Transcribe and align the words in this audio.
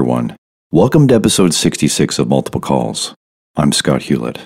Everyone. 0.00 0.34
Welcome 0.70 1.08
to 1.08 1.14
episode 1.14 1.52
66 1.52 2.18
of 2.18 2.26
Multiple 2.26 2.62
Calls. 2.62 3.14
I'm 3.54 3.70
Scott 3.70 4.04
Hewlett. 4.04 4.38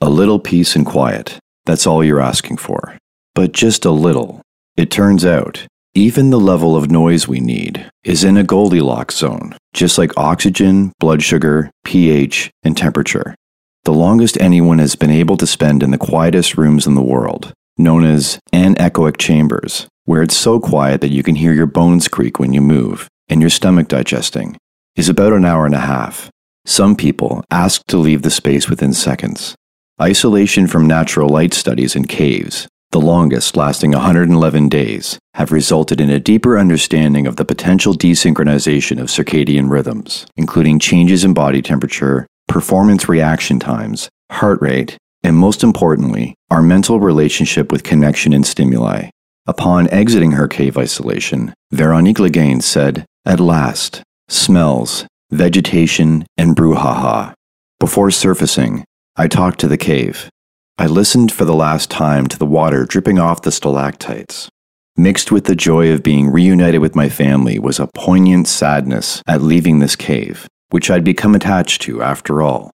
A 0.00 0.10
little 0.10 0.40
peace 0.40 0.74
and 0.74 0.84
quiet. 0.84 1.38
That's 1.66 1.86
all 1.86 2.02
you're 2.02 2.20
asking 2.20 2.56
for. 2.56 2.98
But 3.36 3.52
just 3.52 3.84
a 3.84 3.92
little. 3.92 4.42
It 4.76 4.90
turns 4.90 5.24
out, 5.24 5.68
even 5.94 6.30
the 6.30 6.40
level 6.40 6.74
of 6.74 6.90
noise 6.90 7.28
we 7.28 7.38
need 7.38 7.88
is 8.02 8.24
in 8.24 8.36
a 8.36 8.42
Goldilocks 8.42 9.18
zone, 9.18 9.54
just 9.72 9.98
like 9.98 10.18
oxygen, 10.18 10.92
blood 10.98 11.22
sugar, 11.22 11.70
pH, 11.84 12.50
and 12.64 12.76
temperature. 12.76 13.36
The 13.84 13.94
longest 13.94 14.36
anyone 14.40 14.80
has 14.80 14.96
been 14.96 15.10
able 15.10 15.36
to 15.36 15.46
spend 15.46 15.84
in 15.84 15.92
the 15.92 15.96
quietest 15.96 16.58
rooms 16.58 16.88
in 16.88 16.96
the 16.96 17.02
world, 17.02 17.52
known 17.78 18.04
as 18.04 18.40
anechoic 18.52 19.16
chambers, 19.16 19.86
where 20.06 20.24
it's 20.24 20.36
so 20.36 20.58
quiet 20.58 21.02
that 21.02 21.12
you 21.12 21.22
can 21.22 21.36
hear 21.36 21.52
your 21.52 21.66
bones 21.66 22.08
creak 22.08 22.40
when 22.40 22.52
you 22.52 22.60
move 22.60 23.08
and 23.28 23.40
your 23.40 23.50
stomach 23.50 23.88
digesting, 23.88 24.56
is 24.96 25.08
about 25.08 25.32
an 25.32 25.44
hour 25.44 25.66
and 25.66 25.74
a 25.74 25.80
half. 25.80 26.30
Some 26.64 26.96
people 26.96 27.44
ask 27.50 27.84
to 27.86 27.96
leave 27.96 28.22
the 28.22 28.30
space 28.30 28.68
within 28.68 28.92
seconds. 28.92 29.54
Isolation 30.00 30.66
from 30.66 30.86
natural 30.86 31.28
light 31.28 31.54
studies 31.54 31.96
in 31.96 32.04
caves, 32.06 32.68
the 32.90 33.00
longest 33.00 33.56
lasting 33.56 33.92
111 33.92 34.68
days, 34.68 35.18
have 35.34 35.52
resulted 35.52 36.00
in 36.00 36.10
a 36.10 36.20
deeper 36.20 36.58
understanding 36.58 37.26
of 37.26 37.36
the 37.36 37.44
potential 37.44 37.94
desynchronization 37.94 39.00
of 39.00 39.08
circadian 39.08 39.70
rhythms, 39.70 40.26
including 40.36 40.78
changes 40.78 41.24
in 41.24 41.34
body 41.34 41.62
temperature, 41.62 42.26
performance 42.48 43.08
reaction 43.08 43.58
times, 43.58 44.08
heart 44.30 44.60
rate, 44.60 44.96
and 45.22 45.36
most 45.36 45.62
importantly, 45.62 46.34
our 46.50 46.62
mental 46.62 47.00
relationship 47.00 47.72
with 47.72 47.82
connection 47.82 48.32
and 48.32 48.46
stimuli. 48.46 49.08
Upon 49.46 49.88
exiting 49.90 50.32
her 50.32 50.48
cave 50.48 50.76
isolation, 50.76 51.54
Veronique 51.72 52.18
Le 52.18 52.30
Guen 52.30 52.60
said, 52.60 53.04
At 53.26 53.40
last, 53.40 54.04
smells, 54.28 55.04
vegetation, 55.32 56.24
and 56.36 56.54
brouhaha. 56.54 57.34
Before 57.80 58.12
surfacing, 58.12 58.84
I 59.16 59.26
talked 59.26 59.58
to 59.60 59.68
the 59.68 59.76
cave. 59.76 60.30
I 60.78 60.86
listened 60.86 61.32
for 61.32 61.44
the 61.44 61.52
last 61.52 61.90
time 61.90 62.28
to 62.28 62.38
the 62.38 62.46
water 62.46 62.84
dripping 62.84 63.18
off 63.18 63.42
the 63.42 63.50
stalactites. 63.50 64.48
Mixed 64.96 65.32
with 65.32 65.46
the 65.46 65.56
joy 65.56 65.90
of 65.90 66.04
being 66.04 66.30
reunited 66.30 66.80
with 66.80 66.94
my 66.94 67.08
family 67.08 67.58
was 67.58 67.80
a 67.80 67.88
poignant 67.88 68.46
sadness 68.46 69.24
at 69.26 69.42
leaving 69.42 69.80
this 69.80 69.96
cave, 69.96 70.46
which 70.70 70.88
I'd 70.88 71.02
become 71.02 71.34
attached 71.34 71.82
to 71.82 72.00
after 72.02 72.42
all. 72.42 72.70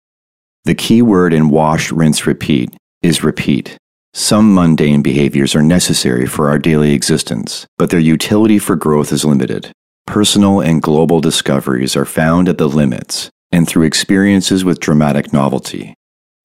The 0.63 0.73
key 0.73 1.03
word 1.03 1.31
in 1.31 1.49
wash, 1.49 1.91
rinse, 1.91 2.25
repeat 2.25 2.75
is 3.03 3.23
repeat. 3.23 3.77
Some 4.15 4.55
mundane 4.55 5.03
behaviors 5.03 5.55
are 5.55 5.61
necessary 5.61 6.25
for 6.25 6.49
our 6.49 6.57
daily 6.57 6.93
existence, 6.93 7.67
but 7.77 7.91
their 7.91 7.99
utility 7.99 8.57
for 8.57 8.75
growth 8.75 9.11
is 9.11 9.23
limited. 9.23 9.71
Personal 10.09 10.59
and 10.59 10.81
global 10.81 11.21
discoveries 11.21 11.95
are 11.95 12.03
found 12.03 12.49
at 12.49 12.57
the 12.57 12.67
limits 12.67 13.29
and 13.51 13.67
through 13.67 13.85
experiences 13.85 14.65
with 14.65 14.79
dramatic 14.79 15.31
novelty. 15.31 15.93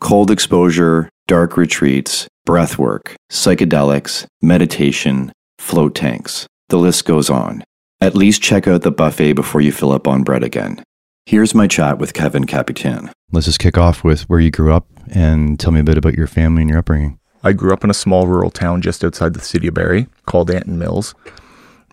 Cold 0.02 0.30
exposure, 0.30 1.08
dark 1.26 1.56
retreats, 1.56 2.28
breathwork, 2.46 3.14
psychedelics, 3.32 4.26
meditation, 4.42 5.32
float 5.58 5.94
tanks. 5.94 6.46
The 6.68 6.76
list 6.76 7.06
goes 7.06 7.30
on. 7.30 7.64
At 8.02 8.14
least 8.14 8.42
check 8.42 8.68
out 8.68 8.82
the 8.82 8.90
buffet 8.90 9.32
before 9.32 9.62
you 9.62 9.72
fill 9.72 9.92
up 9.92 10.06
on 10.06 10.24
bread 10.24 10.44
again. 10.44 10.84
Here's 11.24 11.54
my 11.54 11.66
chat 11.66 11.96
with 11.96 12.12
Kevin 12.12 12.44
Kapitan. 12.44 13.10
Let's 13.32 13.46
just 13.46 13.60
kick 13.60 13.78
off 13.78 14.04
with 14.04 14.28
where 14.28 14.40
you 14.40 14.50
grew 14.50 14.74
up 14.74 14.88
and 15.10 15.58
tell 15.58 15.72
me 15.72 15.80
a 15.80 15.84
bit 15.84 15.96
about 15.96 16.18
your 16.18 16.26
family 16.26 16.60
and 16.60 16.68
your 16.68 16.80
upbringing. 16.80 17.18
I 17.42 17.54
grew 17.54 17.72
up 17.72 17.82
in 17.82 17.88
a 17.88 17.94
small 17.94 18.26
rural 18.26 18.50
town 18.50 18.82
just 18.82 19.02
outside 19.02 19.32
the 19.32 19.40
city 19.40 19.68
of 19.68 19.74
Barrie 19.74 20.08
called 20.26 20.50
Anten 20.50 20.76
Mills. 20.76 21.14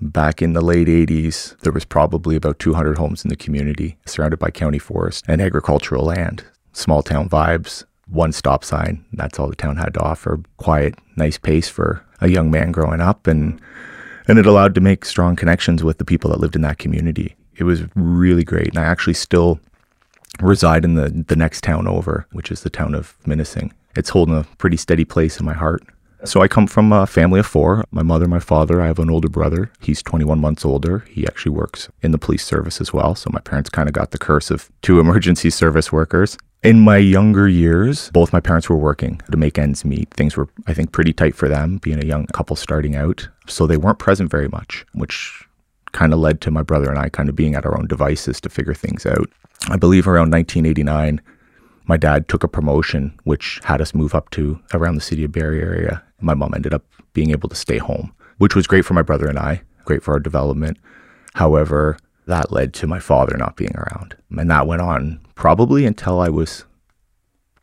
Back 0.02 0.42
in 0.42 0.54
the 0.54 0.62
late 0.62 0.88
80s, 0.88 1.58
there 1.60 1.72
was 1.72 1.86
probably 1.86 2.36
about 2.36 2.60
200 2.60 2.98
homes 2.98 3.24
in 3.24 3.30
the 3.30 3.36
community, 3.36 3.98
surrounded 4.06 4.40
by 4.40 4.50
county 4.50 4.80
forest 4.80 5.24
and 5.28 5.42
agricultural 5.42 6.06
land. 6.06 6.44
Small 6.74 7.04
town 7.04 7.30
vibes, 7.30 7.84
one 8.08 8.32
stop 8.32 8.64
sign. 8.64 9.06
That's 9.14 9.38
all 9.38 9.48
the 9.48 9.56
town 9.56 9.78
had 9.78 9.94
to 9.94 10.02
offer. 10.02 10.42
Quiet, 10.58 10.96
nice 11.18 11.38
pace 11.38 11.70
for 11.70 12.04
a 12.20 12.30
young 12.30 12.50
man 12.50 12.72
growing 12.72 13.00
up, 13.02 13.28
and 13.28 13.62
and 14.28 14.40
it 14.40 14.46
allowed 14.46 14.76
to 14.76 14.82
make 14.82 15.06
strong 15.06 15.36
connections 15.36 15.84
with 15.84 15.98
the 15.98 16.06
people 16.06 16.32
that 16.32 16.40
lived 16.40 16.56
in 16.56 16.62
that 16.62 16.78
community. 16.80 17.36
It 17.56 17.64
was 17.64 17.84
really 17.96 18.44
great, 18.44 18.70
and 18.70 18.80
I 18.80 18.84
actually 18.84 19.14
still 19.14 19.60
reside 20.40 20.84
in 20.84 20.96
the 20.96 21.10
the 21.28 21.36
next 21.36 21.64
town 21.64 21.88
over, 21.88 22.26
which 22.32 22.52
is 22.52 22.62
the 22.62 22.70
town 22.70 22.96
of 22.96 23.16
Minesing 23.26 23.72
it's 23.96 24.10
holding 24.10 24.38
a 24.38 24.44
pretty 24.58 24.78
steady 24.78 25.06
place 25.06 25.40
in 25.40 25.46
my 25.46 25.54
heart. 25.54 25.84
So 26.24 26.42
I 26.42 26.48
come 26.48 26.68
from 26.68 26.94
a 26.94 27.08
family 27.08 27.40
of 27.40 27.48
four. 27.48 27.84
My 27.90 28.04
mother, 28.04 28.28
my 28.28 28.40
father, 28.40 28.82
I 28.82 28.88
have 28.88 29.00
an 29.00 29.10
older 29.10 29.30
brother. 29.30 29.72
He's 29.80 30.04
21 30.04 30.40
months 30.40 30.64
older. 30.64 31.00
He 31.10 31.26
actually 31.26 31.54
works 31.54 31.90
in 32.02 32.12
the 32.12 32.20
police 32.20 32.46
service 32.46 32.80
as 32.80 32.94
well. 32.94 33.16
So 33.16 33.32
my 33.34 33.40
parents 33.40 33.70
kind 33.70 33.90
of 33.90 33.94
got 33.94 34.12
the 34.12 34.20
curse 34.20 34.52
of 34.52 34.70
two 34.82 35.00
emergency 35.06 35.50
service 35.50 35.92
workers. 35.92 36.38
In 36.64 36.80
my 36.80 36.98
younger 36.98 37.48
years, 37.48 38.12
both 38.12 38.32
my 38.32 38.40
parents 38.40 38.70
were 38.70 38.78
working 38.78 39.20
to 39.32 39.38
make 39.38 39.58
ends 39.58 39.84
meet. 39.84 40.14
Things 40.14 40.38
were, 40.38 40.48
I 40.68 40.76
think, 40.76 40.92
pretty 40.92 41.12
tight 41.12 41.36
for 41.36 41.50
them, 41.50 41.80
being 41.80 42.02
a 42.02 42.06
young 42.06 42.28
couple 42.28 42.56
starting 42.56 42.96
out. 42.96 43.28
So 43.48 43.66
they 43.66 43.78
weren't 43.78 43.98
present 43.98 44.30
very 44.30 44.48
much, 44.48 44.86
which 44.94 45.44
kind 45.92 46.14
of 46.14 46.20
led 46.20 46.40
to 46.42 46.52
my 46.52 46.62
brother 46.62 46.90
and 46.90 47.00
I 47.00 47.10
kind 47.10 47.30
of 47.30 47.36
being 47.36 47.56
at 47.56 47.66
our 47.66 47.76
own 47.76 47.88
devices 47.88 48.40
to 48.42 48.50
figure 48.50 48.76
things 48.76 49.08
out. 49.08 49.28
I 49.70 49.76
believe 49.76 50.08
around 50.08 50.32
1989, 50.32 51.20
my 51.86 51.98
dad 51.98 52.28
took 52.28 52.44
a 52.44 52.48
promotion 52.48 53.20
which 53.24 53.60
had 53.64 53.82
us 53.82 53.94
move 53.94 54.14
up 54.14 54.30
to 54.32 54.60
around 54.74 54.96
the 54.96 55.02
city 55.02 55.24
of 55.24 55.32
Barrie 55.32 55.62
area. 55.62 56.04
My 56.22 56.34
mom 56.34 56.54
ended 56.54 56.74
up 56.74 56.86
being 57.14 57.32
able 57.32 57.50
to 57.50 57.56
stay 57.56 57.78
home, 57.78 58.14
which 58.38 58.56
was 58.56 58.68
great 58.68 58.86
for 58.86 58.94
my 58.94 59.02
brother 59.02 59.28
and 59.28 59.40
I, 59.40 59.62
great 59.86 60.04
for 60.04 60.14
our 60.14 60.20
development. 60.20 60.78
However, 61.34 61.98
that 62.28 62.52
led 62.52 62.74
to 62.76 62.88
my 62.88 63.00
father 63.00 63.36
not 63.38 63.56
being 63.56 63.76
around. 63.76 64.16
And 64.38 64.50
that 64.50 64.68
went 64.68 64.82
on 64.82 65.20
probably 65.36 65.86
until 65.86 66.20
I 66.20 66.30
was 66.30 66.66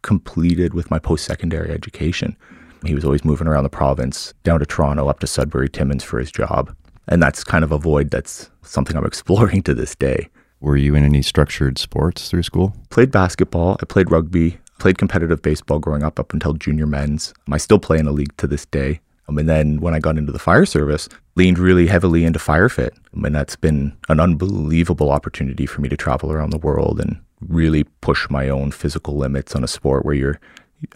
completed 0.02 0.74
with 0.74 0.90
my 0.90 0.98
post 0.98 1.24
secondary 1.24 1.70
education. 1.70 2.36
He 2.84 2.94
was 2.94 3.04
always 3.04 3.24
moving 3.24 3.48
around 3.48 3.64
the 3.64 3.70
province, 3.70 4.34
down 4.44 4.60
to 4.60 4.66
Toronto, 4.66 5.08
up 5.08 5.20
to 5.20 5.26
Sudbury, 5.26 5.68
Timmins 5.68 6.04
for 6.04 6.18
his 6.18 6.30
job. 6.30 6.74
And 7.08 7.22
that's 7.22 7.42
kind 7.42 7.64
of 7.64 7.72
a 7.72 7.78
void 7.78 8.10
that's 8.10 8.50
something 8.62 8.96
I'm 8.96 9.06
exploring 9.12 9.62
to 9.64 9.74
this 9.74 9.94
day. 9.94 10.28
Were 10.60 10.76
you 10.76 10.94
in 10.94 11.04
any 11.04 11.22
structured 11.22 11.78
sports 11.78 12.28
through 12.28 12.42
school? 12.42 12.76
Played 12.90 13.12
basketball. 13.12 13.76
I 13.80 13.84
played 13.84 14.10
rugby. 14.10 14.58
Played 14.78 14.98
competitive 14.98 15.42
baseball 15.42 15.78
growing 15.80 16.02
up 16.02 16.20
up 16.20 16.32
until 16.32 16.52
junior 16.52 16.86
men's. 16.86 17.34
I 17.50 17.58
still 17.58 17.78
play 17.78 17.98
in 17.98 18.06
a 18.06 18.12
league 18.12 18.36
to 18.36 18.46
this 18.46 18.64
day. 18.66 19.00
Um, 19.28 19.36
and 19.38 19.48
then 19.48 19.80
when 19.80 19.92
I 19.92 19.98
got 19.98 20.16
into 20.16 20.32
the 20.32 20.38
fire 20.38 20.64
service, 20.64 21.08
leaned 21.34 21.58
really 21.58 21.86
heavily 21.86 22.24
into 22.24 22.38
firefit. 22.38 22.90
Um, 23.14 23.24
and 23.24 23.34
that's 23.34 23.56
been 23.56 23.96
an 24.08 24.20
unbelievable 24.20 25.10
opportunity 25.10 25.66
for 25.66 25.80
me 25.80 25.88
to 25.88 25.96
travel 25.96 26.32
around 26.32 26.50
the 26.50 26.58
world 26.58 27.00
and 27.00 27.20
really 27.40 27.84
push 28.00 28.28
my 28.30 28.48
own 28.48 28.70
physical 28.70 29.16
limits 29.16 29.54
on 29.54 29.62
a 29.62 29.68
sport 29.68 30.04
where 30.04 30.14
you're, 30.14 30.40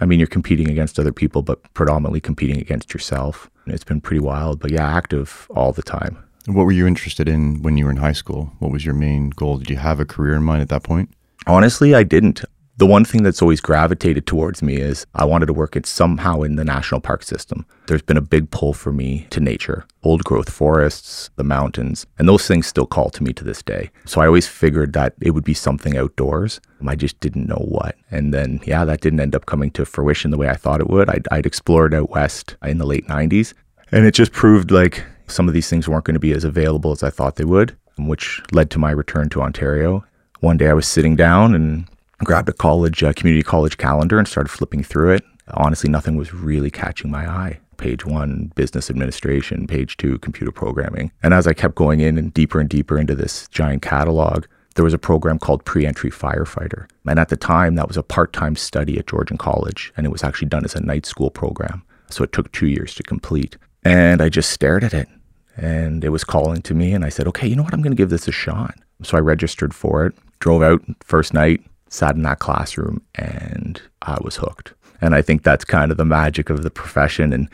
I 0.00 0.06
mean, 0.06 0.19
you're 0.19 0.26
competing 0.26 0.71
against 0.71 0.98
other 0.98 1.12
people, 1.12 1.42
but 1.42 1.60
predominantly 1.75 2.21
competing 2.21 2.59
against 2.59 2.94
yourself. 2.94 3.50
It's 3.66 3.84
been 3.84 4.00
pretty 4.00 4.21
wild, 4.21 4.60
but 4.60 4.71
yeah, 4.71 4.97
active 4.97 5.47
all 5.54 5.72
the 5.72 5.82
time. 5.82 6.19
What 6.47 6.65
were 6.65 6.72
you 6.72 6.87
interested 6.87 7.28
in 7.28 7.62
when 7.62 7.76
you 7.76 7.84
were 7.84 7.91
in 7.92 7.97
high 7.97 8.12
school? 8.12 8.53
What 8.59 8.72
was 8.72 8.84
your 8.84 8.94
main 8.94 9.31
goal? 9.31 9.59
Did 9.59 9.71
you 9.71 9.76
have 9.76 10.00
a 10.00 10.04
career 10.04 10.34
in 10.34 10.42
mind 10.42 10.62
at 10.62 10.69
that 10.71 10.82
point? 10.82 11.10
Honestly, 11.47 11.94
I 11.94 12.03
didn't. 12.03 12.44
The 12.78 12.87
one 12.87 13.05
thing 13.05 13.22
that's 13.22 13.43
always 13.43 13.60
gravitated 13.60 14.27
towards 14.27 14.62
me 14.62 14.77
is 14.77 15.06
I 15.15 15.27
wanted 15.27 15.47
to 15.47 15.53
work 15.53 15.77
it 15.77 15.84
somehow 15.84 16.41
in 16.41 16.57
the 16.57 16.65
national 16.65 17.03
park 17.03 17.22
system. 17.22 17.66
There's 17.86 18.01
been 18.01 18.16
a 18.16 18.22
big 18.22 18.51
pull 18.51 18.72
for 18.72 18.92
me 18.92 19.27
to 19.28 19.41
nature, 19.41 19.84
old 20.03 20.24
growth 20.24 20.48
forests, 20.48 21.28
the 21.36 21.45
mountains, 21.45 22.07
and 22.19 22.27
those 22.27 22.47
things 22.47 22.66
still 22.66 22.86
call 22.86 23.10
to 23.10 23.22
me 23.22 23.34
to 23.34 23.45
this 23.45 23.63
day. 23.63 23.91
So 24.07 24.22
I 24.22 24.27
always 24.27 24.48
figured 24.48 24.95
that 24.95 25.15
it 25.21 25.33
would 25.33 25.45
be 25.45 25.53
something 25.53 25.98
outdoors. 25.98 26.63
Um, 26.80 26.89
I 26.89 26.97
just 26.97 27.21
didn't 27.21 27.47
know 27.47 27.63
what. 27.69 27.97
And 28.10 28.33
then, 28.33 28.59
yeah, 28.65 28.86
that 28.86 29.03
didn't 29.03 29.21
end 29.21 29.36
up 29.36 29.45
coming 29.45 29.71
to 29.72 29.84
fruition 29.84 30.30
the 30.30 30.39
way 30.39 30.48
I 30.48 30.57
thought 30.57 30.80
it 30.80 30.89
would. 30.89 31.10
I'd, 31.10 31.28
I'd 31.30 31.47
explored 31.47 31.92
out 31.92 32.10
west 32.10 32.57
in 32.63 32.78
the 32.78 32.86
late 32.86 33.07
90s, 33.07 33.53
and 33.92 34.07
it 34.07 34.15
just 34.15 34.33
proved 34.33 34.71
like 34.71 35.04
some 35.27 35.47
of 35.47 35.53
these 35.53 35.68
things 35.68 35.89
weren't 35.89 36.07
going 36.07 36.15
to 36.15 36.21
be 36.21 36.33
as 36.33 36.45
available 36.45 36.92
as 36.92 37.03
I 37.03 37.10
thought 37.10 37.36
they 37.36 37.45
would, 37.45 37.77
um, 37.98 38.09
which 38.09 38.41
led 38.51 38.71
to 38.71 38.78
my 38.78 38.92
return 38.92 39.28
to 39.30 39.42
Ontario. 39.42 40.04
One 40.41 40.57
day 40.57 40.68
I 40.68 40.75
was 40.75 40.89
sitting 40.89 41.16
down 41.16 41.54
and 41.54 41.86
grabbed 42.24 42.48
a 42.48 42.53
college, 42.53 43.03
uh, 43.03 43.13
community 43.13 43.42
college 43.42 43.78
calendar 43.78 44.19
and 44.19 44.28
started 44.28 44.51
flipping 44.51 44.83
through 44.83 45.13
it. 45.13 45.24
Honestly, 45.54 45.91
nothing 45.91 46.16
was 46.16 46.33
really 46.33 46.71
catching 46.71 47.10
my 47.10 47.28
eye. 47.28 47.59
Page 47.77 48.07
one, 48.07 48.53
business 48.54 48.91
administration. 48.91 49.66
Page 49.66 49.97
two, 49.97 50.19
computer 50.19 50.53
programming. 50.53 51.10
And 51.22 51.34
as 51.34 51.47
I 51.47 51.53
kept 51.53 51.74
going 51.74 52.01
in 52.01 52.16
and 52.16 52.33
deeper 52.33 52.60
and 52.60 52.69
deeper 52.69 52.98
into 52.98 53.15
this 53.15 53.48
giant 53.48 53.83
catalog, 53.83 54.47
there 54.74 54.84
was 54.84 54.95
a 54.95 54.98
program 54.98 55.39
called 55.39 55.65
Pre 55.65 55.84
Entry 55.84 56.10
Firefighter. 56.10 56.89
And 57.07 57.19
at 57.19 57.28
the 57.28 57.36
time, 57.36 57.74
that 57.74 57.89
was 57.89 57.97
a 57.97 58.03
part 58.03 58.33
time 58.33 58.57
study 58.57 58.98
at 58.98 59.07
Georgian 59.07 59.36
College, 59.36 59.92
and 59.97 60.07
it 60.07 60.10
was 60.10 60.22
actually 60.22 60.48
done 60.48 60.65
as 60.65 60.75
a 60.75 60.80
night 60.80 61.07
school 61.07 61.30
program. 61.30 61.83
So 62.09 62.25
it 62.25 62.33
took 62.33 62.53
two 62.53 62.68
years 62.68 62.95
to 62.95 63.03
complete. 63.03 63.57
And 63.84 64.22
I 64.22 64.28
just 64.28 64.51
stared 64.51 64.84
at 64.84 64.95
it 64.95 65.09
and 65.57 66.04
it 66.04 66.10
was 66.10 66.25
calling 66.25 66.63
to 66.63 66.75
me. 66.75 66.92
And 66.92 67.04
I 67.04 67.09
said, 67.09 67.27
okay, 67.28 67.47
you 67.47 67.57
know 67.57 67.63
what? 67.63 67.75
I'm 67.75 67.83
going 67.83 67.92
to 67.92 68.01
give 68.01 68.10
this 68.10 68.28
a 68.28 68.33
shot. 68.33 68.75
So 69.03 69.16
I 69.16 69.21
registered 69.21 69.75
for 69.75 70.07
it, 70.07 70.15
drove 70.39 70.63
out 70.63 70.83
first 71.01 71.34
night, 71.34 71.63
sat 71.92 72.16
in 72.16 72.22
that 72.22 72.39
classroom, 72.39 73.03
and 73.15 73.80
I 74.00 74.18
was 74.22 74.36
hooked. 74.36 74.72
And 75.00 75.15
I 75.15 75.22
think 75.22 75.42
that's 75.42 75.65
kind 75.65 75.91
of 75.91 75.98
the 75.98 76.04
magic 76.04 76.48
of 76.48 76.62
the 76.62 76.71
profession 76.71 77.33
and 77.33 77.48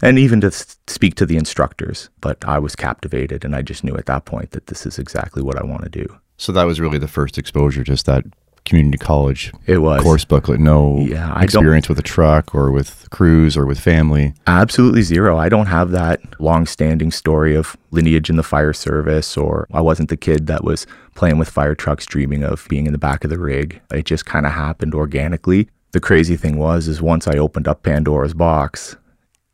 and 0.00 0.16
even 0.16 0.40
to 0.42 0.52
speak 0.86 1.16
to 1.16 1.26
the 1.26 1.36
instructors. 1.36 2.08
But 2.20 2.44
I 2.44 2.58
was 2.58 2.76
captivated, 2.76 3.44
and 3.44 3.56
I 3.56 3.62
just 3.62 3.82
knew 3.82 3.96
at 3.96 4.06
that 4.06 4.26
point 4.26 4.52
that 4.52 4.68
this 4.68 4.86
is 4.86 4.98
exactly 4.98 5.42
what 5.42 5.56
I 5.56 5.64
want 5.64 5.82
to 5.82 5.88
do. 5.88 6.06
So 6.36 6.52
that 6.52 6.64
was 6.64 6.80
really 6.80 6.98
the 6.98 7.08
first 7.08 7.36
exposure, 7.36 7.82
just 7.82 8.06
that 8.06 8.24
community 8.68 8.98
college 8.98 9.52
It 9.66 9.78
was. 9.78 10.02
course 10.02 10.24
booklet. 10.24 10.60
No 10.60 10.98
Yeah, 11.00 11.40
experience 11.40 11.88
with 11.88 11.98
a 11.98 12.02
truck 12.02 12.54
or 12.54 12.70
with 12.70 13.08
crews 13.10 13.56
or 13.56 13.64
with 13.66 13.80
family. 13.80 14.34
Absolutely 14.46 15.02
zero. 15.02 15.38
I 15.38 15.48
don't 15.48 15.66
have 15.66 15.90
that 15.92 16.20
long-standing 16.40 17.10
story 17.10 17.54
of 17.56 17.76
lineage 17.90 18.28
in 18.30 18.36
the 18.36 18.42
fire 18.42 18.72
service, 18.72 19.36
or 19.36 19.66
I 19.72 19.80
wasn't 19.80 20.08
the 20.10 20.16
kid 20.16 20.46
that 20.46 20.62
was 20.64 20.86
playing 21.14 21.38
with 21.38 21.48
fire 21.50 21.74
trucks, 21.74 22.06
dreaming 22.06 22.42
of 22.44 22.66
being 22.68 22.86
in 22.86 22.92
the 22.92 22.98
back 22.98 23.24
of 23.24 23.30
the 23.30 23.38
rig. 23.38 23.80
It 23.92 24.04
just 24.04 24.26
kind 24.26 24.46
of 24.46 24.52
happened 24.52 24.94
organically. 24.94 25.68
The 25.92 26.00
crazy 26.00 26.36
thing 26.36 26.58
was, 26.58 26.86
is 26.86 27.00
once 27.00 27.26
I 27.26 27.38
opened 27.38 27.66
up 27.66 27.82
Pandora's 27.82 28.34
box, 28.34 28.96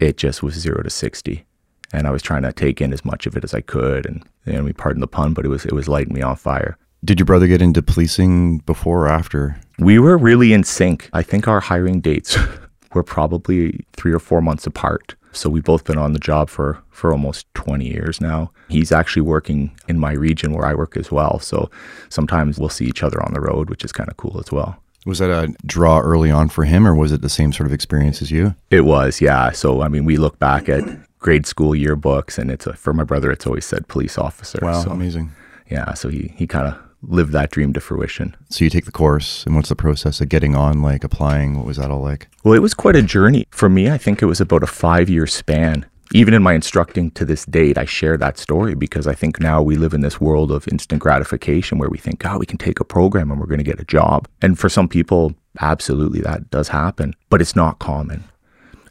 it 0.00 0.16
just 0.16 0.42
was 0.42 0.54
zero 0.54 0.82
to 0.82 0.90
sixty, 0.90 1.44
and 1.92 2.06
I 2.06 2.10
was 2.10 2.22
trying 2.22 2.42
to 2.42 2.52
take 2.52 2.80
in 2.80 2.92
as 2.92 3.04
much 3.04 3.26
of 3.26 3.36
it 3.36 3.44
as 3.44 3.54
I 3.54 3.60
could. 3.60 4.04
And 4.04 4.24
know, 4.46 4.64
we 4.64 4.72
pardon 4.72 5.00
the 5.00 5.06
pun, 5.06 5.32
but 5.32 5.44
it 5.44 5.48
was 5.48 5.64
it 5.64 5.72
was 5.72 5.88
lighting 5.88 6.12
me 6.12 6.22
on 6.22 6.36
fire. 6.36 6.76
Did 7.04 7.18
your 7.18 7.26
brother 7.26 7.46
get 7.46 7.60
into 7.60 7.82
policing 7.82 8.58
before 8.58 9.06
or 9.06 9.08
after? 9.08 9.60
We 9.78 9.98
were 9.98 10.16
really 10.16 10.52
in 10.52 10.64
sync. 10.64 11.10
I 11.12 11.22
think 11.22 11.46
our 11.48 11.60
hiring 11.60 12.00
dates 12.00 12.36
were 12.94 13.02
probably 13.02 13.84
three 13.92 14.12
or 14.12 14.18
four 14.18 14.40
months 14.40 14.66
apart. 14.66 15.14
So 15.32 15.50
we've 15.50 15.64
both 15.64 15.84
been 15.84 15.98
on 15.98 16.12
the 16.12 16.18
job 16.20 16.48
for, 16.48 16.78
for 16.90 17.10
almost 17.12 17.52
20 17.54 17.84
years 17.86 18.20
now. 18.20 18.52
He's 18.68 18.92
actually 18.92 19.22
working 19.22 19.76
in 19.88 19.98
my 19.98 20.12
region 20.12 20.52
where 20.52 20.64
I 20.64 20.74
work 20.74 20.96
as 20.96 21.10
well. 21.10 21.40
So 21.40 21.70
sometimes 22.08 22.58
we'll 22.58 22.68
see 22.68 22.84
each 22.86 23.02
other 23.02 23.20
on 23.22 23.34
the 23.34 23.40
road, 23.40 23.68
which 23.68 23.84
is 23.84 23.90
kind 23.92 24.08
of 24.08 24.16
cool 24.16 24.38
as 24.38 24.52
well. 24.52 24.76
Was 25.06 25.18
that 25.18 25.30
a 25.30 25.52
draw 25.66 25.98
early 26.00 26.30
on 26.30 26.48
for 26.48 26.64
him, 26.64 26.86
or 26.86 26.94
was 26.94 27.12
it 27.12 27.20
the 27.20 27.28
same 27.28 27.52
sort 27.52 27.66
of 27.66 27.72
experience 27.74 28.22
as 28.22 28.30
you? 28.30 28.54
It 28.70 28.82
was, 28.82 29.20
yeah. 29.20 29.50
So, 29.50 29.82
I 29.82 29.88
mean, 29.88 30.06
we 30.06 30.16
look 30.16 30.38
back 30.38 30.68
at 30.70 30.82
grade 31.18 31.46
school 31.46 31.72
yearbooks, 31.72 32.38
and 32.38 32.50
it's 32.50 32.66
a, 32.66 32.72
for 32.72 32.94
my 32.94 33.04
brother, 33.04 33.30
it's 33.30 33.46
always 33.46 33.66
said 33.66 33.86
police 33.88 34.16
officer. 34.16 34.60
Wow, 34.62 34.80
So, 34.82 34.90
amazing. 34.92 35.30
yeah. 35.68 35.92
So 35.92 36.08
he, 36.08 36.32
he 36.36 36.46
kind 36.46 36.68
of 36.68 36.78
lived 37.08 37.32
that 37.32 37.50
dream 37.50 37.72
to 37.72 37.80
fruition. 37.80 38.36
So 38.50 38.64
you 38.64 38.70
take 38.70 38.84
the 38.84 38.92
course, 38.92 39.44
and 39.44 39.54
what's 39.54 39.68
the 39.68 39.76
process 39.76 40.20
of 40.20 40.28
getting 40.28 40.54
on, 40.54 40.82
like 40.82 41.04
applying? 41.04 41.56
What 41.56 41.66
was 41.66 41.76
that 41.76 41.90
all 41.90 42.00
like? 42.00 42.28
Well, 42.42 42.54
it 42.54 42.62
was 42.62 42.74
quite 42.74 42.96
a 42.96 43.02
journey. 43.02 43.46
For 43.50 43.68
me, 43.68 43.90
I 43.90 43.98
think 43.98 44.22
it 44.22 44.26
was 44.26 44.40
about 44.40 44.62
a 44.62 44.68
five 44.68 45.08
year 45.08 45.26
span. 45.26 45.86
Even 46.12 46.34
in 46.34 46.42
my 46.42 46.52
instructing 46.52 47.10
to 47.12 47.24
this 47.24 47.44
date, 47.46 47.78
I 47.78 47.86
share 47.86 48.16
that 48.18 48.38
story 48.38 48.74
because 48.74 49.06
I 49.06 49.14
think 49.14 49.40
now 49.40 49.62
we 49.62 49.76
live 49.76 49.94
in 49.94 50.02
this 50.02 50.20
world 50.20 50.52
of 50.52 50.68
instant 50.68 51.02
gratification 51.02 51.78
where 51.78 51.88
we 51.88 51.98
think, 51.98 52.24
oh, 52.24 52.38
we 52.38 52.46
can 52.46 52.58
take 52.58 52.78
a 52.78 52.84
program 52.84 53.30
and 53.30 53.40
we're 53.40 53.46
going 53.46 53.58
to 53.58 53.64
get 53.64 53.80
a 53.80 53.84
job. 53.84 54.28
And 54.42 54.58
for 54.58 54.68
some 54.68 54.86
people, 54.86 55.34
absolutely 55.60 56.20
that 56.20 56.50
does 56.50 56.68
happen, 56.68 57.14
but 57.30 57.40
it's 57.40 57.56
not 57.56 57.78
common. 57.78 58.22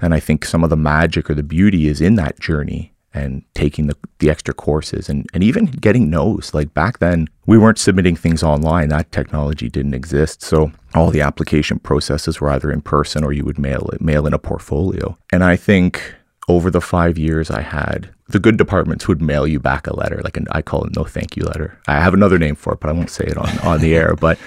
And 0.01 0.13
I 0.13 0.19
think 0.19 0.44
some 0.44 0.63
of 0.63 0.69
the 0.69 0.75
magic 0.75 1.30
or 1.30 1.33
the 1.33 1.44
beauty 1.44 1.88
is 1.88 2.01
in 2.01 2.16
that 2.16 2.39
journey 2.39 2.93
and 3.13 3.44
taking 3.54 3.88
the, 3.88 3.95
the 4.19 4.30
extra 4.30 4.54
courses 4.54 5.07
and, 5.07 5.30
and 5.33 5.44
even 5.44 5.65
getting 5.65 6.10
no's. 6.10 6.54
Like 6.54 6.74
back 6.74 7.00
then, 7.00 7.27
we 7.45 7.57
weren't 7.57 7.77
submitting 7.77 8.15
things 8.15 8.42
online. 8.44 8.89
That 8.89 9.12
technology 9.12 9.69
didn't 9.69 9.94
exist. 9.94 10.42
So 10.42 10.71
all 10.95 11.12
the 11.12 11.21
application 11.21 11.80
processes 11.80 12.42
were 12.42 12.50
either 12.50 12.71
in 12.71 12.81
person 12.81 13.24
or 13.24 13.31
you 13.31 13.45
would 13.45 13.60
mail 13.60 13.89
it, 13.94 14.01
mail 14.01 14.25
in 14.25 14.33
a 14.33 14.39
portfolio. 14.39 15.18
And 15.31 15.44
I 15.44 15.56
think 15.56 16.15
over 16.48 16.69
the 16.69 16.81
five 16.81 17.18
years 17.18 17.51
I 17.51 17.62
had, 17.62 18.10
the 18.27 18.39
good 18.39 18.57
departments 18.57 19.07
would 19.07 19.21
mail 19.21 19.45
you 19.45 19.59
back 19.59 19.86
a 19.88 19.95
letter, 19.95 20.21
like 20.24 20.38
an, 20.38 20.48
I 20.51 20.62
call 20.62 20.83
it 20.86 20.95
no 20.95 21.04
thank 21.04 21.38
you 21.38 21.44
letter. 21.44 21.77
I 21.88 22.00
have 22.00 22.13
another 22.13 22.39
name 22.39 22.56
for 22.56 22.74
it, 22.74 22.80
but 22.80 22.89
I 22.89 22.94
won't 22.94 23.09
say 23.09 23.25
it 23.25 23.38
on, 23.38 23.59
on 23.59 23.80
the 23.80 23.95
air. 23.95 24.16
But 24.16 24.39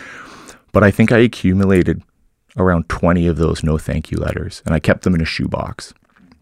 but 0.72 0.82
I 0.82 0.90
think 0.90 1.12
I 1.12 1.18
accumulated 1.18 2.02
around 2.58 2.88
20 2.88 3.26
of 3.26 3.36
those 3.36 3.62
no 3.62 3.78
thank 3.78 4.10
you 4.10 4.18
letters 4.18 4.62
and 4.66 4.74
I 4.74 4.78
kept 4.78 5.04
them 5.04 5.14
in 5.14 5.20
a 5.20 5.26
shoebox. 5.26 5.94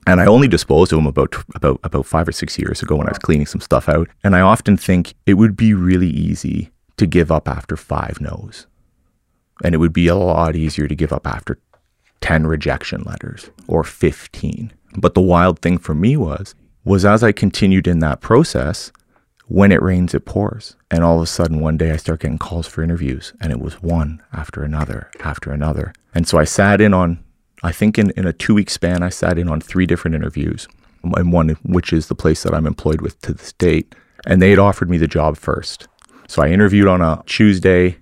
And 0.06 0.20
I 0.20 0.26
only 0.26 0.48
disposed 0.48 0.92
of 0.92 0.98
them 0.98 1.06
about 1.06 1.34
about 1.54 1.80
about 1.82 2.06
5 2.06 2.28
or 2.28 2.32
6 2.32 2.58
years 2.58 2.82
ago 2.82 2.96
when 2.96 3.06
I 3.06 3.10
was 3.10 3.18
cleaning 3.18 3.46
some 3.46 3.60
stuff 3.60 3.88
out. 3.88 4.08
And 4.22 4.36
I 4.36 4.40
often 4.40 4.76
think 4.76 5.14
it 5.26 5.34
would 5.34 5.56
be 5.56 5.72
really 5.74 6.10
easy 6.10 6.70
to 6.96 7.06
give 7.06 7.32
up 7.32 7.48
after 7.48 7.76
5 7.76 8.20
no's. 8.20 8.66
And 9.62 9.74
it 9.74 9.78
would 9.78 9.92
be 9.92 10.08
a 10.08 10.16
lot 10.16 10.56
easier 10.56 10.88
to 10.88 10.94
give 10.94 11.12
up 11.12 11.26
after 11.26 11.58
10 12.20 12.46
rejection 12.46 13.02
letters 13.02 13.50
or 13.66 13.84
15. 13.84 14.72
But 14.96 15.14
the 15.14 15.20
wild 15.20 15.60
thing 15.60 15.78
for 15.78 15.94
me 15.94 16.16
was 16.16 16.54
was 16.84 17.04
as 17.04 17.24
I 17.24 17.32
continued 17.32 17.86
in 17.86 18.00
that 18.00 18.20
process, 18.20 18.92
when 19.46 19.72
it 19.72 19.82
rains, 19.82 20.14
it 20.14 20.26
pours. 20.26 20.76
And 20.90 21.02
all 21.02 21.16
of 21.16 21.22
a 21.22 21.26
sudden, 21.26 21.60
one 21.60 21.76
day 21.76 21.90
I 21.90 21.96
start 21.96 22.20
getting 22.20 22.38
calls 22.38 22.66
for 22.66 22.82
interviews, 22.82 23.32
and 23.40 23.52
it 23.52 23.60
was 23.60 23.82
one 23.82 24.22
after 24.32 24.62
another 24.62 25.10
after 25.20 25.50
another. 25.50 25.92
And 26.14 26.28
so 26.28 26.38
I 26.38 26.44
sat 26.44 26.80
in 26.80 26.94
on, 26.94 27.23
I 27.64 27.72
think 27.72 27.98
in, 27.98 28.10
in 28.10 28.26
a 28.26 28.32
two 28.32 28.54
week 28.54 28.68
span, 28.68 29.02
I 29.02 29.08
sat 29.08 29.38
in 29.38 29.48
on 29.48 29.60
three 29.60 29.86
different 29.86 30.14
interviews, 30.14 30.68
and 31.02 31.32
one 31.32 31.48
which 31.64 31.92
is 31.92 32.08
the 32.08 32.14
place 32.14 32.42
that 32.42 32.54
I'm 32.54 32.66
employed 32.66 33.00
with 33.00 33.20
to 33.22 33.32
this 33.32 33.54
date. 33.54 33.94
And 34.26 34.40
they 34.40 34.50
had 34.50 34.58
offered 34.58 34.90
me 34.90 34.98
the 34.98 35.08
job 35.08 35.38
first. 35.38 35.88
So 36.28 36.42
I 36.42 36.48
interviewed 36.48 36.86
on 36.88 37.00
a 37.00 37.22
Tuesday, 37.26 37.96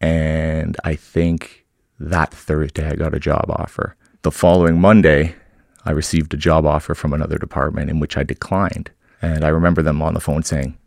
and 0.00 0.76
I 0.84 0.94
think 0.94 1.66
that 1.98 2.32
Thursday 2.32 2.88
I 2.88 2.94
got 2.94 3.12
a 3.14 3.20
job 3.20 3.46
offer. 3.48 3.96
The 4.22 4.30
following 4.30 4.80
Monday, 4.80 5.34
I 5.84 5.90
received 5.90 6.32
a 6.34 6.36
job 6.36 6.64
offer 6.64 6.94
from 6.94 7.12
another 7.12 7.38
department 7.38 7.90
in 7.90 7.98
which 7.98 8.16
I 8.16 8.22
declined. 8.22 8.90
And 9.20 9.44
I 9.44 9.48
remember 9.48 9.82
them 9.82 10.00
on 10.00 10.14
the 10.14 10.20
phone 10.20 10.44
saying, 10.44 10.78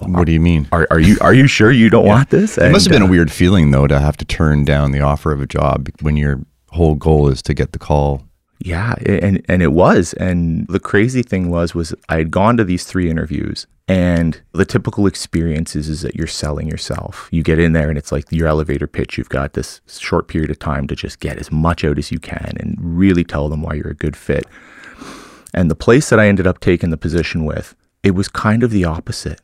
What 0.00 0.24
do 0.24 0.32
you 0.32 0.40
mean? 0.40 0.68
are, 0.72 0.86
are 0.90 1.00
you 1.00 1.18
are 1.20 1.34
you 1.34 1.46
sure 1.46 1.70
you 1.70 1.90
don't 1.90 2.06
want 2.14 2.30
this? 2.30 2.56
It 2.56 2.72
must 2.72 2.86
have 2.86 2.94
And, 2.94 3.02
been 3.02 3.02
a 3.02 3.06
uh, 3.06 3.10
weird 3.10 3.30
feeling 3.30 3.72
though 3.72 3.86
to 3.86 3.98
have 3.98 4.16
to 4.18 4.24
turn 4.24 4.64
down 4.64 4.92
the 4.92 5.00
offer 5.00 5.32
of 5.32 5.42
a 5.42 5.46
job 5.46 5.88
when 6.00 6.16
your 6.16 6.40
whole 6.70 6.94
goal 6.94 7.28
is 7.28 7.42
to 7.42 7.54
get 7.54 7.72
the 7.72 7.78
call. 7.78 8.24
Yeah, 8.60 8.94
and 9.06 9.44
and 9.48 9.62
it 9.62 9.72
was. 9.72 10.14
And 10.14 10.66
the 10.68 10.80
crazy 10.80 11.22
thing 11.22 11.50
was 11.50 11.74
was 11.74 11.94
I 12.08 12.16
had 12.16 12.30
gone 12.30 12.56
to 12.56 12.64
these 12.64 12.84
three 12.84 13.08
interviews 13.08 13.66
and 13.88 14.38
the 14.52 14.66
typical 14.66 15.06
experience 15.06 15.74
is, 15.74 15.88
is 15.88 16.02
that 16.02 16.14
you're 16.14 16.26
selling 16.26 16.68
yourself. 16.68 17.26
You 17.32 17.42
get 17.42 17.58
in 17.58 17.72
there 17.72 17.88
and 17.88 17.96
it's 17.96 18.12
like 18.12 18.30
your 18.30 18.46
elevator 18.46 18.86
pitch. 18.86 19.16
You've 19.16 19.30
got 19.30 19.54
this 19.54 19.80
short 19.86 20.28
period 20.28 20.50
of 20.50 20.58
time 20.58 20.86
to 20.88 20.94
just 20.94 21.20
get 21.20 21.38
as 21.38 21.50
much 21.50 21.84
out 21.84 21.96
as 21.96 22.12
you 22.12 22.18
can 22.18 22.52
and 22.60 22.76
really 22.78 23.24
tell 23.24 23.48
them 23.48 23.62
why 23.62 23.74
you're 23.74 23.88
a 23.88 23.94
good 23.94 24.14
fit. 24.14 24.44
And 25.54 25.70
the 25.70 25.74
place 25.74 26.10
that 26.10 26.20
I 26.20 26.28
ended 26.28 26.46
up 26.46 26.60
taking 26.60 26.90
the 26.90 26.98
position 26.98 27.46
with, 27.46 27.74
it 28.02 28.10
was 28.10 28.28
kind 28.28 28.62
of 28.62 28.70
the 28.70 28.84
opposite. 28.84 29.40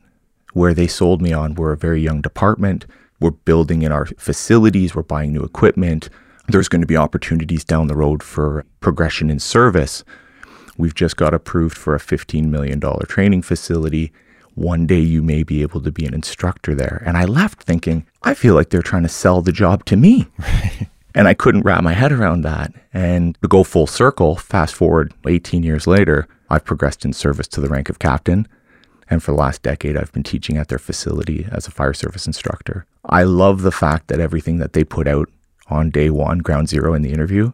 Where 0.53 0.75
they 0.75 0.87
sold 0.87 1.23
me 1.23 1.33
on, 1.33 1.55
we're 1.55 1.73
a 1.73 1.77
very 1.77 2.01
young 2.01 2.21
department. 2.21 2.85
We're 3.19 3.31
building 3.31 3.81
in 3.81 3.91
our 3.91 4.05
facilities. 4.05 4.93
We're 4.93 5.01
buying 5.01 5.33
new 5.33 5.43
equipment. 5.43 6.09
There's 6.47 6.67
going 6.67 6.81
to 6.81 6.87
be 6.87 6.97
opportunities 6.97 7.63
down 7.63 7.87
the 7.87 7.95
road 7.95 8.21
for 8.21 8.65
progression 8.79 9.29
in 9.29 9.39
service. 9.39 10.03
We've 10.77 10.95
just 10.95 11.17
got 11.17 11.33
approved 11.33 11.77
for 11.77 11.95
a 11.95 11.99
$15 11.99 12.45
million 12.45 12.79
training 13.07 13.41
facility. 13.41 14.11
One 14.53 14.85
day 14.85 14.99
you 14.99 15.21
may 15.23 15.43
be 15.43 15.61
able 15.61 15.81
to 15.81 15.91
be 15.91 16.05
an 16.05 16.13
instructor 16.13 16.75
there. 16.75 17.01
And 17.05 17.17
I 17.17 17.25
left 17.25 17.63
thinking, 17.63 18.05
I 18.23 18.33
feel 18.33 18.53
like 18.53 18.69
they're 18.69 18.81
trying 18.81 19.03
to 19.03 19.09
sell 19.09 19.41
the 19.41 19.51
job 19.51 19.85
to 19.85 19.95
me. 19.95 20.27
And 21.15 21.29
I 21.29 21.33
couldn't 21.33 21.61
wrap 21.61 21.81
my 21.81 21.93
head 21.93 22.11
around 22.11 22.41
that. 22.41 22.73
And 22.93 23.37
to 23.41 23.47
go 23.47 23.63
full 23.63 23.87
circle, 23.87 24.35
fast 24.35 24.75
forward 24.75 25.13
18 25.25 25.63
years 25.63 25.87
later, 25.87 26.27
I've 26.49 26.65
progressed 26.65 27.05
in 27.05 27.13
service 27.13 27.47
to 27.49 27.61
the 27.61 27.69
rank 27.69 27.89
of 27.89 27.99
captain. 27.99 28.47
And 29.09 29.23
for 29.23 29.31
the 29.31 29.37
last 29.37 29.61
decade, 29.61 29.95
I've 29.95 30.11
been 30.11 30.23
teaching 30.23 30.57
at 30.57 30.67
their 30.67 30.77
facility 30.77 31.47
as 31.51 31.67
a 31.67 31.71
fire 31.71 31.93
service 31.93 32.27
instructor. 32.27 32.85
I 33.05 33.23
love 33.23 33.61
the 33.61 33.71
fact 33.71 34.07
that 34.07 34.19
everything 34.19 34.57
that 34.57 34.73
they 34.73 34.83
put 34.83 35.07
out 35.07 35.29
on 35.67 35.89
day 35.89 36.09
one, 36.09 36.39
ground 36.39 36.69
zero 36.69 36.93
in 36.93 37.01
the 37.01 37.11
interview, 37.11 37.51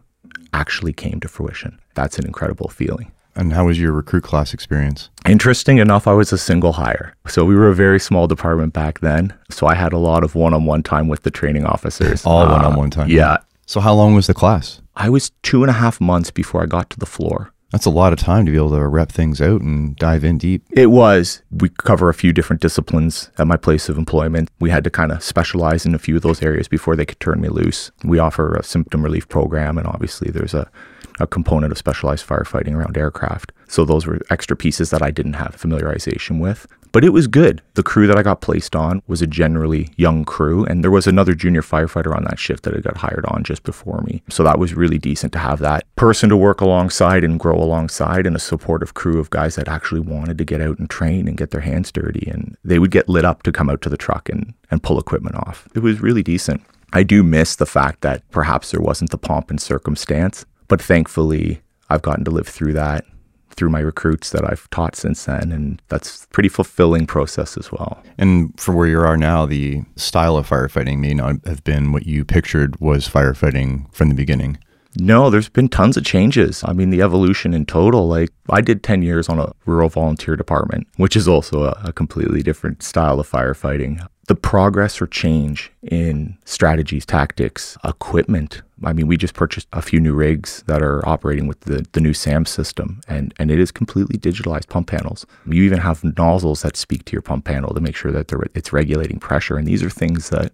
actually 0.52 0.92
came 0.92 1.20
to 1.20 1.28
fruition. 1.28 1.78
That's 1.94 2.18
an 2.18 2.26
incredible 2.26 2.68
feeling. 2.68 3.12
And 3.34 3.54
how 3.54 3.66
was 3.66 3.80
your 3.80 3.92
recruit 3.92 4.24
class 4.24 4.52
experience? 4.52 5.08
Interesting 5.26 5.78
enough, 5.78 6.06
I 6.06 6.12
was 6.12 6.32
a 6.32 6.38
single 6.38 6.72
hire. 6.74 7.14
So 7.26 7.46
we 7.46 7.54
were 7.54 7.68
a 7.68 7.74
very 7.74 7.98
small 7.98 8.26
department 8.26 8.74
back 8.74 9.00
then. 9.00 9.32
So 9.48 9.66
I 9.66 9.74
had 9.74 9.94
a 9.94 9.98
lot 9.98 10.22
of 10.22 10.34
one 10.34 10.52
on 10.52 10.66
one 10.66 10.82
time 10.82 11.08
with 11.08 11.22
the 11.22 11.30
training 11.30 11.64
officers. 11.64 12.26
All 12.26 12.42
Uh, 12.42 12.50
one-on-one 12.52 12.90
time. 12.90 13.08
Yeah. 13.08 13.38
So 13.64 13.80
how 13.80 13.94
long 13.94 14.14
was 14.14 14.26
the 14.26 14.34
class? 14.34 14.82
I 14.96 15.08
was 15.08 15.30
two 15.42 15.62
and 15.62 15.70
a 15.70 15.74
half 15.74 15.98
months 15.98 16.30
before 16.30 16.62
I 16.62 16.66
got 16.66 16.90
to 16.90 16.98
the 16.98 17.06
floor. 17.06 17.51
That's 17.72 17.86
a 17.86 17.90
lot 17.90 18.12
of 18.12 18.18
time 18.18 18.44
to 18.44 18.52
be 18.52 18.58
able 18.58 18.70
to 18.72 18.86
rep 18.86 19.10
things 19.10 19.40
out 19.40 19.62
and 19.62 19.96
dive 19.96 20.24
in 20.24 20.36
deep. 20.36 20.62
It 20.70 20.88
was. 20.88 21.42
We 21.50 21.70
cover 21.70 22.10
a 22.10 22.14
few 22.14 22.32
different 22.34 22.60
disciplines 22.60 23.30
at 23.38 23.46
my 23.46 23.56
place 23.56 23.88
of 23.88 23.96
employment. 23.96 24.50
We 24.60 24.68
had 24.68 24.84
to 24.84 24.90
kind 24.90 25.10
of 25.10 25.22
specialize 25.22 25.86
in 25.86 25.94
a 25.94 25.98
few 25.98 26.16
of 26.16 26.22
those 26.22 26.42
areas 26.42 26.68
before 26.68 26.96
they 26.96 27.06
could 27.06 27.18
turn 27.18 27.40
me 27.40 27.48
loose. 27.48 27.90
We 28.04 28.18
offer 28.18 28.54
a 28.54 28.62
symptom 28.62 29.02
relief 29.02 29.26
program, 29.28 29.78
and 29.78 29.86
obviously 29.86 30.30
there's 30.30 30.52
a, 30.52 30.70
a 31.18 31.26
component 31.26 31.72
of 31.72 31.78
specialized 31.78 32.26
firefighting 32.26 32.74
around 32.74 32.98
aircraft. 32.98 33.52
So 33.68 33.86
those 33.86 34.06
were 34.06 34.20
extra 34.28 34.54
pieces 34.54 34.90
that 34.90 35.02
I 35.02 35.10
didn't 35.10 35.34
have 35.34 35.56
familiarization 35.56 36.40
with. 36.40 36.66
But 36.92 37.04
it 37.04 37.10
was 37.10 37.26
good. 37.26 37.62
The 37.72 37.82
crew 37.82 38.06
that 38.06 38.18
I 38.18 38.22
got 38.22 38.42
placed 38.42 38.76
on 38.76 39.02
was 39.06 39.22
a 39.22 39.26
generally 39.26 39.88
young 39.96 40.26
crew, 40.26 40.66
and 40.66 40.84
there 40.84 40.90
was 40.90 41.06
another 41.06 41.34
junior 41.34 41.62
firefighter 41.62 42.14
on 42.14 42.24
that 42.24 42.38
shift 42.38 42.64
that 42.64 42.74
had 42.74 42.84
got 42.84 42.98
hired 42.98 43.24
on 43.26 43.44
just 43.44 43.62
before 43.62 44.02
me. 44.02 44.22
So 44.28 44.44
that 44.44 44.58
was 44.58 44.74
really 44.74 44.98
decent 44.98 45.32
to 45.32 45.38
have 45.38 45.58
that 45.60 45.84
person 45.96 46.28
to 46.28 46.36
work 46.36 46.60
alongside 46.60 47.24
and 47.24 47.40
grow 47.40 47.56
alongside, 47.56 48.26
and 48.26 48.36
a 48.36 48.40
supportive 48.40 48.92
crew 48.92 49.18
of 49.18 49.30
guys 49.30 49.56
that 49.56 49.68
actually 49.68 50.00
wanted 50.00 50.36
to 50.36 50.44
get 50.44 50.60
out 50.60 50.78
and 50.78 50.90
train 50.90 51.28
and 51.28 51.38
get 51.38 51.50
their 51.50 51.62
hands 51.62 51.90
dirty. 51.90 52.28
And 52.30 52.58
they 52.62 52.78
would 52.78 52.90
get 52.90 53.08
lit 53.08 53.24
up 53.24 53.42
to 53.44 53.52
come 53.52 53.70
out 53.70 53.80
to 53.82 53.88
the 53.88 53.96
truck 53.96 54.28
and, 54.28 54.52
and 54.70 54.82
pull 54.82 55.00
equipment 55.00 55.36
off. 55.36 55.66
It 55.74 55.80
was 55.80 56.02
really 56.02 56.22
decent. 56.22 56.62
I 56.92 57.04
do 57.04 57.22
miss 57.22 57.56
the 57.56 57.64
fact 57.64 58.02
that 58.02 58.22
perhaps 58.30 58.70
there 58.70 58.82
wasn't 58.82 59.10
the 59.10 59.18
pomp 59.18 59.48
and 59.48 59.58
circumstance, 59.58 60.44
but 60.68 60.82
thankfully 60.82 61.62
I've 61.88 62.02
gotten 62.02 62.24
to 62.26 62.30
live 62.30 62.48
through 62.48 62.74
that 62.74 63.06
through 63.54 63.70
my 63.70 63.80
recruits 63.80 64.30
that 64.30 64.44
I've 64.44 64.68
taught 64.70 64.96
since 64.96 65.24
then. 65.24 65.52
And 65.52 65.82
that's 65.88 66.24
a 66.24 66.28
pretty 66.28 66.48
fulfilling 66.48 67.06
process 67.06 67.56
as 67.56 67.70
well. 67.70 68.02
And 68.18 68.58
for 68.58 68.74
where 68.74 68.88
you 68.88 69.00
are 69.00 69.16
now, 69.16 69.46
the 69.46 69.82
style 69.96 70.36
of 70.36 70.48
firefighting 70.48 70.98
may 70.98 71.14
not 71.14 71.36
have 71.46 71.64
been 71.64 71.92
what 71.92 72.06
you 72.06 72.24
pictured 72.24 72.80
was 72.80 73.08
firefighting 73.08 73.92
from 73.94 74.08
the 74.08 74.14
beginning. 74.14 74.58
No, 74.96 75.30
there's 75.30 75.48
been 75.48 75.68
tons 75.68 75.96
of 75.96 76.04
changes. 76.04 76.62
I 76.64 76.72
mean, 76.72 76.90
the 76.90 77.00
evolution 77.00 77.54
in 77.54 77.64
total, 77.64 78.08
like 78.08 78.30
I 78.50 78.60
did 78.60 78.82
10 78.82 79.02
years 79.02 79.28
on 79.28 79.38
a 79.38 79.52
rural 79.64 79.88
volunteer 79.88 80.36
department, 80.36 80.86
which 80.96 81.16
is 81.16 81.26
also 81.26 81.64
a, 81.64 81.80
a, 81.84 81.92
completely 81.92 82.42
different 82.42 82.82
style 82.82 83.18
of 83.18 83.30
firefighting. 83.30 84.06
The 84.28 84.34
progress 84.34 85.00
or 85.00 85.06
change 85.06 85.72
in 85.82 86.36
strategies, 86.44 87.06
tactics, 87.06 87.78
equipment. 87.84 88.62
I 88.84 88.92
mean, 88.92 89.06
we 89.06 89.16
just 89.16 89.34
purchased 89.34 89.68
a 89.72 89.82
few 89.82 90.00
new 90.00 90.14
rigs 90.14 90.62
that 90.66 90.82
are 90.82 91.06
operating 91.08 91.46
with 91.46 91.60
the, 91.60 91.86
the 91.92 92.00
new 92.00 92.14
SAM 92.14 92.46
system, 92.46 93.00
and, 93.08 93.32
and 93.38 93.50
it 93.50 93.58
is 93.58 93.70
completely 93.70 94.18
digitalized 94.18 94.68
pump 94.68 94.88
panels. 94.88 95.26
You 95.46 95.62
even 95.62 95.78
have 95.78 96.02
nozzles 96.04 96.62
that 96.62 96.76
speak 96.76 97.04
to 97.06 97.12
your 97.12 97.22
pump 97.22 97.44
panel 97.44 97.74
to 97.74 97.80
make 97.80 97.96
sure 97.96 98.12
that 98.12 98.32
it's 98.54 98.72
regulating 98.72 99.18
pressure. 99.20 99.56
And 99.56 99.66
these 99.66 99.82
are 99.82 99.90
things 99.90 100.30
that 100.30 100.52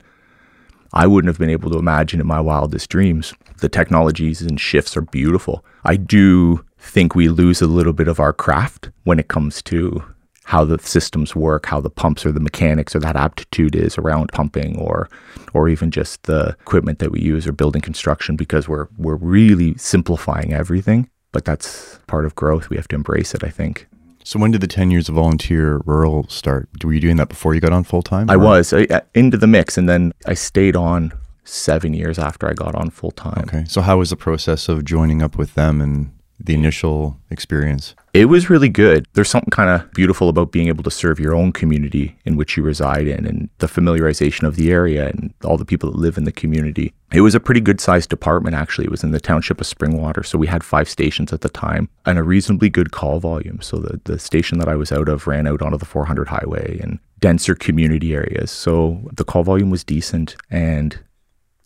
I 0.93 1.07
wouldn't 1.07 1.29
have 1.29 1.39
been 1.39 1.51
able 1.51 1.71
to 1.71 1.79
imagine 1.79 2.21
in 2.21 2.27
my 2.27 2.41
wildest 2.41 2.89
dreams. 2.89 3.35
The 3.59 3.69
technologies 3.69 4.43
and 4.43 4.61
shifts 4.61 4.97
are 4.97 5.03
beautiful. 5.03 5.65
I 5.85 5.97
do 5.97 6.65
think 6.79 7.15
we 7.15 7.29
lose 7.29 7.61
a 7.61 7.67
little 7.67 7.93
bit 7.93 8.09
of 8.09 8.21
our 8.21 8.33
craft 8.33 8.91
when 9.05 9.19
it 9.19 9.29
comes 9.29 9.63
to 9.63 10.05
how 10.49 10.65
the 10.65 10.79
systems 10.79 11.37
work, 11.37 11.67
how 11.67 11.79
the 11.79 11.91
pumps 11.91 12.25
or 12.25 12.33
the 12.33 12.41
mechanics 12.41 12.97
or 12.97 13.01
that 13.01 13.17
aptitude 13.17 13.77
is 13.77 13.99
around 13.99 14.33
pumping 14.33 14.79
or 14.79 15.07
or 15.53 15.69
even 15.69 15.91
just 15.91 16.23
the 16.23 16.57
equipment 16.61 17.01
that 17.01 17.13
we 17.13 17.21
use 17.21 17.47
or 17.47 17.53
building 17.53 17.83
construction 17.83 18.35
because 18.35 18.67
we're 18.67 18.89
we're 18.97 19.17
really 19.17 19.77
simplifying 19.77 20.55
everything. 20.55 21.11
But 21.33 21.45
that's 21.45 21.99
part 22.07 22.25
of 22.25 22.35
growth. 22.35 22.71
We 22.71 22.79
have 22.79 22.89
to 22.89 22.97
embrace 22.97 23.35
it, 23.35 23.45
I 23.45 23.51
think. 23.51 23.89
So 24.25 24.39
when 24.39 24.51
did 24.51 24.63
the 24.63 24.67
10 24.67 24.91
years 24.91 25.11
of 25.11 25.17
volunteer 25.17 25.83
rural 25.85 26.27
start? 26.29 26.71
Were 26.83 26.95
you 26.95 27.01
doing 27.01 27.17
that 27.17 27.29
before 27.29 27.55
you 27.55 27.61
got 27.61 27.75
on 27.75 27.85
full 27.85 28.03
time? 28.03 28.31
I 28.31 28.37
was 28.37 28.73
I, 28.73 28.85
uh, 28.85 29.01
into 29.15 29.37
the 29.37 29.47
mix 29.47 29.77
and 29.77 29.87
then 29.87 30.13
I 30.25 30.33
stayed 30.33 30.77
on 30.77 31.13
7 31.45 31.93
years 31.93 32.19
after 32.19 32.49
I 32.49 32.55
got 32.55 32.75
on 32.75 32.89
full 32.89 33.11
time. 33.11 33.45
Okay. 33.49 33.65
So 33.69 33.83
how 33.83 33.99
was 33.99 34.09
the 34.09 34.17
process 34.17 34.71
of 34.71 34.87
joining 34.87 35.21
up 35.21 35.37
with 35.37 35.53
them 35.55 35.83
and 35.83 36.11
the 36.41 36.55
initial 36.55 37.19
experience? 37.31 37.95
It 38.15 38.27
was 38.27 38.49
really 38.49 38.69
good. 38.69 39.07
There's 39.13 39.29
something 39.29 39.51
kind 39.51 39.69
of 39.69 39.93
beautiful 39.93 40.29
about 40.29 40.51
being 40.51 40.69
able 40.69 40.83
to 40.85 40.91
serve 40.91 41.21
your 41.21 41.35
own 41.35 41.53
community 41.53 42.17
in 42.25 42.37
which 42.37 42.57
you 42.57 42.63
reside 42.63 43.07
in 43.07 43.27
and 43.27 43.51
the 43.59 43.67
familiarization 43.67 44.45
of 44.45 44.57
the 44.57 44.73
area 44.73 45.09
and 45.09 45.33
all 45.45 45.57
the 45.57 45.65
people 45.65 45.91
that 45.91 45.99
live 45.99 46.17
in 46.17 46.25
the 46.25 46.33
community. 46.33 46.95
It 47.13 47.21
was 47.21 47.35
a 47.35 47.41
pretty 47.41 47.61
good 47.61 47.81
sized 47.81 48.11
department, 48.11 48.57
actually. 48.57 48.87
It 48.87 48.91
was 48.91 49.05
in 49.05 49.13
the 49.13 49.21
township 49.21 49.61
of 49.61 49.67
Springwater. 49.67 50.25
So 50.25 50.39
we 50.39 50.47
had 50.47 50.65
five 50.65 50.89
stations 50.89 51.33
at 51.33 51.43
the 51.43 51.49
time 51.49 51.89
and 52.07 52.19
a 52.19 52.23
reasonably 52.23 52.71
good 52.71 52.93
call 52.93 53.21
volume. 53.21 53.61
So 53.61 53.79
the, 53.79 54.01
the 54.05 54.19
station 54.19 54.59
that 54.59 54.69
I 54.69 54.77
was 54.77 54.91
out 54.91 55.09
of 55.09 55.27
ran 55.27 55.47
out 55.47 55.63
onto 55.63 55.79
the 55.79 55.85
400 55.85 56.29
highway 56.29 56.79
and 56.83 56.99
denser 57.21 57.55
community 57.55 58.15
areas. 58.15 58.51
So 58.51 59.01
the 59.13 59.25
call 59.25 59.43
volume 59.43 59.71
was 59.71 59.85
decent 59.85 60.37
and 60.51 60.99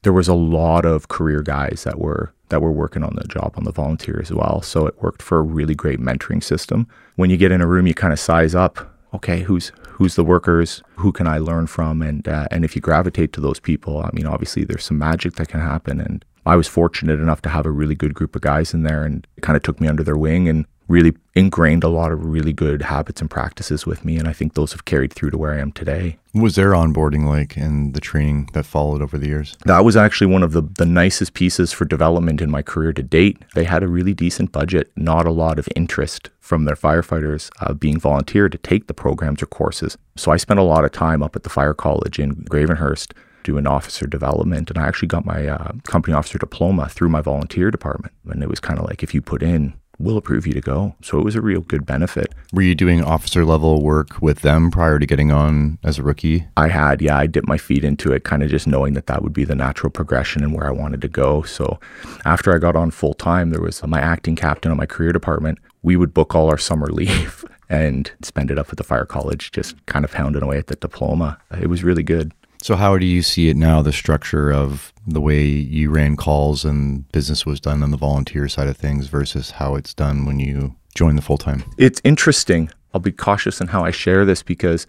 there 0.02 0.12
was 0.12 0.28
a 0.28 0.34
lot 0.34 0.84
of 0.84 1.08
career 1.08 1.42
guys 1.42 1.84
that 1.84 1.98
were 1.98 2.32
that 2.48 2.60
were 2.60 2.72
working 2.72 3.02
on 3.02 3.16
the 3.16 3.26
job 3.28 3.54
on 3.56 3.64
the 3.64 3.72
volunteer 3.72 4.20
as 4.20 4.30
well. 4.30 4.60
So 4.60 4.86
it 4.86 5.00
worked 5.02 5.22
for 5.22 5.38
a 5.38 5.42
really 5.42 5.74
great 5.74 6.00
mentoring 6.00 6.42
system. 6.42 6.86
When 7.16 7.30
you 7.30 7.38
get 7.38 7.50
in 7.50 7.62
a 7.62 7.66
room, 7.66 7.86
you 7.86 7.94
kind 7.94 8.12
of 8.12 8.20
size 8.20 8.54
up. 8.54 8.94
Okay, 9.14 9.40
who's 9.40 9.72
who's 9.88 10.16
the 10.16 10.24
workers? 10.24 10.82
Who 10.96 11.12
can 11.12 11.26
I 11.26 11.38
learn 11.38 11.66
from? 11.66 12.02
And 12.02 12.26
uh, 12.28 12.46
and 12.50 12.64
if 12.64 12.76
you 12.76 12.82
gravitate 12.82 13.32
to 13.34 13.40
those 13.40 13.60
people, 13.60 13.98
I 13.98 14.10
mean, 14.12 14.26
obviously 14.26 14.64
there's 14.64 14.84
some 14.84 14.98
magic 14.98 15.34
that 15.34 15.48
can 15.48 15.60
happen. 15.60 16.00
And 16.00 16.24
I 16.44 16.56
was 16.56 16.68
fortunate 16.68 17.20
enough 17.20 17.42
to 17.42 17.48
have 17.48 17.66
a 17.66 17.70
really 17.70 17.94
good 17.94 18.14
group 18.14 18.34
of 18.34 18.42
guys 18.42 18.74
in 18.74 18.82
there, 18.82 19.04
and 19.04 19.26
kind 19.40 19.56
of 19.56 19.62
took 19.62 19.80
me 19.80 19.88
under 19.88 20.02
their 20.02 20.16
wing 20.16 20.48
and 20.48 20.66
really 20.88 21.14
ingrained 21.34 21.84
a 21.84 21.88
lot 21.88 22.12
of 22.12 22.24
really 22.24 22.52
good 22.52 22.82
habits 22.82 23.20
and 23.20 23.30
practices 23.30 23.86
with 23.86 24.04
me. 24.04 24.18
And 24.18 24.28
I 24.28 24.32
think 24.32 24.54
those 24.54 24.72
have 24.72 24.84
carried 24.84 25.12
through 25.12 25.30
to 25.30 25.38
where 25.38 25.54
I 25.54 25.58
am 25.58 25.72
today. 25.72 26.18
What 26.32 26.42
was 26.42 26.54
their 26.56 26.72
onboarding 26.72 27.26
like 27.26 27.56
and 27.56 27.94
the 27.94 28.00
training 28.00 28.48
that 28.52 28.64
followed 28.64 29.02
over 29.02 29.18
the 29.18 29.28
years? 29.28 29.56
That 29.64 29.84
was 29.84 29.96
actually 29.96 30.28
one 30.28 30.42
of 30.42 30.52
the, 30.52 30.62
the 30.62 30.86
nicest 30.86 31.34
pieces 31.34 31.72
for 31.72 31.84
development 31.84 32.40
in 32.40 32.50
my 32.50 32.62
career 32.62 32.92
to 32.92 33.02
date. 33.02 33.38
They 33.54 33.64
had 33.64 33.82
a 33.82 33.88
really 33.88 34.14
decent 34.14 34.52
budget, 34.52 34.90
not 34.96 35.26
a 35.26 35.32
lot 35.32 35.58
of 35.58 35.68
interest 35.76 36.30
from 36.40 36.64
their 36.64 36.76
firefighters 36.76 37.50
uh, 37.60 37.74
being 37.74 37.98
volunteered 37.98 38.52
to 38.52 38.58
take 38.58 38.86
the 38.86 38.94
programs 38.94 39.42
or 39.42 39.46
courses. 39.46 39.96
So 40.16 40.32
I 40.32 40.36
spent 40.36 40.60
a 40.60 40.64
lot 40.64 40.84
of 40.84 40.92
time 40.92 41.22
up 41.22 41.36
at 41.36 41.42
the 41.42 41.50
fire 41.50 41.74
college 41.74 42.18
in 42.18 42.34
Gravenhurst 42.44 43.12
doing 43.42 43.66
officer 43.66 44.06
development. 44.06 44.70
And 44.70 44.78
I 44.78 44.86
actually 44.86 45.08
got 45.08 45.26
my 45.26 45.48
uh, 45.48 45.72
company 45.84 46.14
officer 46.14 46.38
diploma 46.38 46.88
through 46.88 47.08
my 47.08 47.20
volunteer 47.20 47.70
department. 47.70 48.14
And 48.28 48.42
it 48.42 48.48
was 48.48 48.60
kind 48.60 48.78
of 48.78 48.86
like 48.86 49.02
if 49.02 49.14
you 49.14 49.20
put 49.20 49.42
in 49.42 49.74
we'll 50.02 50.16
approve 50.16 50.46
you 50.46 50.52
to 50.52 50.60
go. 50.60 50.94
So 51.02 51.18
it 51.18 51.24
was 51.24 51.34
a 51.34 51.40
real 51.40 51.60
good 51.60 51.86
benefit. 51.86 52.32
Were 52.52 52.62
you 52.62 52.74
doing 52.74 53.02
officer 53.02 53.44
level 53.44 53.82
work 53.82 54.20
with 54.20 54.40
them 54.40 54.70
prior 54.70 54.98
to 54.98 55.06
getting 55.06 55.30
on 55.30 55.78
as 55.84 55.98
a 55.98 56.02
rookie? 56.02 56.46
I 56.56 56.68
had, 56.68 57.00
yeah. 57.00 57.16
I 57.16 57.26
dipped 57.26 57.48
my 57.48 57.58
feet 57.58 57.84
into 57.84 58.12
it, 58.12 58.24
kind 58.24 58.42
of 58.42 58.50
just 58.50 58.66
knowing 58.66 58.94
that 58.94 59.06
that 59.06 59.22
would 59.22 59.32
be 59.32 59.44
the 59.44 59.54
natural 59.54 59.90
progression 59.90 60.42
and 60.42 60.54
where 60.54 60.66
I 60.66 60.72
wanted 60.72 61.00
to 61.02 61.08
go. 61.08 61.42
So 61.42 61.78
after 62.24 62.54
I 62.54 62.58
got 62.58 62.76
on 62.76 62.90
full 62.90 63.14
time, 63.14 63.50
there 63.50 63.62
was 63.62 63.82
my 63.86 64.00
acting 64.00 64.36
captain 64.36 64.70
on 64.70 64.76
my 64.76 64.86
career 64.86 65.12
department. 65.12 65.58
We 65.82 65.96
would 65.96 66.12
book 66.12 66.34
all 66.34 66.48
our 66.48 66.58
summer 66.58 66.86
leave 66.92 67.44
and 67.68 68.10
spend 68.22 68.50
it 68.50 68.58
up 68.58 68.68
at 68.70 68.76
the 68.76 68.84
fire 68.84 69.06
college, 69.06 69.50
just 69.52 69.84
kind 69.86 70.04
of 70.04 70.12
pounding 70.12 70.42
away 70.42 70.58
at 70.58 70.66
the 70.66 70.76
diploma. 70.76 71.38
It 71.58 71.68
was 71.68 71.82
really 71.82 72.02
good. 72.02 72.32
So, 72.62 72.76
how 72.76 72.96
do 72.96 73.04
you 73.04 73.22
see 73.22 73.48
it 73.48 73.56
now, 73.56 73.82
the 73.82 73.92
structure 73.92 74.52
of 74.52 74.92
the 75.04 75.20
way 75.20 75.44
you 75.44 75.90
ran 75.90 76.16
calls 76.16 76.64
and 76.64 77.10
business 77.10 77.44
was 77.44 77.58
done 77.60 77.82
on 77.82 77.90
the 77.90 77.96
volunteer 77.96 78.48
side 78.48 78.68
of 78.68 78.76
things 78.76 79.08
versus 79.08 79.50
how 79.50 79.74
it's 79.74 79.92
done 79.92 80.26
when 80.26 80.38
you 80.38 80.76
join 80.94 81.16
the 81.16 81.22
full 81.22 81.38
time? 81.38 81.64
It's 81.76 82.00
interesting. 82.04 82.70
I'll 82.94 83.00
be 83.00 83.10
cautious 83.10 83.60
in 83.60 83.66
how 83.66 83.84
I 83.84 83.90
share 83.90 84.24
this 84.24 84.44
because 84.44 84.86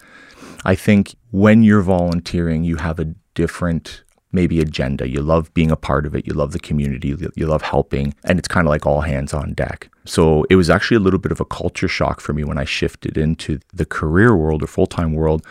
I 0.64 0.76
think 0.76 1.16
when 1.32 1.64
you're 1.64 1.82
volunteering, 1.82 2.62
you 2.62 2.76
have 2.76 3.00
a 3.00 3.12
different 3.34 4.04
maybe 4.30 4.60
agenda. 4.60 5.08
You 5.08 5.20
love 5.20 5.52
being 5.52 5.72
a 5.72 5.76
part 5.76 6.06
of 6.06 6.14
it. 6.14 6.28
You 6.28 6.32
love 6.32 6.52
the 6.52 6.60
community. 6.60 7.16
You 7.34 7.46
love 7.46 7.62
helping. 7.62 8.14
And 8.22 8.38
it's 8.38 8.48
kind 8.48 8.68
of 8.68 8.70
like 8.70 8.86
all 8.86 9.00
hands 9.00 9.34
on 9.34 9.52
deck. 9.52 9.90
So 10.04 10.44
it 10.48 10.54
was 10.54 10.70
actually 10.70 10.98
a 10.98 11.00
little 11.00 11.20
bit 11.20 11.32
of 11.32 11.40
a 11.40 11.44
culture 11.44 11.88
shock 11.88 12.20
for 12.20 12.34
me 12.34 12.44
when 12.44 12.58
I 12.58 12.64
shifted 12.64 13.18
into 13.18 13.58
the 13.72 13.86
career 13.86 14.36
world 14.36 14.62
or 14.62 14.68
full 14.68 14.86
time 14.86 15.12
world 15.12 15.44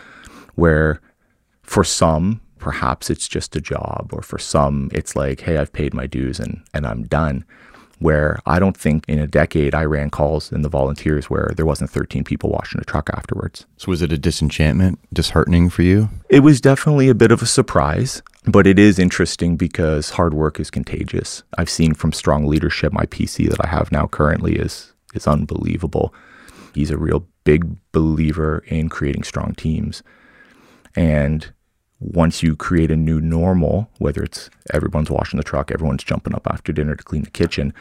where 0.54 1.00
for 1.64 1.84
some, 1.84 2.40
perhaps 2.58 3.10
it's 3.10 3.28
just 3.28 3.56
a 3.56 3.60
job, 3.60 4.10
or 4.12 4.22
for 4.22 4.38
some, 4.38 4.90
it's 4.92 5.16
like, 5.16 5.40
hey, 5.40 5.58
I've 5.58 5.72
paid 5.72 5.92
my 5.92 6.06
dues 6.06 6.38
and, 6.38 6.62
and 6.72 6.86
I'm 6.86 7.04
done. 7.04 7.44
Where 8.00 8.40
I 8.44 8.58
don't 8.58 8.76
think 8.76 9.04
in 9.08 9.20
a 9.20 9.26
decade 9.26 9.74
I 9.74 9.84
ran 9.84 10.10
calls 10.10 10.50
in 10.50 10.62
the 10.62 10.68
volunteers 10.68 11.30
where 11.30 11.52
there 11.56 11.64
wasn't 11.64 11.90
13 11.90 12.24
people 12.24 12.50
washing 12.50 12.80
a 12.80 12.84
truck 12.84 13.08
afterwards. 13.14 13.66
So, 13.76 13.88
was 13.88 14.02
it 14.02 14.12
a 14.12 14.18
disenchantment, 14.18 14.98
disheartening 15.12 15.70
for 15.70 15.82
you? 15.82 16.10
It 16.28 16.40
was 16.40 16.60
definitely 16.60 17.08
a 17.08 17.14
bit 17.14 17.30
of 17.30 17.40
a 17.40 17.46
surprise, 17.46 18.20
but 18.46 18.66
it 18.66 18.80
is 18.80 18.98
interesting 18.98 19.56
because 19.56 20.10
hard 20.10 20.34
work 20.34 20.58
is 20.58 20.70
contagious. 20.70 21.44
I've 21.56 21.70
seen 21.70 21.94
from 21.94 22.12
strong 22.12 22.46
leadership, 22.46 22.92
my 22.92 23.06
PC 23.06 23.48
that 23.48 23.64
I 23.64 23.68
have 23.68 23.92
now 23.92 24.08
currently 24.08 24.56
is, 24.56 24.92
is 25.14 25.28
unbelievable. 25.28 26.12
He's 26.74 26.90
a 26.90 26.98
real 26.98 27.26
big 27.44 27.76
believer 27.92 28.64
in 28.66 28.88
creating 28.88 29.22
strong 29.22 29.54
teams. 29.54 30.02
And 30.96 31.52
once 32.04 32.42
you 32.42 32.54
create 32.54 32.90
a 32.90 32.96
new 32.96 33.20
normal, 33.20 33.88
whether 33.98 34.22
it's 34.22 34.50
everyone's 34.72 35.10
washing 35.10 35.38
the 35.38 35.44
truck, 35.44 35.70
everyone's 35.70 36.04
jumping 36.04 36.34
up 36.34 36.46
after 36.50 36.72
dinner 36.72 36.94
to 36.94 37.02
clean 37.02 37.22
the 37.22 37.30
kitchen, 37.30 37.72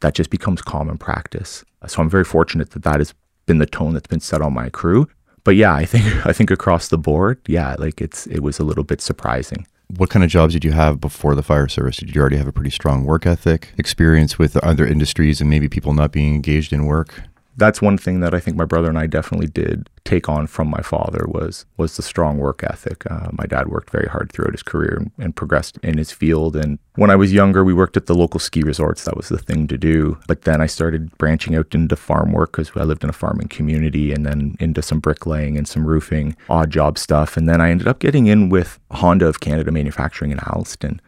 that 0.00 0.14
just 0.14 0.30
becomes 0.30 0.62
common 0.62 0.98
practice. 0.98 1.64
So 1.86 2.00
I'm 2.00 2.08
very 2.08 2.24
fortunate 2.24 2.70
that 2.70 2.84
that 2.84 3.00
has 3.00 3.12
been 3.46 3.58
the 3.58 3.66
tone 3.66 3.94
that's 3.94 4.06
been 4.06 4.20
set 4.20 4.40
on 4.40 4.52
my 4.52 4.68
crew. 4.68 5.08
But 5.44 5.56
yeah, 5.56 5.74
I 5.74 5.84
think 5.84 6.26
I 6.26 6.32
think 6.32 6.50
across 6.50 6.88
the 6.88 6.98
board, 6.98 7.40
yeah, 7.46 7.74
like 7.78 8.00
it's 8.00 8.26
it 8.28 8.40
was 8.40 8.58
a 8.58 8.64
little 8.64 8.84
bit 8.84 9.00
surprising. 9.00 9.66
What 9.96 10.08
kind 10.08 10.24
of 10.24 10.30
jobs 10.30 10.54
did 10.54 10.64
you 10.64 10.72
have 10.72 11.00
before 11.00 11.34
the 11.34 11.42
fire 11.42 11.68
service? 11.68 11.98
Did 11.98 12.14
you 12.14 12.20
already 12.20 12.38
have 12.38 12.46
a 12.46 12.52
pretty 12.52 12.70
strong 12.70 13.04
work 13.04 13.26
ethic, 13.26 13.74
experience 13.76 14.38
with 14.38 14.56
other 14.58 14.86
industries, 14.86 15.40
and 15.40 15.50
maybe 15.50 15.68
people 15.68 15.92
not 15.92 16.12
being 16.12 16.34
engaged 16.34 16.72
in 16.72 16.86
work? 16.86 17.22
That's 17.56 17.82
one 17.82 17.98
thing 17.98 18.20
that 18.20 18.34
I 18.34 18.40
think 18.40 18.56
my 18.56 18.64
brother 18.64 18.88
and 18.88 18.98
I 18.98 19.06
definitely 19.06 19.46
did 19.46 19.88
take 20.04 20.28
on 20.28 20.46
from 20.46 20.68
my 20.68 20.80
father 20.80 21.24
was 21.28 21.64
was 21.76 21.96
the 21.96 22.02
strong 22.02 22.38
work 22.38 22.62
ethic. 22.64 23.08
Uh, 23.10 23.28
my 23.32 23.44
dad 23.44 23.68
worked 23.68 23.90
very 23.90 24.08
hard 24.08 24.32
throughout 24.32 24.52
his 24.52 24.62
career 24.62 24.96
and, 24.98 25.10
and, 25.18 25.36
progressed 25.36 25.78
in 25.82 25.98
his 25.98 26.10
field. 26.10 26.56
And 26.56 26.78
when 26.96 27.10
I 27.10 27.16
was 27.16 27.32
younger, 27.32 27.62
we 27.64 27.74
worked 27.74 27.96
at 27.96 28.06
the 28.06 28.14
local 28.14 28.40
ski 28.40 28.62
resorts. 28.62 29.04
That 29.04 29.16
was 29.16 29.28
the 29.28 29.38
thing 29.38 29.66
to 29.68 29.78
do. 29.78 30.18
But 30.26 30.42
then 30.42 30.60
I 30.60 30.66
started 30.66 31.16
branching 31.18 31.54
out 31.54 31.74
into 31.74 31.96
farm 31.96 32.32
work 32.32 32.52
because 32.52 32.70
I 32.74 32.84
lived 32.84 33.04
in 33.04 33.10
a 33.10 33.14
farming 33.14 33.48
community, 33.48 34.12
and 34.12 34.24
then 34.26 34.56
into 34.58 34.82
some 34.82 35.00
bricklaying 35.00 35.56
and 35.56 35.68
some 35.68 35.86
roofing, 35.86 36.36
odd 36.48 36.70
job 36.70 36.98
stuff. 36.98 37.36
And 37.36 37.48
then 37.48 37.60
I 37.60 37.70
ended 37.70 37.88
up 37.88 37.98
getting 37.98 38.26
in 38.26 38.48
with 38.48 38.78
Honda 38.90 39.26
of 39.26 39.40
Canada 39.40 39.70
Manufacturing 39.70 40.30
in 40.30 40.40
Alliston. 40.40 41.00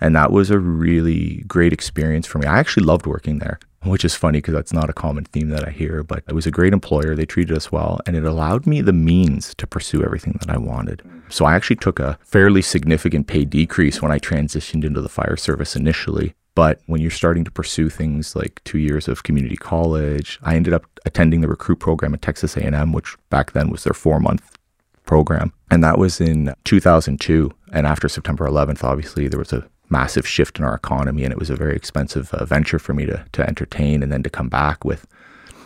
And 0.00 0.14
that 0.16 0.32
was 0.32 0.50
a 0.50 0.58
really 0.58 1.44
great 1.46 1.72
experience 1.72 2.26
for 2.26 2.38
me. 2.38 2.46
I 2.46 2.58
actually 2.58 2.84
loved 2.84 3.06
working 3.06 3.38
there 3.38 3.58
which 3.84 4.04
is 4.04 4.14
funny 4.14 4.38
because 4.38 4.54
that's 4.54 4.72
not 4.72 4.90
a 4.90 4.94
common 4.94 5.24
theme 5.24 5.48
that 5.50 5.66
I 5.66 5.70
hear. 5.70 6.02
But 6.02 6.24
it 6.28 6.34
was 6.34 6.46
a 6.46 6.50
great 6.50 6.72
employer. 6.72 7.14
They 7.14 7.26
treated 7.26 7.56
us 7.56 7.70
well, 7.70 8.00
and 8.06 8.16
it 8.16 8.24
allowed 8.24 8.66
me 8.66 8.80
the 8.80 8.92
means 8.92 9.54
to 9.56 9.66
pursue 9.66 10.02
everything 10.02 10.38
that 10.40 10.50
I 10.50 10.58
wanted. 10.58 11.02
So 11.28 11.44
I 11.44 11.54
actually 11.54 11.76
took 11.76 11.98
a 11.98 12.18
fairly 12.22 12.62
significant 12.62 13.26
pay 13.26 13.44
decrease 13.44 14.00
when 14.02 14.12
I 14.12 14.18
transitioned 14.18 14.84
into 14.84 15.00
the 15.00 15.08
fire 15.08 15.36
service 15.36 15.76
initially. 15.76 16.34
But 16.54 16.80
when 16.86 17.00
you're 17.00 17.10
starting 17.10 17.44
to 17.44 17.50
pursue 17.50 17.88
things 17.88 18.36
like 18.36 18.62
two 18.64 18.78
years 18.78 19.08
of 19.08 19.24
community 19.24 19.56
college, 19.56 20.38
I 20.42 20.54
ended 20.54 20.72
up 20.72 20.84
attending 21.04 21.40
the 21.40 21.48
recruit 21.48 21.80
program 21.80 22.14
at 22.14 22.22
Texas 22.22 22.56
A&M, 22.56 22.92
which 22.92 23.16
back 23.28 23.52
then 23.52 23.70
was 23.70 23.84
their 23.84 23.92
four 23.92 24.20
month 24.20 24.56
program. 25.04 25.52
And 25.70 25.82
that 25.82 25.98
was 25.98 26.20
in 26.20 26.54
2002. 26.64 27.50
And 27.72 27.86
after 27.86 28.08
September 28.08 28.46
11th, 28.46 28.84
obviously, 28.84 29.26
there 29.26 29.38
was 29.38 29.52
a 29.52 29.68
massive 29.88 30.26
shift 30.26 30.58
in 30.58 30.64
our 30.64 30.74
economy, 30.74 31.24
and 31.24 31.32
it 31.32 31.38
was 31.38 31.50
a 31.50 31.56
very 31.56 31.76
expensive 31.76 32.32
uh, 32.34 32.44
venture 32.44 32.78
for 32.78 32.94
me 32.94 33.06
to, 33.06 33.24
to 33.32 33.46
entertain 33.46 34.02
and 34.02 34.10
then 34.12 34.22
to 34.22 34.30
come 34.30 34.48
back 34.48 34.84
with 34.84 35.06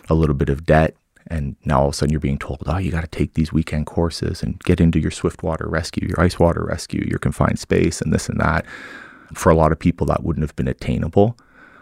a 0.08 0.14
little 0.14 0.34
bit 0.34 0.48
of 0.48 0.64
debt. 0.64 0.96
And 1.28 1.56
now 1.64 1.80
all 1.80 1.88
of 1.88 1.92
a 1.92 1.96
sudden 1.96 2.12
you're 2.12 2.20
being 2.20 2.38
told, 2.38 2.62
oh, 2.66 2.78
you 2.78 2.90
got 2.90 3.02
to 3.02 3.06
take 3.06 3.34
these 3.34 3.52
weekend 3.52 3.86
courses 3.86 4.42
and 4.42 4.58
get 4.60 4.80
into 4.80 4.98
your 4.98 5.10
swiftwater 5.10 5.68
rescue, 5.68 6.08
your 6.08 6.20
ice 6.20 6.38
water 6.38 6.64
rescue, 6.64 7.06
your 7.08 7.18
confined 7.18 7.58
space, 7.58 8.00
and 8.00 8.12
this 8.12 8.28
and 8.28 8.40
that. 8.40 8.64
For 9.34 9.50
a 9.50 9.54
lot 9.54 9.72
of 9.72 9.78
people, 9.78 10.06
that 10.06 10.24
wouldn't 10.24 10.42
have 10.42 10.56
been 10.56 10.68
attainable. 10.68 11.36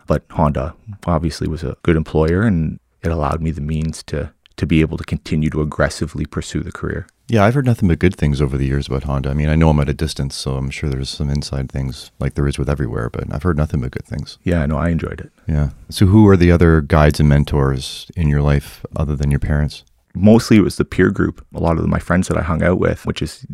But 0.09 0.25
Honda 0.31 0.75
obviously 1.07 1.47
was 1.47 1.63
a 1.63 1.77
good 1.83 1.97
employer 1.97 2.43
and 2.43 2.81
it 3.03 3.11
allowed 3.11 3.41
me 3.41 3.51
the 3.53 3.61
means 3.61 4.03
to 4.05 4.33
to 4.57 4.67
be 4.67 4.81
able 4.81 4.97
to 4.97 5.05
continue 5.05 5.51
to 5.51 5.61
aggressively 5.61 6.25
pursue 6.25 6.63
the 6.63 6.73
career. 6.73 7.07
Yeah, 7.29 7.45
I've 7.45 7.55
heard 7.55 7.67
nothing 7.67 7.89
but 7.89 7.99
good 7.99 8.15
things 8.15 8.41
over 8.41 8.57
the 8.57 8.67
years 8.67 8.87
about 8.87 9.03
Honda. 9.03 9.31
I 9.31 9.35
mean, 9.35 9.49
I 9.49 9.57
know 9.57 9.71
I'm 9.71 9.81
at 9.81 9.89
a 9.89 9.95
distance, 9.95 10.37
so 10.37 10.57
I'm 10.57 10.71
sure 10.71 10.89
there's 10.89 11.11
some 11.11 11.29
inside 11.29 11.71
things 11.71 12.13
like 12.21 12.35
there 12.35 12.47
is 12.47 12.57
with 12.57 12.71
everywhere, 12.71 13.11
but 13.11 13.25
I've 13.33 13.43
heard 13.43 13.57
nothing 13.57 13.81
but 13.81 13.91
good 13.91 14.05
things. 14.05 14.39
Yeah, 14.45 14.65
no, 14.67 14.77
I 14.77 14.91
enjoyed 14.91 15.21
it. 15.21 15.33
Yeah. 15.49 15.71
So, 15.91 16.07
who 16.07 16.29
are 16.29 16.37
the 16.37 16.53
other 16.53 16.81
guides 16.81 17.19
and 17.19 17.29
mentors 17.29 18.11
in 18.15 18.29
your 18.29 18.43
life 18.43 18.87
other 18.95 19.17
than 19.17 19.33
your 19.33 19.41
parents? 19.41 19.85
Mostly 20.15 20.57
it 20.57 20.63
was 20.63 20.77
the 20.77 20.85
peer 20.85 21.11
group. 21.11 21.45
A 21.53 21.59
lot 21.59 21.79
of 21.79 21.89
my 21.89 21.99
friends 21.99 22.29
that 22.29 22.39
I 22.39 22.43
hung 22.43 22.63
out 22.63 22.79
with, 22.79 23.05
which 23.07 23.21
is 23.21 23.45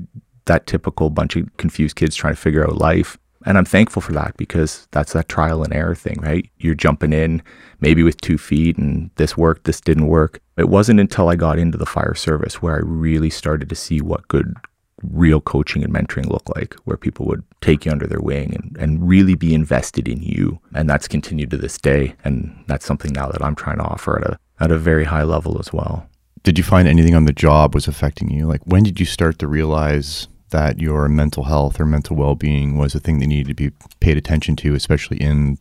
that 0.44 0.66
typical 0.66 1.08
bunch 1.08 1.36
of 1.36 1.56
confused 1.56 1.96
kids 1.96 2.14
trying 2.14 2.34
to 2.34 2.40
figure 2.40 2.64
out 2.64 2.76
life. 2.76 3.16
And 3.46 3.58
I'm 3.58 3.64
thankful 3.64 4.02
for 4.02 4.12
that 4.12 4.36
because 4.36 4.86
that's 4.90 5.12
that 5.12 5.28
trial 5.28 5.62
and 5.62 5.72
error 5.74 5.94
thing, 5.94 6.18
right? 6.20 6.48
You're 6.58 6.74
jumping 6.74 7.12
in 7.12 7.42
maybe 7.80 8.02
with 8.02 8.20
two 8.20 8.38
feet 8.38 8.78
and 8.78 9.10
this 9.16 9.36
worked, 9.36 9.64
this 9.64 9.80
didn't 9.80 10.06
work. 10.06 10.40
It 10.56 10.68
wasn't 10.68 11.00
until 11.00 11.28
I 11.28 11.36
got 11.36 11.58
into 11.58 11.78
the 11.78 11.86
fire 11.86 12.14
service 12.14 12.62
where 12.62 12.74
I 12.74 12.80
really 12.82 13.30
started 13.30 13.68
to 13.68 13.74
see 13.74 14.00
what 14.00 14.28
good 14.28 14.54
real 15.02 15.40
coaching 15.40 15.82
and 15.82 15.92
mentoring 15.92 16.28
look 16.28 16.48
like, 16.54 16.74
where 16.84 16.96
people 16.96 17.26
would 17.26 17.42
take 17.60 17.84
you 17.84 17.92
under 17.92 18.06
their 18.06 18.20
wing 18.20 18.54
and, 18.54 18.76
and 18.78 19.08
really 19.08 19.34
be 19.34 19.54
invested 19.54 20.06
in 20.06 20.22
you. 20.22 20.60
And 20.74 20.88
that's 20.88 21.08
continued 21.08 21.50
to 21.50 21.56
this 21.56 21.78
day. 21.78 22.14
And 22.24 22.64
that's 22.68 22.86
something 22.86 23.12
now 23.12 23.28
that 23.28 23.42
I'm 23.42 23.56
trying 23.56 23.78
to 23.78 23.84
offer 23.84 24.18
at 24.18 24.32
a, 24.32 24.38
at 24.60 24.70
a 24.70 24.78
very 24.78 25.04
high 25.04 25.24
level 25.24 25.58
as 25.58 25.72
well. 25.72 26.06
Did 26.44 26.58
you 26.58 26.64
find 26.64 26.88
anything 26.88 27.14
on 27.14 27.24
the 27.24 27.32
job 27.32 27.74
was 27.74 27.88
affecting 27.88 28.30
you? 28.30 28.46
Like, 28.46 28.62
when 28.64 28.82
did 28.82 28.98
you 28.98 29.06
start 29.06 29.38
to 29.40 29.46
realize 29.48 30.28
that 30.52 30.80
your 30.80 31.08
mental 31.08 31.44
health 31.44 31.78
or 31.78 31.84
mental 31.84 32.16
well 32.16 32.34
being 32.34 32.78
was 32.78 32.94
a 32.94 33.00
thing 33.00 33.18
that 33.18 33.26
needed 33.26 33.48
to 33.48 33.54
be 33.54 33.70
paid 34.00 34.16
attention 34.16 34.56
to, 34.56 34.74
especially 34.74 35.18
in 35.18 35.58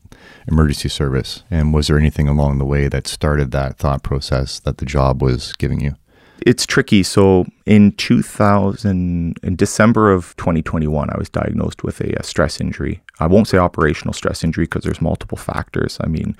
emergency 0.47 0.87
service? 0.87 1.43
And 1.51 1.73
was 1.73 1.87
there 1.87 1.97
anything 1.97 2.27
along 2.27 2.59
the 2.59 2.65
way 2.65 2.87
that 2.87 3.07
started 3.07 3.51
that 3.51 3.77
thought 3.77 4.03
process 4.03 4.59
that 4.59 4.77
the 4.77 4.85
job 4.85 5.21
was 5.21 5.53
giving 5.53 5.81
you? 5.81 5.95
It's 6.45 6.65
tricky. 6.65 7.03
So 7.03 7.45
in 7.65 7.91
2000, 7.93 9.37
in 9.43 9.55
December 9.55 10.11
of 10.11 10.35
2021, 10.37 11.09
I 11.09 11.17
was 11.17 11.29
diagnosed 11.29 11.83
with 11.83 12.01
a, 12.01 12.13
a 12.19 12.23
stress 12.23 12.59
injury. 12.59 13.01
I 13.19 13.27
won't 13.27 13.47
say 13.47 13.57
operational 13.57 14.13
stress 14.13 14.43
injury 14.43 14.65
because 14.65 14.83
there's 14.83 15.01
multiple 15.01 15.37
factors. 15.37 15.97
I 16.01 16.07
mean, 16.07 16.35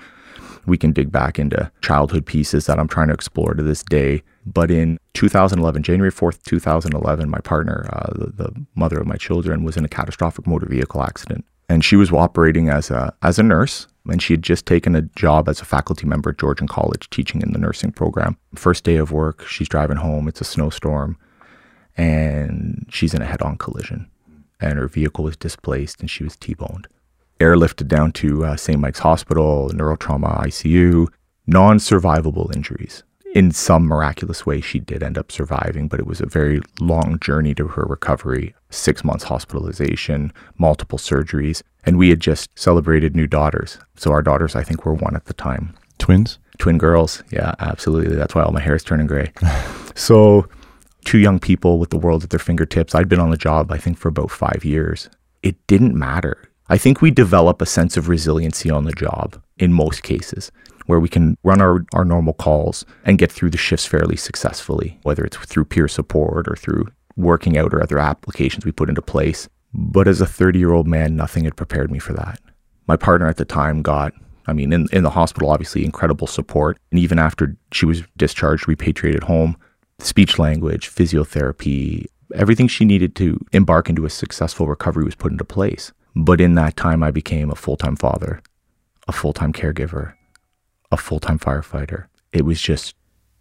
we 0.66 0.78
can 0.78 0.92
dig 0.92 1.10
back 1.10 1.38
into 1.38 1.70
childhood 1.82 2.26
pieces 2.26 2.66
that 2.66 2.78
I'm 2.78 2.88
trying 2.88 3.08
to 3.08 3.14
explore 3.14 3.54
to 3.54 3.62
this 3.62 3.82
day. 3.82 4.22
But 4.46 4.70
in 4.70 4.98
2011, 5.14 5.82
January 5.82 6.12
4th, 6.12 6.42
2011, 6.42 7.28
my 7.28 7.38
partner, 7.38 7.88
uh, 7.92 8.12
the, 8.14 8.32
the 8.44 8.66
mother 8.74 8.98
of 8.98 9.06
my 9.06 9.16
children, 9.16 9.64
was 9.64 9.76
in 9.76 9.84
a 9.84 9.88
catastrophic 9.88 10.46
motor 10.46 10.66
vehicle 10.66 11.02
accident. 11.02 11.44
And 11.68 11.84
she 11.84 11.96
was 11.96 12.12
operating 12.12 12.68
as 12.68 12.90
a, 12.90 13.14
as 13.22 13.38
a 13.38 13.42
nurse, 13.42 13.86
and 14.06 14.20
she 14.20 14.34
had 14.34 14.42
just 14.42 14.66
taken 14.66 14.94
a 14.94 15.02
job 15.02 15.48
as 15.48 15.60
a 15.60 15.64
faculty 15.64 16.06
member 16.06 16.30
at 16.30 16.38
Georgian 16.38 16.68
College 16.68 17.08
teaching 17.10 17.40
in 17.40 17.52
the 17.52 17.58
nursing 17.58 17.92
program. 17.92 18.36
First 18.54 18.84
day 18.84 18.96
of 18.96 19.12
work, 19.12 19.46
she's 19.46 19.68
driving 19.68 19.96
home, 19.96 20.28
it's 20.28 20.40
a 20.40 20.44
snowstorm, 20.44 21.16
and 21.96 22.86
she's 22.90 23.14
in 23.14 23.22
a 23.22 23.26
head 23.26 23.42
on 23.42 23.56
collision. 23.56 24.10
And 24.60 24.78
her 24.78 24.88
vehicle 24.88 25.24
was 25.24 25.36
displaced 25.36 26.00
and 26.00 26.10
she 26.10 26.24
was 26.24 26.36
T 26.36 26.54
boned. 26.54 26.88
Airlifted 27.40 27.88
down 27.88 28.12
to 28.12 28.44
uh, 28.44 28.56
St. 28.56 28.78
Mike's 28.78 29.00
Hospital, 29.00 29.70
neurotrauma 29.72 30.44
ICU, 30.46 31.08
non 31.46 31.78
survivable 31.78 32.54
injuries 32.54 33.02
in 33.34 33.50
some 33.50 33.84
miraculous 33.84 34.44
way, 34.44 34.60
she 34.60 34.78
did 34.78 35.02
end 35.02 35.16
up 35.16 35.32
surviving, 35.32 35.88
but 35.88 35.98
it 35.98 36.06
was 36.06 36.20
a 36.20 36.26
very 36.26 36.60
long 36.80 37.18
journey 37.20 37.54
to 37.54 37.68
her 37.68 37.84
recovery 37.84 38.54
six 38.70 39.04
months 39.04 39.24
hospitalization, 39.24 40.32
multiple 40.58 40.98
surgeries. 40.98 41.62
And 41.84 41.98
we 41.98 42.10
had 42.10 42.20
just 42.20 42.50
celebrated 42.58 43.16
new 43.16 43.26
daughters. 43.26 43.78
So 43.96 44.12
our 44.12 44.22
daughters, 44.22 44.54
I 44.54 44.62
think, 44.62 44.84
were 44.84 44.94
one 44.94 45.16
at 45.16 45.24
the 45.24 45.34
time. 45.34 45.74
Twins? 45.98 46.38
Twin 46.58 46.78
girls. 46.78 47.22
Yeah, 47.30 47.54
absolutely. 47.58 48.14
That's 48.14 48.34
why 48.34 48.42
all 48.42 48.52
my 48.52 48.60
hair 48.60 48.76
is 48.76 48.84
turning 48.84 49.06
gray. 49.06 49.32
so, 49.94 50.46
two 51.04 51.18
young 51.18 51.38
people 51.38 51.78
with 51.78 51.90
the 51.90 51.98
world 51.98 52.22
at 52.22 52.30
their 52.30 52.38
fingertips. 52.38 52.94
I'd 52.94 53.08
been 53.08 53.20
on 53.20 53.30
the 53.30 53.36
job, 53.36 53.72
I 53.72 53.78
think, 53.78 53.98
for 53.98 54.08
about 54.08 54.30
five 54.30 54.64
years. 54.64 55.08
It 55.42 55.56
didn't 55.66 55.94
matter. 55.94 56.48
I 56.72 56.78
think 56.78 57.02
we 57.02 57.10
develop 57.10 57.60
a 57.60 57.66
sense 57.66 57.98
of 57.98 58.08
resiliency 58.08 58.70
on 58.70 58.84
the 58.84 58.92
job 58.92 59.38
in 59.58 59.74
most 59.74 60.02
cases 60.02 60.50
where 60.86 60.98
we 60.98 61.08
can 61.10 61.36
run 61.42 61.60
our, 61.60 61.84
our 61.92 62.02
normal 62.02 62.32
calls 62.32 62.86
and 63.04 63.18
get 63.18 63.30
through 63.30 63.50
the 63.50 63.58
shifts 63.58 63.84
fairly 63.84 64.16
successfully, 64.16 64.98
whether 65.02 65.22
it's 65.22 65.36
through 65.36 65.66
peer 65.66 65.86
support 65.86 66.48
or 66.48 66.56
through 66.56 66.86
working 67.14 67.58
out 67.58 67.74
or 67.74 67.82
other 67.82 67.98
applications 67.98 68.64
we 68.64 68.72
put 68.72 68.88
into 68.88 69.02
place. 69.02 69.50
But 69.74 70.08
as 70.08 70.22
a 70.22 70.26
30 70.26 70.58
year 70.58 70.72
old 70.72 70.88
man, 70.88 71.14
nothing 71.14 71.44
had 71.44 71.56
prepared 71.56 71.90
me 71.90 71.98
for 71.98 72.14
that. 72.14 72.40
My 72.86 72.96
partner 72.96 73.28
at 73.28 73.36
the 73.36 73.44
time 73.44 73.82
got, 73.82 74.14
I 74.46 74.54
mean, 74.54 74.72
in, 74.72 74.86
in 74.92 75.02
the 75.02 75.10
hospital, 75.10 75.50
obviously 75.50 75.84
incredible 75.84 76.26
support. 76.26 76.78
And 76.90 76.98
even 76.98 77.18
after 77.18 77.54
she 77.72 77.84
was 77.84 78.02
discharged, 78.16 78.66
repatriated 78.66 79.24
home, 79.24 79.58
speech 79.98 80.38
language, 80.38 80.88
physiotherapy, 80.88 82.06
everything 82.34 82.66
she 82.66 82.86
needed 82.86 83.14
to 83.16 83.38
embark 83.52 83.90
into 83.90 84.06
a 84.06 84.10
successful 84.10 84.66
recovery 84.66 85.04
was 85.04 85.14
put 85.14 85.32
into 85.32 85.44
place. 85.44 85.92
But 86.14 86.40
in 86.40 86.54
that 86.54 86.76
time, 86.76 87.02
I 87.02 87.10
became 87.10 87.50
a 87.50 87.54
full 87.54 87.76
time 87.76 87.96
father, 87.96 88.42
a 89.08 89.12
full 89.12 89.32
time 89.32 89.52
caregiver, 89.52 90.14
a 90.90 90.96
full 90.96 91.20
time 91.20 91.38
firefighter. 91.38 92.06
It 92.32 92.44
was 92.44 92.60
just 92.60 92.94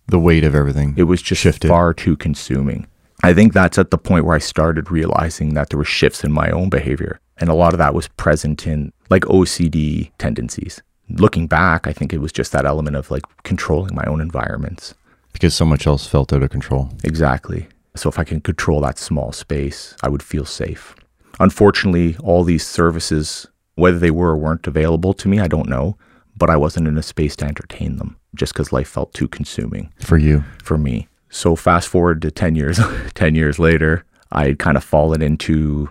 the 0.07 0.19
weight 0.19 0.43
of 0.43 0.55
everything. 0.55 0.93
It 0.97 1.03
was 1.03 1.21
just 1.21 1.41
shifted. 1.41 1.67
far 1.67 1.93
too 1.93 2.15
consuming. 2.15 2.88
I 3.23 3.34
think 3.34 3.53
that's 3.53 3.77
at 3.77 3.91
the 3.91 3.97
point 3.97 4.25
where 4.25 4.36
I 4.36 4.39
started 4.39 4.91
realizing 4.91 5.53
that 5.53 5.69
there 5.69 5.77
were 5.77 5.86
shifts 5.86 6.23
in 6.23 6.31
my 6.31 6.49
own 6.49 6.69
behavior. 6.69 7.19
And 7.38 7.49
a 7.49 7.53
lot 7.53 7.73
of 7.73 7.77
that 7.77 7.93
was 7.93 8.07
present 8.10 8.65
in 8.65 8.91
like 9.10 9.23
OCD 9.23 10.12
tendencies. 10.17 10.81
Looking 11.10 11.47
back, 11.47 11.88
I 11.88 11.93
think 11.93 12.13
it 12.13 12.19
was 12.19 12.31
just 12.31 12.51
that 12.51 12.65
element 12.65 12.95
of 12.95 13.12
like 13.12 13.23
controlling 13.43 13.95
my 13.95 14.03
own 14.05 14.21
environments. 14.21 14.95
Because 15.34 15.53
so 15.53 15.65
much 15.65 15.88
else 15.88 16.07
felt 16.07 16.34
out 16.34 16.43
of 16.43 16.49
control. 16.49 16.89
Exactly. 17.03 17.67
So 17.95 18.10
if 18.10 18.17
I 18.17 18.23
can 18.23 18.41
control 18.41 18.81
that 18.81 18.97
small 18.97 19.31
space, 19.31 19.95
I 20.01 20.10
would 20.10 20.23
feel 20.23 20.45
safe. 20.45 20.95
Unfortunately, 21.41 22.15
all 22.23 22.43
these 22.43 22.65
services, 22.65 23.47
whether 23.75 23.99
they 23.99 24.12
were 24.12 24.30
or 24.30 24.38
weren't 24.38 24.67
available 24.67 25.13
to 25.15 25.27
me, 25.27 25.39
I 25.39 25.47
don't 25.47 25.67
know 25.67 25.97
but 26.41 26.49
I 26.49 26.58
wasn't 26.58 26.88
in 26.88 26.97
a 26.97 27.04
space 27.04 27.36
to 27.38 27.45
entertain 27.45 27.97
them 27.97 28.17
just 28.34 28.54
because 28.54 28.73
life 28.73 28.88
felt 28.88 29.13
too 29.13 29.27
consuming 29.27 29.93
for 29.99 30.17
you, 30.17 30.43
for 30.63 30.77
me. 30.77 31.08
So 31.30 31.56
fast 31.56 31.88
forward 31.88 32.21
to 32.23 32.32
10 32.32 32.56
years, 32.56 32.80
10 33.13 33.36
years 33.36 33.60
later, 33.60 34.06
I 34.32 34.45
had 34.47 34.60
kind 34.60 34.75
of 34.75 34.84
fallen 34.84 35.21
into 35.21 35.89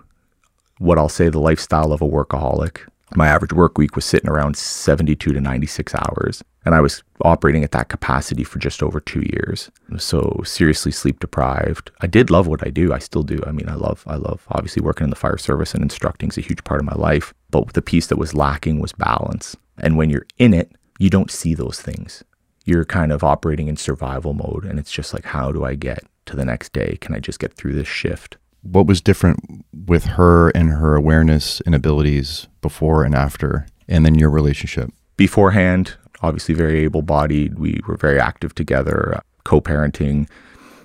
what 0.79 0.99
I'll 0.99 1.09
say 1.09 1.29
the 1.29 1.39
lifestyle 1.39 1.93
of 1.93 2.03
a 2.03 2.09
workaholic. 2.09 2.81
My 3.17 3.27
average 3.27 3.53
work 3.53 3.77
week 3.77 3.97
was 3.97 4.05
sitting 4.05 4.31
around 4.31 4.57
72 4.57 5.33
to 5.33 5.41
96 5.41 5.95
hours. 5.95 6.43
And 6.65 6.75
I 6.75 6.81
was 6.81 7.03
operating 7.23 7.65
at 7.65 7.73
that 7.73 7.89
capacity 7.89 8.45
for 8.45 8.59
just 8.59 8.83
over 8.83 9.01
two 9.01 9.23
years. 9.33 9.71
So 9.99 10.43
seriously 10.45 10.93
sleep 10.93 11.19
deprived. 11.21 11.91
I 12.01 12.07
did 12.07 12.31
love 12.31 12.47
what 12.47 12.65
I 12.65 12.71
do. 12.71 12.93
I 12.93 12.99
still 12.99 13.23
do. 13.23 13.41
I 13.47 13.53
mean, 13.53 13.69
I 13.69 13.75
love, 13.75 14.05
I 14.07 14.17
love 14.17 14.47
obviously 14.51 14.83
working 14.83 15.05
in 15.05 15.11
the 15.11 15.17
fire 15.17 15.39
service 15.39 15.75
and 15.75 15.83
instructing 15.83 16.29
is 16.29 16.39
a 16.39 16.43
huge 16.43 16.63
part 16.65 16.81
of 16.81 16.87
my 16.87 16.95
life. 16.95 17.33
But 17.51 17.73
the 17.73 17.83
piece 17.83 18.07
that 18.09 18.19
was 18.19 18.35
lacking 18.35 18.79
was 18.79 18.93
balance. 18.93 19.57
And 19.79 19.97
when 19.97 20.11
you're 20.11 20.27
in 20.39 20.55
it, 20.55 20.73
you 20.99 21.11
don't 21.11 21.31
see 21.31 21.55
those 21.55 21.81
things. 21.81 22.23
You're 22.67 22.85
kind 22.85 23.11
of 23.11 23.25
operating 23.25 23.69
in 23.69 23.77
survival 23.77 24.35
mode. 24.35 24.65
And 24.67 24.79
it's 24.79 24.93
just 24.93 25.15
like, 25.15 25.25
how 25.25 25.51
do 25.51 25.65
I 25.65 25.75
get 25.75 26.05
to 26.27 26.37
the 26.37 26.45
next 26.45 26.73
day? 26.73 26.99
Can 27.01 27.15
I 27.15 27.21
just 27.21 27.39
get 27.39 27.55
through 27.55 27.73
this 27.73 27.89
shift? 27.89 28.37
What 28.63 28.87
was 28.87 29.01
different 29.01 29.65
with 29.87 30.05
her 30.05 30.51
and 30.51 30.71
her 30.71 30.95
awareness 30.95 31.61
and 31.63 31.75
abilities 31.75 32.47
before 32.61 33.05
and 33.05 33.15
after, 33.15 33.67
and 33.89 34.05
then 34.05 34.17
your 34.17 34.31
relationship? 34.31 34.91
Beforehand, 35.17 35.97
obviously 36.23 36.55
very 36.55 36.81
able 36.81 37.03
bodied. 37.03 37.59
We 37.59 37.81
were 37.87 37.97
very 37.97 38.21
active 38.21 38.55
together, 38.55 39.21
co 39.45 39.61
parenting, 39.61 40.29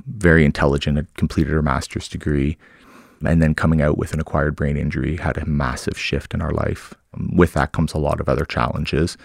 very 0.07 0.45
intelligent, 0.45 0.97
had 0.97 1.13
completed 1.15 1.51
her 1.51 1.61
master's 1.61 2.07
degree. 2.07 2.57
And 3.25 3.41
then 3.41 3.55
coming 3.55 3.81
out 3.81 3.97
with 3.97 4.13
an 4.13 4.19
acquired 4.19 4.55
brain 4.55 4.77
injury 4.77 5.17
had 5.17 5.37
a 5.37 5.45
massive 5.45 5.97
shift 5.97 6.33
in 6.33 6.41
our 6.41 6.51
life. 6.51 6.93
With 7.33 7.53
that 7.53 7.71
comes 7.71 7.93
a 7.93 7.97
lot 7.97 8.19
of 8.19 8.29
other 8.29 8.45
challenges. 8.45 9.17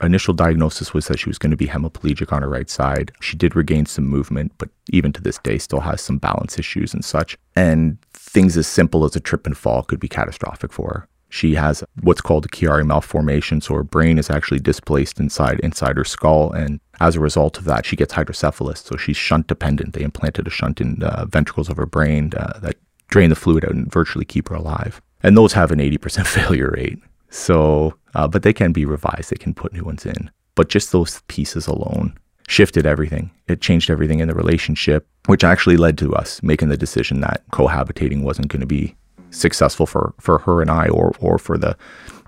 Initial 0.00 0.34
diagnosis 0.34 0.92
was 0.92 1.06
that 1.08 1.18
she 1.18 1.28
was 1.28 1.38
going 1.38 1.50
to 1.50 1.56
be 1.56 1.66
hemiplegic 1.66 2.32
on 2.32 2.42
her 2.42 2.48
right 2.48 2.68
side. 2.68 3.12
She 3.20 3.36
did 3.36 3.56
regain 3.56 3.86
some 3.86 4.06
movement, 4.06 4.52
but 4.58 4.68
even 4.90 5.12
to 5.12 5.22
this 5.22 5.38
day 5.38 5.58
still 5.58 5.80
has 5.80 6.00
some 6.00 6.18
balance 6.18 6.58
issues 6.58 6.92
and 6.92 7.04
such. 7.04 7.36
And 7.54 7.98
things 8.12 8.56
as 8.56 8.66
simple 8.66 9.04
as 9.04 9.16
a 9.16 9.20
trip 9.20 9.46
and 9.46 9.56
fall 9.56 9.82
could 9.82 10.00
be 10.00 10.08
catastrophic 10.08 10.72
for 10.72 10.88
her. 10.88 11.08
She 11.28 11.54
has 11.54 11.82
what's 12.02 12.20
called 12.20 12.44
a 12.44 12.48
Chiari 12.48 12.86
malformation, 12.86 13.60
so 13.60 13.74
her 13.74 13.82
brain 13.82 14.18
is 14.18 14.30
actually 14.30 14.60
displaced 14.60 15.18
inside 15.18 15.58
inside 15.60 15.96
her 15.96 16.04
skull, 16.04 16.52
and 16.52 16.78
as 17.00 17.16
a 17.16 17.20
result 17.20 17.58
of 17.58 17.64
that, 17.64 17.84
she 17.84 17.96
gets 17.96 18.12
hydrocephalus. 18.12 18.84
So 18.84 18.96
she's 18.96 19.16
shunt 19.16 19.48
dependent. 19.48 19.94
They 19.94 20.02
implanted 20.02 20.46
a 20.46 20.50
shunt 20.50 20.80
in 20.80 21.00
the 21.00 21.26
ventricles 21.28 21.68
of 21.68 21.76
her 21.78 21.86
brain 21.86 22.32
uh, 22.36 22.58
that 22.60 22.76
drain 23.08 23.30
the 23.30 23.36
fluid 23.36 23.64
out 23.64 23.72
and 23.72 23.90
virtually 23.90 24.24
keep 24.24 24.48
her 24.48 24.54
alive. 24.54 25.02
And 25.22 25.36
those 25.36 25.54
have 25.54 25.72
an 25.72 25.78
80% 25.78 26.26
failure 26.38 26.70
rate. 26.70 26.98
So, 27.36 27.94
uh, 28.14 28.26
but 28.26 28.42
they 28.42 28.54
can 28.54 28.72
be 28.72 28.86
revised. 28.86 29.30
They 29.30 29.36
can 29.36 29.52
put 29.52 29.74
new 29.74 29.84
ones 29.84 30.06
in. 30.06 30.30
But 30.54 30.70
just 30.70 30.90
those 30.90 31.20
pieces 31.28 31.66
alone 31.66 32.16
shifted 32.48 32.86
everything. 32.86 33.30
It 33.46 33.60
changed 33.60 33.90
everything 33.90 34.20
in 34.20 34.28
the 34.28 34.34
relationship, 34.34 35.06
which 35.26 35.44
actually 35.44 35.76
led 35.76 35.98
to 35.98 36.14
us 36.14 36.42
making 36.42 36.70
the 36.70 36.78
decision 36.78 37.20
that 37.20 37.42
cohabitating 37.52 38.22
wasn't 38.22 38.48
going 38.48 38.60
to 38.62 38.66
be 38.66 38.96
successful 39.30 39.84
for, 39.84 40.14
for 40.18 40.38
her 40.38 40.62
and 40.62 40.70
I 40.70 40.88
or, 40.88 41.12
or 41.20 41.38
for 41.38 41.58
the, 41.58 41.76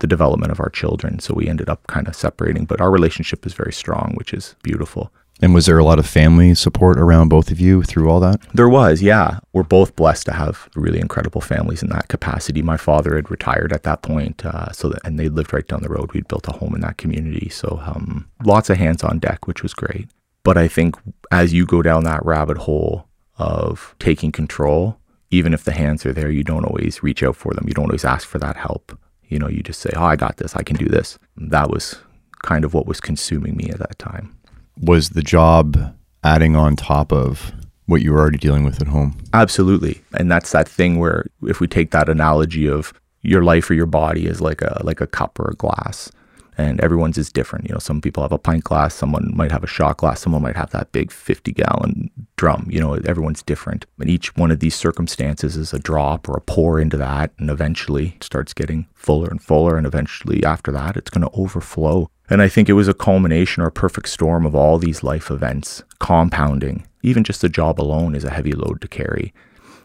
the 0.01 0.07
development 0.07 0.53
of 0.53 0.61
our 0.61 0.69
children. 0.69 1.21
So 1.21 1.33
we 1.33 1.49
ended 1.49 1.71
up 1.71 1.87
kind 1.87 2.07
of 2.07 2.15
separating, 2.15 2.67
but 2.67 2.81
our 2.81 2.91
relationship 2.91 3.47
is 3.47 3.55
very 3.55 3.73
strong, 3.73 4.13
which 4.17 4.35
is 4.35 4.57
beautiful. 4.63 5.11
And 5.41 5.55
was 5.55 5.67
there 5.67 5.79
a 5.79 5.85
lot 5.85 5.99
of 5.99 6.07
family 6.07 6.55
support 6.55 6.99
around 6.99 7.29
both 7.29 7.51
of 7.51 7.61
you 7.61 7.83
through 7.83 8.11
all 8.11 8.19
that? 8.21 8.41
There 8.55 8.69
was, 8.69 9.03
yeah. 9.03 9.39
We're 9.53 9.63
both 9.63 9.95
blessed 9.95 10.27
to 10.27 10.33
have 10.33 10.69
really 10.75 10.99
incredible 10.99 11.41
families 11.41 11.83
in 11.83 11.91
that 11.91 12.09
capacity. 12.09 12.61
My 12.61 12.77
father 12.77 13.15
had 13.15 13.31
retired 13.31 13.73
at 13.73 13.85
that 13.85 14.03
point, 14.03 14.45
uh, 14.45 14.73
so 14.73 14.89
that, 14.89 15.01
and 15.05 15.19
they 15.19 15.29
lived 15.29 15.53
right 15.53 15.67
down 15.67 15.83
the 15.83 15.89
road. 15.89 16.13
We'd 16.13 16.29
built 16.29 16.49
a 16.49 16.53
home 16.53 16.75
in 16.75 16.81
that 16.81 16.99
community, 16.99 17.49
so 17.51 17.81
um, 17.85 18.29
lots 18.45 18.69
of 18.69 18.79
hands 18.79 19.05
on 19.05 19.21
deck, 19.21 19.47
which 19.47 19.63
was 19.63 19.75
great. 19.75 20.09
But 20.43 20.59
I 20.59 20.67
think 20.67 20.97
as 21.31 21.53
you 21.53 21.67
go 21.67 21.83
down 21.83 22.05
that 22.05 22.25
rabbit 22.25 22.59
hole 22.59 23.07
of 23.37 23.95
taking 24.01 24.33
control, 24.33 24.99
even 25.31 25.55
if 25.55 25.63
the 25.63 25.73
hands 25.73 26.05
are 26.07 26.13
there, 26.13 26.31
you 26.31 26.43
don't 26.43 26.65
always 26.65 27.03
reach 27.03 27.23
out 27.23 27.37
for 27.37 27.53
them. 27.55 27.67
You 27.69 27.75
don't 27.75 27.87
always 27.87 28.05
ask 28.05 28.27
for 28.27 28.39
that 28.39 28.57
help. 28.57 28.99
You 29.29 29.39
know, 29.39 29.49
you 29.49 29.63
just 29.63 29.81
say, 29.81 29.91
"Oh, 29.95 30.05
I 30.05 30.17
got 30.17 30.39
this. 30.39 30.57
I 30.57 30.63
can 30.63 30.77
do 30.77 30.87
this." 30.87 31.19
That 31.37 31.71
was 31.71 31.97
kind 32.43 32.65
of 32.65 32.73
what 32.73 32.87
was 32.87 32.99
consuming 32.99 33.57
me 33.57 33.69
at 33.69 33.79
that 33.79 33.99
time. 33.99 34.38
Was 34.81 35.11
the 35.11 35.23
job 35.23 35.95
adding 36.25 36.57
on 36.57 36.77
top 36.77 37.13
of 37.13 37.53
what 37.87 38.03
you 38.03 38.13
were 38.13 38.21
already 38.21 38.39
dealing 38.39 38.65
with 38.65 38.81
at 38.81 38.89
home? 38.89 39.17
Absolutely. 39.33 40.03
And 40.15 40.31
that's 40.31 40.53
that 40.53 40.69
thing 40.69 40.99
where 40.99 41.25
if 41.43 41.61
we 41.61 41.67
take 41.67 41.91
that 41.91 42.09
analogy 42.09 42.69
of 42.69 42.93
your 43.23 43.43
life 43.43 43.69
or 43.71 43.75
your 43.75 43.87
body 43.87 44.27
is 44.27 44.41
like 44.41 44.63
a 44.63 44.81
like 44.85 45.01
a 45.01 45.07
cup 45.07 45.39
or 45.41 45.51
a 45.51 45.55
glass 45.55 46.11
and 46.59 46.81
everyone's 46.81 47.17
is 47.17 47.33
different. 47.33 47.69
You 47.69 47.75
know, 47.75 47.79
some 47.79 48.01
people 48.01 48.23
have 48.23 48.33
a 48.33 48.39
pint 48.39 48.65
glass, 48.65 48.95
someone 48.95 49.33
might 49.35 49.53
have 49.53 49.63
a 49.63 49.69
shot 49.69 49.99
glass, 49.99 50.21
someone 50.21 50.43
might 50.43 50.57
have 50.57 50.71
that 50.71 50.91
big 50.91 51.13
50 51.13 51.53
gallon 51.53 52.11
drum. 52.37 52.67
You 52.69 52.81
know, 52.81 52.95
everyone's 52.95 53.43
different. 53.43 53.87
And 54.01 54.11
each 54.11 54.37
one 54.37 54.51
of 54.51 54.59
these 54.59 54.75
circumstances 54.75 55.57
is 55.57 55.73
a 55.73 55.79
drop 55.79 56.29
or 56.29 56.37
a 56.37 56.41
pour 56.41 56.81
into 56.81 56.97
that, 56.97 57.31
and 57.39 57.49
eventually 57.49 58.15
it 58.17 58.25
starts 58.25 58.53
getting 58.53 58.89
fuller 58.93 59.29
and 59.29 59.41
fuller. 59.41 59.79
And 59.79 59.87
eventually, 59.87 60.43
after 60.45 60.73
that, 60.73 60.97
it's 60.97 61.11
going 61.11 61.27
to 61.27 61.35
overflow. 61.35 62.11
And 62.31 62.43
I 62.43 62.49
think 62.49 62.69
it 62.69 62.75
was 62.75 62.89
a 62.89 62.95
culmination 62.95 63.63
or 63.63 63.67
a 63.67 63.73
perfect 63.73 64.09
storm 64.09 64.45
of 64.45 64.55
all 64.55 64.79
these 64.79 65.03
life 65.03 65.31
events 65.31 65.83
compounding. 65.99 66.87
Even 67.03 67.25
just 67.25 67.41
the 67.41 67.49
job 67.49 67.81
alone 67.81 68.15
is 68.15 68.25
a 68.25 68.31
heavy 68.31 68.53
load 68.53 68.81
to 68.83 68.89
carry. 68.89 69.33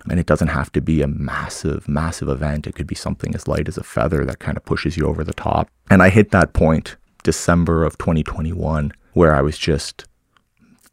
And 0.10 0.20
it 0.20 0.26
doesn't 0.26 0.50
have 0.50 0.72
to 0.74 0.82
be 0.82 1.02
a 1.02 1.08
massive, 1.08 1.88
massive 1.88 2.28
event. 2.28 2.68
It 2.68 2.76
could 2.76 2.88
be 2.88 2.96
something 2.96 3.34
as 3.34 3.48
light 3.48 3.70
as 3.70 3.78
a 3.78 3.84
feather 3.84 4.26
that 4.26 4.40
kind 4.40 4.58
of 4.58 4.66
pushes 4.66 4.98
you 4.98 5.08
over 5.08 5.24
the 5.24 5.34
top. 5.34 5.70
And 5.90 6.04
I 6.04 6.10
hit 6.10 6.32
that 6.32 6.52
point 6.52 6.98
December 7.24 7.86
of 7.86 7.98
2021 7.98 8.92
where 9.14 9.34
I 9.34 9.42
was 9.42 9.58
just 9.58 10.06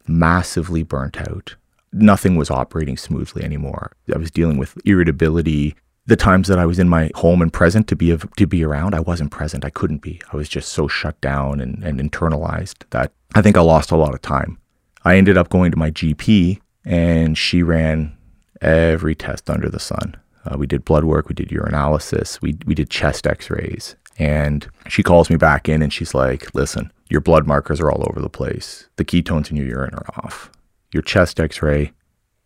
massively 0.07 0.83
burnt 0.83 1.19
out. 1.19 1.55
Nothing 1.91 2.37
was 2.37 2.49
operating 2.49 2.95
smoothly 2.95 3.43
anymore. 3.43 3.91
I 4.13 4.17
was 4.17 4.31
dealing 4.31 4.57
with 4.57 4.77
irritability. 4.85 5.75
The 6.07 6.15
times 6.15 6.47
that 6.47 6.57
I 6.57 6.65
was 6.65 6.79
in 6.79 6.89
my 6.89 7.11
home 7.15 7.41
and 7.41 7.53
present 7.53 7.87
to 7.87 7.95
be 7.95 8.17
to 8.17 8.47
be 8.47 8.63
around, 8.63 8.95
I 8.95 8.99
wasn't 8.99 9.31
present. 9.31 9.63
I 9.63 9.69
couldn't 9.69 10.01
be. 10.01 10.19
I 10.33 10.35
was 10.35 10.49
just 10.49 10.71
so 10.71 10.87
shut 10.87 11.19
down 11.21 11.61
and, 11.61 11.83
and 11.83 11.99
internalized 11.99 12.83
that 12.89 13.11
I 13.35 13.41
think 13.41 13.57
I 13.57 13.61
lost 13.61 13.91
a 13.91 13.95
lot 13.95 14.13
of 14.13 14.21
time. 14.21 14.57
I 15.03 15.17
ended 15.17 15.37
up 15.37 15.49
going 15.49 15.71
to 15.71 15.77
my 15.77 15.91
GP 15.91 16.59
and 16.85 17.37
she 17.37 17.63
ran 17.63 18.15
every 18.61 19.15
test 19.15 19.49
under 19.49 19.69
the 19.69 19.79
sun. 19.79 20.15
Uh, 20.45 20.57
we 20.57 20.67
did 20.67 20.85
blood 20.85 21.03
work, 21.03 21.29
we 21.29 21.35
did 21.35 21.49
urinalysis, 21.49 22.41
we, 22.41 22.57
we 22.65 22.73
did 22.73 22.89
chest 22.89 23.27
x 23.27 23.49
rays. 23.49 23.95
And 24.17 24.67
she 24.87 25.03
calls 25.03 25.29
me 25.29 25.35
back 25.35 25.69
in 25.69 25.81
and 25.81 25.93
she's 25.93 26.13
like, 26.13 26.53
listen, 26.53 26.91
your 27.09 27.21
blood 27.21 27.47
markers 27.47 27.79
are 27.79 27.91
all 27.91 28.05
over 28.07 28.19
the 28.19 28.29
place. 28.29 28.87
The 28.97 29.05
ketones 29.05 29.49
in 29.49 29.57
your 29.57 29.67
urine 29.67 29.93
are 29.93 30.05
off. 30.17 30.51
Your 30.91 31.03
chest 31.03 31.39
x 31.39 31.61
ray, 31.61 31.91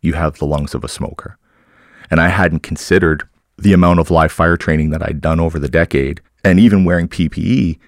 you 0.00 0.12
have 0.12 0.38
the 0.38 0.46
lungs 0.46 0.74
of 0.74 0.84
a 0.84 0.88
smoker. 0.88 1.38
And 2.10 2.20
I 2.20 2.28
hadn't 2.28 2.60
considered 2.60 3.28
the 3.58 3.72
amount 3.72 4.00
of 4.00 4.10
live 4.10 4.32
fire 4.32 4.56
training 4.56 4.90
that 4.90 5.02
I'd 5.02 5.20
done 5.20 5.40
over 5.40 5.58
the 5.58 5.68
decade 5.68 6.20
and 6.44 6.60
even 6.60 6.84
wearing 6.84 7.08
PPE, 7.08 7.78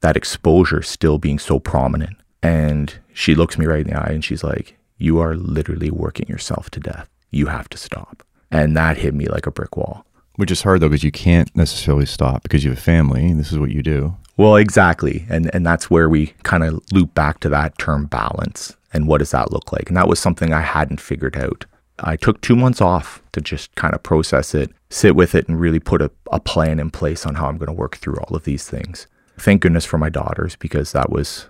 that 0.00 0.16
exposure 0.16 0.82
still 0.82 1.18
being 1.18 1.38
so 1.38 1.58
prominent. 1.58 2.16
And 2.42 2.94
she 3.12 3.34
looks 3.34 3.58
me 3.58 3.66
right 3.66 3.84
in 3.84 3.92
the 3.92 4.00
eye 4.00 4.12
and 4.12 4.24
she's 4.24 4.44
like, 4.44 4.78
You 4.96 5.18
are 5.18 5.34
literally 5.34 5.90
working 5.90 6.28
yourself 6.28 6.70
to 6.70 6.80
death 6.80 7.08
you 7.30 7.46
have 7.46 7.68
to 7.70 7.78
stop. 7.78 8.22
And 8.50 8.76
that 8.76 8.98
hit 8.98 9.14
me 9.14 9.26
like 9.26 9.46
a 9.46 9.50
brick 9.50 9.76
wall. 9.76 10.04
Which 10.36 10.50
is 10.50 10.62
hard 10.62 10.80
though, 10.80 10.88
because 10.88 11.04
you 11.04 11.10
can't 11.10 11.54
necessarily 11.56 12.06
stop 12.06 12.42
because 12.42 12.64
you 12.64 12.70
have 12.70 12.78
a 12.78 12.82
family. 12.82 13.32
This 13.34 13.52
is 13.52 13.58
what 13.58 13.70
you 13.70 13.82
do. 13.82 14.16
Well, 14.36 14.56
exactly. 14.56 15.26
And 15.28 15.52
and 15.54 15.66
that's 15.66 15.90
where 15.90 16.08
we 16.08 16.28
kind 16.44 16.62
of 16.62 16.80
loop 16.92 17.12
back 17.14 17.40
to 17.40 17.48
that 17.48 17.76
term 17.78 18.06
balance 18.06 18.76
and 18.92 19.08
what 19.08 19.18
does 19.18 19.32
that 19.32 19.52
look 19.52 19.72
like? 19.72 19.88
And 19.88 19.96
that 19.96 20.08
was 20.08 20.20
something 20.20 20.52
I 20.52 20.60
hadn't 20.60 21.00
figured 21.00 21.36
out. 21.36 21.66
I 21.98 22.16
took 22.16 22.40
two 22.40 22.54
months 22.54 22.80
off 22.80 23.20
to 23.32 23.40
just 23.40 23.74
kind 23.74 23.94
of 23.94 24.02
process 24.04 24.54
it, 24.54 24.70
sit 24.90 25.14
with 25.14 25.34
it, 25.34 25.48
and 25.48 25.60
really 25.60 25.80
put 25.80 26.02
a, 26.02 26.10
a 26.32 26.40
plan 26.40 26.80
in 26.80 26.90
place 26.90 27.26
on 27.26 27.34
how 27.34 27.48
I'm 27.48 27.58
going 27.58 27.66
to 27.66 27.72
work 27.72 27.96
through 27.96 28.16
all 28.16 28.36
of 28.36 28.44
these 28.44 28.68
things. 28.68 29.06
Thank 29.38 29.62
goodness 29.62 29.84
for 29.84 29.98
my 29.98 30.08
daughters 30.08 30.56
because 30.56 30.92
that 30.92 31.10
was 31.10 31.46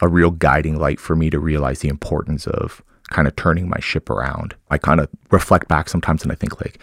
a 0.00 0.08
real 0.08 0.30
guiding 0.30 0.78
light 0.78 1.00
for 1.00 1.16
me 1.16 1.30
to 1.30 1.38
realize 1.38 1.80
the 1.80 1.88
importance 1.88 2.46
of 2.46 2.82
kind 3.10 3.28
of 3.28 3.36
turning 3.36 3.68
my 3.68 3.80
ship 3.80 4.10
around. 4.10 4.54
I 4.70 4.78
kind 4.78 5.00
of 5.00 5.08
reflect 5.30 5.68
back 5.68 5.88
sometimes 5.88 6.22
and 6.22 6.32
I 6.32 6.34
think 6.34 6.60
like, 6.60 6.80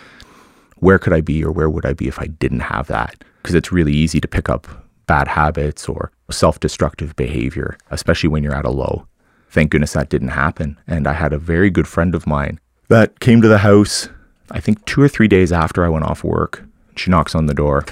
where 0.78 1.00
could 1.00 1.14
I 1.14 1.22
be 1.22 1.44
or 1.44 1.52
where 1.52 1.70
would 1.70 1.86
I 1.86 1.94
be 1.94 2.08
if 2.08 2.20
I 2.20 2.28
didn't 2.28 2.62
have 2.62 2.88
that? 2.88 3.24
Because 3.42 3.56
it's 3.56 3.72
really 3.72 3.94
easy 3.94 4.20
to 4.20 4.28
pick 4.28 4.50
up 4.50 4.68
bad 5.06 5.28
habits 5.28 5.88
or 5.88 6.12
self-destructive 6.32 7.16
behavior, 7.16 7.78
especially 7.92 8.30
when 8.30 8.44
you're 8.44 8.56
at 8.56 8.66
a 8.66 8.72
low. 8.72 9.08
Thank 9.50 9.72
goodness 9.72 9.94
that 9.94 10.10
didn't 10.10 10.30
happen. 10.30 10.80
And 10.88 11.08
I 11.08 11.14
had 11.14 11.34
a 11.34 11.38
very 11.38 11.70
good 11.70 11.88
friend 11.88 12.16
of 12.16 12.26
mine 12.26 12.60
that 12.88 13.20
came 13.20 13.42
to 13.42 13.48
the 13.48 13.60
house, 13.60 14.10
I 14.52 14.60
think 14.60 14.84
two 14.86 15.02
or 15.02 15.08
three 15.08 15.28
days 15.28 15.52
after 15.52 15.86
I 15.86 15.90
went 15.90 16.06
off 16.06 16.24
work. 16.24 16.64
She 16.96 17.10
knocks 17.10 17.34
on 17.34 17.48
the 17.48 17.54
door, 17.54 17.86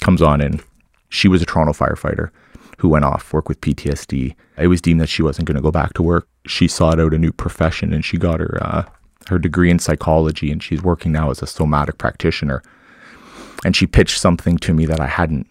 comes 0.00 0.22
on 0.22 0.40
in. 0.40 0.60
She 1.08 1.28
was 1.28 1.42
a 1.42 1.46
Toronto 1.46 1.72
firefighter 1.72 2.30
who 2.78 2.88
went 2.88 3.04
off 3.04 3.32
work 3.32 3.48
with 3.48 3.60
PTSD. 3.60 4.34
It 4.56 4.66
was 4.68 4.80
deemed 4.80 5.00
that 5.00 5.08
she 5.08 5.22
wasn't 5.22 5.46
going 5.46 5.56
to 5.56 5.62
go 5.62 5.70
back 5.70 5.92
to 5.94 6.02
work. 6.02 6.26
She 6.46 6.66
sought 6.66 6.98
out 6.98 7.12
a 7.12 7.18
new 7.18 7.32
profession 7.32 7.92
and 7.92 8.04
she 8.04 8.16
got 8.16 8.40
her 8.40 8.58
uh, 8.62 8.84
her 9.28 9.38
degree 9.38 9.70
in 9.70 9.78
psychology 9.78 10.50
and 10.50 10.62
she's 10.62 10.82
working 10.82 11.12
now 11.12 11.30
as 11.30 11.42
a 11.42 11.46
somatic 11.46 11.98
practitioner. 11.98 12.62
And 13.64 13.76
she 13.76 13.86
pitched 13.86 14.18
something 14.18 14.56
to 14.58 14.72
me 14.72 14.86
that 14.86 15.00
I 15.00 15.06
hadn't 15.06 15.46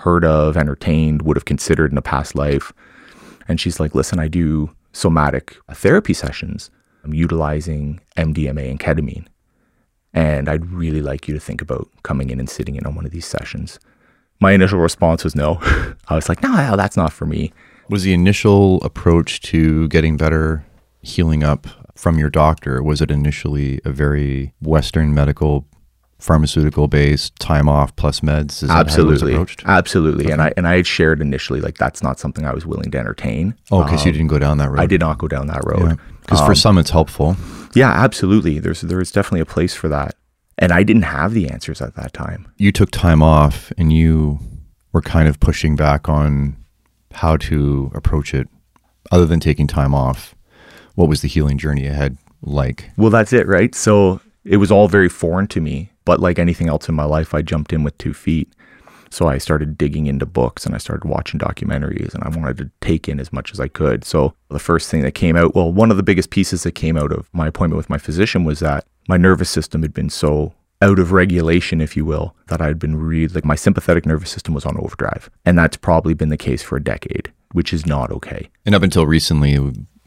heard 0.00 0.24
of, 0.24 0.56
entertained, 0.56 1.22
would 1.22 1.36
have 1.36 1.44
considered 1.44 1.92
in 1.92 1.98
a 1.98 2.02
past 2.02 2.34
life. 2.34 2.72
And 3.46 3.60
she's 3.60 3.78
like, 3.78 3.94
"Listen, 3.94 4.18
I 4.18 4.26
do 4.26 4.70
somatic 4.92 5.56
therapy 5.72 6.12
sessions. 6.12 6.70
I'm 7.04 7.14
utilizing 7.14 8.00
MDMA 8.16 8.68
and 8.68 8.80
ketamine." 8.80 9.26
And 10.14 10.48
I'd 10.48 10.66
really 10.66 11.02
like 11.02 11.26
you 11.26 11.34
to 11.34 11.40
think 11.40 11.60
about 11.60 11.88
coming 12.04 12.30
in 12.30 12.38
and 12.38 12.48
sitting 12.48 12.76
in 12.76 12.86
on 12.86 12.94
one 12.94 13.04
of 13.04 13.10
these 13.10 13.26
sessions 13.26 13.78
my 14.40 14.52
initial 14.52 14.78
response 14.78 15.24
was 15.24 15.34
no. 15.34 15.58
I 16.08 16.14
was 16.14 16.28
like, 16.28 16.42
no, 16.42 16.76
that's 16.76 16.96
not 16.96 17.12
for 17.12 17.26
me. 17.26 17.52
Was 17.88 18.02
the 18.02 18.14
initial 18.14 18.82
approach 18.82 19.40
to 19.42 19.88
getting 19.88 20.16
better, 20.16 20.64
healing 21.02 21.42
up 21.42 21.66
from 21.94 22.18
your 22.18 22.30
doctor, 22.30 22.82
was 22.82 23.00
it 23.00 23.10
initially 23.10 23.80
a 23.84 23.90
very 23.90 24.52
Western 24.60 25.14
medical, 25.14 25.66
pharmaceutical 26.18 26.88
based 26.88 27.38
time 27.38 27.68
off 27.68 27.94
plus 27.96 28.20
meds? 28.20 28.62
Is 28.62 28.70
absolutely, 28.70 29.34
absolutely. 29.64 30.24
Okay. 30.24 30.32
And 30.32 30.42
I 30.42 30.52
and 30.56 30.66
I 30.66 30.76
had 30.76 30.86
shared 30.86 31.20
initially 31.20 31.60
like 31.60 31.78
that's 31.78 32.02
not 32.02 32.18
something 32.18 32.44
I 32.44 32.52
was 32.52 32.66
willing 32.66 32.90
to 32.90 32.98
entertain. 32.98 33.54
Oh, 33.70 33.84
because 33.84 34.02
um, 34.02 34.06
you 34.08 34.12
didn't 34.12 34.28
go 34.28 34.38
down 34.38 34.58
that 34.58 34.70
road. 34.70 34.80
I 34.80 34.86
did 34.86 35.00
not 35.00 35.18
go 35.18 35.28
down 35.28 35.46
that 35.48 35.62
road. 35.64 35.98
Because 36.22 36.40
yeah. 36.40 36.44
um, 36.44 36.50
for 36.50 36.54
some 36.54 36.78
it's 36.78 36.90
helpful. 36.90 37.36
Yeah, 37.74 37.90
absolutely. 37.90 38.58
There's 38.58 38.80
there's 38.80 39.12
definitely 39.12 39.40
a 39.40 39.46
place 39.46 39.74
for 39.74 39.88
that. 39.88 40.16
And 40.58 40.72
I 40.72 40.82
didn't 40.82 41.02
have 41.02 41.32
the 41.34 41.48
answers 41.48 41.82
at 41.82 41.96
that 41.96 42.12
time. 42.12 42.46
You 42.56 42.70
took 42.70 42.90
time 42.90 43.22
off 43.22 43.72
and 43.76 43.92
you 43.92 44.38
were 44.92 45.02
kind 45.02 45.28
of 45.28 45.40
pushing 45.40 45.74
back 45.74 46.08
on 46.08 46.56
how 47.12 47.36
to 47.36 47.90
approach 47.94 48.34
it 48.34 48.48
other 49.10 49.26
than 49.26 49.40
taking 49.40 49.66
time 49.66 49.94
off. 49.94 50.34
What 50.94 51.08
was 51.08 51.22
the 51.22 51.28
healing 51.28 51.58
journey 51.58 51.86
ahead 51.86 52.16
like? 52.42 52.90
Well, 52.96 53.10
that's 53.10 53.32
it, 53.32 53.48
right? 53.48 53.74
So 53.74 54.20
it 54.44 54.58
was 54.58 54.70
all 54.70 54.86
very 54.86 55.08
foreign 55.08 55.48
to 55.48 55.60
me. 55.60 55.90
But 56.04 56.20
like 56.20 56.38
anything 56.38 56.68
else 56.68 56.88
in 56.88 56.94
my 56.94 57.04
life, 57.04 57.34
I 57.34 57.42
jumped 57.42 57.72
in 57.72 57.82
with 57.82 57.96
two 57.98 58.14
feet. 58.14 58.52
So 59.14 59.28
I 59.28 59.38
started 59.38 59.78
digging 59.78 60.06
into 60.06 60.26
books 60.26 60.66
and 60.66 60.74
I 60.74 60.78
started 60.78 61.08
watching 61.08 61.38
documentaries 61.38 62.14
and 62.14 62.24
I 62.24 62.36
wanted 62.36 62.56
to 62.58 62.70
take 62.80 63.08
in 63.08 63.20
as 63.20 63.32
much 63.32 63.52
as 63.52 63.60
I 63.60 63.68
could. 63.68 64.04
So 64.04 64.34
the 64.48 64.58
first 64.58 64.90
thing 64.90 65.02
that 65.02 65.12
came 65.12 65.36
out, 65.36 65.54
well, 65.54 65.72
one 65.72 65.92
of 65.92 65.96
the 65.96 66.02
biggest 66.02 66.30
pieces 66.30 66.64
that 66.64 66.72
came 66.72 66.96
out 66.96 67.12
of 67.12 67.30
my 67.32 67.46
appointment 67.46 67.76
with 67.76 67.88
my 67.88 67.96
physician 67.96 68.42
was 68.42 68.58
that 68.58 68.84
my 69.08 69.16
nervous 69.16 69.48
system 69.48 69.82
had 69.82 69.94
been 69.94 70.10
so 70.10 70.52
out 70.82 70.98
of 70.98 71.12
regulation, 71.12 71.80
if 71.80 71.96
you 71.96 72.04
will, 72.04 72.34
that 72.48 72.60
I'd 72.60 72.80
been 72.80 72.96
really 72.96 73.28
like 73.28 73.44
my 73.44 73.54
sympathetic 73.54 74.04
nervous 74.04 74.30
system 74.30 74.52
was 74.52 74.66
on 74.66 74.76
overdrive. 74.78 75.30
And 75.44 75.56
that's 75.56 75.76
probably 75.76 76.14
been 76.14 76.30
the 76.30 76.36
case 76.36 76.62
for 76.64 76.74
a 76.74 76.82
decade, 76.82 77.32
which 77.52 77.72
is 77.72 77.86
not 77.86 78.10
okay. 78.10 78.50
And 78.66 78.74
up 78.74 78.82
until 78.82 79.06
recently, 79.06 79.56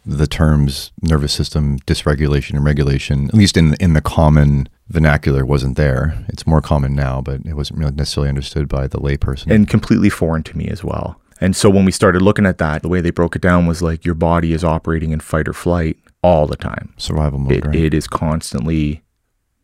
the 0.07 0.27
terms 0.27 0.91
nervous 1.01 1.33
system 1.33 1.79
dysregulation 1.79 2.51
and 2.55 2.63
regulation, 2.63 3.25
at 3.27 3.33
least 3.33 3.57
in 3.57 3.73
in 3.75 3.93
the 3.93 4.01
common 4.01 4.69
vernacular, 4.87 5.45
wasn't 5.45 5.75
there. 5.75 6.25
It's 6.29 6.47
more 6.47 6.61
common 6.61 6.95
now, 6.95 7.21
but 7.21 7.41
it 7.45 7.53
wasn't 7.55 7.79
really 7.79 7.91
necessarily 7.91 8.29
understood 8.29 8.69
by 8.69 8.87
the 8.87 8.99
layperson. 8.99 9.51
And 9.53 9.67
completely 9.67 10.09
foreign 10.09 10.43
to 10.43 10.57
me 10.57 10.67
as 10.69 10.83
well. 10.83 11.19
And 11.41 11.55
so 11.55 11.69
when 11.69 11.85
we 11.85 11.91
started 11.91 12.21
looking 12.21 12.45
at 12.45 12.57
that, 12.57 12.81
the 12.81 12.87
way 12.87 13.01
they 13.01 13.11
broke 13.11 13.35
it 13.35 13.41
down 13.41 13.67
was 13.67 13.81
like 13.81 14.05
your 14.05 14.15
body 14.15 14.53
is 14.53 14.63
operating 14.63 15.11
in 15.11 15.19
fight 15.19 15.47
or 15.47 15.53
flight 15.53 15.97
all 16.23 16.47
the 16.47 16.55
time. 16.55 16.93
Survival 16.97 17.37
mode, 17.37 17.51
It, 17.51 17.65
right? 17.65 17.75
it 17.75 17.93
is 17.93 18.07
constantly 18.07 19.03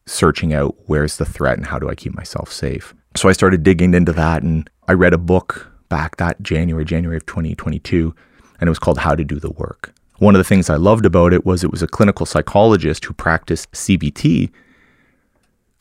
searching 0.06 0.54
out 0.54 0.76
where's 0.88 1.18
the 1.18 1.26
threat 1.26 1.58
and 1.58 1.66
how 1.68 1.80
do 1.80 1.90
I 1.90 1.96
keep 1.96 2.14
myself 2.14 2.52
safe. 2.52 2.94
So 3.16 3.30
I 3.30 3.32
started 3.32 3.64
digging 3.64 3.94
into 3.94 4.12
that 4.14 4.44
and 4.44 4.70
I 4.88 4.94
read 4.94 5.14
a 5.14 5.18
book 5.18 5.72
back 5.90 6.18
that 6.18 6.42
January, 6.44 6.84
January 6.86 7.18
of 7.18 7.26
2022, 7.26 8.14
and 8.60 8.68
it 8.68 8.70
was 8.70 8.80
called 8.80 9.00
How 9.00 9.16
to 9.16 9.24
Do 9.24 9.40
the 9.40 9.52
Work. 9.52 9.94
One 10.24 10.36
of 10.36 10.40
the 10.40 10.46
things 10.46 10.70
I 10.70 10.78
loved 10.78 11.06
about 11.06 11.34
it 11.34 11.46
was 11.46 11.66
it 11.66 11.72
was 11.72 11.84
a 11.84 11.88
clinical 11.88 12.26
psychologist 12.26 13.04
who 13.04 13.14
practiced 13.14 13.70
CBT 13.74 14.52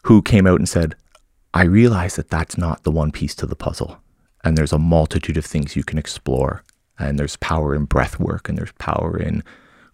who 0.03 0.21
came 0.21 0.49
out 0.49 0.59
and 0.59 0.69
said, 0.69 0.97
I 1.55 1.63
realize 1.63 2.17
that 2.17 2.29
that's 2.29 2.59
not 2.59 2.83
the 2.83 2.91
one 2.91 3.13
piece 3.13 3.37
to 3.37 3.47
the 3.47 3.55
puzzle. 3.55 3.99
And 4.43 4.59
there's 4.59 4.73
a 4.73 4.81
multitude 4.81 5.37
of 5.37 5.47
things 5.47 5.77
you 5.77 5.85
can 5.85 5.97
explore. 5.97 6.65
And 6.99 7.21
there's 7.21 7.37
power 7.37 7.73
in 7.73 7.85
breath 7.85 8.19
work, 8.19 8.49
and 8.49 8.59
there's 8.59 8.73
power 8.73 9.17
in 9.17 9.45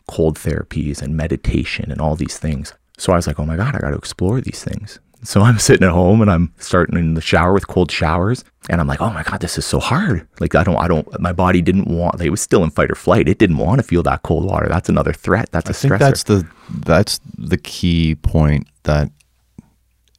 cold 0.06 0.38
therapies 0.38 1.02
and 1.02 1.14
meditation 1.14 1.92
and 1.92 2.00
all 2.00 2.16
these 2.16 2.38
things. 2.38 2.72
So 2.96 3.12
I 3.12 3.16
was 3.16 3.26
like, 3.26 3.38
oh 3.38 3.44
my 3.44 3.56
God, 3.56 3.76
I 3.76 3.80
got 3.80 3.90
to 3.90 3.96
explore 3.98 4.40
these 4.40 4.64
things. 4.64 4.98
So 5.22 5.42
I'm 5.42 5.58
sitting 5.58 5.86
at 5.86 5.92
home 5.92 6.20
and 6.20 6.30
I'm 6.30 6.52
starting 6.58 6.98
in 6.98 7.14
the 7.14 7.20
shower 7.20 7.52
with 7.52 7.68
cold 7.68 7.90
showers. 7.90 8.44
And 8.70 8.80
I'm 8.80 8.86
like, 8.86 9.00
oh 9.00 9.10
my 9.10 9.22
God, 9.22 9.40
this 9.40 9.56
is 9.56 9.64
so 9.64 9.78
hard. 9.78 10.26
Like, 10.40 10.54
I 10.54 10.62
don't, 10.62 10.76
I 10.76 10.88
don't, 10.88 11.20
my 11.20 11.32
body 11.32 11.62
didn't 11.62 11.88
want, 11.88 12.20
it 12.20 12.30
was 12.30 12.42
still 12.42 12.62
in 12.64 12.70
fight 12.70 12.90
or 12.90 12.94
flight. 12.94 13.28
It 13.28 13.38
didn't 13.38 13.56
want 13.56 13.80
to 13.80 13.86
feel 13.86 14.02
that 14.02 14.22
cold 14.22 14.44
water. 14.44 14.68
That's 14.68 14.88
another 14.88 15.12
threat. 15.12 15.48
That's 15.52 15.68
a 15.68 15.70
I 15.70 15.72
think 15.72 15.94
stressor. 15.94 15.98
that's 15.98 16.22
the 16.24 16.48
that's 16.80 17.20
the 17.36 17.56
key 17.56 18.14
point 18.14 18.66
that 18.82 19.10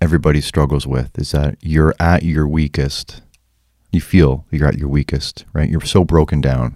everybody 0.01 0.41
struggles 0.41 0.87
with 0.87 1.17
is 1.19 1.31
that 1.31 1.57
you're 1.61 1.93
at 1.99 2.23
your 2.23 2.47
weakest. 2.47 3.21
You 3.91 4.01
feel 4.01 4.45
you're 4.51 4.67
at 4.67 4.77
your 4.77 4.89
weakest, 4.89 5.45
right? 5.53 5.69
You're 5.69 5.81
so 5.81 6.03
broken 6.03 6.41
down. 6.41 6.75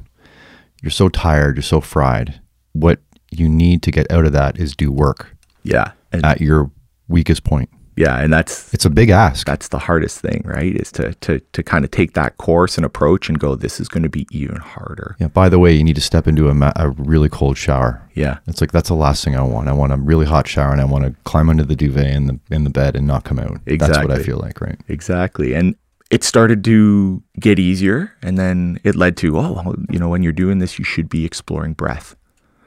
You're 0.82 0.92
so 0.92 1.10
tired, 1.10 1.56
you're 1.56 1.64
so 1.64 1.82
fried. 1.82 2.42
What 2.74 3.00
you 3.32 3.48
need 3.48 3.82
to 3.84 3.92
get 3.92 4.12
out 4.12 4.26
of 4.26 4.34
that 4.34 4.60
is 4.60 4.76
do 4.76 4.92
work 4.92 5.36
yeah. 5.64 5.92
And, 6.12 6.26
at 6.26 6.42
your 6.42 6.72
weakest 7.08 7.44
point. 7.44 7.70
Yeah. 7.96 8.20
And 8.20 8.32
that's, 8.34 8.74
It's 8.74 8.86
a 8.86 8.90
big 8.90 9.10
ask. 9.10 9.46
that's 9.46 9.68
the 9.70 9.80
hardest 9.80 10.20
thing, 10.20 10.42
right? 10.46 10.76
Is 10.76 10.92
to 10.94 11.14
to 11.16 11.40
to 11.40 11.64
kind 11.64 11.86
of 11.86 11.92
take 11.92 12.14
that 12.14 12.38
course 12.38 12.78
and 12.78 12.86
approach 12.86 13.30
and 13.30 13.40
go, 13.40 13.56
this 13.56 13.80
is 13.80 13.88
going 13.88 14.04
to 14.04 14.10
be 14.10 14.28
even 14.32 14.58
harder. 14.58 15.16
Yeah, 15.20 15.28
by 15.28 15.50
the 15.50 15.60
way, 15.60 15.74
you 15.74 15.84
need 15.84 15.96
to 15.96 16.02
step 16.02 16.28
into 16.28 16.50
a, 16.50 16.54
ma- 16.54 16.74
a 16.76 16.90
really 16.90 17.30
cold 17.30 17.58
shower. 17.58 18.02
Yeah, 18.16 18.38
It's 18.48 18.62
like 18.62 18.72
that's 18.72 18.90
the 18.90 18.96
last 18.96 19.24
thing 19.24 19.36
I 19.36 19.42
want. 19.42 19.68
I 19.70 19.74
want 19.74 19.92
a 19.94 19.98
really 19.98 20.26
hot 20.26 20.48
shower 20.48 20.72
and 20.72 20.82
I 20.82 20.86
want 20.86 21.06
to 21.06 21.16
climb 21.24 21.50
under 21.50 21.64
the 21.64 21.76
duvet 21.76 22.08
in 22.08 22.28
the 22.28 22.40
in 22.52 22.64
the 22.64 22.70
bed 22.70 22.96
and 22.96 23.08
not 23.08 23.24
come 23.24 23.40
out. 23.40 23.60
exactly. 23.66 23.78
That's 23.78 23.98
what 24.00 24.12
I 24.12 24.24
feel 24.24 24.38
like, 24.38 24.62
right? 24.62 24.80
exactly. 24.88 25.54
And 25.54 25.76
it 26.12 26.24
started 26.24 26.64
to 26.66 27.24
get 27.40 27.58
easier, 27.58 28.12
and 28.22 28.38
then 28.38 28.80
it 28.84 28.96
led 28.96 29.18
to, 29.18 29.36
oh, 29.40 29.54
well, 29.54 29.76
you 29.90 29.98
know, 29.98 30.10
when 30.10 30.22
you're 30.22 30.32
doing 30.32 30.60
this, 30.60 30.78
you 30.78 30.86
should 30.86 31.10
be 31.10 31.26
exploring 31.26 31.74
breath. 31.74 32.16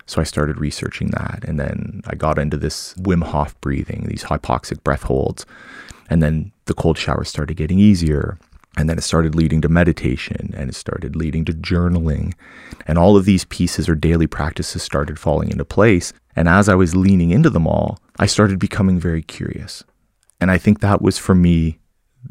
So 0.07 0.21
I 0.21 0.25
started 0.25 0.59
researching 0.59 1.11
that, 1.11 1.45
and 1.47 1.59
then 1.59 2.03
I 2.07 2.15
got 2.15 2.39
into 2.39 2.57
this 2.57 2.95
Wim 2.95 3.25
Hof 3.25 3.61
breathing, 3.61 4.07
these 4.09 4.25
hypoxic 4.25 4.83
breath 4.85 5.03
holds, 5.03 5.45
and 6.09 6.23
then 6.23 6.53
the 6.67 6.75
cold 6.75 6.97
showers 6.99 7.29
started 7.29 7.57
getting 7.57 7.79
easier. 7.79 8.39
And 8.79 8.91
then 8.91 8.99
it 8.99 9.03
started 9.03 9.35
leading 9.35 9.63
to 9.63 9.71
meditation 9.71 10.53
and 10.55 10.69
it 10.69 10.75
started 10.75 11.17
leading 11.17 11.47
to 11.47 11.53
journaling. 11.53 12.35
And 12.87 12.99
all 12.99 13.17
of 13.17 13.25
these 13.25 13.47
pieces 13.47 13.89
or 13.89 13.95
daily 13.95 14.27
practices 14.27 14.83
started 14.83 15.19
falling 15.19 15.51
into 15.51 15.65
place. 15.65 16.13
And 16.37 16.47
as 16.47 16.69
I 16.69 16.75
was 16.75 16.95
leaning 16.95 17.31
into 17.31 17.49
them 17.49 17.67
all, 17.67 17.99
I 18.19 18.27
started 18.27 18.59
becoming 18.59 19.01
very 19.01 19.23
curious. 19.23 19.83
And 20.43 20.51
I 20.51 20.59
think 20.59 20.81
that 20.81 21.01
was 21.01 21.17
for 21.17 21.35
me 21.35 21.79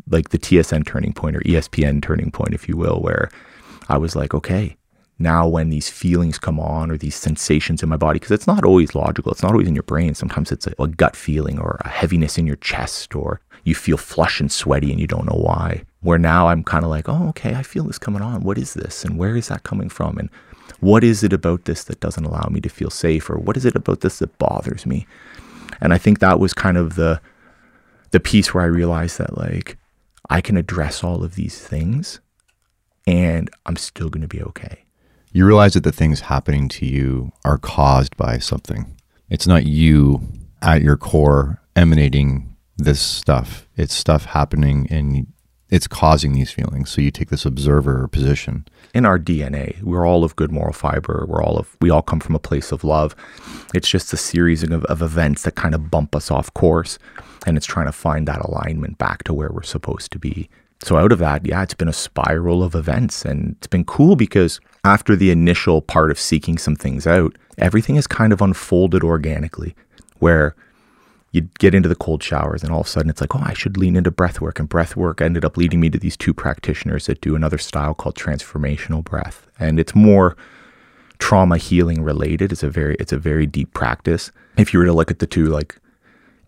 like 0.08 0.30
the 0.30 0.38
TSN 0.38 0.86
turning 0.86 1.14
point 1.14 1.36
or 1.36 1.40
ESPN 1.40 2.04
turning 2.04 2.30
point, 2.30 2.54
if 2.54 2.70
you 2.70 2.78
will, 2.78 3.02
where 3.02 3.30
I 3.90 3.98
was 3.98 4.16
like, 4.16 4.36
okay, 4.36 4.78
now 5.18 5.48
when 5.48 5.70
these 5.70 5.90
feelings 5.90 6.38
come 6.38 6.60
on 6.60 6.92
or 6.92 6.98
these 6.98 7.16
sensations 7.16 7.82
in 7.82 7.90
my 7.90 7.98
body, 7.98 8.20
because 8.20 8.32
it's 8.32 8.48
not 8.48 8.66
always 8.66 8.96
logical, 8.96 9.32
it's 9.32 9.44
not 9.44 9.54
always 9.54 9.68
in 9.68 9.76
your 9.76 9.84
brain. 9.84 10.14
Sometimes 10.14 10.52
it's 10.52 10.68
a, 10.68 10.74
a 10.78 10.88
gut 10.88 11.16
feeling 11.16 11.58
or 11.58 11.78
a 11.86 11.88
heaviness 11.88 12.38
in 12.38 12.46
your 12.46 12.58
chest, 12.58 13.16
or 13.16 13.40
you 13.64 13.76
feel 13.76 13.98
flush 13.98 14.40
and 14.40 14.52
sweaty 14.52 14.92
and 14.92 15.00
you 15.00 15.08
don't 15.08 15.26
know 15.26 15.40
why. 15.40 15.84
Where 16.02 16.20
now 16.20 16.48
I'm 16.48 16.64
kind 16.64 16.84
of 16.84 16.90
like, 16.90 17.08
oh, 17.08 17.30
okay, 17.30 17.56
I 17.56 17.64
feel 17.64 17.86
this 17.86 17.98
coming 17.98 18.22
on. 18.22 18.44
What 18.44 18.58
is 18.58 18.74
this? 18.74 19.06
And 19.06 19.18
where 19.18 19.36
is 19.36 19.48
that 19.48 19.64
coming 19.64 19.90
from? 19.90 20.18
And 20.18 20.30
what 20.82 21.04
is 21.04 21.24
it 21.24 21.34
about 21.34 21.66
this 21.66 21.86
that 21.86 22.00
doesn't 22.00 22.26
allow 22.26 22.48
me 22.52 22.62
to 22.62 22.70
feel 22.70 22.90
safe? 22.90 23.30
Or 23.30 23.38
what 23.38 23.58
is 23.58 23.66
it 23.66 23.76
about 23.76 24.02
this 24.02 24.20
that 24.20 24.38
bothers 24.38 24.86
me? 24.86 25.08
And 25.82 25.94
I 25.94 25.98
think 25.98 26.20
that 26.20 26.40
was 26.40 26.54
kind 26.54 26.78
of 26.78 26.96
the 26.96 27.22
the 28.12 28.20
piece 28.20 28.54
where 28.54 28.64
I 28.64 28.68
realized 28.68 29.18
that 29.18 29.38
like 29.38 29.78
I 30.30 30.40
can 30.40 30.56
address 30.56 31.04
all 31.04 31.24
of 31.24 31.36
these 31.36 31.60
things 31.60 32.22
and 33.06 33.50
I'm 33.66 33.76
still 33.76 34.10
going 34.10 34.22
to 34.22 34.28
be 34.28 34.42
okay. 34.42 34.85
You 35.36 35.46
realize 35.46 35.74
that 35.74 35.84
the 35.84 35.92
things 35.92 36.22
happening 36.22 36.70
to 36.70 36.86
you 36.86 37.34
are 37.44 37.58
caused 37.58 38.16
by 38.16 38.38
something. 38.38 38.96
It's 39.30 39.46
not 39.46 39.66
you 39.66 40.22
at 40.62 40.82
your 40.82 40.96
core 40.96 41.62
emanating 41.76 42.56
this 42.78 43.02
stuff. 43.02 43.68
It's 43.76 43.94
stuff 43.94 44.24
happening 44.24 44.88
and 44.90 45.28
it's 45.70 45.88
causing 45.88 46.32
these 46.32 46.52
feelings. 46.52 46.90
So 46.90 47.02
you 47.02 47.12
take 47.12 47.32
this 47.32 47.46
observer 47.46 48.08
position. 48.08 48.66
In 48.94 49.06
our 49.06 49.20
DNA, 49.20 49.84
we're 49.84 50.08
all 50.08 50.24
of 50.24 50.38
good 50.38 50.54
moral 50.54 50.72
fiber. 50.72 51.26
We're 51.28 51.44
all 51.44 51.58
of 51.58 51.76
we 51.82 51.90
all 51.90 52.02
come 52.02 52.22
from 52.22 52.36
a 52.36 52.40
place 52.40 52.72
of 52.72 52.86
love. 52.86 53.14
It's 53.74 53.90
just 53.90 54.14
a 54.14 54.18
series 54.18 54.64
of, 54.64 54.86
of 54.86 55.02
events 55.02 55.44
that 55.44 55.56
kind 55.56 55.76
of 55.76 55.92
bump 55.92 56.16
us 56.16 56.32
off 56.32 56.54
course, 56.54 56.98
and 57.46 57.58
it's 57.58 57.66
trying 57.66 57.88
to 57.88 57.92
find 57.92 58.26
that 58.30 58.40
alignment 58.40 58.98
back 58.98 59.26
to 59.26 59.34
where 59.34 59.52
we're 59.52 59.64
supposed 59.64 60.14
to 60.14 60.18
be. 60.18 60.50
So 60.84 60.98
out 60.98 61.12
of 61.12 61.20
that, 61.20 61.46
yeah, 61.46 61.64
it's 61.64 61.74
been 61.74 61.88
a 61.88 61.94
spiral 61.94 62.64
of 62.64 62.76
events, 62.76 63.26
and 63.26 63.56
it's 63.58 63.68
been 63.68 63.86
cool 63.86 64.16
because 64.16 64.60
after 64.84 65.16
the 65.16 65.32
initial 65.32 65.82
part 65.82 66.12
of 66.12 66.20
seeking 66.20 66.58
some 66.58 66.76
things 66.76 67.08
out, 67.08 67.38
everything 67.58 67.96
has 67.96 68.08
kind 68.08 68.34
of 68.34 68.42
unfolded 68.42 69.04
organically, 69.04 69.76
where 70.20 70.56
you 71.36 71.42
get 71.60 71.76
into 71.76 71.90
the 71.90 71.96
cold 71.96 72.24
showers 72.24 72.64
and 72.64 72.72
all 72.72 72.80
of 72.80 72.88
a 72.88 72.90
sudden 72.90 73.10
it's 73.10 73.20
like, 73.20 73.36
oh, 73.36 73.42
I 73.44 73.54
should 73.54 73.76
lean 73.76 73.98
into 73.98 74.10
breath 74.10 74.40
work. 74.40 74.58
And 74.58 74.70
breath 74.70 74.96
work 74.96 75.20
ended 75.20 75.44
up 75.44 75.58
leading 75.58 75.82
me 75.82 75.90
to 75.90 76.00
these 76.00 76.16
two 76.16 76.34
practitioners 76.34 77.08
that 77.08 77.20
do 77.20 77.36
another 77.36 77.58
style 77.58 77.94
called 77.94 78.16
transformational 78.16 79.04
breath. 79.04 79.46
And 79.60 79.78
it's 79.78 79.94
more 79.94 80.38
trauma 81.20 81.58
healing 81.58 82.04
related. 82.04 82.54
It's 82.54 82.64
a 82.64 82.70
very 82.70 82.96
it's 83.02 83.12
a 83.12 83.18
very 83.18 83.46
deep 83.46 83.74
practice. 83.74 84.32
If 84.58 84.74
you 84.74 84.80
were 84.80 84.86
to 84.86 84.94
look 84.94 85.12
at 85.12 85.20
the 85.20 85.28
two, 85.28 85.48
like 85.48 85.78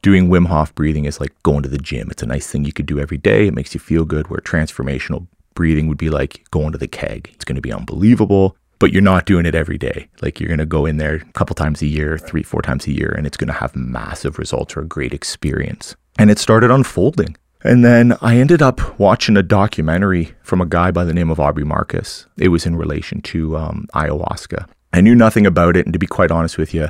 doing 0.02 0.30
Wim 0.30 0.48
Hof 0.48 0.74
breathing 0.76 1.06
is 1.06 1.20
like 1.20 1.34
going 1.44 1.64
to 1.64 1.70
the 1.70 1.78
gym. 1.78 2.10
It's 2.12 2.24
a 2.24 2.28
nice 2.28 2.48
thing 2.48 2.66
you 2.66 2.74
could 2.74 2.86
do 2.86 3.00
every 3.00 3.18
day. 3.18 3.48
It 3.48 3.54
makes 3.54 3.74
you 3.74 3.80
feel 3.80 4.06
good. 4.06 4.28
Where 4.28 4.40
transformational 4.40 5.28
breathing 5.54 5.88
would 5.88 5.98
be 5.98 6.10
like 6.10 6.46
going 6.52 6.72
to 6.72 6.78
the 6.78 6.88
keg. 6.88 7.32
It's 7.34 7.46
going 7.46 7.56
to 7.56 7.62
be 7.62 7.74
unbelievable, 7.74 8.56
but 8.80 8.94
you're 8.94 9.02
not 9.02 9.26
doing 9.26 9.46
it 9.46 9.56
every 9.56 9.78
day. 9.78 10.08
Like 10.22 10.40
you're 10.40 10.50
going 10.50 10.60
to 10.60 10.66
go 10.66 10.86
in 10.86 10.98
there 10.98 11.16
a 11.16 11.32
couple 11.34 11.56
times 11.56 11.82
a 11.82 11.88
year, 11.88 12.18
three, 12.18 12.44
four 12.44 12.62
times 12.62 12.86
a 12.88 12.92
year, 12.92 13.14
and 13.18 13.26
it's 13.26 13.38
going 13.38 13.48
to 13.48 13.54
have 13.54 13.76
massive 13.76 14.38
results 14.38 14.78
or 14.78 14.82
a 14.82 14.88
great 14.88 15.14
experience. 15.14 15.96
And 16.20 16.30
it 16.30 16.40
started 16.40 16.72
unfolding. 16.72 17.36
And 17.64 17.84
then 17.84 18.16
I 18.22 18.38
ended 18.38 18.62
up 18.62 19.00
watching 19.00 19.36
a 19.36 19.44
documentary 19.44 20.36
from 20.44 20.62
a 20.62 20.66
guy 20.66 20.92
by 20.92 21.04
the 21.04 21.14
name 21.14 21.32
of 21.32 21.40
Aubrey 21.40 21.64
Marcus. 21.64 22.28
It 22.38 22.50
was 22.50 22.66
in 22.68 22.76
relation 22.76 23.22
to 23.24 23.58
um, 23.58 23.88
ayahuasca. 23.96 24.70
I 24.94 25.02
knew 25.02 25.16
nothing 25.16 25.48
about 25.48 25.76
it. 25.76 25.86
And 25.86 25.94
to 25.94 26.00
be 26.00 26.08
quite 26.08 26.32
honest 26.32 26.58
with 26.58 26.74
you, 26.74 26.90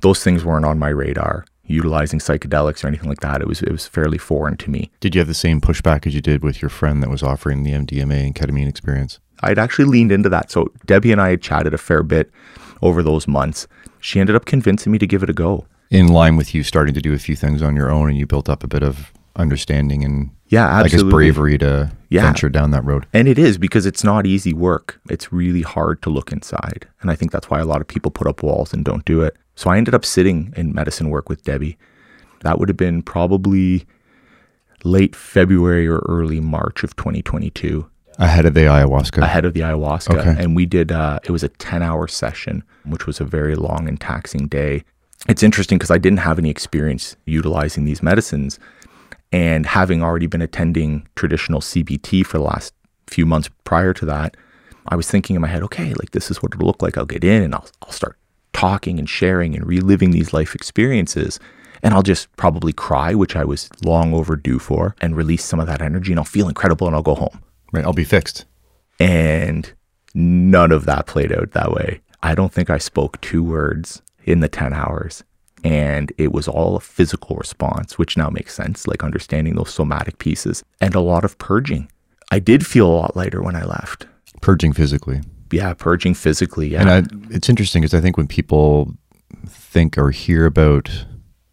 those 0.00 0.22
things 0.22 0.44
weren't 0.44 0.64
on 0.64 0.78
my 0.78 0.88
radar. 0.88 1.44
Utilizing 1.66 2.18
psychedelics 2.18 2.84
or 2.84 2.88
anything 2.88 3.08
like 3.08 3.20
that, 3.20 3.40
it 3.40 3.48
was 3.48 3.62
it 3.62 3.72
was 3.72 3.86
fairly 3.86 4.18
foreign 4.18 4.56
to 4.58 4.70
me. 4.70 4.90
Did 5.00 5.14
you 5.14 5.20
have 5.20 5.28
the 5.28 5.34
same 5.34 5.60
pushback 5.60 6.06
as 6.06 6.14
you 6.14 6.20
did 6.20 6.42
with 6.42 6.60
your 6.60 6.68
friend 6.68 7.02
that 7.02 7.08
was 7.10 7.22
offering 7.22 7.62
the 7.62 7.72
MDMA 7.72 8.26
and 8.26 8.34
ketamine 8.34 8.68
experience? 8.68 9.18
I'd 9.42 9.58
actually 9.58 9.86
leaned 9.86 10.12
into 10.12 10.28
that. 10.28 10.50
So 10.50 10.68
Debbie 10.86 11.12
and 11.12 11.20
I 11.20 11.30
had 11.30 11.42
chatted 11.42 11.72
a 11.74 11.78
fair 11.78 12.02
bit 12.02 12.30
over 12.82 13.02
those 13.02 13.26
months. 13.26 13.66
She 14.00 14.20
ended 14.20 14.36
up 14.36 14.44
convincing 14.44 14.92
me 14.92 14.98
to 14.98 15.06
give 15.06 15.22
it 15.22 15.30
a 15.30 15.34
go. 15.34 15.66
In 15.90 16.08
line 16.08 16.36
with 16.36 16.54
you 16.54 16.62
starting 16.62 16.94
to 16.94 17.00
do 17.00 17.14
a 17.14 17.18
few 17.18 17.36
things 17.36 17.62
on 17.62 17.76
your 17.76 17.90
own 17.90 18.08
and 18.10 18.18
you 18.18 18.26
built 18.26 18.48
up 18.48 18.62
a 18.62 18.68
bit 18.68 18.82
of 18.82 19.12
understanding 19.36 20.04
and 20.04 20.30
Yeah, 20.48 20.76
I 20.76 20.86
guess 20.88 21.02
bravery 21.02 21.58
to 21.58 21.90
Yeah. 22.10 22.22
venture 22.22 22.48
down 22.48 22.70
that 22.70 22.84
road. 22.84 23.06
And 23.12 23.26
it 23.26 23.38
is 23.38 23.58
because 23.58 23.86
it's 23.86 24.04
not 24.04 24.26
easy 24.26 24.52
work. 24.52 25.00
It's 25.10 25.32
really 25.32 25.62
hard 25.62 26.02
to 26.02 26.10
look 26.10 26.30
inside. 26.30 26.86
And 27.00 27.10
I 27.10 27.14
think 27.16 27.32
that's 27.32 27.50
why 27.50 27.58
a 27.60 27.64
lot 27.64 27.80
of 27.80 27.88
people 27.88 28.10
put 28.10 28.26
up 28.26 28.42
walls 28.42 28.72
and 28.72 28.84
don't 28.84 29.04
do 29.04 29.22
it. 29.22 29.36
So 29.56 29.70
I 29.70 29.76
ended 29.76 29.94
up 29.94 30.04
sitting 30.04 30.52
in 30.56 30.74
medicine 30.74 31.10
work 31.10 31.28
with 31.28 31.44
Debbie. 31.44 31.78
That 32.40 32.58
would 32.58 32.68
have 32.68 32.76
been 32.76 33.02
probably 33.02 33.86
late 34.84 35.16
February 35.16 35.86
or 35.86 35.98
early 36.08 36.40
March 36.40 36.84
of 36.84 36.94
2022. 36.96 37.88
Ahead 38.18 38.46
of 38.46 38.54
the 38.54 38.60
ayahuasca. 38.60 39.22
ahead 39.22 39.44
of 39.44 39.54
the 39.54 39.60
ayahuasca. 39.60 40.18
Okay. 40.18 40.42
And 40.42 40.54
we 40.54 40.66
did, 40.66 40.92
uh, 40.92 41.18
it 41.24 41.30
was 41.30 41.42
a 41.42 41.48
10 41.48 41.82
hour 41.82 42.06
session, 42.06 42.62
which 42.84 43.06
was 43.06 43.20
a 43.20 43.24
very 43.24 43.56
long 43.56 43.88
and 43.88 44.00
taxing 44.00 44.46
day. 44.46 44.84
It's 45.28 45.42
interesting 45.42 45.78
because 45.78 45.90
I 45.90 45.98
didn't 45.98 46.18
have 46.18 46.38
any 46.38 46.50
experience 46.50 47.16
utilizing 47.24 47.84
these 47.84 48.02
medicines. 48.02 48.58
And 49.32 49.66
having 49.66 50.02
already 50.02 50.26
been 50.26 50.42
attending 50.42 51.08
traditional 51.16 51.60
CBT 51.60 52.24
for 52.24 52.38
the 52.38 52.44
last 52.44 52.72
few 53.08 53.26
months 53.26 53.50
prior 53.64 53.92
to 53.94 54.04
that, 54.04 54.36
I 54.86 54.96
was 54.96 55.10
thinking 55.10 55.34
in 55.34 55.42
my 55.42 55.48
head, 55.48 55.62
okay, 55.64 55.92
like 55.94 56.10
this 56.12 56.30
is 56.30 56.42
what 56.42 56.54
it'll 56.54 56.66
look 56.66 56.82
like. 56.82 56.96
I'll 56.96 57.06
get 57.06 57.24
in 57.24 57.42
and 57.42 57.54
I'll, 57.54 57.66
I'll 57.82 57.90
start 57.90 58.16
talking 58.54 58.98
and 58.98 59.08
sharing 59.08 59.54
and 59.54 59.66
reliving 59.66 60.12
these 60.12 60.32
life 60.32 60.54
experiences. 60.54 61.38
And 61.82 61.92
I'll 61.92 62.02
just 62.02 62.34
probably 62.36 62.72
cry, 62.72 63.14
which 63.14 63.36
I 63.36 63.44
was 63.44 63.68
long 63.84 64.14
overdue 64.14 64.58
for, 64.58 64.96
and 65.02 65.14
release 65.14 65.44
some 65.44 65.60
of 65.60 65.66
that 65.66 65.82
energy 65.82 66.12
and 66.12 66.18
I'll 66.18 66.24
feel 66.24 66.48
incredible 66.48 66.86
and 66.86 66.96
I'll 66.96 67.02
go 67.02 67.14
home. 67.14 67.42
Right. 67.72 67.84
I'll 67.84 67.92
be 67.92 68.04
fixed. 68.04 68.46
And 68.98 69.70
none 70.14 70.72
of 70.72 70.86
that 70.86 71.06
played 71.06 71.32
out 71.32 71.50
that 71.50 71.72
way. 71.72 72.00
I 72.22 72.34
don't 72.34 72.52
think 72.52 72.70
I 72.70 72.78
spoke 72.78 73.20
two 73.20 73.42
words 73.42 74.00
in 74.24 74.40
the 74.40 74.48
10 74.48 74.72
hours. 74.72 75.24
And 75.64 76.12
it 76.18 76.32
was 76.32 76.46
all 76.46 76.76
a 76.76 76.80
physical 76.80 77.36
response, 77.36 77.98
which 77.98 78.16
now 78.16 78.30
makes 78.30 78.54
sense, 78.54 78.86
like 78.86 79.02
understanding 79.02 79.56
those 79.56 79.72
somatic 79.74 80.18
pieces 80.18 80.62
and 80.80 80.94
a 80.94 81.00
lot 81.00 81.24
of 81.24 81.36
purging. 81.38 81.90
I 82.30 82.38
did 82.38 82.66
feel 82.66 82.86
a 82.86 82.92
lot 82.92 83.16
lighter 83.16 83.42
when 83.42 83.56
I 83.56 83.64
left. 83.64 84.06
Purging 84.40 84.72
physically. 84.72 85.20
Yeah, 85.54 85.74
purging 85.74 86.14
physically. 86.14 86.68
Yeah. 86.68 86.80
And 86.80 86.90
I, 86.90 87.02
it's 87.34 87.48
interesting 87.48 87.82
because 87.82 87.94
I 87.94 88.00
think 88.00 88.16
when 88.16 88.26
people 88.26 88.94
think 89.46 89.96
or 89.98 90.10
hear 90.10 90.46
about 90.46 91.06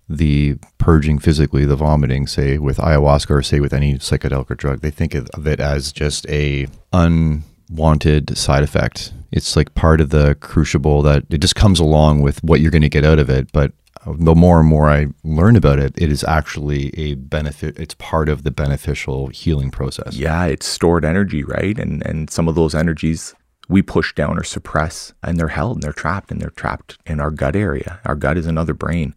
the 0.10 0.56
purging 0.78 1.20
physically, 1.20 1.66
the 1.66 1.76
vomiting, 1.76 2.28
say 2.28 2.58
with 2.58 2.78
ayahuasca 2.78 3.32
or 3.32 3.42
say 3.42 3.60
with 3.60 3.74
any 3.74 3.96
psychedelic 3.96 4.52
or 4.52 4.56
drug, 4.56 4.82
they 4.82 4.92
think 4.92 5.16
of 5.16 5.48
it 5.48 5.60
as 5.60 5.92
just 5.92 6.28
a 6.30 6.68
unwanted 6.92 8.38
side 8.38 8.64
effect. 8.64 9.14
It's 9.32 9.56
like 9.56 9.74
part 9.76 10.02
of 10.02 10.10
the 10.10 10.36
crucible 10.42 11.02
that 11.04 11.24
it 11.30 11.40
just 11.40 11.56
comes 11.56 11.80
along 11.80 12.22
with 12.22 12.44
what 12.44 12.60
you're 12.60 12.72
going 12.72 12.82
to 12.82 12.90
get 12.90 13.06
out 13.06 13.20
of 13.20 13.30
it. 13.30 13.52
But 13.54 13.72
uh, 14.06 14.14
the 14.18 14.36
more 14.36 14.60
and 14.60 14.68
more 14.68 14.90
I 14.90 15.08
learn 15.24 15.56
about 15.56 15.80
it, 15.80 15.94
it 15.96 16.12
is 16.12 16.24
actually 16.26 16.90
a 16.98 17.16
benefit. 17.16 17.80
It's 17.80 17.94
part 17.96 18.28
of 18.28 18.44
the 18.44 18.52
beneficial 18.52 19.28
healing 19.28 19.72
process. 19.72 20.16
yeah, 20.16 20.46
it's 20.46 20.66
stored 20.66 21.06
energy, 21.06 21.44
right? 21.44 21.78
And 21.80 22.06
and 22.06 22.30
some 22.30 22.48
of 22.50 22.56
those 22.56 22.76
energies 22.76 23.34
we 23.72 23.82
push 23.82 24.14
down 24.14 24.38
or 24.38 24.44
suppress 24.44 25.14
and 25.24 25.40
they're 25.40 25.48
held 25.48 25.78
and 25.78 25.84
they're 25.84 25.94
trapped 25.94 26.30
and 26.32 26.42
they're 26.42 26.50
trapped 26.52 26.98
in 27.06 27.20
our 27.20 27.32
gut 27.32 27.56
area. 27.56 28.00
Our 28.06 28.16
gut 28.16 28.38
is 28.38 28.46
another 28.46 28.74
brain. 28.74 29.16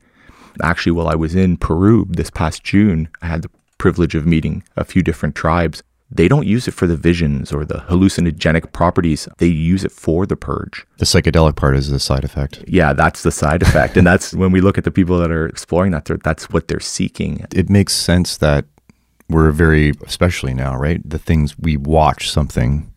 Actually, 0.63 0.93
while 0.93 1.09
I 1.09 1.17
was 1.17 1.35
in 1.35 1.57
Peru 1.57 2.07
this 2.09 2.31
past 2.31 2.63
June, 2.63 3.09
I 3.21 3.27
had 3.27 3.43
the 3.43 3.51
privilege 3.79 4.15
of 4.15 4.27
meeting 4.27 4.63
a 4.77 4.85
few 4.85 5.03
different 5.03 5.35
tribes. 5.35 5.83
They 6.11 6.29
don't 6.29 6.47
use 6.47 6.69
it 6.69 6.75
for 6.75 6.87
the 6.87 6.97
visions 6.97 7.53
or 7.53 7.65
the 7.65 7.85
hallucinogenic 7.89 8.71
properties. 8.73 9.27
They 9.39 9.49
use 9.49 9.85
it 9.85 9.91
for 9.91 10.27
the 10.27 10.37
purge. 10.37 10.87
The 10.99 11.05
psychedelic 11.07 11.57
part 11.57 11.75
is 11.75 11.91
the 11.91 11.99
side 11.99 12.23
effect. 12.23 12.63
Yeah, 12.69 12.93
that's 12.93 13.25
the 13.25 13.33
side 13.33 13.63
effect. 13.63 13.97
and 13.97 14.07
that's 14.07 14.33
when 14.33 14.53
we 14.53 14.61
look 14.61 14.79
at 14.79 14.85
the 14.85 14.93
people 14.93 15.19
that 15.19 15.33
are 15.33 15.47
exploring 15.47 15.91
that, 15.91 16.09
that's 16.23 16.49
what 16.51 16.69
they're 16.69 16.79
seeking. 16.79 17.45
It 17.53 17.69
makes 17.69 17.95
sense 17.95 18.37
that 18.37 18.67
we're 19.29 19.51
very, 19.51 19.93
especially 20.07 20.55
now, 20.55 20.77
right? 20.77 21.01
The 21.05 21.19
things 21.19 21.59
we 21.59 21.77
watch 21.77 22.31
something, 22.31 22.94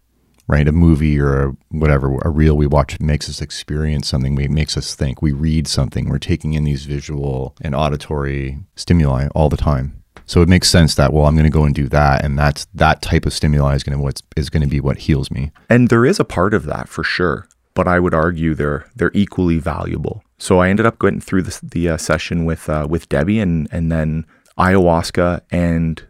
right? 0.47 0.67
A 0.67 0.71
movie 0.71 1.19
or 1.19 1.43
a, 1.43 1.57
whatever, 1.69 2.17
a 2.23 2.29
reel 2.29 2.55
we 2.55 2.67
watch 2.67 2.99
makes 2.99 3.29
us 3.29 3.41
experience 3.41 4.07
something. 4.07 4.35
We 4.35 4.47
makes 4.47 4.77
us 4.77 4.95
think. 4.95 5.21
We 5.21 5.31
read 5.31 5.67
something. 5.67 6.09
We're 6.09 6.19
taking 6.19 6.53
in 6.53 6.63
these 6.63 6.85
visual 6.85 7.55
and 7.61 7.75
auditory 7.75 8.59
stimuli 8.75 9.27
all 9.35 9.49
the 9.49 9.57
time. 9.57 10.01
So 10.25 10.41
it 10.41 10.49
makes 10.49 10.69
sense 10.69 10.95
that 10.95 11.13
well, 11.13 11.25
I'm 11.25 11.35
going 11.35 11.45
to 11.45 11.49
go 11.49 11.63
and 11.63 11.73
do 11.73 11.87
that, 11.87 12.23
and 12.23 12.37
that's 12.37 12.65
that 12.73 13.01
type 13.01 13.25
of 13.25 13.33
stimuli 13.33 13.75
is 13.75 13.83
going 13.83 13.97
to 13.97 14.03
what's 14.03 14.21
is 14.35 14.49
going 14.49 14.63
to 14.63 14.67
be 14.67 14.81
what 14.81 14.97
heals 14.99 15.31
me. 15.31 15.51
And 15.69 15.87
there 15.87 16.05
is 16.05 16.19
a 16.19 16.25
part 16.25 16.53
of 16.53 16.65
that 16.65 16.89
for 16.89 17.03
sure, 17.03 17.47
but 17.73 17.87
I 17.87 17.99
would 17.99 18.13
argue 18.13 18.53
they're 18.53 18.89
they're 18.95 19.11
equally 19.13 19.57
valuable. 19.57 20.23
So 20.37 20.59
I 20.59 20.69
ended 20.69 20.85
up 20.85 20.99
going 20.99 21.21
through 21.21 21.43
the, 21.43 21.59
the 21.63 21.89
uh, 21.89 21.97
session 21.97 22.43
with 22.43 22.69
uh, 22.69 22.87
with 22.89 23.07
Debbie 23.07 23.39
and 23.39 23.69
and 23.71 23.89
then 23.89 24.25
ayahuasca 24.57 25.41
and 25.49 26.05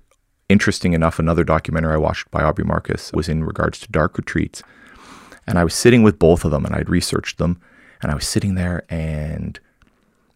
interesting 0.50 0.94
enough, 0.94 1.20
another 1.20 1.44
documentary 1.44 1.94
I 1.94 1.98
watched 1.98 2.30
by 2.32 2.44
Aubrey 2.44 2.66
Marcus 2.66 3.12
was 3.14 3.30
in 3.30 3.44
regards 3.44 3.80
to 3.80 3.92
dark 3.92 4.18
retreats, 4.18 4.64
and 5.46 5.58
I 5.58 5.64
was 5.64 5.74
sitting 5.74 6.04
with 6.04 6.20
both 6.20 6.46
of 6.46 6.52
them 6.52 6.66
and 6.66 6.76
I'd 6.76 6.90
researched 6.90 7.38
them, 7.38 7.62
and 8.02 8.12
I 8.12 8.16
was 8.16 8.28
sitting 8.28 8.56
there 8.56 8.84
and 8.90 9.60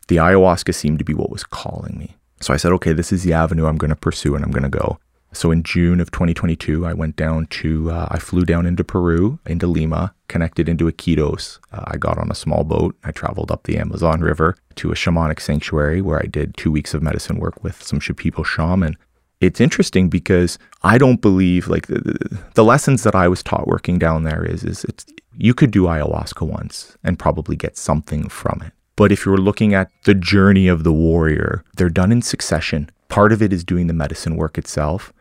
the 0.08 0.18
ayahuasca 0.18 0.74
seemed 0.74 1.00
to 1.00 1.06
be 1.06 1.14
what 1.14 1.30
was 1.30 1.44
calling 1.44 1.98
me. 1.98 2.18
So 2.42 2.54
I 2.54 2.58
said, 2.58 2.72
okay, 2.74 2.92
this 2.92 3.12
is 3.12 3.24
the 3.24 3.34
avenue 3.34 3.68
I'm 3.68 3.78
going 3.78 3.92
to 3.92 3.96
pursue 3.96 4.36
and 4.36 4.44
I'm 4.44 4.52
going 4.52 4.64
to 4.64 4.70
go. 4.70 5.00
So 5.34 5.52
in 5.52 5.64
June 5.64 6.02
of 6.02 6.12
2022, 6.12 6.86
I 6.86 6.94
went 6.94 7.16
down 7.16 7.46
to, 7.48 7.90
uh, 7.90 8.08
I 8.12 8.20
flew 8.20 8.44
down 8.44 8.66
into 8.66 8.84
Peru, 8.84 9.40
into 9.46 9.68
Lima, 9.68 10.14
connected 10.28 10.68
into 10.68 10.92
Iquitos. 10.92 11.60
Uh, 11.72 11.86
I 11.88 11.96
got 11.96 12.18
on 12.18 12.30
a 12.30 12.36
small 12.36 12.66
boat. 12.66 12.98
I 13.06 13.12
traveled 13.12 13.52
up 13.52 13.64
the 13.64 13.78
Amazon 13.78 14.20
River 14.20 14.58
to 14.76 14.92
a 14.92 14.96
shamanic 14.96 15.40
sanctuary 15.40 16.02
where 16.02 16.20
I 16.20 16.26
did 16.26 16.58
two 16.58 16.72
weeks 16.72 16.94
of 16.94 17.02
medicine 17.02 17.40
work 17.40 17.64
with 17.64 17.82
some 17.82 18.02
Shipibo 18.02 18.46
shaman. 18.46 18.98
It's 19.42 19.60
interesting 19.60 20.08
because 20.08 20.60
I 20.84 21.00
don't 21.00 21.20
believe 21.20 21.68
like 21.68 21.88
the, 21.88 22.40
the, 22.54 22.64
lessons 22.64 23.02
that 23.04 23.16
I 23.16 23.28
was 23.28 23.42
taught 23.42 23.68
working 23.68 23.98
down 23.98 24.24
there 24.24 24.46
is 24.46 24.64
is 24.64 24.84
it's 24.86 25.06
you 25.36 25.56
could 25.56 25.72
do 25.72 25.86
ayahuasca 25.86 26.48
once 26.48 26.96
and 27.04 27.18
probably 27.18 27.56
get 27.56 27.76
something 27.76 28.30
from 28.30 28.62
it. 28.64 28.72
But 28.96 29.12
if 29.12 29.26
you're 29.26 29.38
looking 29.38 29.74
at 29.74 29.90
the 30.04 30.14
journey 30.14 30.68
of 30.68 30.84
the 30.84 30.94
warrior, 30.94 31.64
they're 31.76 31.90
done 31.90 32.12
in 32.12 32.22
succession. 32.22 32.92
Part 33.08 33.32
of 33.32 33.42
it 33.42 33.52
is 33.52 33.64
doing 33.64 33.88
the 33.88 33.94
medicine 33.94 34.36
work 34.36 34.60
itself, 34.60 35.12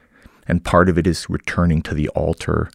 and 0.46 0.62
part 0.62 0.90
of 0.90 0.98
it 0.98 1.06
is 1.06 1.30
returning 1.30 1.80
to 1.83 1.94
the 1.94 2.09
altar 2.11 2.70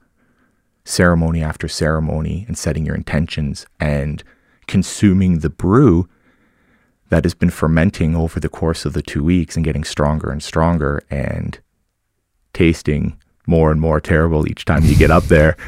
ceremony 0.83 1.43
after 1.43 1.67
ceremony 1.67 2.45
and 2.47 2.57
setting 2.57 2.85
your 2.85 2.95
intentions 2.95 3.67
and 3.79 4.23
consuming 4.67 5.39
the 5.39 5.49
brew 5.49 6.07
that 7.09 7.23
has 7.23 7.33
been 7.33 7.49
fermenting 7.49 8.15
over 8.15 8.39
the 8.39 8.49
course 8.49 8.85
of 8.85 8.93
the 8.93 9.01
two 9.01 9.23
weeks 9.23 9.55
and 9.55 9.65
getting 9.65 9.83
stronger 9.83 10.31
and 10.31 10.41
stronger 10.41 11.03
and 11.09 11.59
tasting 12.53 13.19
more 13.47 13.71
and 13.71 13.79
more 13.79 14.01
terrible 14.01 14.47
each 14.49 14.65
time 14.65 14.83
you 14.83 14.95
get 14.95 15.11
up 15.11 15.25
there. 15.25 15.55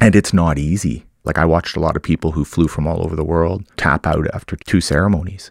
And 0.00 0.14
it's 0.14 0.32
not 0.32 0.58
easy. 0.58 1.06
Like 1.24 1.38
I 1.38 1.44
watched 1.44 1.76
a 1.76 1.80
lot 1.80 1.96
of 1.96 2.02
people 2.02 2.30
who 2.32 2.44
flew 2.44 2.68
from 2.68 2.86
all 2.86 3.02
over 3.02 3.16
the 3.16 3.24
world 3.24 3.64
tap 3.76 4.06
out 4.06 4.28
after 4.32 4.54
two 4.54 4.80
ceremonies. 4.80 5.50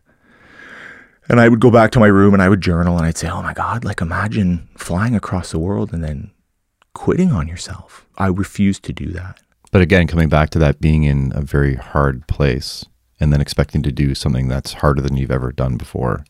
And 1.28 1.42
I 1.42 1.50
would 1.50 1.60
go 1.60 1.70
back 1.70 1.92
to 1.92 2.00
my 2.00 2.08
room 2.08 2.34
and 2.34 2.42
I 2.42 2.48
would 2.48 2.62
journal 2.62 2.96
and 2.96 3.06
I'd 3.06 3.18
say, 3.18 3.30
oh 3.30 3.42
my 3.44 3.54
God, 3.54 3.84
like 3.84 4.00
imagine 4.00 4.70
flying 4.78 5.16
across 5.16 5.52
the 5.52 5.60
world 5.60 5.92
and 5.92 6.02
then 6.02 6.32
quitting 6.94 7.34
on 7.34 7.50
yourself. 7.50 8.08
I 8.18 8.28
refuse 8.28 8.80
to 8.80 8.94
do 8.94 9.08
that. 9.12 9.42
But 9.72 9.82
again, 9.82 10.08
coming 10.08 10.30
back 10.30 10.50
to 10.52 10.60
that 10.60 10.80
being 10.80 11.04
in 11.04 11.34
a 11.36 11.42
very 11.42 11.76
hard 11.76 12.26
place 12.28 12.86
and 13.20 13.34
then 13.34 13.42
expecting 13.42 13.82
to 13.84 13.92
do 13.92 14.16
something 14.16 14.48
that's 14.48 14.74
harder 14.74 15.02
than 15.02 15.18
you've 15.18 15.32
ever 15.32 15.52
done 15.52 15.78
before. 15.78 16.26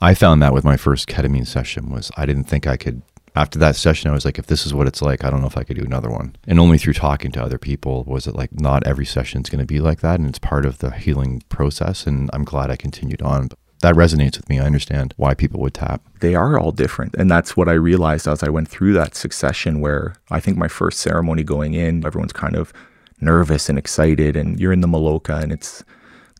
I 0.00 0.14
found 0.14 0.42
that 0.42 0.54
with 0.54 0.64
my 0.64 0.76
first 0.76 1.08
ketamine 1.08 1.46
session 1.46 1.90
was 1.90 2.10
I 2.16 2.26
didn't 2.26 2.44
think 2.44 2.66
I 2.66 2.76
could 2.76 3.02
after 3.36 3.58
that 3.60 3.76
session 3.76 4.10
I 4.10 4.14
was 4.14 4.24
like 4.24 4.38
if 4.38 4.46
this 4.46 4.66
is 4.66 4.74
what 4.74 4.86
it's 4.86 5.02
like, 5.02 5.24
I 5.24 5.30
don't 5.30 5.40
know 5.40 5.46
if 5.46 5.56
I 5.56 5.62
could 5.62 5.76
do 5.76 5.84
another 5.84 6.10
one. 6.10 6.34
And 6.46 6.58
only 6.58 6.78
through 6.78 6.94
talking 6.94 7.30
to 7.32 7.42
other 7.42 7.58
people 7.58 8.04
was 8.04 8.26
it 8.26 8.34
like 8.34 8.52
not 8.58 8.86
every 8.86 9.06
session 9.06 9.42
is 9.42 9.50
going 9.50 9.60
to 9.60 9.66
be 9.66 9.78
like 9.78 10.00
that 10.00 10.18
and 10.18 10.28
it's 10.28 10.38
part 10.38 10.66
of 10.66 10.78
the 10.78 10.90
healing 10.90 11.42
process 11.48 12.06
and 12.06 12.30
I'm 12.32 12.44
glad 12.44 12.70
I 12.70 12.76
continued 12.76 13.22
on. 13.22 13.50
That 13.82 13.94
resonates 13.94 14.36
with 14.36 14.48
me. 14.50 14.58
I 14.58 14.66
understand 14.66 15.14
why 15.16 15.32
people 15.32 15.60
would 15.60 15.74
tap. 15.74 16.02
they 16.20 16.34
are 16.34 16.58
all 16.58 16.70
different. 16.72 17.14
And 17.14 17.30
that's 17.30 17.56
what 17.56 17.68
I 17.68 17.72
realized 17.72 18.28
as 18.28 18.42
I 18.42 18.50
went 18.50 18.68
through 18.68 18.92
that 18.94 19.14
succession 19.14 19.80
where 19.80 20.16
I 20.30 20.38
think 20.40 20.58
my 20.58 20.68
first 20.68 21.00
ceremony 21.00 21.44
going 21.44 21.72
in, 21.72 22.04
everyone's 22.04 22.34
kind 22.34 22.56
of 22.56 22.74
nervous 23.20 23.68
and 23.68 23.78
excited 23.78 24.36
and 24.36 24.58
you're 24.58 24.72
in 24.72 24.80
the 24.80 24.88
Maloka 24.88 25.42
and 25.42 25.52
it's 25.52 25.84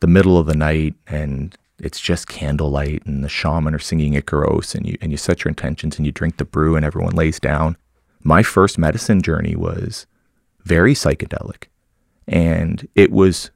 the 0.00 0.06
middle 0.06 0.38
of 0.38 0.46
the 0.46 0.56
night 0.56 0.94
and 1.06 1.56
it's 1.78 2.00
just 2.00 2.28
candlelight 2.28 3.04
and 3.06 3.24
the 3.24 3.28
shaman 3.28 3.74
are 3.74 3.78
singing 3.78 4.14
Icaros 4.14 4.74
and 4.74 4.86
you 4.86 4.96
and 5.00 5.10
you 5.12 5.16
set 5.16 5.44
your 5.44 5.50
intentions 5.50 5.96
and 5.96 6.04
you 6.04 6.12
drink 6.12 6.36
the 6.36 6.44
brew 6.44 6.76
and 6.76 6.84
everyone 6.84 7.14
lays 7.14 7.40
down. 7.40 7.76
My 8.22 8.42
first 8.42 8.78
medicine 8.78 9.22
journey 9.22 9.56
was 9.56 10.06
very 10.64 10.94
psychedelic. 10.94 11.64
And 12.26 12.86
it 12.94 13.10
was 13.10 13.50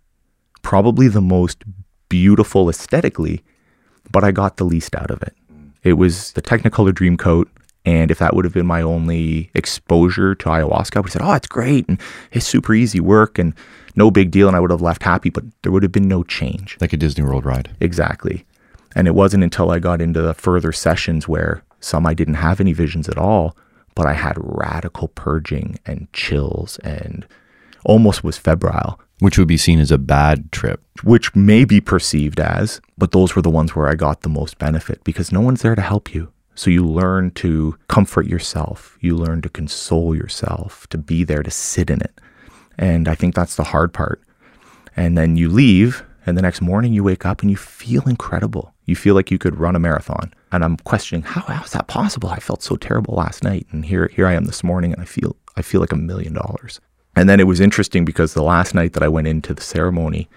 probably 0.63 1.09
the 1.09 1.21
most 1.21 1.65
beautiful 2.09 2.69
aesthetically, 2.69 3.45
but 4.11 4.25
I 4.25 4.33
got 4.33 4.57
the 4.57 4.65
least 4.65 4.95
out 4.95 5.11
of 5.11 5.23
it. 5.23 5.35
It 5.83 5.95
was 5.95 6.33
the 6.33 6.43
Technicolor 6.43 6.95
Dream 6.95 7.17
Coat. 7.17 7.49
And 7.85 8.11
if 8.11 8.19
that 8.19 8.35
would 8.35 8.45
have 8.47 8.55
been 8.55 8.67
my 8.67 8.81
only 8.81 9.51
exposure 9.55 10.35
to 10.35 10.47
ayahuasca, 10.47 10.97
I 10.97 11.01
would 11.01 11.07
have 11.07 11.13
said, 11.13 11.23
oh, 11.23 11.33
it's 11.35 11.47
great. 11.47 11.87
And 11.89 12.01
it's 12.33 12.47
super 12.47 12.73
easy 12.75 12.99
work 13.01 13.39
and 13.39 13.53
no 13.95 14.11
big 14.11 14.31
deal. 14.31 14.49
And 14.49 14.57
I 14.57 14.61
would 14.61 14.71
have 14.71 14.81
left 14.81 15.03
happy, 15.03 15.29
but 15.29 15.45
there 15.63 15.71
would 15.71 15.83
have 15.83 15.93
been 15.93 16.09
no 16.09 16.23
change. 16.23 16.79
Like 16.81 16.93
a 16.95 16.97
Disney 16.97 17.25
World 17.25 17.45
ride. 17.45 17.77
Exactly. 17.81 18.47
And 18.97 19.07
it 19.07 19.15
wasn't 19.15 19.45
until 19.45 19.71
I 19.71 19.81
got 19.81 20.01
into 20.01 20.23
the 20.23 20.35
further 20.35 20.73
sessions 20.73 21.29
where 21.29 21.63
some 21.81 22.07
I 22.07 22.15
didn't 22.15 22.35
have 22.35 22.61
any 22.61 22.73
visions 22.73 23.09
at 23.09 23.19
all, 23.19 23.55
but 23.95 24.07
I 24.07 24.15
had 24.15 24.37
radical 24.39 25.09
purging 25.09 25.79
and 25.85 26.11
chills 26.13 26.79
and 26.79 27.27
almost 27.85 28.25
was 28.25 28.39
febrile, 28.39 28.99
Which 29.19 29.37
would 29.37 29.49
be 29.49 29.59
seen 29.59 29.79
as 29.79 29.91
a 29.91 29.99
bad 29.99 30.51
trip. 30.53 30.81
which 31.03 31.35
may 31.35 31.65
be 31.67 31.81
perceived 31.83 32.41
as, 32.41 32.81
but 32.97 33.11
those 33.13 33.37
were 33.37 33.43
the 33.43 33.51
ones 33.51 33.77
where 33.77 33.89
I 33.89 33.95
got 33.95 34.23
the 34.23 34.29
most 34.31 34.59
benefit 34.59 35.05
because 35.05 35.31
no 35.31 35.41
one's 35.43 35.61
there 35.61 35.75
to 35.75 35.83
help 35.83 36.15
you. 36.15 36.33
So 36.55 36.71
you 36.71 36.87
learn 36.87 37.33
to 37.33 37.77
comfort 37.89 38.27
yourself, 38.27 38.97
you 39.01 39.17
learn 39.17 39.43
to 39.43 39.49
console 39.49 40.15
yourself, 40.15 40.87
to 40.89 40.99
be 40.99 41.25
there 41.25 41.43
to 41.43 41.51
sit 41.51 41.91
in 41.91 42.01
it. 42.01 42.21
And 42.79 43.09
I 43.09 43.15
think 43.15 43.35
that's 43.35 43.57
the 43.57 43.65
hard 43.65 43.93
part. 43.93 44.21
And 44.97 45.19
then 45.19 45.37
you 45.37 45.49
leave, 45.49 46.05
and 46.27 46.39
the 46.39 46.43
next 46.43 46.61
morning 46.61 46.93
you 46.93 47.05
wake 47.05 47.27
up 47.27 47.43
and 47.43 47.51
you 47.51 47.57
feel 47.57 48.09
incredible. 48.09 48.73
You 48.87 48.97
feel 48.97 49.15
like 49.15 49.31
you 49.31 49.39
could 49.39 49.59
run 49.59 49.77
a 49.77 49.81
marathon. 49.81 50.33
And 50.53 50.65
I'm 50.65 50.77
questioning 50.79 51.23
how, 51.23 51.43
how 51.43 51.65
is 51.65 51.73
that 51.73 51.87
possible? 51.87 52.29
I 52.29 52.39
felt 52.39 52.63
so 52.63 52.77
terrible 52.77 53.15
last 53.15 53.43
night. 53.43 53.67
And 53.71 53.85
here 53.85 54.11
here 54.15 54.27
I 54.27 54.35
am 54.35 54.45
this 54.45 54.65
morning 54.65 54.93
and 54.93 55.03
I 55.03 55.05
feel 55.05 55.37
I 55.57 55.63
feel 55.63 55.81
like 55.81 55.93
a 55.93 55.97
million 55.97 56.35
dollars. 56.35 56.81
And 57.17 57.29
then 57.29 57.41
it 57.41 57.47
was 57.47 57.61
interesting 57.61 58.05
because 58.05 58.35
the 58.35 58.43
last 58.43 58.75
night 58.75 58.93
that 58.95 59.03
I 59.03 59.09
went 59.09 59.29
into 59.29 59.55
the 59.55 59.63
ceremony, 59.63 60.29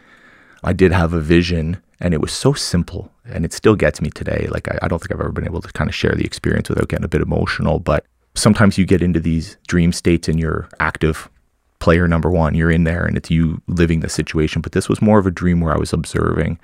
I 0.63 0.73
did 0.73 0.91
have 0.91 1.13
a 1.13 1.21
vision 1.21 1.81
and 1.99 2.13
it 2.13 2.21
was 2.21 2.31
so 2.31 2.53
simple 2.53 3.11
and 3.25 3.43
it 3.43 3.53
still 3.53 3.75
gets 3.75 4.01
me 4.01 4.09
today. 4.09 4.47
Like 4.51 4.67
I, 4.69 4.79
I 4.83 4.87
don't 4.87 4.99
think 4.99 5.11
I've 5.11 5.19
ever 5.19 5.31
been 5.31 5.45
able 5.45 5.61
to 5.61 5.71
kind 5.73 5.89
of 5.89 5.95
share 5.95 6.13
the 6.13 6.25
experience 6.25 6.69
without 6.69 6.89
getting 6.89 7.05
a 7.05 7.09
bit 7.09 7.21
emotional. 7.21 7.79
But 7.79 8.05
sometimes 8.35 8.77
you 8.77 8.85
get 8.85 9.01
into 9.01 9.19
these 9.19 9.57
dream 9.67 9.91
states 9.91 10.27
and 10.27 10.39
you're 10.39 10.69
active 10.79 11.29
player 11.79 12.07
number 12.07 12.29
one. 12.29 12.55
You're 12.55 12.71
in 12.71 12.83
there 12.83 13.05
and 13.05 13.17
it's 13.17 13.31
you 13.31 13.61
living 13.67 14.01
the 14.01 14.09
situation. 14.09 14.61
But 14.61 14.71
this 14.71 14.89
was 14.89 15.01
more 15.01 15.19
of 15.19 15.25
a 15.25 15.31
dream 15.31 15.59
where 15.59 15.73
I 15.73 15.79
was 15.79 15.93
observing. 15.93 16.59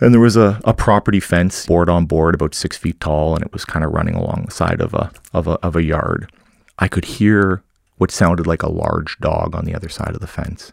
And 0.00 0.12
there 0.12 0.20
was 0.20 0.36
a, 0.36 0.60
a 0.64 0.74
property 0.74 1.20
fence 1.20 1.66
board 1.66 1.88
on 1.88 2.06
board 2.06 2.34
about 2.34 2.56
six 2.56 2.76
feet 2.76 2.98
tall, 2.98 3.36
and 3.36 3.44
it 3.44 3.52
was 3.52 3.64
kind 3.64 3.84
of 3.84 3.92
running 3.92 4.16
along 4.16 4.44
the 4.44 4.50
side 4.50 4.80
of 4.80 4.94
a 4.94 5.12
of 5.32 5.46
a 5.46 5.52
of 5.64 5.76
a 5.76 5.82
yard. 5.84 6.28
I 6.80 6.88
could 6.88 7.04
hear 7.04 7.62
what 7.98 8.10
sounded 8.10 8.44
like 8.44 8.64
a 8.64 8.72
large 8.72 9.16
dog 9.20 9.54
on 9.54 9.64
the 9.64 9.76
other 9.76 9.88
side 9.88 10.12
of 10.14 10.20
the 10.20 10.26
fence. 10.26 10.72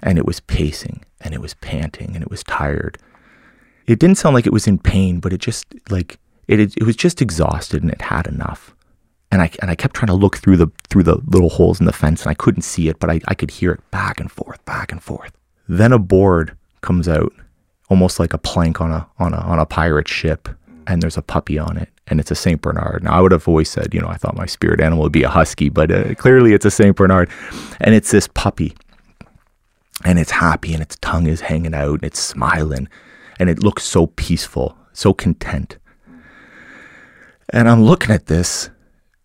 And 0.00 0.16
it 0.16 0.26
was 0.26 0.38
pacing 0.38 1.04
and 1.20 1.34
it 1.34 1.40
was 1.40 1.54
panting 1.54 2.14
and 2.14 2.22
it 2.22 2.30
was 2.30 2.42
tired. 2.44 2.98
It 3.86 3.98
didn't 3.98 4.18
sound 4.18 4.34
like 4.34 4.46
it 4.46 4.52
was 4.52 4.66
in 4.66 4.78
pain, 4.78 5.20
but 5.20 5.32
it 5.32 5.40
just 5.40 5.66
like 5.90 6.18
it 6.46 6.60
it 6.60 6.82
was 6.82 6.96
just 6.96 7.22
exhausted 7.22 7.82
and 7.82 7.90
it 7.90 8.02
had 8.02 8.26
enough 8.26 8.74
and 9.30 9.42
I 9.42 9.50
and 9.60 9.70
I 9.70 9.74
kept 9.74 9.94
trying 9.94 10.08
to 10.08 10.14
look 10.14 10.38
through 10.38 10.56
the 10.56 10.68
through 10.88 11.02
the 11.04 11.18
little 11.26 11.48
holes 11.48 11.80
in 11.80 11.86
the 11.86 11.92
fence 11.92 12.22
and 12.22 12.30
I 12.30 12.34
couldn't 12.34 12.62
see 12.62 12.88
it, 12.88 12.98
but 12.98 13.10
I, 13.10 13.20
I 13.28 13.34
could 13.34 13.50
hear 13.50 13.72
it 13.72 13.90
back 13.90 14.20
and 14.20 14.30
forth, 14.30 14.64
back 14.64 14.92
and 14.92 15.02
forth. 15.02 15.32
Then 15.68 15.92
a 15.92 15.98
board 15.98 16.56
comes 16.80 17.08
out, 17.08 17.32
almost 17.90 18.18
like 18.18 18.32
a 18.32 18.38
plank 18.38 18.80
on 18.80 18.90
a 18.90 19.06
on 19.18 19.34
a 19.34 19.38
on 19.38 19.58
a 19.58 19.66
pirate 19.66 20.08
ship, 20.08 20.48
and 20.86 21.02
there's 21.02 21.16
a 21.16 21.22
puppy 21.22 21.58
on 21.58 21.76
it, 21.76 21.90
and 22.06 22.20
it's 22.20 22.30
a 22.30 22.34
Saint 22.34 22.62
Bernard. 22.62 23.04
Now 23.04 23.12
I 23.14 23.20
would 23.20 23.32
have 23.32 23.46
always 23.46 23.68
said, 23.68 23.92
you 23.92 24.00
know, 24.00 24.08
I 24.08 24.16
thought 24.16 24.36
my 24.36 24.46
spirit 24.46 24.80
animal 24.80 25.02
would 25.02 25.12
be 25.12 25.24
a 25.24 25.28
husky, 25.28 25.68
but 25.68 25.90
uh, 25.90 26.14
clearly 26.14 26.54
it's 26.54 26.64
a 26.64 26.70
Saint 26.70 26.96
Bernard, 26.96 27.28
and 27.80 27.94
it's 27.94 28.10
this 28.10 28.28
puppy, 28.28 28.74
and 30.04 30.18
it's 30.18 30.32
happy, 30.32 30.72
and 30.72 30.82
its 30.82 30.96
tongue 30.96 31.26
is 31.26 31.42
hanging 31.42 31.74
out, 31.74 31.94
and 31.94 32.04
it's 32.04 32.20
smiling, 32.20 32.88
and 33.38 33.48
it 33.50 33.62
looks 33.62 33.84
so 33.84 34.08
peaceful, 34.08 34.76
so 34.92 35.12
content. 35.12 35.78
And 37.50 37.68
I'm 37.68 37.82
looking 37.82 38.14
at 38.14 38.26
this 38.26 38.70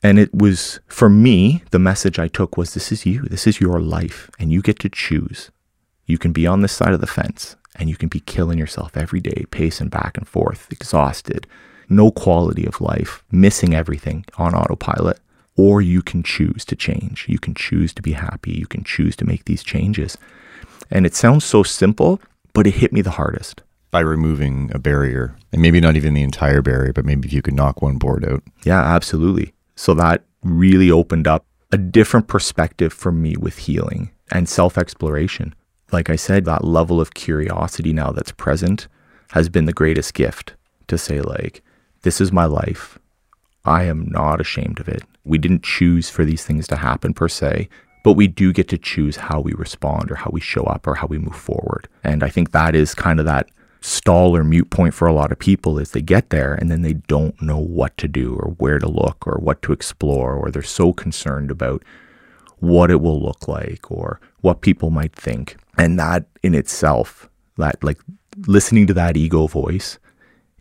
and 0.03 0.19
it 0.19 0.33
was, 0.35 0.81
for 0.87 1.09
me, 1.09 1.63
the 1.71 1.79
message 1.79 2.19
I 2.19 2.27
took 2.27 2.57
was 2.57 2.73
this 2.73 2.91
is 2.91 3.05
you. 3.05 3.21
This 3.21 3.47
is 3.47 3.61
your 3.61 3.79
life, 3.79 4.29
and 4.37 4.51
you 4.51 4.61
get 4.61 4.77
to 4.79 4.89
choose. 4.89 5.49
You 6.05 6.17
can 6.17 6.33
be 6.33 6.45
on 6.45 6.61
this 6.61 6.73
side 6.73 6.93
of 6.93 6.99
the 6.99 7.07
fence, 7.07 7.55
and 7.77 7.89
you 7.89 7.95
can 7.95 8.09
be 8.09 8.19
killing 8.19 8.59
yourself 8.59 8.97
every 8.97 9.21
day, 9.21 9.45
pacing 9.49 9.87
back 9.87 10.17
and 10.17 10.27
forth, 10.27 10.67
exhausted, 10.69 11.47
no 11.87 12.11
quality 12.11 12.65
of 12.65 12.81
life, 12.81 13.23
missing 13.31 13.73
everything 13.73 14.25
on 14.37 14.53
autopilot. 14.53 15.19
Or 15.55 15.81
you 15.81 16.01
can 16.01 16.21
choose 16.21 16.65
to 16.65 16.75
change. 16.75 17.25
You 17.29 17.39
can 17.39 17.53
choose 17.53 17.93
to 17.93 18.01
be 18.01 18.13
happy. 18.13 18.51
You 18.51 18.65
can 18.65 18.83
choose 18.83 19.15
to 19.17 19.25
make 19.25 19.45
these 19.45 19.63
changes. 19.63 20.17
And 20.93 21.07
it 21.07 21.15
sounds 21.15 21.43
so 21.43 21.63
simple, 21.63 22.21
but 22.53 22.67
it 22.67 22.75
hit 22.75 22.93
me 22.93 23.01
the 23.01 23.09
hardest. 23.11 23.63
By 23.89 23.99
removing 23.99 24.71
a 24.73 24.79
barrier, 24.79 25.35
and 25.51 25.61
maybe 25.61 25.81
not 25.81 25.95
even 25.95 26.13
the 26.13 26.21
entire 26.21 26.61
barrier, 26.61 26.93
but 26.93 27.03
maybe 27.03 27.27
if 27.27 27.33
you 27.33 27.41
could 27.41 27.55
knock 27.55 27.81
one 27.81 27.97
board 27.97 28.23
out. 28.23 28.43
Yeah, 28.63 28.79
absolutely. 28.79 29.53
So 29.75 29.95
that 29.95 30.23
really 30.43 30.91
opened 30.91 31.27
up 31.27 31.45
a 31.71 31.77
different 31.77 32.27
perspective 32.27 32.93
for 32.93 33.11
me 33.11 33.35
with 33.35 33.57
healing 33.57 34.11
and 34.31 34.47
self 34.47 34.77
exploration. 34.77 35.55
Like 35.91 36.11
I 36.11 36.15
said, 36.15 36.45
that 36.45 36.63
level 36.63 37.01
of 37.01 37.15
curiosity 37.15 37.91
now 37.91 38.11
that's 38.11 38.31
present 38.31 38.87
has 39.31 39.49
been 39.49 39.65
the 39.65 39.73
greatest 39.73 40.13
gift 40.13 40.53
to 40.87 40.97
say, 40.97 41.21
like, 41.21 41.63
this 42.03 42.21
is 42.21 42.31
my 42.31 42.45
life. 42.45 42.99
I 43.65 43.83
am 43.85 44.07
not 44.09 44.39
ashamed 44.39 44.79
of 44.79 44.87
it. 44.87 45.03
We 45.23 45.39
didn't 45.39 45.63
choose 45.63 46.09
for 46.09 46.23
these 46.23 46.45
things 46.45 46.67
to 46.67 46.75
happen 46.75 47.13
per 47.13 47.29
se, 47.29 47.69
but 48.03 48.13
we 48.13 48.27
do 48.27 48.53
get 48.53 48.67
to 48.67 48.77
choose 48.77 49.15
how 49.15 49.39
we 49.39 49.53
respond 49.53 50.11
or 50.11 50.15
how 50.15 50.29
we 50.31 50.41
show 50.41 50.63
up 50.63 50.85
or 50.85 50.95
how 50.95 51.07
we 51.07 51.17
move 51.17 51.35
forward. 51.35 51.87
And 52.03 52.21
I 52.21 52.29
think 52.29 52.51
that 52.51 52.75
is 52.75 52.93
kind 52.93 53.19
of 53.19 53.25
that 53.25 53.49
stall 53.79 54.35
or 54.35 54.43
mute 54.43 54.69
point 54.69 54.93
for 54.93 55.07
a 55.07 55.13
lot 55.13 55.31
of 55.31 55.39
people 55.39 55.77
is 55.77 55.91
they 55.91 56.01
get 56.01 56.29
there 56.29 56.53
and 56.53 56.71
then 56.71 56.83
they 56.83 56.93
don't 56.93 57.41
know 57.41 57.57
what 57.57 57.97
to 57.97 58.07
do 58.07 58.35
or 58.35 58.51
where 58.57 58.79
to 58.79 58.87
look 58.87 59.27
or 59.27 59.37
what 59.39 59.61
to 59.61 59.73
explore 59.73 60.35
or 60.35 60.51
they're 60.51 60.61
so 60.61 60.93
concerned 60.93 61.51
about 61.51 61.83
what 62.59 62.89
it 62.89 63.01
will 63.01 63.21
look 63.21 63.47
like 63.47 63.91
or 63.91 64.21
what 64.39 64.61
people 64.61 64.89
might 64.89 65.13
think. 65.13 65.57
And 65.77 65.99
that 65.99 66.25
in 66.43 66.55
itself 66.55 67.29
that 67.57 67.83
like 67.83 67.99
listening 68.47 68.87
to 68.87 68.93
that 68.93 69.17
ego 69.17 69.47
voice 69.47 69.99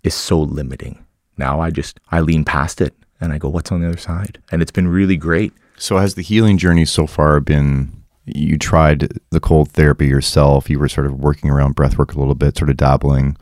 is 0.03 0.14
so 0.14 0.40
limiting. 0.40 1.05
Now 1.36 1.61
i 1.61 1.70
just 1.70 2.01
i 2.11 2.20
lean 2.20 2.45
past 2.45 2.80
it 2.80 2.95
and 3.20 3.32
i 3.32 3.38
go 3.38 3.49
what's 3.49 3.70
on 3.70 3.80
the 3.80 3.88
other 3.88 3.99
side? 3.99 4.43
And 4.51 4.62
it's 4.62 4.72
been 4.72 4.88
really 4.88 5.16
great 5.16 5.53
so 5.77 5.99
has 5.99 6.14
the 6.14 6.23
healing 6.23 6.59
journey 6.59 6.85
so 6.85 7.07
far 7.07 7.41
been 7.41 8.03
you 8.25 8.57
tried 8.57 9.09
the 9.31 9.41
cold 9.41 9.70
therapy 9.73 10.07
yourself. 10.07 10.70
You 10.70 10.79
were 10.79 10.89
sort 10.89 11.07
of 11.07 11.14
working 11.18 11.51
around 11.51 11.75
breath 11.75 11.99
work 11.99 12.14
a 12.14 12.18
little 12.18 12.37
bit, 12.37 12.57
sort 12.57 12.70
of 12.70 12.77
dabbling. 12.77 13.37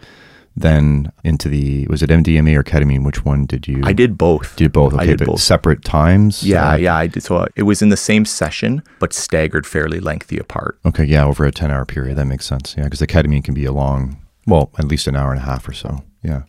Then 0.57 1.13
into 1.23 1.49
the 1.49 1.87
was 1.89 2.03
it 2.03 2.11
MDMA 2.11 2.57
or 2.57 2.63
ketamine? 2.65 3.05
Which 3.05 3.25
one 3.25 3.47
did 3.47 3.69
you? 3.69 3.83
I 3.85 3.93
did 3.93 4.19
both. 4.19 4.57
Did 4.57 4.73
both? 4.73 4.93
Okay, 4.95 5.03
I 5.03 5.07
did 5.07 5.19
but 5.19 5.27
both. 5.29 5.41
separate 5.41 5.85
times. 5.85 6.43
Yeah, 6.43 6.71
Uh, 6.73 6.77
yeah, 6.77 6.97
I 6.97 7.07
did. 7.07 7.23
So 7.23 7.47
it 7.57 7.63
was 7.63 7.83
in 7.83 7.89
the 7.91 7.97
same 7.97 8.25
session, 8.25 8.83
but 8.99 9.13
staggered 9.13 9.67
fairly 9.67 10.01
lengthy 10.01 10.39
apart. 10.39 10.79
Okay, 10.85 11.05
yeah, 11.05 11.25
over 11.25 11.45
a 11.47 11.53
ten-hour 11.53 11.85
period. 11.87 12.17
That 12.17 12.27
makes 12.27 12.47
sense. 12.47 12.75
Yeah, 12.77 12.85
because 12.85 12.99
the 12.99 13.07
ketamine 13.07 13.45
can 13.45 13.55
be 13.55 13.65
a 13.65 13.73
long, 13.73 14.19
well, 14.47 14.71
at 14.79 14.87
least 14.87 15.07
an 15.07 15.15
hour 15.15 15.31
and 15.31 15.41
a 15.41 15.45
half 15.45 15.69
or 15.69 15.73
so. 15.73 16.03
Yeah. 16.23 16.43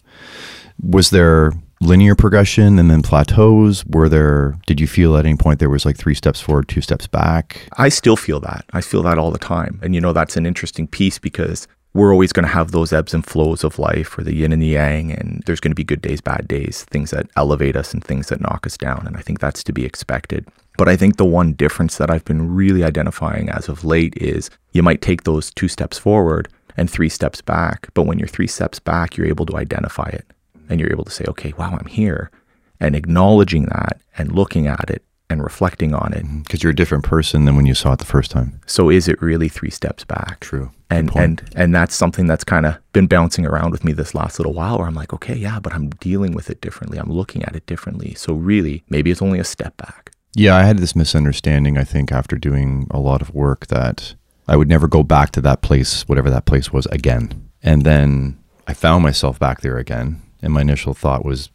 Was 0.82 1.12
there 1.12 1.54
linear 1.82 2.16
progression 2.16 2.80
and 2.80 2.90
then 2.90 3.02
plateaus? 3.02 3.84
Were 3.86 4.08
there? 4.08 4.56
Did 4.68 4.80
you 4.80 4.88
feel 4.88 5.18
at 5.18 5.26
any 5.26 5.36
point 5.36 5.60
there 5.60 5.70
was 5.70 5.86
like 5.86 5.98
three 5.98 6.16
steps 6.16 6.40
forward, 6.40 6.70
two 6.70 6.82
steps 6.82 7.08
back? 7.08 7.68
I 7.78 7.90
still 7.90 8.16
feel 8.16 8.40
that. 8.42 8.64
I 8.72 8.82
feel 8.82 9.04
that 9.04 9.18
all 9.18 9.32
the 9.32 9.40
time. 9.40 9.80
And 9.84 9.94
you 9.94 10.00
know, 10.00 10.14
that's 10.14 10.38
an 10.38 10.46
interesting 10.46 10.88
piece 10.88 11.18
because 11.18 11.68
we're 11.94 12.14
always 12.14 12.32
going 12.32 12.46
to 12.46 12.52
have 12.52 12.72
those 12.72 12.94
ebbs 12.94 13.14
and 13.14 13.26
flows 13.26 13.66
of 13.66 13.78
life 13.78 14.18
or 14.18 14.24
the 14.24 14.34
yin 14.34 14.54
and 14.54 14.62
the 14.62 14.68
yang. 14.68 15.12
And 15.12 15.44
there's 15.46 15.60
going 15.60 15.72
to 15.72 15.76
be 15.76 15.84
good 15.84 16.02
days, 16.02 16.22
bad 16.22 16.48
days, 16.48 16.86
things 16.86 17.12
that 17.12 17.30
elevate 17.36 17.76
us 17.76 17.94
and 17.94 18.02
things 18.04 18.30
that 18.30 18.40
knock 18.40 18.66
us 18.66 18.78
down. 18.78 19.06
And 19.06 19.18
I 19.18 19.22
think 19.22 19.40
that's 19.40 19.64
to 19.64 19.74
be 19.74 19.84
expected. 19.84 20.48
But 20.78 20.88
I 20.88 20.96
think 20.96 21.18
the 21.18 21.26
one 21.26 21.54
difference 21.54 21.98
that 21.98 22.10
I've 22.10 22.24
been 22.24 22.54
really 22.56 22.84
identifying 22.84 23.50
as 23.50 23.68
of 23.68 23.84
late 23.84 24.16
is 24.16 24.50
you 24.72 24.82
might 24.84 25.02
take 25.02 25.24
those 25.24 25.52
two 25.52 25.68
steps 25.68 25.98
forward 25.98 26.48
and 26.78 26.90
three 26.90 27.10
steps 27.10 27.42
back. 27.42 27.90
But 27.94 28.04
when 28.04 28.20
you're 28.20 28.28
three 28.30 28.48
steps 28.48 28.80
back, 28.80 29.18
you're 29.18 29.28
able 29.28 29.46
to 29.48 29.58
identify 29.58 30.08
it 30.08 30.26
and 30.72 30.80
you're 30.80 30.91
able 30.91 31.03
to 31.05 31.11
say, 31.11 31.26
okay, 31.28 31.53
wow, 31.57 31.78
I'm 31.80 31.86
here. 31.86 32.32
And 32.80 32.95
acknowledging 32.95 33.65
that 33.65 34.01
and 34.17 34.32
looking 34.32 34.65
at 34.65 34.89
it 34.89 35.03
and 35.30 35.43
reflecting 35.43 35.93
on 35.93 36.13
it. 36.13 36.24
Mm-hmm. 36.26 36.39
Because 36.41 36.63
you're 36.63 36.72
a 36.72 36.76
different 36.76 37.03
person 37.03 37.45
than 37.45 37.55
when 37.55 37.67
you 37.67 37.76
saw 37.76 37.93
it 37.93 37.99
the 37.99 38.05
first 38.05 38.32
time. 38.32 38.59
So 38.65 38.89
is 38.89 39.07
it 39.07 39.22
really 39.22 39.49
three 39.49 39.69
steps 39.69 40.03
back? 40.03 40.39
True. 40.39 40.72
and 40.89 41.15
and 41.15 41.41
and 41.55 41.76
that's 41.76 41.95
something 41.95 42.28
that's 42.28 42.43
kind 42.43 42.65
of 42.65 42.78
been 42.91 43.07
bouncing 43.07 43.45
around 43.45 43.72
with 43.72 43.84
me 43.84 43.93
this 43.93 44.13
last 44.15 44.39
little 44.39 44.53
while 44.53 44.78
where 44.78 44.88
I'm 44.88 44.95
like 44.95 45.13
okay 45.13 45.36
yeah 45.36 45.57
but 45.59 45.74
I'm 45.74 45.89
dealing 46.01 46.34
with 46.34 46.49
it 46.49 46.59
differently 46.59 46.97
I'm 46.97 47.09
looking 47.11 47.43
at 47.43 47.55
it 47.55 47.65
differently 47.65 48.13
so 48.15 48.34
really 48.34 48.84
maybe 48.89 49.09
it's 49.11 49.22
only 49.22 49.39
a 49.39 49.45
step 49.45 49.78
back 49.78 50.11
Yeah, 50.36 50.55
I 50.57 50.63
had 50.63 50.80
this 50.80 50.95
misunderstanding, 50.95 51.78
I 51.78 51.84
think, 51.86 52.11
after 52.11 52.38
doing 52.38 52.88
a 52.91 52.99
lot 52.99 53.22
of 53.22 53.34
work 53.34 53.67
that 53.67 54.15
I 54.47 54.55
would 54.57 54.69
never 54.69 54.88
go 54.88 55.03
back 55.03 55.32
to 55.32 55.41
that 55.41 55.61
place, 55.61 56.07
whatever 56.09 56.30
that 56.30 56.45
place 56.45 56.72
was, 56.74 56.86
again. 56.88 57.49
And 57.63 57.84
then 57.84 58.38
I 58.67 58.74
found 58.74 59.03
myself 59.03 59.38
back 59.39 59.61
there 59.61 59.78
again. 59.78 60.22
And 60.42 60.54
my 60.54 60.62
initial 60.62 60.94
thought 60.94 61.26
was 61.26 61.50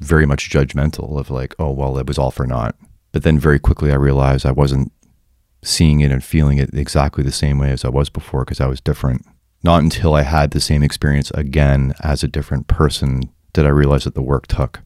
very 0.00 0.26
much 0.26 0.50
judgmental 0.50 1.18
of 1.18 1.30
like, 1.30 1.54
oh, 1.58 1.70
well, 1.72 1.98
it 1.98 2.06
was 2.06 2.18
all 2.18 2.30
for 2.30 2.46
naught. 2.46 2.76
But 3.12 3.22
then 3.24 3.38
very 3.38 3.58
quickly 3.58 3.90
I 3.90 3.96
realized 3.96 4.46
I 4.46 4.52
wasn't 4.52 4.92
seeing 5.62 6.00
it 6.00 6.12
and 6.12 6.22
feeling 6.22 6.58
it 6.58 6.72
exactly 6.72 7.24
the 7.24 7.32
same 7.32 7.58
way 7.58 7.70
as 7.72 7.84
I 7.84 7.88
was 7.88 8.08
before 8.10 8.44
because 8.44 8.60
I 8.60 8.66
was 8.68 8.80
different. 8.80 9.26
Not 9.64 9.82
until 9.82 10.14
I 10.14 10.22
had 10.22 10.52
the 10.52 10.60
same 10.60 10.84
experience 10.84 11.32
again 11.32 11.94
as 12.00 12.22
a 12.22 12.28
different 12.28 12.68
person 12.68 13.22
did 13.52 13.66
I 13.66 13.70
realize 13.70 14.04
that 14.04 14.14
the 14.14 14.22
work 14.22 14.46
took. 14.46 14.80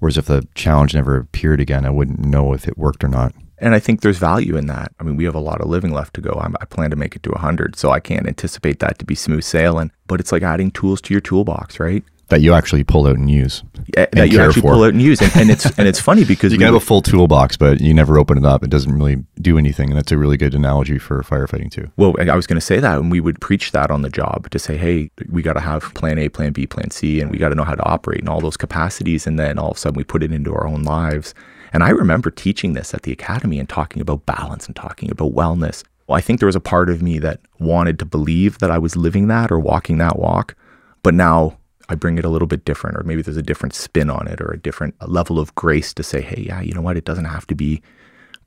Whereas 0.00 0.18
if 0.18 0.26
the 0.26 0.46
challenge 0.54 0.94
never 0.94 1.16
appeared 1.16 1.60
again, 1.60 1.86
I 1.86 1.90
wouldn't 1.90 2.18
know 2.18 2.52
if 2.52 2.68
it 2.68 2.76
worked 2.76 3.02
or 3.02 3.08
not. 3.08 3.32
and 3.58 3.74
I 3.74 3.78
think 3.78 4.02
there's 4.02 4.18
value 4.18 4.54
in 4.58 4.66
that 4.66 4.92
I 5.00 5.04
mean 5.04 5.16
we 5.16 5.24
have 5.24 5.34
a 5.34 5.38
lot 5.40 5.62
of 5.62 5.68
living 5.68 5.92
left 5.92 6.12
to 6.14 6.20
go 6.20 6.38
I'm, 6.38 6.54
I 6.60 6.66
plan 6.66 6.90
to 6.90 6.96
make 6.96 7.16
it 7.16 7.22
to 7.22 7.30
100 7.30 7.74
so 7.76 7.90
I 7.90 8.00
can't 8.00 8.26
anticipate 8.26 8.80
that 8.80 8.98
to 8.98 9.06
be 9.06 9.14
smooth 9.14 9.44
sailing 9.44 9.90
but 10.06 10.20
it's 10.20 10.30
like 10.30 10.42
adding 10.42 10.70
tools 10.70 11.00
to 11.02 11.14
your 11.14 11.22
toolbox 11.22 11.80
right 11.80 12.04
That 12.28 12.40
you 12.40 12.54
actually 12.54 12.82
pull 12.82 13.06
out 13.06 13.16
and 13.16 13.30
use. 13.30 13.62
Eh, 13.96 14.06
that 14.12 14.30
you 14.30 14.40
actually 14.40 14.62
for. 14.62 14.72
pull 14.72 14.82
out 14.82 14.92
and 14.92 15.00
use 15.00 15.22
and, 15.22 15.30
and 15.36 15.48
it's 15.48 15.64
and 15.78 15.86
it's 15.86 16.00
funny 16.00 16.24
because 16.24 16.52
You 16.52 16.58
can 16.58 16.66
have 16.66 16.74
a 16.74 16.80
full 16.80 17.00
toolbox, 17.00 17.56
but 17.56 17.80
you 17.80 17.94
never 17.94 18.18
open 18.18 18.36
it 18.36 18.44
up. 18.44 18.64
It 18.64 18.70
doesn't 18.70 18.92
really 18.92 19.24
do 19.40 19.58
anything. 19.58 19.90
And 19.90 19.96
that's 19.96 20.10
a 20.10 20.18
really 20.18 20.36
good 20.36 20.54
analogy 20.54 20.98
for 20.98 21.22
firefighting, 21.22 21.70
too. 21.70 21.90
Well, 21.96 22.14
I 22.18 22.34
was 22.34 22.46
going 22.48 22.56
to 22.56 22.64
say 22.64 22.80
that, 22.80 22.98
and 22.98 23.12
we 23.12 23.20
would 23.20 23.40
preach 23.40 23.70
that 23.72 23.92
on 23.92 24.02
the 24.02 24.10
job 24.10 24.50
to 24.50 24.58
say, 24.58 24.76
hey, 24.76 25.10
we 25.28 25.40
got 25.42 25.52
to 25.52 25.60
have 25.60 25.94
plan 25.94 26.18
A, 26.18 26.28
plan 26.28 26.52
B, 26.52 26.66
plan 26.66 26.90
C, 26.90 27.20
and 27.20 27.30
we 27.30 27.38
got 27.38 27.50
to 27.50 27.54
know 27.54 27.64
how 27.64 27.76
to 27.76 27.84
operate 27.84 28.20
in 28.20 28.28
all 28.28 28.40
those 28.40 28.56
capacities. 28.56 29.26
And 29.26 29.38
then 29.38 29.58
all 29.58 29.70
of 29.70 29.76
a 29.76 29.80
sudden 29.80 29.96
we 29.96 30.04
put 30.04 30.24
it 30.24 30.32
into 30.32 30.52
our 30.52 30.66
own 30.66 30.82
lives. 30.82 31.32
And 31.72 31.84
I 31.84 31.90
remember 31.90 32.30
teaching 32.30 32.72
this 32.72 32.94
at 32.94 33.02
the 33.02 33.12
academy 33.12 33.58
and 33.58 33.68
talking 33.68 34.02
about 34.02 34.26
balance 34.26 34.66
and 34.66 34.74
talking 34.74 35.10
about 35.10 35.34
wellness. 35.34 35.84
Well, 36.06 36.16
I 36.16 36.20
think 36.20 36.40
there 36.40 36.46
was 36.46 36.56
a 36.56 36.60
part 36.60 36.88
of 36.88 37.02
me 37.02 37.18
that 37.18 37.40
wanted 37.58 37.98
to 37.98 38.04
believe 38.04 38.58
that 38.58 38.70
I 38.70 38.78
was 38.78 38.96
living 38.96 39.28
that 39.28 39.50
or 39.50 39.58
walking 39.58 39.98
that 39.98 40.18
walk. 40.18 40.54
But 41.02 41.14
now 41.14 41.58
I 41.88 41.94
bring 41.94 42.18
it 42.18 42.24
a 42.24 42.28
little 42.28 42.48
bit 42.48 42.64
different, 42.64 42.96
or 42.96 43.02
maybe 43.04 43.22
there's 43.22 43.36
a 43.36 43.42
different 43.42 43.74
spin 43.74 44.10
on 44.10 44.26
it, 44.26 44.40
or 44.40 44.50
a 44.50 44.58
different 44.58 44.94
level 45.08 45.38
of 45.38 45.54
grace 45.54 45.94
to 45.94 46.02
say, 46.02 46.20
hey, 46.20 46.44
yeah, 46.46 46.60
you 46.60 46.72
know 46.72 46.80
what? 46.80 46.96
It 46.96 47.04
doesn't 47.04 47.26
have 47.26 47.46
to 47.48 47.54
be 47.54 47.82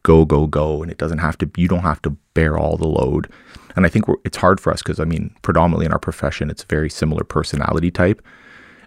go, 0.04 0.26
go, 0.26 0.48
go. 0.48 0.82
And 0.82 0.92
it 0.92 0.98
doesn't 0.98 1.20
have 1.20 1.38
to, 1.40 1.50
you 1.58 1.68
don't 1.68 1.80
have 1.82 2.02
to 2.04 2.12
bear 2.34 2.58
all 2.58 2.78
the 2.78 2.88
load. 2.88 3.32
And 3.76 3.86
I 3.86 3.90
think 3.90 4.06
it's 4.26 4.38
hard 4.38 4.60
for 4.60 4.74
us 4.74 4.82
because, 4.82 5.00
I 5.00 5.06
mean, 5.06 5.36
predominantly 5.42 5.86
in 5.86 5.94
our 5.94 6.00
profession, 6.00 6.50
it's 6.50 6.64
a 6.64 6.68
very 6.68 6.90
similar 6.90 7.24
personality 7.24 7.92
type. 7.92 8.22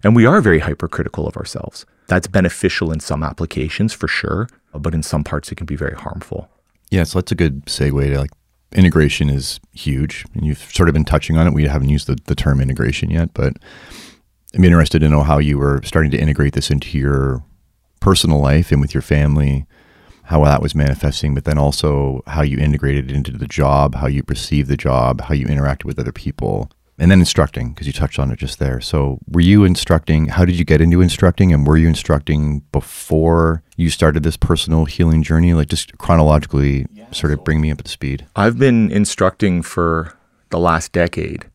And 0.05 0.17
we 0.17 0.27
are 0.27 0.41
very 0.41 0.59
hypercritical 0.59 1.27
of 1.27 1.37
ourselves. 1.37 1.87
That's 2.09 2.27
beneficial 2.27 2.91
in 2.93 3.01
some 3.01 3.23
applications 3.23 3.93
for 3.93 4.09
sure, 4.09 4.49
but 4.75 4.95
in 4.95 5.03
some 5.03 5.23
parts 5.23 5.53
it 5.53 5.55
can 5.55 5.67
be 5.67 5.77
very 5.77 5.95
harmful. 5.95 6.51
Yeah, 6.91 7.05
so 7.05 7.19
that's 7.19 7.33
a 7.33 7.37
good 7.37 7.65
segue 7.67 8.07
to 8.13 8.19
like 8.19 8.33
integration 8.73 9.31
is 9.31 9.61
huge. 9.73 10.27
And 10.35 10.45
you've 10.45 10.59
sort 10.59 10.89
of 10.89 10.93
been 10.93 11.05
touching 11.05 11.37
on 11.37 11.47
it. 11.47 11.53
We 11.53 11.67
haven't 11.67 11.89
used 11.89 12.07
the, 12.07 12.19
the 12.27 12.35
term 12.35 12.61
integration 12.61 13.11
yet, 13.11 13.33
but 13.33 13.55
I'm 14.55 14.65
interested 14.65 15.01
to 15.01 15.09
know 15.09 15.23
how 15.23 15.39
you 15.39 15.59
were 15.59 15.81
starting 15.85 16.11
to 16.11 16.19
integrate 16.19 16.53
this 16.53 16.71
into 16.71 16.99
your 16.99 17.43
personal 18.01 18.41
life 18.41 18.71
and 18.71 18.81
with 18.81 18.93
your 18.93 19.03
family, 19.03 19.67
how 20.25 20.45
that 20.45 20.63
was 20.63 20.75
manifesting, 20.75 21.35
but 21.35 21.45
then 21.45 21.59
also 21.59 22.23
how 22.27 22.43
you 22.43 22.59
integrated 22.59 23.11
it 23.11 23.17
into 23.17 23.33
the 23.33 23.47
job, 23.47 23.95
how 23.95 24.07
you 24.07 24.23
perceived 24.23 24.69
the 24.69 24.77
job, 24.77 25.23
how 25.23 25.35
you 25.35 25.47
interacted 25.47 25.85
with 25.85 25.99
other 25.99 26.13
people, 26.13 26.71
and 26.99 27.11
then 27.11 27.21
instructing 27.21 27.71
because 27.71 27.87
you 27.87 27.93
touched 27.93 28.19
on 28.19 28.31
it 28.31 28.39
just 28.39 28.59
there. 28.59 28.81
So, 28.81 29.19
were 29.29 29.41
you 29.41 29.65
instructing? 29.65 30.27
How 30.27 30.45
did 30.45 30.57
you 30.57 30.65
get 30.65 30.81
into 30.81 31.01
instructing, 31.01 31.53
and 31.53 31.67
were 31.67 31.77
you 31.77 31.89
instructing 31.89 32.61
before 32.73 33.63
you 33.77 33.89
started 33.89 34.23
this 34.23 34.37
personal 34.37 34.85
healing 34.85 35.23
journey? 35.23 35.55
Like, 35.55 35.69
just 35.69 35.97
chronologically, 35.99 36.87
yeah, 36.93 37.11
sort 37.11 37.33
of 37.33 37.43
bring 37.45 37.61
me 37.61 37.71
up 37.71 37.83
to 37.83 37.91
speed. 37.91 38.27
I've 38.37 38.59
been 38.59 38.91
instructing 38.93 39.63
for 39.63 40.17
the 40.51 40.59
last 40.59 40.93
decade. 40.93 41.47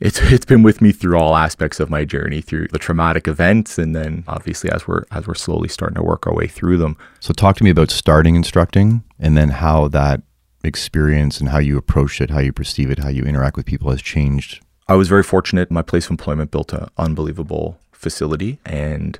It's 0.00 0.20
it's 0.32 0.44
been 0.44 0.62
with 0.62 0.80
me 0.80 0.92
through 0.92 1.18
all 1.18 1.36
aspects 1.36 1.80
of 1.80 1.90
my 1.90 2.04
journey, 2.04 2.40
through 2.40 2.68
the 2.68 2.78
traumatic 2.78 3.28
events, 3.28 3.78
and 3.78 3.94
then 3.94 4.24
obviously 4.28 4.70
as 4.70 4.86
we're 4.86 5.04
as 5.10 5.26
we're 5.26 5.34
slowly 5.34 5.68
starting 5.68 5.96
to 5.96 6.02
work 6.02 6.26
our 6.26 6.34
way 6.34 6.46
through 6.46 6.78
them. 6.78 6.96
So, 7.20 7.32
talk 7.32 7.56
to 7.56 7.64
me 7.64 7.70
about 7.70 7.90
starting 7.90 8.36
instructing, 8.36 9.04
and 9.18 9.36
then 9.36 9.50
how 9.50 9.88
that 9.88 10.22
experience 10.64 11.40
and 11.40 11.50
how 11.50 11.58
you 11.58 11.78
approach 11.78 12.20
it, 12.20 12.30
how 12.30 12.40
you 12.40 12.52
perceive 12.52 12.90
it, 12.90 12.98
how 12.98 13.08
you 13.08 13.22
interact 13.22 13.56
with 13.56 13.66
people 13.66 13.90
has 13.90 14.02
changed 14.02 14.60
I 14.88 14.94
was 14.94 15.08
very 15.08 15.24
fortunate. 15.24 15.70
My 15.70 15.82
place 15.82 16.04
of 16.06 16.12
employment 16.12 16.52
built 16.52 16.72
an 16.72 16.88
unbelievable 16.96 17.78
facility, 17.90 18.60
and 18.64 19.18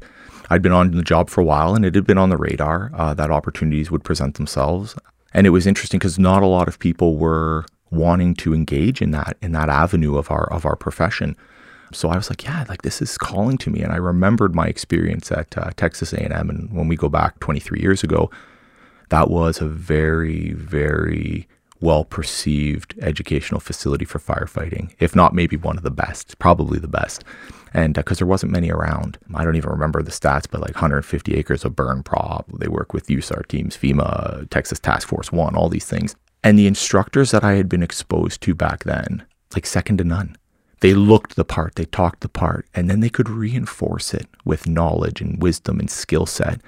I'd 0.49 0.63
been 0.63 0.73
on 0.73 0.93
the 0.93 1.03
job 1.03 1.29
for 1.29 1.41
a 1.41 1.45
while, 1.45 1.75
and 1.75 1.85
it 1.85 1.97
had 1.97 2.07
been 2.07 2.19
on 2.19 2.31
the 2.31 2.37
radar 2.37 2.93
uh, 2.95 3.15
that 3.15 3.33
opportunities 3.33 3.91
would 3.91 4.05
present 4.05 4.37
themselves. 4.37 4.95
And 5.35 5.47
it 5.47 5.51
was 5.51 5.67
interesting 5.67 5.99
because 5.99 6.19
not 6.21 6.45
a 6.45 6.47
lot 6.47 6.69
of 6.69 6.79
people 6.79 7.17
were 7.17 7.67
wanting 7.91 8.35
to 8.35 8.55
engage 8.55 9.01
in 9.01 9.11
that 9.13 9.37
in 9.41 9.53
that 9.53 9.69
avenue 9.69 10.17
of 10.17 10.31
our 10.31 10.53
of 10.53 10.65
our 10.65 10.77
profession. 10.77 11.37
So 11.93 12.09
I 12.09 12.17
was 12.17 12.29
like, 12.29 12.45
yeah, 12.45 12.65
like 12.69 12.83
this 12.83 13.01
is 13.01 13.17
calling 13.17 13.59
to 13.59 13.71
me. 13.71 13.81
And 13.81 13.93
I 13.93 13.97
remembered 13.97 14.55
my 14.55 14.67
experience 14.67 15.31
at 15.31 15.57
uh, 15.57 15.71
Texas 15.77 16.13
A&M, 16.13 16.51
and 16.51 16.73
when 16.73 16.89
we 16.89 16.97
go 16.97 17.09
back 17.09 17.39
23 17.39 17.81
years 17.81 18.03
ago, 18.03 18.29
that 19.11 19.31
was 19.31 19.61
a 19.61 19.69
very 19.69 20.53
very 20.53 21.49
well 21.81 22.05
perceived 22.05 22.95
educational 23.01 23.61
facility 23.61 24.05
for 24.05 24.19
firefighting, 24.19 24.95
if 24.99 25.15
not 25.15 25.35
maybe 25.35 25.57
one 25.57 25.77
of 25.77 25.83
the 25.83 25.91
best, 25.91 26.39
probably 26.39 26.79
the 26.79 26.89
best. 26.89 27.23
And 27.75 27.95
because 27.95 28.17
uh, 28.17 28.21
there 28.21 28.27
wasn't 28.27 28.53
many 28.53 28.71
around, 28.71 29.19
I 29.35 29.45
don't 29.45 29.57
even 29.57 29.71
remember 29.71 30.03
the 30.03 30.11
stats, 30.11 30.47
but 30.51 30.63
like 30.63 30.75
150 30.75 31.35
acres 31.35 31.65
of 31.65 31.77
burn 31.77 32.03
prop. 32.03 32.47
They 32.59 32.69
work 32.69 32.95
with 32.95 33.09
USAR 33.09 33.47
teams, 33.47 33.77
FEMA, 33.77 34.49
Texas 34.49 34.79
Task 34.79 35.07
Force 35.07 35.31
One, 35.31 35.55
all 35.55 35.69
these 35.69 35.85
things. 35.85 36.17
And 36.47 36.57
the 36.57 36.69
instructors 36.69 37.33
that 37.33 37.43
I 37.43 37.55
had 37.55 37.69
been 37.69 37.83
exposed 37.83 38.41
to 38.43 38.55
back 38.55 38.85
then, 38.85 39.27
like 39.53 39.67
second 39.67 39.99
to 39.99 40.05
none. 40.05 40.37
They 40.79 40.95
looked 40.95 41.35
the 41.35 41.45
part, 41.45 41.75
they 41.75 41.87
talked 41.87 42.21
the 42.21 42.29
part, 42.29 42.69
and 42.73 42.89
then 42.89 43.01
they 43.01 43.09
could 43.09 43.29
reinforce 43.29 44.15
it 44.15 44.29
with 44.45 44.69
knowledge 44.69 45.21
and 45.21 45.43
wisdom 45.43 45.81
and 45.81 45.91
skill 45.91 46.25
set. 46.25 46.61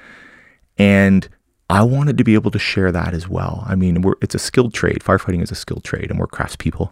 And 0.78 1.28
I 1.70 1.84
wanted 1.84 2.18
to 2.18 2.24
be 2.24 2.34
able 2.34 2.50
to 2.50 2.58
share 2.58 2.90
that 2.90 3.14
as 3.14 3.28
well. 3.28 3.62
I 3.68 3.76
mean, 3.76 4.02
it's 4.20 4.34
a 4.34 4.40
skilled 4.40 4.74
trade. 4.74 4.98
Firefighting 4.98 5.44
is 5.44 5.52
a 5.52 5.54
skilled 5.54 5.84
trade, 5.84 6.10
and 6.10 6.18
we're 6.18 6.26
craftspeople. 6.26 6.90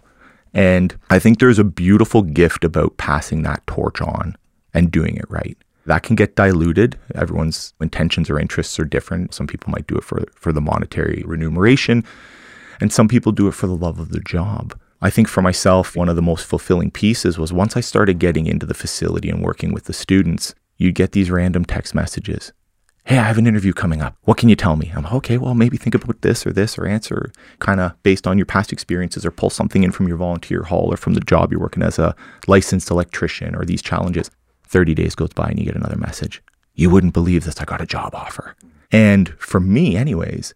And 0.55 0.97
I 1.11 1.19
think 1.19 1.41
there's 1.41 1.59
a 1.59 1.65
beautiful 1.65 2.23
gift 2.23 2.63
about 2.63 2.99
passing 2.99 3.43
that 3.43 3.67
torch 3.67 4.01
on 4.01 4.37
and 4.75 4.93
doing 4.93 5.17
it 5.17 5.29
right. 5.29 5.59
That 5.87 6.05
can 6.05 6.15
get 6.15 6.37
diluted. 6.37 6.97
Everyone's 7.17 7.75
intentions 7.81 8.31
or 8.31 8.39
interests 8.39 8.79
are 8.79 8.85
different. 8.85 9.35
Some 9.35 9.49
people 9.49 9.73
might 9.73 9.89
do 9.89 9.97
it 9.97 10.05
for, 10.05 10.23
for 10.37 10.53
the 10.53 10.61
monetary 10.61 11.25
remuneration, 11.27 12.05
and 12.81 12.93
some 12.93 13.09
people 13.09 13.33
do 13.33 13.49
it 13.49 13.53
for 13.53 13.67
the 13.67 13.77
love 13.77 13.99
of 13.99 14.11
the 14.11 14.21
job. 14.21 14.79
I 15.03 15.11
think 15.11 15.29
for 15.29 15.43
myself, 15.43 15.95
one 15.95 16.09
of 16.09 16.17
the 16.17 16.23
most 16.23 16.47
fulfilling 16.47 16.91
pieces 16.91 17.39
was 17.39 17.53
once 17.53 17.77
I 17.77 17.81
started 17.81 18.19
getting 18.19 18.47
into 18.47 18.67
the 18.67 18.75
facility 18.75 19.29
and 19.29 19.43
working 19.43 19.73
with 19.73 19.85
the 19.85 19.93
students, 19.93 20.55
you'd 20.79 20.95
get 20.95 21.13
these 21.13 21.31
random 21.31 21.65
text 21.65 21.95
messages 21.95 22.53
hey, 23.07 23.19
I 23.19 23.23
have 23.23 23.39
an 23.39 23.47
interview 23.47 23.73
coming 23.73 24.03
up. 24.03 24.17
What 24.25 24.37
can 24.37 24.49
you 24.49 24.57
tell 24.57 24.75
me? 24.75 24.93
I'm 24.95 25.05
like, 25.05 25.13
okay, 25.15 25.39
well, 25.39 25.55
maybe 25.55 25.77
think 25.77 25.95
about 25.95 26.23
this 26.23 26.45
or 26.45 26.53
this 26.53 26.77
or 26.77 26.87
answer 26.87 27.31
kind 27.61 27.79
of 27.79 28.01
based 28.03 28.27
on 28.27 28.37
your 28.37 28.47
past 28.47 28.73
experiences 28.73 29.25
or 29.25 29.31
pull 29.31 29.49
something 29.49 29.85
in 29.85 29.93
from 29.93 30.09
your 30.09 30.17
volunteer 30.17 30.65
hall 30.65 30.93
or 30.93 30.97
from 30.97 31.15
the 31.15 31.21
job 31.21 31.53
you're 31.53 31.61
working 31.61 31.85
as 31.85 32.01
a 32.01 32.17
licensed 32.49 32.91
electrician 32.91 33.55
or 33.55 33.65
these 33.65 33.81
challenges. 33.81 34.29
30 34.65 34.95
days 34.95 35.15
goes 35.15 35.33
by 35.33 35.49
and 35.49 35.59
you 35.59 35.65
get 35.65 35.77
another 35.77 35.97
message. 35.97 36.43
You 36.75 36.91
wouldn't 36.91 37.15
believe 37.15 37.45
this. 37.45 37.61
I 37.61 37.65
got 37.65 37.81
a 37.81 37.87
job 37.87 38.13
offer. 38.13 38.57
And 38.91 39.29
for 39.39 39.61
me, 39.61 39.97
anyways, 39.97 40.53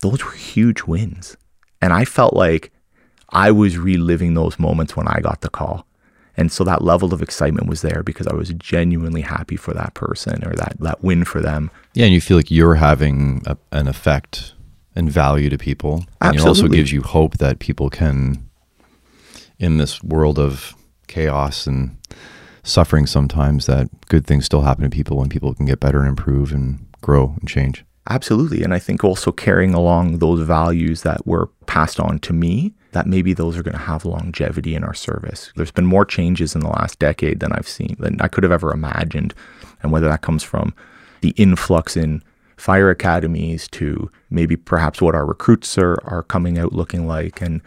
those 0.00 0.22
were 0.22 0.32
huge 0.32 0.82
wins. 0.82 1.38
And 1.80 1.92
I 1.92 2.04
felt 2.04 2.34
like 2.34 2.72
I 3.30 3.50
was 3.50 3.78
reliving 3.78 4.34
those 4.34 4.58
moments 4.58 4.96
when 4.96 5.08
I 5.08 5.20
got 5.20 5.42
the 5.42 5.48
call. 5.48 5.86
And 6.36 6.52
so 6.52 6.62
that 6.64 6.82
level 6.82 7.12
of 7.12 7.20
excitement 7.20 7.66
was 7.66 7.82
there 7.82 8.04
because 8.04 8.28
I 8.28 8.34
was 8.34 8.50
genuinely 8.50 9.22
happy 9.22 9.56
for 9.56 9.74
that 9.74 9.94
person 9.94 10.44
or 10.46 10.54
that, 10.54 10.76
that 10.78 11.02
win 11.02 11.24
for 11.24 11.40
them. 11.40 11.68
Yeah, 11.94 12.04
and 12.04 12.14
you 12.14 12.20
feel 12.20 12.36
like 12.36 12.50
you're 12.50 12.76
having 12.76 13.42
a, 13.44 13.56
an 13.72 13.88
effect 13.88 14.54
and 14.94 15.10
value 15.10 15.50
to 15.50 15.58
people. 15.58 16.04
And 16.20 16.36
Absolutely. 16.36 16.44
it 16.44 16.48
also 16.48 16.68
gives 16.68 16.92
you 16.92 17.02
hope 17.02 17.38
that 17.38 17.58
people 17.58 17.90
can, 17.90 18.48
in 19.58 19.78
this 19.78 20.02
world 20.02 20.38
of 20.38 20.76
chaos 21.08 21.66
and 21.66 21.96
suffering 22.62 23.06
sometimes, 23.06 23.66
that 23.66 23.88
good 24.06 24.24
things 24.24 24.44
still 24.44 24.62
happen 24.62 24.84
to 24.84 24.90
people 24.90 25.16
when 25.16 25.28
people 25.28 25.54
can 25.54 25.66
get 25.66 25.80
better 25.80 25.98
and 25.98 26.08
improve 26.08 26.52
and 26.52 26.86
grow 27.00 27.34
and 27.40 27.48
change. 27.48 27.84
Absolutely. 28.08 28.62
And 28.62 28.72
I 28.72 28.78
think 28.78 29.04
also 29.04 29.30
carrying 29.30 29.74
along 29.74 30.18
those 30.18 30.40
values 30.40 31.02
that 31.02 31.26
were 31.26 31.46
passed 31.66 32.00
on 32.00 32.18
to 32.20 32.32
me 32.32 32.74
that 32.92 33.06
maybe 33.06 33.34
those 33.34 33.56
are 33.56 33.62
going 33.62 33.76
to 33.76 33.82
have 33.82 34.06
longevity 34.06 34.74
in 34.74 34.82
our 34.82 34.94
service. 34.94 35.52
There's 35.56 35.70
been 35.70 35.86
more 35.86 36.06
changes 36.06 36.54
in 36.54 36.62
the 36.62 36.70
last 36.70 36.98
decade 36.98 37.40
than 37.40 37.52
I've 37.52 37.68
seen 37.68 37.96
than 37.98 38.20
I 38.20 38.28
could 38.28 38.44
have 38.44 38.52
ever 38.52 38.72
imagined. 38.72 39.34
And 39.82 39.92
whether 39.92 40.08
that 40.08 40.22
comes 40.22 40.42
from 40.42 40.74
the 41.20 41.30
influx 41.30 41.96
in 41.96 42.22
fire 42.56 42.90
academies 42.90 43.68
to 43.68 44.10
maybe 44.30 44.56
perhaps 44.56 45.02
what 45.02 45.14
our 45.14 45.26
recruits 45.26 45.76
are, 45.76 45.98
are 46.04 46.22
coming 46.22 46.58
out 46.58 46.72
looking 46.72 47.06
like 47.06 47.40
and 47.40 47.60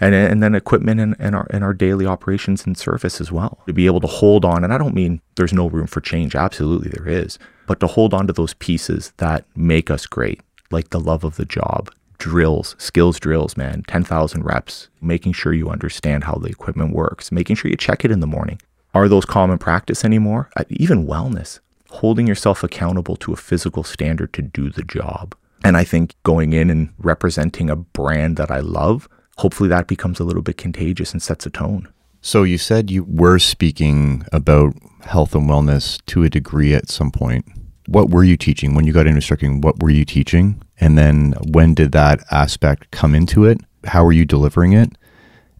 and 0.00 0.14
and 0.14 0.42
then 0.42 0.54
equipment 0.54 1.00
and, 1.00 1.16
and 1.18 1.34
our 1.34 1.46
and 1.50 1.64
our 1.64 1.74
daily 1.74 2.06
operations 2.06 2.64
and 2.64 2.78
service 2.78 3.20
as 3.20 3.32
well. 3.32 3.58
To 3.66 3.72
be 3.72 3.86
able 3.86 4.00
to 4.00 4.06
hold 4.06 4.44
on, 4.44 4.62
and 4.62 4.72
I 4.72 4.78
don't 4.78 4.94
mean 4.94 5.20
there's 5.34 5.52
no 5.52 5.68
room 5.68 5.88
for 5.88 6.00
change, 6.00 6.36
absolutely 6.36 6.90
there 6.90 7.08
is, 7.08 7.38
but 7.68 7.78
to 7.80 7.86
hold 7.86 8.14
on 8.14 8.26
to 8.26 8.32
those 8.32 8.54
pieces 8.54 9.12
that 9.18 9.44
make 9.54 9.90
us 9.90 10.06
great, 10.06 10.40
like 10.70 10.88
the 10.88 10.98
love 10.98 11.22
of 11.22 11.36
the 11.36 11.44
job, 11.44 11.92
drills, 12.16 12.74
skills 12.78 13.20
drills, 13.20 13.58
man, 13.58 13.84
10,000 13.86 14.42
reps, 14.42 14.88
making 15.02 15.34
sure 15.34 15.52
you 15.52 15.68
understand 15.68 16.24
how 16.24 16.36
the 16.36 16.48
equipment 16.48 16.94
works, 16.94 17.30
making 17.30 17.56
sure 17.56 17.70
you 17.70 17.76
check 17.76 18.06
it 18.06 18.10
in 18.10 18.20
the 18.20 18.26
morning. 18.26 18.58
Are 18.94 19.06
those 19.06 19.26
common 19.26 19.58
practice 19.58 20.02
anymore? 20.02 20.48
Uh, 20.56 20.64
even 20.70 21.06
wellness, 21.06 21.60
holding 21.90 22.26
yourself 22.26 22.64
accountable 22.64 23.16
to 23.16 23.34
a 23.34 23.36
physical 23.36 23.84
standard 23.84 24.32
to 24.32 24.40
do 24.40 24.70
the 24.70 24.82
job. 24.82 25.36
And 25.62 25.76
I 25.76 25.84
think 25.84 26.14
going 26.22 26.54
in 26.54 26.70
and 26.70 26.88
representing 26.98 27.68
a 27.68 27.76
brand 27.76 28.38
that 28.38 28.50
I 28.50 28.60
love, 28.60 29.10
hopefully 29.36 29.68
that 29.68 29.88
becomes 29.88 30.20
a 30.20 30.24
little 30.24 30.42
bit 30.42 30.56
contagious 30.56 31.12
and 31.12 31.22
sets 31.22 31.44
a 31.44 31.50
tone. 31.50 31.88
So 32.22 32.44
you 32.44 32.56
said 32.56 32.90
you 32.90 33.04
were 33.04 33.38
speaking 33.38 34.24
about 34.32 34.74
health 35.02 35.34
and 35.34 35.48
wellness 35.48 36.00
to 36.06 36.24
a 36.24 36.30
degree 36.30 36.72
at 36.74 36.88
some 36.88 37.10
point 37.10 37.44
what 37.88 38.10
were 38.10 38.22
you 38.22 38.36
teaching 38.36 38.74
when 38.74 38.86
you 38.86 38.92
got 38.92 39.06
into 39.06 39.16
instructing? 39.16 39.62
What 39.62 39.82
were 39.82 39.88
you 39.90 40.04
teaching? 40.04 40.62
And 40.78 40.98
then 40.98 41.32
when 41.48 41.72
did 41.72 41.92
that 41.92 42.20
aspect 42.30 42.90
come 42.90 43.14
into 43.14 43.44
it? 43.46 43.60
How 43.84 44.04
were 44.04 44.12
you 44.12 44.26
delivering 44.26 44.74
it? 44.74 44.92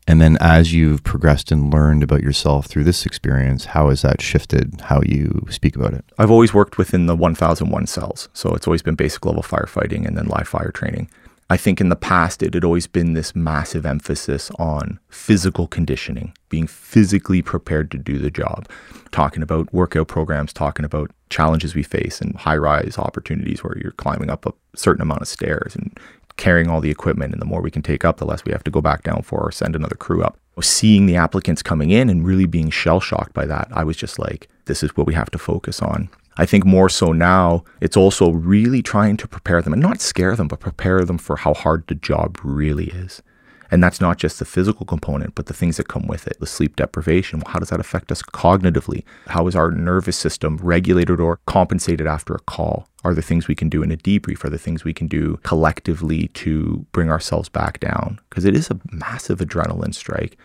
And 0.07 0.21
then 0.21 0.37
as 0.41 0.73
you've 0.73 1.03
progressed 1.05 1.51
and 1.51 1.73
learned 1.73 2.03
about 2.03 2.23
yourself 2.23 2.67
through 2.67 2.85
this 2.85 3.07
experience, 3.07 3.67
how 3.67 3.89
has 3.89 4.03
that 4.03 4.21
shifted 4.21 4.81
how 4.83 5.01
you 5.07 5.47
speak 5.51 5.75
about 5.75 5.95
it? 5.95 6.05
I've 6.19 6.31
always 6.31 6.53
worked 6.53 6.77
within 6.77 7.07
the 7.07 7.17
1001 7.17 7.87
cells. 7.87 8.29
So 8.35 8.55
it's 8.55 8.67
always 8.67 8.83
been 8.83 8.95
basic 8.95 9.25
level 9.25 9.43
firefighting 9.43 10.07
and 10.07 10.17
then 10.17 10.27
live 10.27 10.49
fire 10.49 10.71
training. 10.71 11.11
I 11.51 11.57
think 11.57 11.81
in 11.81 11.89
the 11.89 11.97
past, 11.97 12.43
it 12.43 12.53
had 12.53 12.65
always 12.65 12.87
been 12.87 13.15
this 13.15 13.35
massive 13.35 13.87
emphasis 13.87 14.51
on 14.59 14.99
physical 15.09 15.67
conditioning, 15.67 16.35
being 16.51 16.67
physically 16.67 17.41
prepared 17.41 17.91
to 17.93 17.99
do 17.99 18.19
the 18.19 18.31
job, 18.31 18.69
talking 19.13 19.43
about 19.43 19.73
workout 19.73 20.09
programs, 20.09 20.53
talking 20.53 20.85
about 20.85 21.11
challenges 21.31 21.75
we 21.75 21.83
face 21.83 22.21
and 22.21 22.37
high 22.37 22.57
rise 22.57 22.99
opportunities 22.99 23.65
where 23.65 23.79
you're 23.79 23.93
climbing 23.93 24.29
up 24.29 24.45
a 24.45 24.53
certain 24.77 25.01
amount 25.01 25.23
of 25.23 25.29
stairs 25.29 25.75
and 25.75 25.99
carrying 26.37 26.69
all 26.69 26.83
the 26.83 26.91
equipment. 26.91 27.33
And 27.33 27.41
the 27.41 27.47
more 27.47 27.63
we 27.63 27.71
can 27.71 27.83
take 27.83 28.05
up, 28.05 28.19
the 28.19 28.27
less 28.27 28.45
we 28.45 28.53
have 28.53 28.65
to 28.65 28.71
go 28.71 28.83
back 28.83 29.03
down 29.03 29.23
for 29.23 29.41
or 29.41 29.51
send 29.51 29.75
another 29.75 29.97
crew 29.97 30.23
up. 30.23 30.39
seeing 30.61 31.07
the 31.07 31.17
applicants 31.17 31.63
coming 31.63 31.91
in 31.91 32.11
and 32.11 32.27
really 32.27 32.47
being 32.47 32.69
shell 32.69 33.01
shocked 33.01 33.33
by 33.33 33.47
that, 33.47 33.69
I 33.73 33.85
was 33.85 33.97
just 33.97 34.19
like, 34.19 34.49
this 34.67 34.83
is 34.83 34.95
what 34.97 35.07
we 35.07 35.15
have 35.15 35.31
to 35.31 35.39
focus 35.39 35.81
on. 35.81 36.11
I 36.39 36.47
think 36.47 36.65
more 36.65 36.89
so 36.89 37.13
now, 37.13 37.65
it's 37.81 37.97
also 37.97 38.31
really 38.31 38.81
trying 38.81 39.17
to 39.19 39.29
prepare 39.29 39.61
them 39.61 39.73
and 39.73 39.83
not 39.83 40.01
scare 40.01 40.37
them, 40.37 40.47
but 40.47 40.61
prepare 40.61 41.05
them 41.05 41.19
for 41.19 41.37
how 41.37 41.53
hard 41.53 41.85
the 41.89 41.97
job 41.97 42.39
really 42.45 42.87
is. 42.87 43.23
And 43.71 43.83
that's 43.83 44.01
not 44.01 44.17
just 44.17 44.39
the 44.39 44.45
physical 44.45 44.87
component, 44.87 45.35
but 45.35 45.47
the 45.47 45.53
things 45.53 45.77
that 45.77 45.89
come 45.89 46.07
with 46.07 46.27
it. 46.27 46.39
The 46.41 46.47
sleep 46.47 46.77
deprivation. 46.77 47.43
How 47.47 47.59
does 47.59 47.69
that 47.69 47.81
affect 47.81 48.11
us 48.11 48.23
cognitively? 48.23 49.05
How 49.27 49.47
is 49.47 49.55
our 49.55 49.71
nervous 49.71 50.17
system 50.17 50.59
regulated 50.63 51.21
or 51.21 51.41
compensated 51.47 52.07
after 52.07 52.35
a 52.35 52.39
call? 52.41 52.89
Are 53.05 53.13
there 53.13 53.23
things 53.23 53.47
we 53.47 53.55
can 53.55 53.69
do 53.69 53.83
in 53.83 53.93
a 53.93 53.97
debrief? 53.97 54.45
Are 54.45 54.49
there 54.49 54.59
things 54.59 54.85
we 54.85 54.95
can 54.95 55.07
do 55.07 55.39
collectively 55.43 56.29
to 56.29 56.87
bring 56.93 57.11
ourselves 57.11 57.49
back 57.49 57.79
down? 57.81 58.21
Because 58.31 58.45
it 58.45 58.57
is 58.57 58.71
a 58.71 58.81
massive 58.91 59.41
adrenaline 59.41 59.95
strike. 59.95 60.39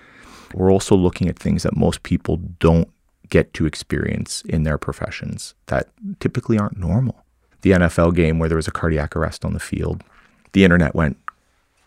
We're 0.53 0.71
also 0.71 0.95
looking 0.95 1.29
at 1.29 1.39
things 1.39 1.63
that 1.63 1.77
most 1.77 2.03
people 2.03 2.37
don't 2.59 2.89
get 3.33 3.51
to 3.51 3.65
experience 3.65 4.43
in 4.43 4.61
their 4.61 4.77
professions 4.77 5.55
that 5.65 5.89
typically 6.19 6.59
aren't 6.59 6.77
normal. 6.77 7.25
The 7.61 7.71
NFL 7.71 8.13
game 8.13 8.37
where 8.37 8.47
there 8.47 8.55
was 8.55 8.67
a 8.67 8.71
cardiac 8.71 9.15
arrest 9.15 9.43
on 9.43 9.53
the 9.53 9.59
field, 9.59 10.03
the 10.51 10.63
internet 10.63 10.93
went 10.93 11.17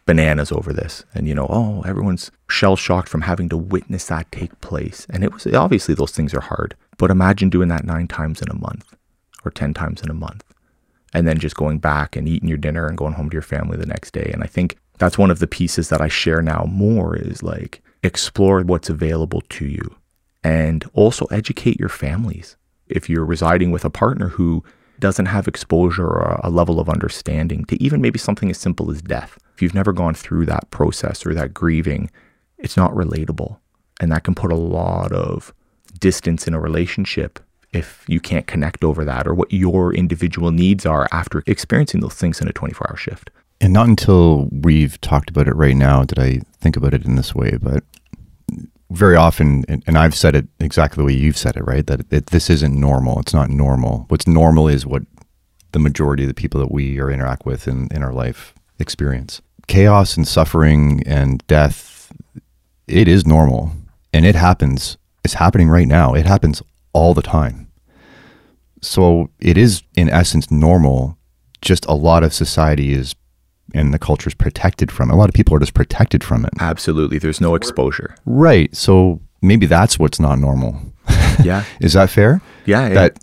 bananas 0.06 0.50
over 0.50 0.72
this. 0.72 1.04
And, 1.14 1.28
you 1.28 1.36
know, 1.36 1.46
oh, 1.48 1.82
everyone's 1.82 2.32
shell 2.48 2.74
shocked 2.74 3.08
from 3.08 3.20
having 3.20 3.48
to 3.50 3.56
witness 3.56 4.06
that 4.06 4.32
take 4.32 4.60
place. 4.60 5.06
And 5.08 5.22
it 5.22 5.32
was 5.32 5.46
obviously 5.46 5.94
those 5.94 6.10
things 6.10 6.34
are 6.34 6.40
hard. 6.40 6.74
But 6.98 7.12
imagine 7.12 7.48
doing 7.48 7.68
that 7.68 7.84
nine 7.84 8.08
times 8.08 8.42
in 8.42 8.50
a 8.50 8.58
month 8.58 8.96
or 9.44 9.52
10 9.52 9.72
times 9.72 10.02
in 10.02 10.10
a 10.10 10.14
month. 10.14 10.42
And 11.14 11.28
then 11.28 11.38
just 11.38 11.54
going 11.54 11.78
back 11.78 12.16
and 12.16 12.28
eating 12.28 12.48
your 12.48 12.58
dinner 12.58 12.88
and 12.88 12.98
going 12.98 13.12
home 13.12 13.30
to 13.30 13.34
your 13.34 13.42
family 13.42 13.76
the 13.76 13.86
next 13.86 14.10
day. 14.10 14.32
And 14.34 14.42
I 14.42 14.48
think 14.48 14.78
that's 14.98 15.16
one 15.16 15.30
of 15.30 15.38
the 15.38 15.46
pieces 15.46 15.90
that 15.90 16.00
I 16.00 16.08
share 16.08 16.42
now 16.42 16.64
more 16.68 17.14
is 17.16 17.44
like 17.44 17.82
explore 18.02 18.62
what's 18.62 18.90
available 18.90 19.42
to 19.50 19.64
you 19.66 19.94
and 20.42 20.84
also 20.92 21.26
educate 21.26 21.78
your 21.78 21.88
families. 21.88 22.56
If 22.88 23.08
you're 23.08 23.24
residing 23.24 23.70
with 23.70 23.84
a 23.84 23.90
partner 23.90 24.28
who 24.28 24.62
doesn't 24.98 25.26
have 25.26 25.48
exposure 25.48 26.06
or 26.06 26.40
a 26.42 26.50
level 26.50 26.80
of 26.80 26.88
understanding 26.88 27.64
to 27.66 27.82
even 27.82 28.00
maybe 28.00 28.18
something 28.18 28.50
as 28.50 28.58
simple 28.58 28.90
as 28.90 29.02
death, 29.02 29.38
if 29.54 29.62
you've 29.62 29.74
never 29.74 29.92
gone 29.92 30.14
through 30.14 30.46
that 30.46 30.70
process 30.70 31.26
or 31.26 31.34
that 31.34 31.52
grieving, 31.52 32.10
it's 32.58 32.76
not 32.76 32.92
relatable. 32.92 33.58
And 34.00 34.12
that 34.12 34.24
can 34.24 34.34
put 34.34 34.52
a 34.52 34.56
lot 34.56 35.12
of 35.12 35.52
distance 35.98 36.46
in 36.46 36.54
a 36.54 36.60
relationship 36.60 37.40
if 37.72 38.04
you 38.06 38.20
can't 38.20 38.46
connect 38.46 38.84
over 38.84 39.04
that 39.04 39.26
or 39.26 39.34
what 39.34 39.52
your 39.52 39.92
individual 39.92 40.50
needs 40.50 40.86
are 40.86 41.08
after 41.12 41.42
experiencing 41.46 42.00
those 42.00 42.14
things 42.14 42.40
in 42.40 42.48
a 42.48 42.52
24 42.52 42.90
hour 42.90 42.96
shift. 42.96 43.30
And 43.60 43.72
not 43.72 43.88
until 43.88 44.48
we've 44.50 45.00
talked 45.00 45.30
about 45.30 45.48
it 45.48 45.56
right 45.56 45.76
now 45.76 46.04
did 46.04 46.18
I 46.18 46.40
think 46.60 46.76
about 46.76 46.94
it 46.94 47.04
in 47.04 47.16
this 47.16 47.34
way. 47.34 47.56
But 47.60 47.84
very 48.90 49.16
often, 49.16 49.64
and 49.68 49.98
I've 49.98 50.14
said 50.14 50.36
it 50.36 50.46
exactly 50.60 51.00
the 51.00 51.06
way 51.06 51.12
you've 51.12 51.36
said 51.36 51.56
it, 51.56 51.64
right? 51.64 51.86
That 51.86 52.02
it, 52.10 52.26
this 52.26 52.48
isn't 52.50 52.78
normal. 52.78 53.20
It's 53.20 53.34
not 53.34 53.50
normal. 53.50 54.04
What's 54.08 54.26
normal 54.26 54.68
is 54.68 54.86
what 54.86 55.02
the 55.72 55.78
majority 55.78 56.22
of 56.22 56.28
the 56.28 56.34
people 56.34 56.60
that 56.60 56.70
we 56.70 57.00
interact 57.00 57.44
with 57.44 57.66
in, 57.66 57.88
in 57.90 58.02
our 58.02 58.12
life 58.12 58.54
experience 58.78 59.40
chaos 59.66 60.16
and 60.16 60.26
suffering 60.26 61.02
and 61.06 61.46
death, 61.46 62.12
it 62.86 63.08
is 63.08 63.26
normal 63.26 63.72
and 64.12 64.24
it 64.24 64.34
happens. 64.34 64.96
It's 65.24 65.34
happening 65.34 65.68
right 65.68 65.88
now. 65.88 66.14
It 66.14 66.26
happens 66.26 66.62
all 66.92 67.14
the 67.14 67.22
time. 67.22 67.68
So 68.80 69.30
it 69.40 69.58
is, 69.58 69.82
in 69.96 70.08
essence, 70.08 70.50
normal. 70.50 71.18
Just 71.60 71.84
a 71.86 71.94
lot 71.94 72.22
of 72.22 72.32
society 72.32 72.92
is 72.92 73.14
and 73.76 73.92
the 73.92 73.98
culture 73.98 74.28
is 74.28 74.34
protected 74.34 74.90
from 74.90 75.10
it. 75.10 75.14
A 75.14 75.16
lot 75.16 75.28
of 75.28 75.34
people 75.34 75.54
are 75.54 75.58
just 75.60 75.74
protected 75.74 76.24
from 76.24 76.44
it. 76.44 76.52
Absolutely. 76.58 77.18
There's 77.18 77.40
no 77.40 77.54
exposure. 77.54 78.16
Right. 78.24 78.74
So 78.74 79.20
maybe 79.42 79.66
that's 79.66 79.98
what's 79.98 80.18
not 80.18 80.38
normal. 80.38 80.80
Yeah. 81.42 81.64
is 81.80 81.92
that 81.92 82.10
fair? 82.10 82.40
Yeah. 82.64 82.88
That 82.90 83.18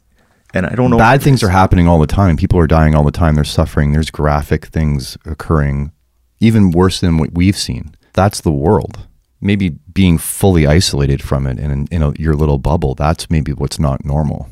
and 0.53 0.65
I 0.65 0.75
don't 0.75 0.91
know. 0.91 0.97
Bad 0.97 1.21
things 1.21 1.43
are 1.43 1.49
happening 1.49 1.87
all 1.87 1.99
the 1.99 2.07
time. 2.07 2.37
People 2.37 2.59
are 2.59 2.67
dying 2.67 2.93
all 2.95 3.03
the 3.03 3.11
time. 3.11 3.35
They're 3.35 3.43
suffering. 3.43 3.91
There's 3.91 4.11
graphic 4.11 4.67
things 4.67 5.17
occurring 5.25 5.91
even 6.39 6.71
worse 6.71 6.99
than 6.99 7.17
what 7.17 7.33
we've 7.33 7.57
seen. 7.57 7.95
That's 8.13 8.41
the 8.41 8.51
world. 8.51 9.07
Maybe 9.41 9.69
being 9.69 10.17
fully 10.17 10.67
isolated 10.67 11.21
from 11.21 11.47
it 11.47 11.59
in, 11.59 11.87
in 11.87 12.03
a, 12.03 12.13
your 12.19 12.35
little 12.35 12.59
bubble, 12.59 12.95
that's 12.95 13.29
maybe 13.29 13.51
what's 13.51 13.79
not 13.79 14.05
normal. 14.05 14.49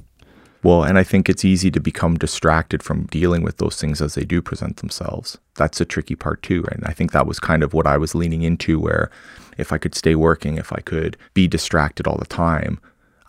Well, 0.64 0.84
and 0.84 0.97
I 0.97 1.03
think 1.03 1.28
it's 1.28 1.43
easy 1.43 1.72
to 1.72 1.80
become 1.80 2.18
distracted 2.18 2.84
from 2.84 3.05
dealing 3.07 3.41
with 3.41 3.57
those 3.57 3.82
things 3.82 4.01
as 4.01 4.14
they 4.14 4.26
do 4.26 4.41
present 4.41 4.78
themselves. 4.78 5.39
That's 5.55 5.82
a 5.82 5.86
tricky 5.86 6.16
part 6.16 6.43
too. 6.43 6.66
And 6.72 6.84
I 6.86 6.93
think 6.93 7.12
that 7.12 7.26
was 7.26 7.39
kind 7.39 7.64
of 7.64 7.74
what 7.74 7.88
I 7.88 7.97
was 7.97 8.14
leaning 8.14 8.43
into 8.43 8.80
where 8.80 9.09
if 9.57 9.72
I 9.74 9.80
could 9.80 9.95
stay 9.95 10.14
working, 10.14 10.57
if 10.57 10.72
I 10.72 10.82
could 10.82 11.18
be 11.34 11.47
distracted 11.47 12.07
all 12.07 12.18
the 12.18 12.26
time, 12.26 12.80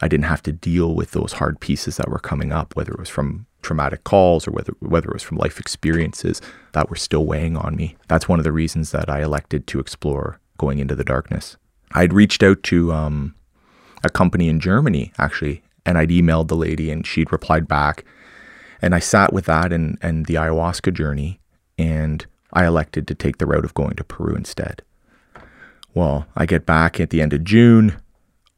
I 0.02 0.08
didn't 0.08 0.26
have 0.26 0.42
to 0.42 0.52
deal 0.52 0.94
with 0.94 1.12
those 1.12 1.34
hard 1.34 1.60
pieces 1.60 1.96
that 1.96 2.10
were 2.10 2.18
coming 2.18 2.52
up, 2.52 2.76
whether 2.76 2.92
it 2.92 2.98
was 2.98 3.08
from 3.08 3.46
traumatic 3.62 4.02
calls 4.04 4.46
or 4.46 4.50
whether 4.50 4.74
whether 4.80 5.08
it 5.08 5.14
was 5.14 5.22
from 5.22 5.38
life 5.38 5.60
experiences 5.60 6.42
that 6.72 6.90
were 6.90 6.96
still 6.96 7.24
weighing 7.24 7.56
on 7.56 7.76
me. 7.76 7.96
That's 8.08 8.28
one 8.28 8.40
of 8.40 8.44
the 8.44 8.52
reasons 8.52 8.90
that 8.90 9.08
I 9.08 9.22
elected 9.22 9.66
to 9.68 9.80
explore 9.80 10.40
going 10.58 10.80
into 10.80 10.96
the 10.96 11.04
darkness. 11.04 11.56
I'd 11.92 12.12
reached 12.12 12.42
out 12.42 12.62
to 12.64 12.92
um, 12.92 13.34
a 14.02 14.10
company 14.10 14.48
in 14.48 14.60
Germany 14.60 15.12
actually, 15.18 15.62
and 15.84 15.98
I'd 15.98 16.10
emailed 16.10 16.48
the 16.48 16.56
lady, 16.56 16.90
and 16.90 17.06
she'd 17.06 17.32
replied 17.32 17.68
back, 17.68 18.04
and 18.80 18.94
I 18.94 18.98
sat 18.98 19.32
with 19.32 19.46
that 19.46 19.72
and 19.72 19.98
and 20.02 20.26
the 20.26 20.34
ayahuasca 20.34 20.92
journey, 20.94 21.40
and 21.78 22.26
I 22.52 22.66
elected 22.66 23.06
to 23.08 23.14
take 23.14 23.38
the 23.38 23.46
route 23.46 23.64
of 23.64 23.74
going 23.74 23.96
to 23.96 24.04
Peru 24.04 24.34
instead. 24.34 24.82
Well, 25.94 26.26
I 26.36 26.46
get 26.46 26.66
back 26.66 27.00
at 27.00 27.10
the 27.10 27.20
end 27.20 27.32
of 27.32 27.44
June. 27.44 27.96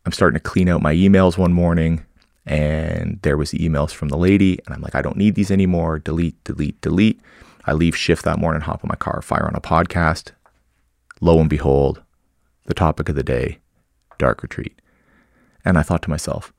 I'm 0.07 0.13
starting 0.13 0.39
to 0.39 0.43
clean 0.43 0.69
out 0.69 0.83
my 0.83 0.95
emails 0.95 1.39
one 1.39 1.53
morning 1.53 2.05
and 2.47 3.19
there 3.23 3.37
was 3.37 3.53
emails 3.53 3.91
from 3.91 4.09
the 4.09 4.19
lady 4.19 4.59
and 4.67 4.75
i'm 4.75 4.83
like 4.83 4.95
i 4.95 5.01
don't 5.01 5.17
need 5.17 5.35
these 5.35 5.51
anymore. 5.51 5.99
Delete 5.99 6.43
delete 6.45 6.81
delete. 6.81 7.21
I 7.67 7.73
leave 7.73 7.97
shift 7.97 8.25
that 8.25 8.39
morning 8.39 8.61
hop 8.61 8.85
in 8.85 8.89
my 8.89 8.97
car 8.97 9.23
fire 9.23 9.47
on 9.47 9.55
a 9.55 9.61
podcast. 9.61 10.33
Lo 11.21 11.41
and 11.41 11.49
behold 11.49 12.03
the 12.67 12.75
topic 12.75 13.09
of 13.09 13.15
the 13.15 13.23
day 13.23 13.59
dark 14.19 14.43
retreat. 14.43 14.81
And 15.65 15.79
i 15.79 15.83
thought 15.83 16.03
to 16.03 16.11
myself 16.11 16.53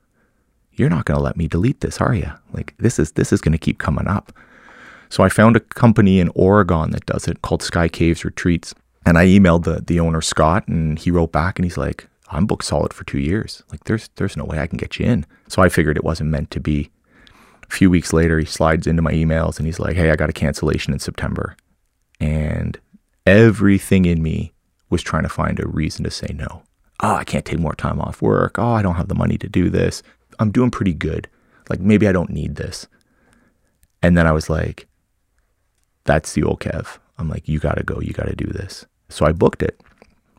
you're 0.78 0.90
not 0.90 1.04
going 1.04 1.18
to 1.18 1.22
let 1.24 1.36
me 1.36 1.48
delete 1.48 1.80
this 1.80 2.00
are 2.00 2.14
you 2.14 2.30
like 2.52 2.74
this 2.78 2.98
is 2.98 3.12
this 3.12 3.32
is 3.32 3.40
going 3.40 3.52
to 3.52 3.58
keep 3.58 3.78
coming 3.78 4.06
up 4.06 4.32
so 5.08 5.22
i 5.22 5.28
found 5.28 5.56
a 5.56 5.60
company 5.60 6.20
in 6.20 6.30
oregon 6.34 6.90
that 6.90 7.06
does 7.06 7.26
it 7.28 7.42
called 7.42 7.62
sky 7.62 7.88
caves 7.88 8.24
retreats 8.24 8.74
and 9.04 9.18
i 9.18 9.24
emailed 9.26 9.64
the 9.64 9.82
the 9.86 10.00
owner 10.00 10.20
scott 10.20 10.66
and 10.68 10.98
he 10.98 11.10
wrote 11.10 11.32
back 11.32 11.58
and 11.58 11.64
he's 11.64 11.78
like 11.78 12.08
I'm 12.28 12.46
booked 12.46 12.64
solid 12.64 12.92
for 12.92 13.04
two 13.04 13.18
years. 13.18 13.62
Like 13.70 13.84
there's 13.84 14.08
there's 14.16 14.36
no 14.36 14.44
way 14.44 14.58
I 14.58 14.66
can 14.66 14.78
get 14.78 14.98
you 14.98 15.06
in. 15.06 15.26
So 15.48 15.62
I 15.62 15.68
figured 15.68 15.96
it 15.96 16.04
wasn't 16.04 16.30
meant 16.30 16.50
to 16.52 16.60
be. 16.60 16.90
A 17.68 17.74
few 17.74 17.90
weeks 17.90 18.12
later, 18.12 18.38
he 18.38 18.46
slides 18.46 18.86
into 18.86 19.02
my 19.02 19.12
emails 19.12 19.58
and 19.58 19.66
he's 19.66 19.80
like, 19.80 19.96
"Hey, 19.96 20.10
I 20.10 20.16
got 20.16 20.30
a 20.30 20.34
cancellation 20.34 20.92
in 20.92 21.00
September," 21.00 21.56
and 22.20 22.78
everything 23.26 24.04
in 24.04 24.22
me 24.22 24.52
was 24.88 25.02
trying 25.02 25.24
to 25.24 25.28
find 25.28 25.58
a 25.58 25.66
reason 25.66 26.04
to 26.04 26.10
say 26.10 26.28
no. 26.32 26.62
Oh, 27.00 27.16
I 27.16 27.24
can't 27.24 27.44
take 27.44 27.58
more 27.58 27.74
time 27.74 28.00
off 28.00 28.22
work. 28.22 28.58
Oh, 28.58 28.72
I 28.72 28.82
don't 28.82 28.94
have 28.94 29.08
the 29.08 29.16
money 29.16 29.36
to 29.38 29.48
do 29.48 29.68
this. 29.68 30.02
I'm 30.38 30.50
doing 30.50 30.70
pretty 30.70 30.94
good. 30.94 31.28
Like 31.68 31.80
maybe 31.80 32.06
I 32.08 32.12
don't 32.12 32.30
need 32.30 32.56
this. 32.56 32.86
And 34.02 34.16
then 34.16 34.26
I 34.26 34.32
was 34.32 34.48
like, 34.48 34.86
"That's 36.04 36.32
the 36.32 36.42
old 36.42 36.60
Kev." 36.60 36.98
I'm 37.18 37.28
like, 37.28 37.48
"You 37.48 37.58
got 37.58 37.76
to 37.76 37.82
go. 37.82 38.00
You 38.00 38.12
got 38.12 38.28
to 38.28 38.36
do 38.36 38.46
this." 38.46 38.86
So 39.08 39.26
I 39.26 39.32
booked 39.32 39.62
it. 39.62 39.80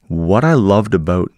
What 0.08 0.44
I 0.44 0.54
loved 0.54 0.94
about 0.94 1.32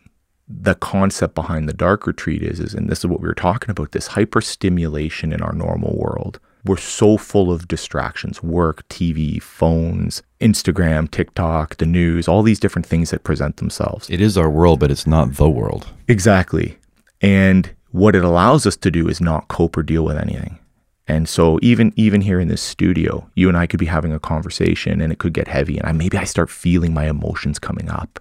the 0.47 0.75
concept 0.75 1.35
behind 1.35 1.69
the 1.69 1.73
dark 1.73 2.07
retreat 2.07 2.41
is, 2.41 2.59
is, 2.59 2.73
and 2.73 2.89
this 2.89 2.99
is 2.99 3.05
what 3.05 3.21
we 3.21 3.27
were 3.27 3.35
talking 3.35 3.69
about, 3.69 3.91
this 3.91 4.09
hyperstimulation 4.09 5.33
in 5.33 5.41
our 5.41 5.53
normal 5.53 5.95
world. 5.95 6.39
We're 6.65 6.77
so 6.77 7.17
full 7.17 7.51
of 7.51 7.67
distractions, 7.67 8.43
work, 8.43 8.87
TV, 8.89 9.41
phones, 9.41 10.23
Instagram, 10.41 11.09
TikTok, 11.09 11.77
the 11.77 11.85
news, 11.85 12.27
all 12.27 12.43
these 12.43 12.59
different 12.59 12.85
things 12.85 13.11
that 13.11 13.23
present 13.23 13.57
themselves. 13.57 14.09
It 14.09 14.19
is 14.19 14.37
our 14.37 14.49
world, 14.49 14.79
but 14.79 14.91
it's 14.91 15.07
not 15.07 15.35
the 15.35 15.49
world. 15.49 15.87
Exactly. 16.07 16.77
And 17.21 17.73
what 17.91 18.15
it 18.15 18.23
allows 18.23 18.65
us 18.65 18.77
to 18.77 18.91
do 18.91 19.07
is 19.07 19.19
not 19.19 19.47
cope 19.47 19.77
or 19.77 19.83
deal 19.83 20.03
with 20.05 20.17
anything. 20.17 20.59
And 21.07 21.27
so 21.27 21.57
even 21.61 21.91
even 21.95 22.21
here 22.21 22.39
in 22.39 22.47
this 22.47 22.61
studio, 22.61 23.27
you 23.35 23.47
and 23.47 23.57
I 23.57 23.65
could 23.65 23.79
be 23.79 23.87
having 23.87 24.13
a 24.13 24.19
conversation 24.19 25.01
and 25.01 25.11
it 25.11 25.17
could 25.17 25.33
get 25.33 25.47
heavy 25.47 25.77
and 25.77 25.87
I 25.87 25.91
maybe 25.91 26.17
I 26.17 26.23
start 26.23 26.51
feeling 26.51 26.93
my 26.93 27.09
emotions 27.09 27.57
coming 27.57 27.89
up 27.89 28.19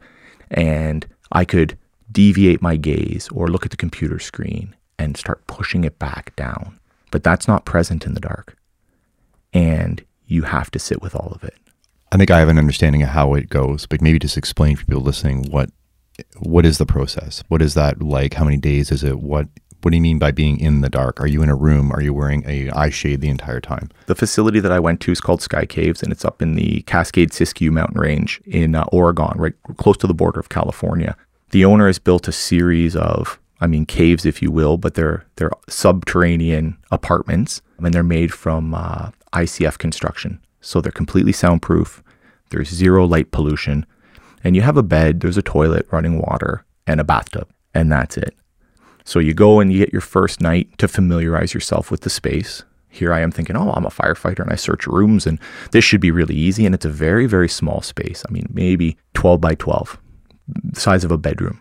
and 0.50 1.06
I 1.32 1.44
could 1.44 1.76
deviate 2.10 2.62
my 2.62 2.76
gaze 2.76 3.28
or 3.30 3.48
look 3.48 3.66
at 3.66 3.70
the 3.70 3.76
computer 3.76 4.18
screen 4.18 4.74
and 4.98 5.16
start 5.16 5.46
pushing 5.46 5.84
it 5.84 5.98
back 5.98 6.34
down. 6.36 6.78
But 7.10 7.22
that's 7.22 7.46
not 7.46 7.66
present 7.66 8.06
in 8.06 8.14
the 8.14 8.20
dark. 8.20 8.56
And 9.52 10.02
you 10.26 10.42
have 10.42 10.70
to 10.70 10.78
sit 10.78 11.02
with 11.02 11.14
all 11.14 11.32
of 11.34 11.44
it. 11.44 11.54
I 12.10 12.16
think 12.16 12.30
I 12.30 12.38
have 12.38 12.48
an 12.48 12.58
understanding 12.58 13.02
of 13.02 13.10
how 13.10 13.34
it 13.34 13.50
goes, 13.50 13.84
but 13.84 14.00
maybe 14.00 14.18
just 14.18 14.38
explain 14.38 14.76
for 14.76 14.86
people 14.86 15.02
listening 15.02 15.50
what 15.50 15.70
what 16.38 16.66
is 16.66 16.78
the 16.78 16.86
process? 16.86 17.42
What 17.48 17.62
is 17.62 17.74
that 17.74 18.02
like? 18.02 18.34
How 18.34 18.44
many 18.44 18.56
days 18.56 18.90
is 18.90 19.04
it? 19.04 19.20
What 19.20 19.48
what 19.82 19.92
do 19.92 19.96
you 19.96 20.02
mean 20.02 20.18
by 20.18 20.32
being 20.32 20.58
in 20.58 20.80
the 20.80 20.88
dark? 20.88 21.20
Are 21.20 21.26
you 21.26 21.42
in 21.42 21.48
a 21.48 21.54
room? 21.54 21.92
Are 21.92 22.02
you 22.02 22.12
wearing 22.12 22.42
a 22.46 22.68
eye 22.70 22.90
shade 22.90 23.20
the 23.20 23.28
entire 23.28 23.60
time? 23.60 23.90
The 24.06 24.14
facility 24.16 24.58
that 24.60 24.72
I 24.72 24.80
went 24.80 25.00
to 25.02 25.12
is 25.12 25.20
called 25.20 25.40
Sky 25.40 25.66
Caves, 25.66 26.02
and 26.02 26.10
it's 26.10 26.24
up 26.24 26.42
in 26.42 26.56
the 26.56 26.82
Cascade 26.82 27.30
Siskiyou 27.30 27.70
mountain 27.70 28.00
range 28.00 28.40
in 28.44 28.74
uh, 28.74 28.84
Oregon, 28.90 29.38
right 29.38 29.54
close 29.76 29.96
to 29.98 30.06
the 30.08 30.14
border 30.14 30.40
of 30.40 30.48
California 30.48 31.16
The 31.50 31.64
owner 31.64 31.86
has 31.86 32.00
built 32.00 32.26
a 32.26 32.32
series 32.32 32.96
of, 32.96 33.38
I 33.60 33.66
mean, 33.68 33.86
caves, 33.86 34.26
if 34.26 34.42
you 34.42 34.50
will, 34.50 34.78
but 34.78 34.94
they're 34.94 35.24
they're 35.36 35.52
subterranean 35.68 36.76
apartments, 36.90 37.62
and 37.78 37.94
they're 37.94 38.02
made 38.02 38.34
from 38.34 38.74
uh, 38.74 39.10
ICF 39.32 39.78
construction, 39.78 40.40
so 40.60 40.80
they're 40.80 40.90
completely 40.90 41.32
soundproof. 41.32 42.02
There's 42.50 42.68
zero 42.68 43.06
light 43.06 43.30
pollution, 43.30 43.86
and 44.44 44.56
you 44.56 44.62
have 44.62 44.76
a 44.76 44.82
bed, 44.82 45.20
there's 45.20 45.36
a 45.36 45.42
toilet, 45.42 45.86
running 45.90 46.18
water, 46.18 46.64
and 46.86 47.00
a 47.00 47.04
bathtub, 47.04 47.48
and 47.74 47.90
that's 47.90 48.16
it. 48.16 48.34
So 49.04 49.18
you 49.18 49.32
go 49.32 49.60
and 49.60 49.72
you 49.72 49.78
get 49.78 49.92
your 49.92 50.02
first 50.02 50.40
night 50.40 50.76
to 50.78 50.86
familiarize 50.86 51.54
yourself 51.54 51.90
with 51.90 52.02
the 52.02 52.10
space. 52.10 52.62
Here 52.90 53.12
I 53.12 53.20
am 53.20 53.30
thinking, 53.30 53.56
oh, 53.56 53.72
I'm 53.72 53.86
a 53.86 53.90
firefighter 53.90 54.40
and 54.40 54.52
I 54.52 54.56
search 54.56 54.86
rooms 54.86 55.26
and 55.26 55.38
this 55.70 55.84
should 55.84 56.00
be 56.00 56.10
really 56.10 56.34
easy. 56.34 56.66
And 56.66 56.74
it's 56.74 56.84
a 56.84 56.90
very, 56.90 57.26
very 57.26 57.48
small 57.48 57.80
space. 57.80 58.22
I 58.28 58.32
mean, 58.32 58.46
maybe 58.52 58.98
12 59.14 59.40
by 59.40 59.54
12, 59.54 59.98
size 60.74 61.04
of 61.04 61.10
a 61.10 61.16
bedroom. 61.16 61.58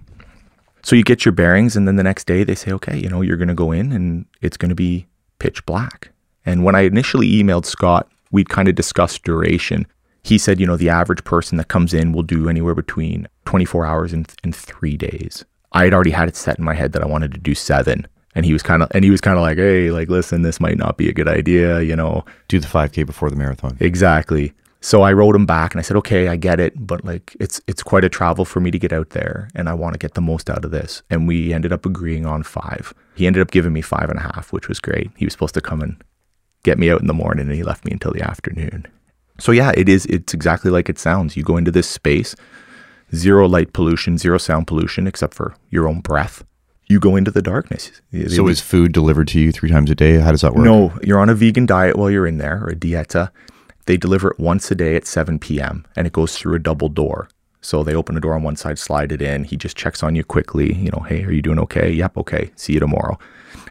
So 0.84 0.96
you 0.96 1.04
get 1.04 1.26
your 1.26 1.34
bearings, 1.34 1.76
and 1.76 1.88
then 1.88 1.98
the 1.98 2.04
next 2.04 2.28
day 2.28 2.44
they 2.44 2.56
say, 2.56 2.72
okay, 2.72 2.98
you 2.98 3.10
know, 3.10 3.22
you're 3.22 3.38
going 3.38 3.50
to 3.50 3.54
go 3.54 3.72
in 3.72 3.92
and 3.92 4.26
it's 4.42 4.58
going 4.58 4.70
to 4.70 4.76
be 4.76 5.06
pitch 5.40 5.66
black. 5.66 6.12
And 6.46 6.64
when 6.64 6.76
I 6.76 6.82
initially 6.82 7.30
emailed 7.32 7.66
Scott, 7.66 8.10
we'd 8.32 8.50
kind 8.50 8.68
of 8.68 8.76
discussed 8.76 9.24
duration. 9.24 9.86
He 10.24 10.38
said, 10.38 10.60
you 10.60 10.66
know, 10.66 10.78
the 10.78 10.90
average 10.90 11.24
person 11.24 11.58
that 11.58 11.68
comes 11.68 11.94
in 11.94 12.12
will 12.12 12.24
do 12.24 12.50
anywhere 12.50 12.76
between 12.76 13.28
24 13.46 13.86
hours 13.86 14.14
and, 14.14 14.32
and 14.44 14.56
three 14.56 14.98
days. 14.98 15.46
I 15.72 15.86
had 15.86 15.94
already 15.94 16.12
had 16.12 16.28
it 16.28 16.36
set 16.36 16.58
in 16.58 16.66
my 16.66 16.74
head 16.74 16.92
that 16.94 17.04
I 17.04 17.08
wanted 17.08 17.34
to 17.34 17.40
do 17.40 17.56
seven. 17.56 18.08
And 18.36 18.46
he 18.46 18.54
was 18.54 18.62
kind 18.62 18.84
of, 18.84 18.92
and 18.94 19.04
he 19.04 19.10
was 19.10 19.22
kind 19.22 19.38
of 19.38 19.42
like, 19.42 19.58
hey, 19.58 19.90
like, 19.90 20.10
listen, 20.10 20.44
this 20.44 20.60
might 20.60 20.78
not 20.78 20.98
be 20.98 21.10
a 21.10 21.14
good 21.14 21.28
idea, 21.28 21.82
you 21.82 21.96
know. 21.96 22.24
Do 22.48 22.60
the 22.60 22.68
5K 22.68 23.06
before 23.06 23.30
the 23.30 23.36
marathon. 23.36 23.78
Exactly. 23.80 24.54
So 24.80 25.02
I 25.02 25.12
wrote 25.12 25.36
him 25.36 25.46
back 25.46 25.74
and 25.74 25.80
I 25.80 25.82
said, 25.82 25.98
okay, 25.98 26.28
I 26.28 26.36
get 26.36 26.60
it, 26.60 26.74
but 26.86 27.04
like 27.04 27.36
it's 27.40 27.60
it's 27.68 27.82
quite 27.82 28.04
a 28.04 28.10
travel 28.10 28.46
for 28.46 28.60
me 28.60 28.70
to 28.72 28.78
get 28.78 28.94
out 28.94 29.10
there 29.10 29.50
and 29.56 29.68
I 29.68 29.74
want 29.74 29.94
to 29.94 30.00
get 30.00 30.14
the 30.14 30.22
most 30.22 30.50
out 30.50 30.64
of 30.64 30.72
this. 30.72 31.02
And 31.10 31.28
we 31.28 31.52
ended 31.52 31.74
up 31.74 31.86
agreeing 31.86 32.26
on 32.26 32.44
five. 32.44 32.94
He 33.16 33.26
ended 33.26 33.42
up 33.42 33.52
giving 33.52 33.74
me 33.74 33.82
five 33.82 34.10
and 34.10 34.20
a 34.20 34.22
half, 34.22 34.54
which 34.54 34.68
was 34.68 34.80
great. 34.80 35.10
He 35.18 35.26
was 35.26 35.34
supposed 35.34 35.56
to 35.56 35.62
come 35.62 35.82
and 35.82 36.02
get 36.64 36.78
me 36.78 36.92
out 36.92 37.02
in 37.02 37.08
the 37.08 37.14
morning 37.14 37.48
and 37.48 37.56
he 37.56 37.64
left 37.64 37.86
me 37.86 37.92
until 37.92 38.14
the 38.14 38.22
afternoon. 38.22 38.86
So 39.40 39.52
yeah, 39.52 39.72
it 39.76 39.88
is 39.88 40.06
it's 40.08 40.34
exactly 40.34 40.72
like 40.72 40.90
it 40.90 41.00
sounds. 41.00 41.38
You 41.38 41.44
go 41.44 41.58
into 41.58 41.72
this 41.72 41.90
space, 41.90 42.36
zero 43.16 43.48
light 43.48 43.74
pollution, 43.74 44.18
zero 44.18 44.38
sound 44.38 44.68
pollution 44.68 45.08
except 45.08 45.34
for 45.34 45.56
your 45.70 45.88
own 45.88 46.02
breath. 46.02 46.44
You 46.90 47.00
go 47.00 47.16
into 47.16 47.32
the 47.32 47.42
darkness. 47.42 47.92
So 48.30 48.48
is 48.48 48.62
food 48.62 48.94
delivered 48.94 49.28
to 49.30 49.40
you 49.40 49.52
three 49.52 49.70
times 49.70 49.92
a 49.92 49.96
day? 49.96 50.20
How 50.20 50.32
does 50.32 50.42
that 50.42 50.56
work? 50.56 50.64
No, 50.64 50.98
you're 51.04 51.20
on 51.20 51.30
a 51.30 51.36
vegan 51.36 51.66
diet 51.66 51.98
while 51.98 52.10
you're 52.10 52.26
in 52.26 52.38
there 52.38 52.64
or 52.64 52.70
a 52.70 52.76
dieta. 52.76 53.30
They 53.88 53.98
deliver 53.98 54.32
it 54.32 54.40
once 54.40 54.72
a 54.72 54.76
day 54.76 54.96
at 54.96 55.06
7 55.06 55.38
p.m. 55.40 55.86
and 55.96 56.08
it 56.08 56.14
goes 56.14 56.38
through 56.38 56.56
a 56.56 56.60
double 56.60 56.88
door. 56.88 57.28
So 57.62 57.84
they 57.84 57.96
open 57.96 58.16
a 58.16 58.22
door 58.22 58.34
on 58.34 58.44
one 58.44 58.56
side, 58.56 58.80
slide 58.80 59.12
it 59.12 59.22
in. 59.22 59.44
He 59.44 59.58
just 59.58 59.76
checks 59.76 60.02
on 60.02 60.16
you 60.16 60.24
quickly. 60.24 60.74
You 60.74 60.92
know, 60.92 61.04
hey, 61.08 61.24
are 61.24 61.32
you 61.32 61.42
doing 61.42 61.60
okay? 61.60 61.92
Yep, 61.92 62.18
okay. 62.20 62.52
See 62.56 62.74
you 62.74 62.80
tomorrow. 62.80 63.20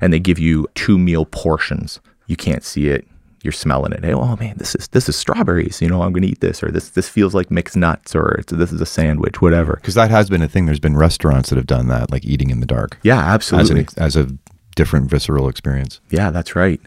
And 0.03 0.13
they 0.13 0.19
give 0.19 0.39
you 0.39 0.67
two 0.75 0.99
meal 0.99 1.25
portions. 1.25 2.01
You 2.27 2.37
can't 2.37 2.65
see 2.65 2.89
it. 2.89 3.07
You're 3.43 3.53
smelling 3.53 3.93
it. 3.93 4.05
Hey, 4.05 4.13
oh 4.13 4.37
man, 4.37 4.57
this 4.57 4.75
is 4.75 4.89
this 4.89 5.09
is 5.09 5.17
strawberries. 5.17 5.81
You 5.81 5.89
know, 5.89 6.03
I'm 6.03 6.13
gonna 6.13 6.27
eat 6.27 6.41
this, 6.41 6.63
or 6.63 6.71
this 6.71 6.91
this 6.91 7.09
feels 7.09 7.35
like 7.35 7.51
mixed 7.51 7.77
nuts, 7.77 8.15
or 8.15 8.43
this 8.49 8.73
is 8.73 8.81
a 8.81 8.87
sandwich, 8.87 9.41
whatever. 9.41 9.77
Because 9.77 9.95
that 9.95 10.11
has 10.11 10.29
been 10.29 10.43
a 10.43 10.49
thing. 10.49 10.67
There's 10.67 10.81
been 10.81 10.97
restaurants 10.97 11.51
that 11.51 11.57
have 11.57 11.67
done 11.67 11.89
that, 11.89 12.11
like 12.11 12.25
eating 12.25 12.51
in 12.51 12.61
the 12.61 12.67
dark. 12.67 12.99
Yeah, 13.03 13.21
as, 13.21 13.35
absolutely. 13.35 13.81
an, 13.81 13.89
as 13.97 14.17
a 14.17 14.29
different 14.75 15.11
visceral 15.11 15.49
experience. 15.49 16.01
Yeah, 16.11 16.31
that's 16.31 16.57
right. 16.57 16.81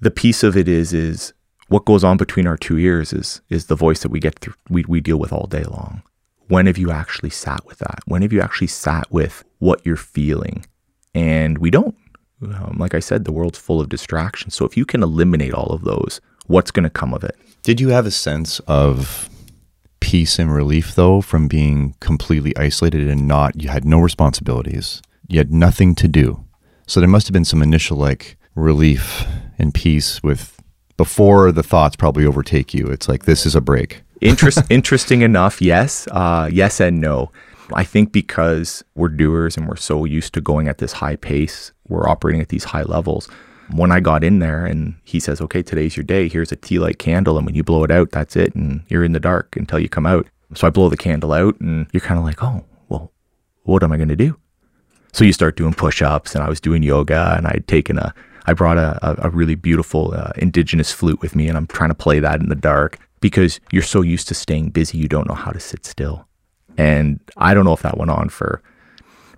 The 0.00 0.10
piece 0.10 0.42
of 0.42 0.56
it 0.56 0.68
is 0.68 0.92
is 0.92 1.32
what 1.68 1.84
goes 1.84 2.04
on 2.04 2.16
between 2.16 2.46
our 2.46 2.56
two 2.56 2.78
ears 2.78 3.12
is 3.12 3.40
is 3.48 3.66
the 3.66 3.76
voice 3.76 4.02
that 4.02 4.10
we 4.10 4.20
get 4.20 4.38
through, 4.38 4.54
we 4.68 4.84
we 4.88 5.00
deal 5.00 5.18
with 5.18 5.32
all 5.32 5.46
day 5.46 5.64
long. 5.64 6.02
When 6.48 6.66
have 6.66 6.76
you 6.76 6.90
actually 6.90 7.30
sat 7.30 7.64
with 7.64 7.78
that? 7.78 8.00
When 8.06 8.22
have 8.22 8.32
you 8.32 8.40
actually 8.40 8.66
sat 8.66 9.10
with 9.10 9.44
what 9.58 9.84
you're 9.86 9.96
feeling? 9.96 10.66
And 11.14 11.58
we 11.58 11.70
don't. 11.70 11.96
Um, 12.42 12.76
like 12.78 12.94
I 12.94 13.00
said, 13.00 13.24
the 13.24 13.32
world's 13.32 13.58
full 13.58 13.80
of 13.80 13.88
distractions. 13.88 14.54
So 14.54 14.64
if 14.64 14.76
you 14.76 14.84
can 14.84 15.02
eliminate 15.02 15.54
all 15.54 15.72
of 15.72 15.82
those, 15.82 16.20
what's 16.46 16.70
going 16.70 16.84
to 16.84 16.90
come 16.90 17.14
of 17.14 17.24
it? 17.24 17.36
Did 17.62 17.80
you 17.80 17.88
have 17.90 18.06
a 18.06 18.10
sense 18.10 18.58
of 18.60 19.28
peace 20.02 20.38
and 20.38 20.52
relief 20.52 20.96
though 20.96 21.20
from 21.20 21.46
being 21.46 21.94
completely 22.00 22.54
isolated 22.56 23.08
and 23.08 23.28
not 23.28 23.62
you 23.62 23.68
had 23.68 23.84
no 23.84 24.00
responsibilities. 24.00 25.00
You 25.28 25.38
had 25.38 25.52
nothing 25.52 25.94
to 25.94 26.08
do. 26.08 26.44
So 26.88 26.98
there 26.98 27.08
must 27.08 27.28
have 27.28 27.32
been 27.32 27.44
some 27.44 27.62
initial 27.62 27.96
like 27.96 28.36
relief 28.56 29.24
and 29.58 29.72
peace 29.72 30.20
with 30.22 30.60
before 30.96 31.52
the 31.52 31.62
thoughts 31.62 31.94
probably 31.94 32.26
overtake 32.26 32.74
you. 32.74 32.86
It's 32.88 33.08
like 33.08 33.24
this 33.24 33.46
is 33.46 33.54
a 33.54 33.60
break. 33.60 34.02
Interest, 34.20 34.58
interesting 34.70 35.22
enough, 35.22 35.62
yes, 35.62 36.06
uh, 36.10 36.48
yes 36.52 36.80
and 36.80 37.00
no. 37.00 37.32
I 37.72 37.84
think 37.84 38.12
because 38.12 38.84
we're 38.94 39.08
doers 39.08 39.56
and 39.56 39.68
we're 39.68 39.76
so 39.76 40.04
used 40.04 40.34
to 40.34 40.40
going 40.40 40.68
at 40.68 40.78
this 40.78 40.92
high 40.92 41.16
pace, 41.16 41.72
we're 41.92 42.08
operating 42.08 42.40
at 42.40 42.48
these 42.48 42.64
high 42.64 42.82
levels. 42.82 43.28
When 43.70 43.92
I 43.92 44.00
got 44.00 44.24
in 44.24 44.40
there 44.40 44.66
and 44.66 44.94
he 45.04 45.20
says, 45.20 45.40
"Okay, 45.40 45.62
today's 45.62 45.96
your 45.96 46.04
day. 46.04 46.28
Here's 46.28 46.52
a 46.52 46.56
tea 46.56 46.78
light 46.78 46.98
candle, 46.98 47.36
and 47.36 47.46
when 47.46 47.54
you 47.54 47.62
blow 47.62 47.84
it 47.84 47.90
out, 47.90 48.10
that's 48.10 48.36
it, 48.36 48.54
and 48.54 48.82
you're 48.88 49.04
in 49.04 49.12
the 49.12 49.20
dark 49.20 49.56
until 49.56 49.78
you 49.78 49.88
come 49.88 50.06
out." 50.06 50.26
So 50.54 50.66
I 50.66 50.70
blow 50.70 50.88
the 50.88 50.96
candle 50.96 51.32
out, 51.32 51.58
and 51.60 51.86
you're 51.92 52.00
kind 52.00 52.18
of 52.18 52.24
like, 52.24 52.42
"Oh, 52.42 52.64
well, 52.88 53.12
what 53.62 53.82
am 53.82 53.92
I 53.92 53.96
going 53.96 54.08
to 54.08 54.16
do?" 54.16 54.36
So 55.12 55.24
you 55.24 55.32
start 55.32 55.56
doing 55.56 55.74
push-ups, 55.74 56.34
and 56.34 56.42
I 56.42 56.48
was 56.48 56.60
doing 56.60 56.82
yoga, 56.82 57.34
and 57.36 57.46
I'd 57.46 57.66
taken 57.68 57.98
a 57.98 58.14
I 58.44 58.54
brought 58.54 58.78
a, 58.78 58.98
a, 59.02 59.28
a 59.28 59.30
really 59.30 59.54
beautiful 59.54 60.14
uh, 60.14 60.32
indigenous 60.36 60.92
flute 60.92 61.20
with 61.20 61.36
me, 61.36 61.48
and 61.48 61.56
I'm 61.56 61.66
trying 61.66 61.90
to 61.90 61.94
play 61.94 62.18
that 62.20 62.40
in 62.40 62.48
the 62.48 62.54
dark 62.54 62.98
because 63.20 63.60
you're 63.70 63.82
so 63.82 64.02
used 64.02 64.28
to 64.28 64.34
staying 64.34 64.70
busy, 64.70 64.98
you 64.98 65.08
don't 65.08 65.28
know 65.28 65.34
how 65.34 65.52
to 65.52 65.60
sit 65.60 65.86
still. 65.86 66.26
And 66.76 67.20
I 67.36 67.54
don't 67.54 67.64
know 67.64 67.72
if 67.72 67.82
that 67.82 67.98
went 67.98 68.10
on 68.10 68.28
for 68.30 68.62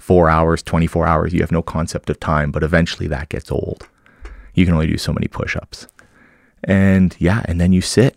four 0.05 0.29
hours, 0.29 0.63
24 0.63 1.07
hours. 1.07 1.33
You 1.33 1.41
have 1.41 1.51
no 1.51 1.63
concept 1.63 2.11
of 2.11 2.21
time, 2.21 2.51
but 2.51 2.63
eventually 2.63 3.09
that 3.09 3.31
gets 3.31 3.51
old. 3.51 3.89
You 4.53 4.67
can 4.67 4.75
only 4.75 4.87
do 4.87 4.99
so 4.99 5.15
many 5.15 5.29
push 5.29 5.57
ups. 5.57 5.87
And 6.63 7.17
yeah, 7.19 7.43
and 7.47 7.59
then 7.59 7.73
you 7.73 7.81
sit. 7.81 8.15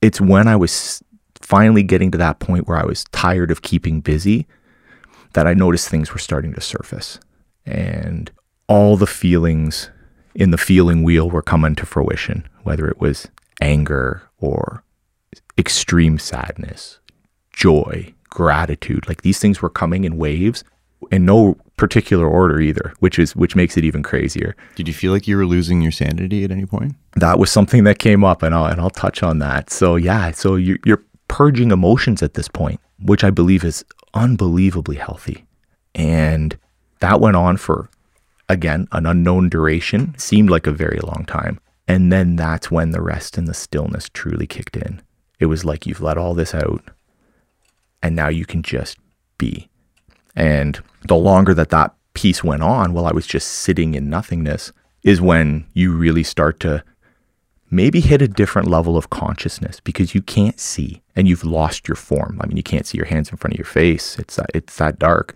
It's 0.00 0.20
when 0.20 0.48
I 0.48 0.56
was 0.56 1.00
finally 1.40 1.84
getting 1.84 2.10
to 2.10 2.18
that 2.18 2.40
point 2.40 2.66
where 2.66 2.76
I 2.76 2.84
was 2.84 3.04
tired 3.12 3.52
of 3.52 3.62
keeping 3.62 4.00
busy 4.00 4.48
that 5.34 5.46
I 5.46 5.54
noticed 5.54 5.88
things 5.88 6.12
were 6.12 6.18
starting 6.18 6.54
to 6.54 6.60
surface. 6.60 7.20
And 7.64 8.28
all 8.66 8.96
the 8.96 9.06
feelings 9.06 9.90
in 10.34 10.50
the 10.50 10.58
feeling 10.58 11.04
wheel 11.04 11.30
were 11.30 11.40
coming 11.40 11.76
to 11.76 11.86
fruition, 11.86 12.48
whether 12.64 12.88
it 12.88 13.00
was 13.00 13.28
anger 13.60 14.22
or 14.40 14.82
extreme 15.56 16.18
sadness, 16.18 16.98
joy, 17.52 18.12
gratitude. 18.28 19.06
Like 19.06 19.22
these 19.22 19.38
things 19.38 19.62
were 19.62 19.70
coming 19.70 20.02
in 20.02 20.16
waves 20.16 20.64
in 21.12 21.26
no 21.26 21.56
particular 21.76 22.26
order 22.26 22.60
either, 22.60 22.94
which 23.00 23.18
is 23.18 23.36
which 23.36 23.54
makes 23.54 23.76
it 23.76 23.84
even 23.84 24.02
crazier. 24.02 24.56
Did 24.74 24.88
you 24.88 24.94
feel 24.94 25.12
like 25.12 25.28
you 25.28 25.36
were 25.36 25.46
losing 25.46 25.82
your 25.82 25.92
sanity 25.92 26.42
at 26.42 26.50
any 26.50 26.64
point? 26.64 26.96
That 27.16 27.38
was 27.38 27.52
something 27.52 27.84
that 27.84 27.98
came 27.98 28.24
up, 28.24 28.42
and 28.42 28.54
I'll 28.54 28.64
and 28.64 28.80
I'll 28.80 28.90
touch 28.90 29.22
on 29.22 29.38
that. 29.38 29.70
So 29.70 29.96
yeah, 29.96 30.30
so 30.32 30.56
you're, 30.56 30.78
you're 30.84 31.04
purging 31.28 31.70
emotions 31.70 32.22
at 32.22 32.34
this 32.34 32.48
point, 32.48 32.80
which 32.98 33.22
I 33.22 33.30
believe 33.30 33.62
is 33.62 33.84
unbelievably 34.14 34.96
healthy, 34.96 35.44
and 35.94 36.58
that 37.00 37.20
went 37.20 37.36
on 37.36 37.58
for 37.58 37.90
again 38.48 38.88
an 38.92 39.04
unknown 39.06 39.50
duration. 39.50 40.14
Seemed 40.18 40.48
like 40.48 40.66
a 40.66 40.72
very 40.72 41.00
long 41.00 41.24
time, 41.26 41.60
and 41.86 42.10
then 42.10 42.36
that's 42.36 42.70
when 42.70 42.90
the 42.90 43.02
rest 43.02 43.36
and 43.36 43.46
the 43.46 43.54
stillness 43.54 44.08
truly 44.08 44.46
kicked 44.46 44.76
in. 44.76 45.02
It 45.38 45.46
was 45.46 45.64
like 45.64 45.86
you've 45.86 46.00
let 46.00 46.16
all 46.16 46.32
this 46.32 46.54
out, 46.54 46.90
and 48.02 48.16
now 48.16 48.28
you 48.28 48.46
can 48.46 48.62
just 48.62 48.96
be. 49.36 49.68
And 50.34 50.82
the 51.06 51.16
longer 51.16 51.54
that 51.54 51.70
that 51.70 51.94
piece 52.14 52.44
went 52.44 52.62
on 52.62 52.92
while 52.92 53.06
I 53.06 53.12
was 53.12 53.26
just 53.26 53.48
sitting 53.48 53.94
in 53.94 54.10
nothingness 54.10 54.72
is 55.02 55.20
when 55.20 55.66
you 55.74 55.92
really 55.92 56.22
start 56.22 56.60
to 56.60 56.84
maybe 57.70 58.00
hit 58.00 58.22
a 58.22 58.28
different 58.28 58.68
level 58.68 58.96
of 58.96 59.10
consciousness 59.10 59.80
because 59.80 60.14
you 60.14 60.20
can't 60.22 60.60
see 60.60 61.02
and 61.16 61.26
you've 61.26 61.44
lost 61.44 61.88
your 61.88 61.96
form. 61.96 62.38
I 62.42 62.46
mean, 62.46 62.56
you 62.56 62.62
can't 62.62 62.86
see 62.86 62.98
your 62.98 63.06
hands 63.06 63.30
in 63.30 63.38
front 63.38 63.54
of 63.54 63.58
your 63.58 63.66
face. 63.66 64.18
It's 64.18 64.36
that, 64.36 64.50
it's 64.54 64.76
that 64.76 64.98
dark. 64.98 65.34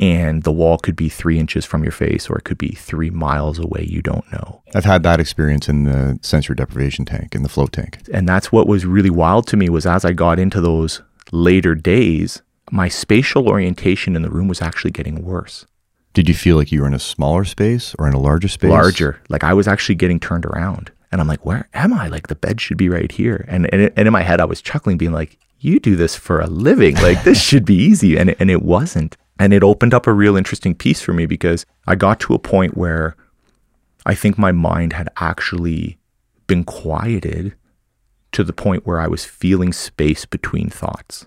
And 0.00 0.44
the 0.44 0.52
wall 0.52 0.78
could 0.78 0.94
be 0.94 1.08
three 1.08 1.40
inches 1.40 1.64
from 1.64 1.82
your 1.82 1.92
face 1.92 2.30
or 2.30 2.38
it 2.38 2.44
could 2.44 2.58
be 2.58 2.68
three 2.68 3.10
miles 3.10 3.58
away. 3.58 3.84
You 3.88 4.00
don't 4.00 4.30
know. 4.30 4.62
I've 4.72 4.84
had 4.84 5.02
that 5.02 5.18
experience 5.18 5.68
in 5.68 5.82
the 5.82 6.20
sensory 6.22 6.54
deprivation 6.54 7.04
tank, 7.04 7.34
in 7.34 7.42
the 7.42 7.48
float 7.48 7.72
tank. 7.72 7.98
And 8.12 8.28
that's 8.28 8.52
what 8.52 8.68
was 8.68 8.86
really 8.86 9.10
wild 9.10 9.48
to 9.48 9.56
me 9.56 9.68
was 9.68 9.86
as 9.86 10.04
I 10.04 10.12
got 10.12 10.38
into 10.38 10.60
those 10.60 11.02
later 11.32 11.74
days, 11.74 12.42
my 12.72 12.88
spatial 12.88 13.48
orientation 13.48 14.16
in 14.16 14.22
the 14.22 14.30
room 14.30 14.48
was 14.48 14.62
actually 14.62 14.90
getting 14.90 15.24
worse. 15.24 15.66
Did 16.14 16.28
you 16.28 16.34
feel 16.34 16.56
like 16.56 16.72
you 16.72 16.80
were 16.80 16.86
in 16.86 16.94
a 16.94 16.98
smaller 16.98 17.44
space 17.44 17.94
or 17.98 18.08
in 18.08 18.14
a 18.14 18.18
larger 18.18 18.48
space? 18.48 18.70
Larger. 18.70 19.20
Like 19.28 19.44
I 19.44 19.54
was 19.54 19.68
actually 19.68 19.94
getting 19.94 20.18
turned 20.18 20.46
around. 20.46 20.90
And 21.10 21.20
I'm 21.20 21.28
like, 21.28 21.44
where 21.46 21.68
am 21.74 21.92
I? 21.92 22.08
Like 22.08 22.26
the 22.28 22.34
bed 22.34 22.60
should 22.60 22.76
be 22.76 22.88
right 22.88 23.10
here. 23.10 23.44
And, 23.48 23.72
and, 23.72 23.92
and 23.96 24.06
in 24.06 24.12
my 24.12 24.22
head, 24.22 24.40
I 24.40 24.44
was 24.44 24.60
chuckling, 24.60 24.98
being 24.98 25.12
like, 25.12 25.38
you 25.60 25.80
do 25.80 25.96
this 25.96 26.16
for 26.16 26.40
a 26.40 26.46
living. 26.46 26.96
Like 27.02 27.22
this 27.24 27.42
should 27.42 27.64
be 27.64 27.76
easy. 27.76 28.18
And, 28.18 28.34
and 28.38 28.50
it 28.50 28.62
wasn't. 28.62 29.16
And 29.38 29.54
it 29.54 29.62
opened 29.62 29.94
up 29.94 30.06
a 30.06 30.12
real 30.12 30.36
interesting 30.36 30.74
piece 30.74 31.00
for 31.00 31.12
me 31.12 31.26
because 31.26 31.64
I 31.86 31.94
got 31.94 32.20
to 32.20 32.34
a 32.34 32.38
point 32.38 32.76
where 32.76 33.16
I 34.04 34.14
think 34.14 34.36
my 34.36 34.52
mind 34.52 34.92
had 34.94 35.08
actually 35.16 35.98
been 36.46 36.64
quieted 36.64 37.54
to 38.32 38.44
the 38.44 38.52
point 38.52 38.86
where 38.86 39.00
I 39.00 39.06
was 39.06 39.24
feeling 39.24 39.72
space 39.72 40.24
between 40.24 40.68
thoughts. 40.68 41.26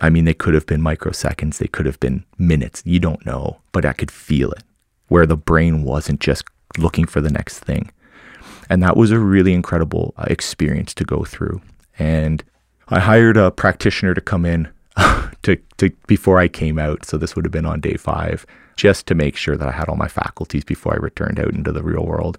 I 0.00 0.10
mean, 0.10 0.24
they 0.24 0.34
could 0.34 0.54
have 0.54 0.66
been 0.66 0.82
microseconds, 0.82 1.58
they 1.58 1.68
could 1.68 1.86
have 1.86 2.00
been 2.00 2.24
minutes. 2.38 2.82
You 2.84 2.98
don't 2.98 3.24
know, 3.24 3.60
but 3.72 3.84
I 3.84 3.92
could 3.92 4.10
feel 4.10 4.50
it 4.52 4.62
where 5.08 5.26
the 5.26 5.36
brain 5.36 5.84
wasn't 5.84 6.20
just 6.20 6.44
looking 6.78 7.06
for 7.06 7.20
the 7.20 7.30
next 7.30 7.60
thing. 7.60 7.90
And 8.68 8.82
that 8.82 8.96
was 8.96 9.10
a 9.10 9.18
really 9.18 9.52
incredible 9.52 10.14
uh, 10.16 10.24
experience 10.28 10.94
to 10.94 11.04
go 11.04 11.24
through. 11.24 11.60
And 11.98 12.42
I 12.88 13.00
hired 13.00 13.36
a 13.36 13.50
practitioner 13.50 14.14
to 14.14 14.20
come 14.20 14.44
in 14.44 14.68
to, 15.42 15.56
to 15.78 15.90
before 16.06 16.38
I 16.38 16.48
came 16.48 16.78
out. 16.78 17.04
So 17.04 17.16
this 17.16 17.36
would 17.36 17.44
have 17.44 17.52
been 17.52 17.66
on 17.66 17.80
day 17.80 17.94
five, 17.94 18.46
just 18.76 19.06
to 19.06 19.14
make 19.14 19.36
sure 19.36 19.56
that 19.56 19.68
I 19.68 19.72
had 19.72 19.88
all 19.88 19.96
my 19.96 20.08
faculties 20.08 20.64
before 20.64 20.94
I 20.94 20.96
returned 20.96 21.38
out 21.38 21.52
into 21.52 21.72
the 21.72 21.82
real 21.82 22.04
world. 22.04 22.38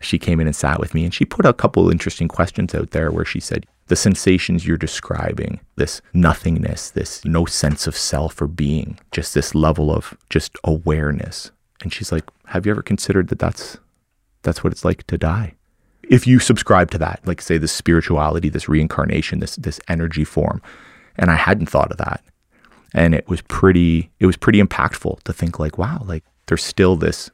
She 0.00 0.18
came 0.18 0.40
in 0.40 0.46
and 0.46 0.56
sat 0.56 0.80
with 0.80 0.94
me 0.94 1.04
and 1.04 1.14
she 1.14 1.24
put 1.24 1.46
a 1.46 1.52
couple 1.52 1.90
interesting 1.90 2.28
questions 2.28 2.74
out 2.74 2.90
there 2.90 3.10
where 3.10 3.24
she 3.24 3.40
said, 3.40 3.66
the 3.92 3.96
sensations 3.96 4.66
you're 4.66 4.78
describing, 4.78 5.60
this 5.76 6.00
nothingness, 6.14 6.88
this 6.88 7.22
no 7.26 7.44
sense 7.44 7.86
of 7.86 7.94
self 7.94 8.40
or 8.40 8.46
being, 8.46 8.98
just 9.10 9.34
this 9.34 9.54
level 9.54 9.94
of 9.94 10.16
just 10.30 10.56
awareness. 10.64 11.50
And 11.82 11.92
she's 11.92 12.10
like, 12.10 12.24
have 12.46 12.64
you 12.64 12.72
ever 12.72 12.80
considered 12.80 13.28
that 13.28 13.38
that's 13.38 13.76
that's 14.44 14.64
what 14.64 14.72
it's 14.72 14.82
like 14.82 15.06
to 15.08 15.18
die? 15.18 15.56
If 16.08 16.26
you 16.26 16.38
subscribe 16.38 16.90
to 16.92 16.98
that, 17.00 17.20
like 17.26 17.42
say 17.42 17.58
this 17.58 17.70
spirituality, 17.70 18.48
this 18.48 18.66
reincarnation, 18.66 19.40
this 19.40 19.56
this 19.56 19.78
energy 19.88 20.24
form, 20.24 20.62
and 21.16 21.30
I 21.30 21.34
hadn't 21.34 21.68
thought 21.68 21.92
of 21.92 21.98
that. 21.98 22.24
And 22.94 23.14
it 23.14 23.28
was 23.28 23.42
pretty 23.42 24.10
it 24.20 24.24
was 24.24 24.38
pretty 24.38 24.62
impactful 24.62 25.22
to 25.24 25.34
think 25.34 25.58
like, 25.58 25.76
wow, 25.76 26.02
like 26.06 26.24
there's 26.46 26.64
still 26.64 26.96
this 26.96 27.30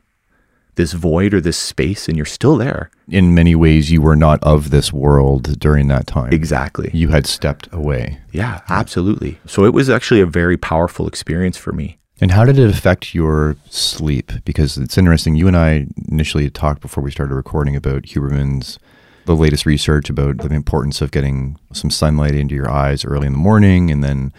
this 0.79 0.95
void 0.95 1.35
or 1.35 1.41
this 1.43 1.59
space 1.59 2.09
and 2.09 2.17
you're 2.17 2.25
still 2.25 2.57
there. 2.57 2.91
In 3.09 3.35
many 3.35 3.55
ways 3.55 3.91
you 3.91 4.01
were 4.01 4.17
not 4.17 4.43
of 4.43 4.71
this 4.71 4.93
world 4.93 5.59
during 5.59 5.89
that 5.89 6.07
time. 6.07 6.33
Exactly. 6.33 6.91
You 6.95 7.09
had 7.09 7.27
stepped 7.27 7.69
away. 7.73 8.19
Yeah, 8.33 8.63
absolutely. 8.71 9.39
So 9.45 9.67
it 9.67 9.75
was 9.75 9.91
actually 9.91 10.23
a 10.23 10.27
very 10.27 10.57
powerful 10.57 11.07
experience 11.07 11.59
for 11.59 11.73
me. 11.73 11.99
And 12.21 12.31
how 12.31 12.45
did 12.45 12.59
it 12.59 12.71
affect 12.71 13.15
your 13.15 13.57
sleep? 13.69 14.33
Because 14.45 14.79
it's 14.79 14.97
interesting. 14.97 15.37
You 15.37 15.49
and 15.49 15.57
I 15.57 15.87
initially 16.09 16.49
talked 16.49 16.81
before 16.81 17.05
we 17.05 17.11
started 17.11 17.35
recording 17.35 17.77
about 17.77 18.05
Huberman's 18.05 18.79
the 19.27 19.37
latest 19.37 19.67
research 19.67 20.09
about 20.09 20.39
the 20.39 20.55
importance 20.55 21.03
of 21.03 21.11
getting 21.11 21.59
some 21.73 21.91
sunlight 21.91 22.35
into 22.35 22.55
your 22.55 22.71
eyes 22.71 23.05
early 23.05 23.27
in 23.27 23.35
the 23.35 23.39
morning 23.39 23.91
and 23.91 24.03
then 24.03 24.33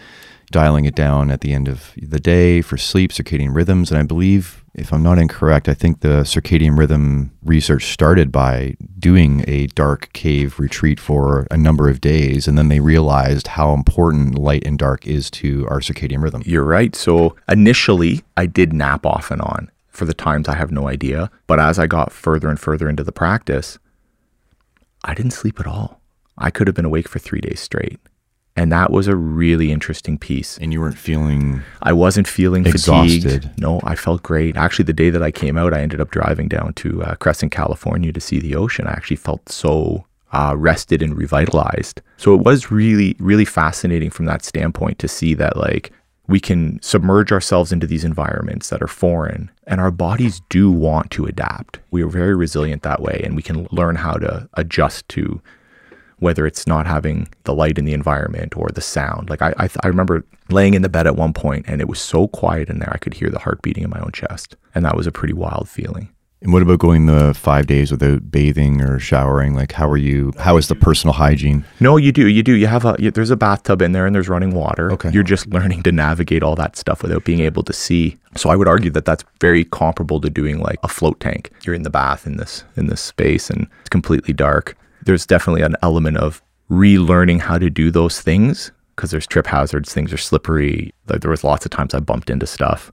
dialing 0.52 0.86
it 0.86 0.96
down 0.96 1.32
at 1.32 1.42
the 1.42 1.54
end 1.54 1.68
of 1.68 1.94
the 1.98 2.20
day 2.20 2.62
for 2.62 2.78
sleep, 2.78 3.12
circadian 3.12 3.54
rhythms. 3.54 3.92
And 3.92 4.00
I 4.00 4.04
believe, 4.04 4.64
if 4.74 4.92
I'm 4.94 5.04
not 5.04 5.18
incorrect, 5.18 5.70
I 5.70 5.74
think 5.74 6.02
the 6.02 6.24
circadian 6.24 6.78
rhythm 6.78 7.32
research 7.44 7.86
started 7.86 8.32
by 8.32 8.76
doing 8.98 9.44
a 9.48 9.68
dark 9.68 10.12
cave 10.14 10.60
retreat 10.60 11.00
for 11.00 11.48
a 11.52 11.58
number 11.58 11.90
of 11.90 12.02
days. 12.02 12.48
And 12.48 12.58
then 12.58 12.70
they 12.70 12.80
realized 12.80 13.48
how 13.48 13.74
important 13.74 14.38
light 14.38 14.64
and 14.66 14.78
dark 14.78 15.06
is 15.08 15.30
to 15.32 15.68
our 15.70 15.80
circadian 15.80 16.22
rhythm. 16.24 16.44
You're 16.46 16.64
right. 16.64 16.96
So 16.96 17.36
initially, 17.48 18.24
I 18.38 18.46
did 18.46 18.74
nap 18.74 19.06
off 19.06 19.32
and 19.32 19.42
on. 19.42 19.72
For 19.90 20.06
the 20.06 20.14
times, 20.14 20.48
I 20.48 20.56
have 20.56 20.72
no 20.72 20.88
idea. 20.88 21.30
But 21.46 21.60
as 21.60 21.78
I 21.78 21.86
got 21.86 22.12
further 22.12 22.48
and 22.48 22.60
further 22.60 22.88
into 22.88 23.04
the 23.04 23.12
practice, 23.12 23.80
I 25.04 25.14
didn't 25.14 25.32
sleep 25.32 25.60
at 25.60 25.68
all. 25.68 26.00
I 26.38 26.52
could 26.52 26.68
have 26.68 26.76
been 26.76 26.86
awake 26.86 27.10
for 27.10 27.20
three 27.20 27.42
days 27.42 27.60
straight. 27.60 28.00
And 28.56 28.72
that 28.72 28.92
was 28.92 29.08
a 29.08 29.16
really 29.16 29.72
interesting 29.72 30.18
piece. 30.18 30.58
And 30.58 30.74
you 30.74 30.82
weren't 30.82 30.98
feeling 30.98 31.62
I 31.82 31.94
wasn't 31.94 32.28
feeling 32.28 32.66
Exhausted. 32.66 33.24
fatigued. 33.44 33.60
No, 33.60 33.80
I 33.84 33.96
felt 33.96 34.22
great. 34.22 34.58
Actually, 34.58 34.86
the 34.86 34.94
day 34.94 35.10
that 35.10 35.24
I 35.24 35.32
came 35.32 35.58
out, 35.58 35.74
I 35.74 35.82
ended 35.82 36.02
up 36.02 36.12
driving 36.12 36.50
down 36.50 36.74
to 36.74 37.02
uh, 37.04 37.16
Crescent, 37.16 37.52
California 37.52 38.12
to 38.12 38.20
see 38.20 38.40
the 38.40 38.56
ocean. 38.56 38.86
I 38.88 38.92
actually 38.92 39.16
felt 39.18 39.48
so 39.50 40.06
uh, 40.34 40.56
rested 40.58 41.02
and 41.02 41.16
revitalized. 41.18 42.02
So 42.18 42.36
it 42.36 42.42
was 42.42 42.70
really, 42.70 43.16
really 43.20 43.46
fascinating 43.46 44.10
from 44.10 44.26
that 44.26 44.44
standpoint 44.44 45.00
to 45.00 45.08
see 45.08 45.34
that, 45.36 45.56
like, 45.56 45.92
we 46.28 46.40
can 46.40 46.80
submerge 46.84 47.32
ourselves 47.32 47.72
into 47.72 47.88
these 47.88 48.04
environments 48.04 48.70
that 48.70 48.84
are 48.84 48.88
foreign 48.88 49.50
and 49.66 49.82
our 49.82 49.90
bodies 49.90 50.42
do 50.50 50.70
want 50.70 51.10
to 51.10 51.26
adapt. 51.26 51.80
We 51.90 52.04
are 52.04 52.08
very 52.08 52.36
resilient 52.36 52.84
that 52.84 53.02
way 53.02 53.20
and 53.24 53.36
we 53.36 53.42
can 53.42 53.68
learn 53.72 53.96
how 53.96 54.14
to 54.14 54.48
adjust 54.54 55.10
to 55.10 55.42
whether 56.20 56.46
it's 56.46 56.68
not 56.68 56.88
having 56.88 57.28
the 57.44 57.54
light 57.54 57.78
in 57.78 57.86
the 57.86 57.94
environment 57.94 58.56
or 58.56 58.70
the 58.70 58.82
sound. 58.82 59.30
Like 59.30 59.42
I, 59.42 59.54
I, 59.58 59.70
I 59.84 59.88
remember 59.88 60.26
laying 60.50 60.74
in 60.74 60.82
the 60.82 60.90
bed 60.90 61.08
at 61.08 61.16
one 61.16 61.34
point 61.34 61.66
and 61.68 61.82
it 61.82 61.88
was 61.88 62.00
so 62.00 62.28
quiet 62.28 62.70
in 62.70 62.80
there, 62.80 62.92
I 62.94 62.98
could 62.98 63.14
hear 63.14 63.30
the 63.30 63.40
heart 63.40 63.62
beating 63.62 63.84
in 63.84 63.90
my 63.90 64.00
own 64.00 64.12
chest. 64.12 64.56
And 64.76 64.86
that 64.86 64.96
was 64.96 65.08
a 65.08 65.12
pretty 65.12 65.34
wild 65.34 65.70
feeling. 65.70 66.10
And 66.42 66.54
what 66.54 66.62
about 66.62 66.80
going 66.80 67.06
the 67.06 67.34
five 67.34 67.68
days 67.68 67.92
without 67.92 68.32
bathing 68.32 68.82
or 68.82 68.98
showering? 68.98 69.56
Like, 69.56 69.74
how 69.74 69.90
are 69.90 69.98
you? 69.98 70.32
How 70.38 70.56
is 70.56 70.70
the 70.70 70.76
personal 70.76 71.14
hygiene? 71.14 71.66
No, 71.82 71.98
you 71.98 72.14
do. 72.14 72.28
You 72.28 72.44
do. 72.44 72.54
You 72.54 72.68
have 72.68 72.86
a, 72.86 72.96
you, 72.98 73.12
there's 73.12 73.30
a 73.30 73.36
bathtub 73.36 73.82
in 73.82 73.92
there 73.92 74.06
and 74.06 74.16
there's 74.16 74.30
running 74.30 74.52
water. 74.52 74.90
Okay. 74.94 75.12
You're 75.12 75.24
just 75.24 75.48
learning 75.48 75.84
to 75.84 75.92
navigate 75.92 76.42
all 76.42 76.56
that 76.56 76.78
stuff 76.78 77.04
without 77.04 77.26
being 77.26 77.42
able 77.42 77.64
to 77.64 77.74
see. 77.74 78.18
So 78.38 78.50
I 78.50 78.56
would 78.56 78.70
argue 78.70 78.90
that 78.92 79.04
that's 79.04 79.26
very 79.42 79.66
comparable 79.66 80.22
to 80.22 80.30
doing 80.30 80.60
like 80.60 80.80
a 80.82 80.88
float 80.88 81.20
tank. 81.20 81.52
You're 81.64 81.76
in 81.76 81.84
the 81.84 81.90
bath 81.90 82.26
in 82.26 82.38
this, 82.38 82.64
in 82.78 82.88
this 82.88 83.02
space 83.02 83.50
and 83.50 83.68
it's 83.82 83.90
completely 83.90 84.34
dark. 84.34 84.78
There's 85.10 85.26
definitely 85.26 85.64
an 85.64 85.76
element 85.82 86.18
of 86.18 86.40
relearning 86.70 87.40
how 87.40 87.58
to 87.58 87.68
do 87.68 87.90
those 87.90 88.22
things 88.22 88.72
because 88.96 89.10
there's 89.10 89.26
trip 89.26 89.48
hazards, 89.48 89.92
things 89.92 90.14
are 90.14 90.18
slippery. 90.18 90.94
Like 91.08 91.22
there 91.22 91.32
was 91.32 91.44
lots 91.44 91.66
of 91.66 91.72
times 91.72 91.96
I 91.96 92.00
bumped 92.00 92.30
into 92.30 92.46
stuff. 92.46 92.92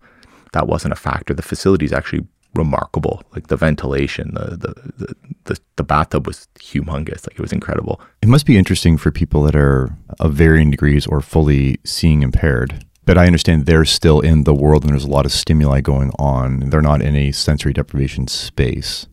That 0.54 0.66
wasn't 0.66 0.94
a 0.94 0.96
factor. 0.96 1.34
The 1.34 1.42
facility's 1.42 1.92
actually 1.92 2.26
remarkable. 2.54 3.22
Like 3.34 3.48
the 3.48 3.56
ventilation, 3.58 4.32
the 4.32 4.56
the 4.56 4.74
the, 4.96 5.14
the, 5.44 5.60
the 5.76 5.84
bathtub 5.84 6.26
was 6.26 6.48
humongous. 6.58 7.28
Like 7.28 7.38
it 7.38 7.40
was 7.40 7.52
incredible. 7.52 8.00
It 8.22 8.30
must 8.30 8.46
be 8.46 8.56
interesting 8.56 8.96
for 8.96 9.10
people 9.10 9.42
that 9.42 9.54
are 9.54 9.90
of 10.18 10.32
varying 10.32 10.70
degrees 10.70 11.06
or 11.06 11.20
fully 11.20 11.80
seeing 11.84 12.22
impaired. 12.22 12.82
But 13.04 13.18
I 13.18 13.26
understand 13.26 13.66
they're 13.66 13.84
still 13.84 14.20
in 14.20 14.44
the 14.44 14.54
world 14.54 14.84
and 14.84 14.90
there's 14.90 15.04
a 15.04 15.10
lot 15.10 15.26
of 15.26 15.32
stimuli 15.32 15.82
going 15.82 16.12
on. 16.18 16.70
They're 16.70 16.80
not 16.80 17.02
in 17.02 17.14
a 17.14 17.32
sensory 17.32 17.74
deprivation 17.74 18.26
space. 18.26 19.06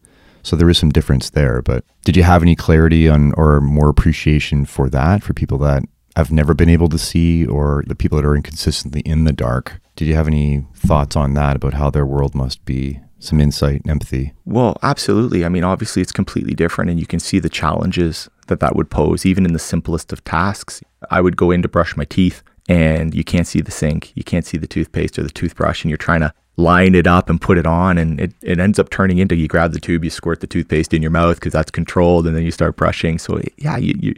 So 0.43 0.55
there 0.55 0.69
is 0.69 0.77
some 0.77 0.91
difference 0.91 1.31
there. 1.31 1.61
But 1.61 1.83
did 2.05 2.15
you 2.15 2.23
have 2.23 2.41
any 2.41 2.55
clarity 2.55 3.09
on 3.09 3.33
or 3.33 3.61
more 3.61 3.89
appreciation 3.89 4.65
for 4.65 4.89
that 4.89 5.23
for 5.23 5.33
people 5.33 5.57
that 5.59 5.83
have 6.15 6.31
never 6.31 6.53
been 6.53 6.69
able 6.69 6.89
to 6.89 6.99
see 6.99 7.45
or 7.45 7.83
the 7.87 7.95
people 7.95 8.17
that 8.17 8.25
are 8.25 8.35
inconsistently 8.35 9.01
in 9.01 9.23
the 9.23 9.33
dark? 9.33 9.81
Did 9.95 10.07
you 10.07 10.15
have 10.15 10.27
any 10.27 10.65
thoughts 10.75 11.15
on 11.15 11.33
that 11.33 11.55
about 11.55 11.73
how 11.73 11.89
their 11.89 12.05
world 12.05 12.35
must 12.35 12.63
be? 12.65 12.99
Some 13.19 13.39
insight, 13.39 13.83
and 13.83 13.89
empathy. 13.89 14.33
Well, 14.43 14.75
absolutely. 14.83 15.45
I 15.45 15.49
mean, 15.49 15.63
obviously, 15.63 16.01
it's 16.01 16.11
completely 16.11 16.53
different, 16.53 16.91
and 16.91 16.99
you 16.99 17.05
can 17.05 17.21
see 17.21 17.39
the 17.39 17.47
challenges 17.47 18.27
that 18.47 18.59
that 18.59 18.75
would 18.75 18.89
pose, 18.89 19.25
even 19.25 19.45
in 19.45 19.53
the 19.53 19.59
simplest 19.59 20.11
of 20.11 20.21
tasks. 20.25 20.81
I 21.09 21.21
would 21.21 21.37
go 21.37 21.49
in 21.49 21.61
to 21.61 21.69
brush 21.69 21.95
my 21.95 22.03
teeth, 22.03 22.43
and 22.67 23.15
you 23.15 23.23
can't 23.23 23.47
see 23.47 23.61
the 23.61 23.71
sink, 23.71 24.11
you 24.15 24.25
can't 24.25 24.45
see 24.45 24.57
the 24.57 24.67
toothpaste 24.67 25.17
or 25.17 25.23
the 25.23 25.29
toothbrush, 25.29 25.83
and 25.83 25.89
you're 25.89 25.97
trying 25.97 26.19
to 26.19 26.33
line 26.55 26.95
it 26.95 27.07
up 27.07 27.29
and 27.29 27.41
put 27.41 27.57
it 27.57 27.65
on, 27.65 27.97
and 27.97 28.19
it, 28.19 28.33
it 28.41 28.59
ends 28.59 28.79
up 28.79 28.89
turning 28.89 29.17
into 29.17 29.35
you 29.35 29.47
grab 29.47 29.73
the 29.73 29.79
tube, 29.79 30.03
you 30.03 30.09
squirt 30.09 30.39
the 30.39 30.47
toothpaste 30.47 30.93
in 30.93 31.01
your 31.01 31.11
mouth 31.11 31.37
because 31.37 31.53
that's 31.53 31.71
controlled, 31.71 32.27
and 32.27 32.35
then 32.35 32.43
you 32.43 32.51
start 32.51 32.75
brushing. 32.75 33.17
So, 33.17 33.41
yeah, 33.57 33.77
you, 33.77 33.93
you 33.99 34.15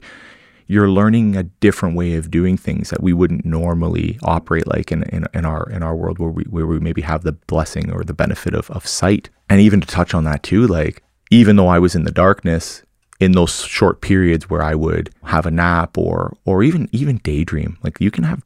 you're 0.68 0.90
learning 0.90 1.36
a 1.36 1.44
different 1.44 1.96
way 1.96 2.16
of 2.16 2.32
doing 2.32 2.58
things 2.58 2.90
that 2.90 3.02
we 3.02 3.14
wouldn't 3.14 3.46
normally 3.46 4.18
operate 4.24 4.68
like 4.68 4.92
in, 4.92 5.04
in, 5.04 5.26
in 5.34 5.46
our 5.46 5.70
in 5.70 5.84
our 5.84 5.96
world 5.96 6.20
where 6.20 6.30
we 6.30 6.44
where 6.44 6.66
we 6.66 6.80
maybe 6.80 7.02
have 7.02 7.24
the 7.24 7.34
blessing 7.34 7.92
or 7.92 8.04
the 8.04 8.14
benefit 8.14 8.54
of, 8.54 8.70
of 8.72 8.88
sight. 8.88 9.30
And 9.50 9.62
even 9.62 9.80
to 9.82 9.88
touch 9.88 10.14
on 10.14 10.24
that 10.24 10.44
too, 10.44 10.66
like 10.66 11.04
even 11.30 11.56
though 11.56 11.68
I 11.68 11.80
was 11.80 11.96
in 11.96 12.04
the 12.04 12.12
darkness, 12.12 12.84
in 13.20 13.34
those 13.34 13.62
short 13.62 14.02
periods 14.02 14.50
where 14.50 14.62
I 14.62 14.76
would 14.76 15.12
have 15.24 15.46
a 15.46 15.52
nap 15.52 15.98
or 15.98 16.36
or 16.46 16.64
even 16.64 16.90
even 16.92 17.18
daydream, 17.18 17.78
like 17.84 18.02
you 18.02 18.12
can 18.12 18.24
have 18.24 18.44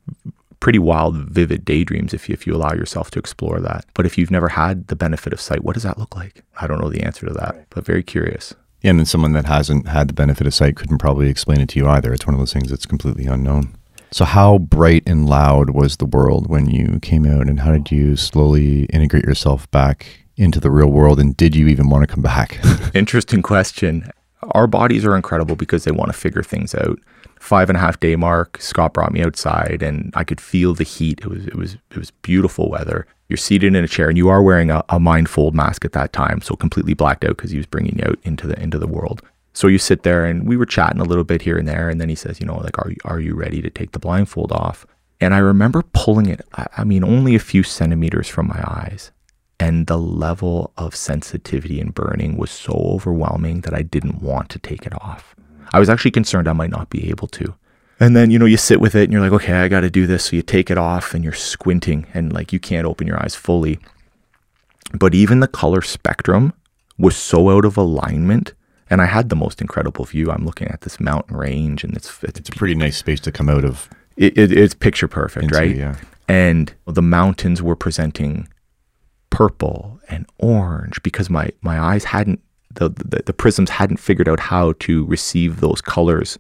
pretty 0.59 0.79
wild, 0.79 1.15
vivid 1.15 1.63
daydreams 1.65 2.13
if 2.13 2.27
you, 2.27 2.33
if 2.33 2.45
you 2.45 2.55
allow 2.55 2.73
yourself 2.73 3.11
to 3.11 3.19
explore 3.19 3.59
that. 3.59 3.85
But 3.93 4.05
if 4.05 4.17
you've 4.17 4.31
never 4.31 4.49
had 4.49 4.87
the 4.87 4.95
benefit 4.95 5.33
of 5.33 5.41
sight, 5.41 5.63
what 5.63 5.73
does 5.73 5.83
that 5.83 5.97
look 5.97 6.15
like? 6.15 6.43
I 6.59 6.67
don't 6.67 6.81
know 6.81 6.89
the 6.89 7.03
answer 7.03 7.25
to 7.27 7.33
that, 7.33 7.67
but 7.69 7.85
very 7.85 8.03
curious. 8.03 8.53
Yeah, 8.81 8.91
and 8.91 8.99
then 8.99 9.05
someone 9.05 9.33
that 9.33 9.45
hasn't 9.45 9.87
had 9.87 10.07
the 10.07 10.13
benefit 10.13 10.47
of 10.47 10.53
sight 10.53 10.75
couldn't 10.75 10.99
probably 10.99 11.29
explain 11.29 11.59
it 11.59 11.69
to 11.69 11.79
you 11.79 11.87
either. 11.87 12.13
It's 12.13 12.25
one 12.25 12.33
of 12.33 12.39
those 12.39 12.53
things 12.53 12.69
that's 12.69 12.85
completely 12.85 13.25
unknown. 13.25 13.75
So, 14.11 14.25
how 14.25 14.57
bright 14.57 15.03
and 15.05 15.29
loud 15.29 15.71
was 15.71 15.97
the 15.97 16.05
world 16.05 16.49
when 16.49 16.69
you 16.69 16.99
came 17.01 17.25
out, 17.25 17.47
and 17.47 17.59
how 17.59 17.73
did 17.73 17.91
you 17.91 18.15
slowly 18.15 18.85
integrate 18.85 19.25
yourself 19.25 19.69
back 19.69 20.25
into 20.35 20.59
the 20.59 20.71
real 20.71 20.87
world? 20.87 21.19
And 21.19 21.35
did 21.35 21.55
you 21.55 21.67
even 21.67 21.89
want 21.89 22.07
to 22.07 22.13
come 22.13 22.23
back? 22.23 22.59
Interesting 22.95 23.41
question. 23.41 24.09
Our 24.51 24.65
bodies 24.65 25.05
are 25.05 25.15
incredible 25.15 25.55
because 25.55 25.83
they 25.83 25.91
want 25.91 26.11
to 26.11 26.17
figure 26.17 26.41
things 26.41 26.73
out. 26.73 26.97
Five 27.39 27.69
and 27.69 27.77
a 27.77 27.79
half 27.79 27.99
day 27.99 28.15
mark, 28.15 28.61
Scott 28.61 28.93
brought 28.93 29.13
me 29.13 29.23
outside, 29.23 29.81
and 29.81 30.11
I 30.15 30.23
could 30.23 30.41
feel 30.41 30.73
the 30.73 30.83
heat. 30.83 31.21
It 31.21 31.27
was 31.27 31.47
it 31.47 31.55
was 31.55 31.75
it 31.89 31.97
was 31.97 32.11
beautiful 32.11 32.69
weather. 32.69 33.07
You're 33.29 33.37
seated 33.37 33.75
in 33.75 33.83
a 33.83 33.87
chair, 33.87 34.09
and 34.09 34.17
you 34.17 34.27
are 34.29 34.43
wearing 34.43 34.69
a, 34.69 34.83
a 34.89 34.99
mindfold 34.99 35.53
mask 35.53 35.85
at 35.85 35.93
that 35.93 36.13
time, 36.13 36.41
so 36.41 36.55
completely 36.55 36.93
blacked 36.93 37.23
out 37.23 37.37
because 37.37 37.51
he 37.51 37.57
was 37.57 37.65
bringing 37.65 37.97
you 37.97 38.05
out 38.05 38.19
into 38.23 38.45
the 38.45 38.61
into 38.61 38.77
the 38.77 38.87
world. 38.87 39.21
So 39.53 39.67
you 39.67 39.77
sit 39.79 40.03
there, 40.03 40.25
and 40.25 40.47
we 40.47 40.57
were 40.57 40.65
chatting 40.65 41.01
a 41.01 41.05
little 41.05 41.23
bit 41.23 41.41
here 41.41 41.57
and 41.57 41.67
there, 41.67 41.89
and 41.89 41.99
then 41.99 42.09
he 42.09 42.15
says, 42.15 42.39
you 42.39 42.45
know, 42.45 42.57
like, 42.57 42.77
are 42.77 42.89
you 42.89 42.97
are 43.05 43.19
you 43.19 43.35
ready 43.35 43.61
to 43.61 43.69
take 43.69 43.93
the 43.93 43.99
blindfold 43.99 44.51
off? 44.51 44.85
And 45.21 45.33
I 45.33 45.39
remember 45.39 45.83
pulling 45.93 46.27
it. 46.27 46.41
I 46.53 46.83
mean, 46.83 47.03
only 47.03 47.35
a 47.35 47.39
few 47.39 47.63
centimeters 47.63 48.27
from 48.27 48.47
my 48.47 48.61
eyes, 48.65 49.11
and 49.59 49.87
the 49.87 49.97
level 49.97 50.71
of 50.77 50.95
sensitivity 50.95 51.79
and 51.79 51.95
burning 51.95 52.37
was 52.37 52.51
so 52.51 52.73
overwhelming 52.73 53.61
that 53.61 53.73
I 53.73 53.81
didn't 53.81 54.21
want 54.21 54.49
to 54.49 54.59
take 54.59 54.85
it 54.85 54.93
off. 55.01 55.35
I 55.73 55.79
was 55.79 55.89
actually 55.89 56.11
concerned 56.11 56.47
I 56.47 56.53
might 56.53 56.69
not 56.71 56.89
be 56.89 57.09
able 57.09 57.27
to. 57.29 57.53
And 57.99 58.15
then, 58.15 58.31
you 58.31 58.39
know, 58.39 58.45
you 58.45 58.57
sit 58.57 58.79
with 58.79 58.95
it 58.95 59.03
and 59.03 59.11
you're 59.13 59.21
like, 59.21 59.33
okay, 59.33 59.53
I 59.53 59.67
got 59.67 59.81
to 59.81 59.89
do 59.89 60.07
this. 60.07 60.25
So 60.25 60.35
you 60.37 60.41
take 60.41 60.71
it 60.71 60.77
off 60.77 61.13
and 61.13 61.23
you're 61.23 61.33
squinting 61.33 62.05
and 62.13 62.31
like 62.31 62.53
you 62.53 62.59
can't 62.59 62.87
open 62.87 63.05
your 63.07 63.21
eyes 63.21 63.35
fully. 63.35 63.79
But 64.93 65.13
even 65.13 65.41
the 65.41 65.47
color 65.47 65.81
spectrum 65.81 66.53
was 66.97 67.15
so 67.15 67.49
out 67.49 67.65
of 67.65 67.75
alignment. 67.77 68.53
And 68.89 69.01
I 69.01 69.05
had 69.05 69.29
the 69.29 69.35
most 69.35 69.61
incredible 69.61 70.05
view. 70.05 70.31
I'm 70.31 70.45
looking 70.45 70.69
at 70.69 70.81
this 70.81 70.99
mountain 70.99 71.35
range 71.35 71.83
and 71.83 71.95
it's, 71.95 72.23
it's, 72.23 72.39
It's 72.39 72.49
a 72.49 72.53
pretty 72.53 72.73
nice 72.75 72.97
space 72.97 73.19
to 73.21 73.31
come 73.31 73.49
out 73.49 73.65
of. 73.65 73.89
it, 74.17 74.37
it, 74.37 74.51
it's 74.51 74.73
picture 74.73 75.07
perfect, 75.07 75.43
into, 75.43 75.55
right? 75.57 75.75
Yeah. 75.75 75.95
and 76.27 76.73
the 76.85 77.01
mountains 77.01 77.61
were 77.61 77.75
presenting 77.75 78.47
purple 79.29 79.99
and 80.09 80.25
orange 80.39 81.01
because 81.03 81.29
my 81.29 81.49
my 81.61 81.79
eyes 81.79 82.03
hadn't 82.05 82.41
the, 82.79 82.89
the 82.89 83.23
the 83.25 83.33
prisms 83.33 83.69
hadn't 83.69 83.97
figured 83.97 84.29
out 84.29 84.39
how 84.39 84.73
to 84.79 85.05
receive 85.05 85.59
those 85.59 85.81
colors 85.81 86.37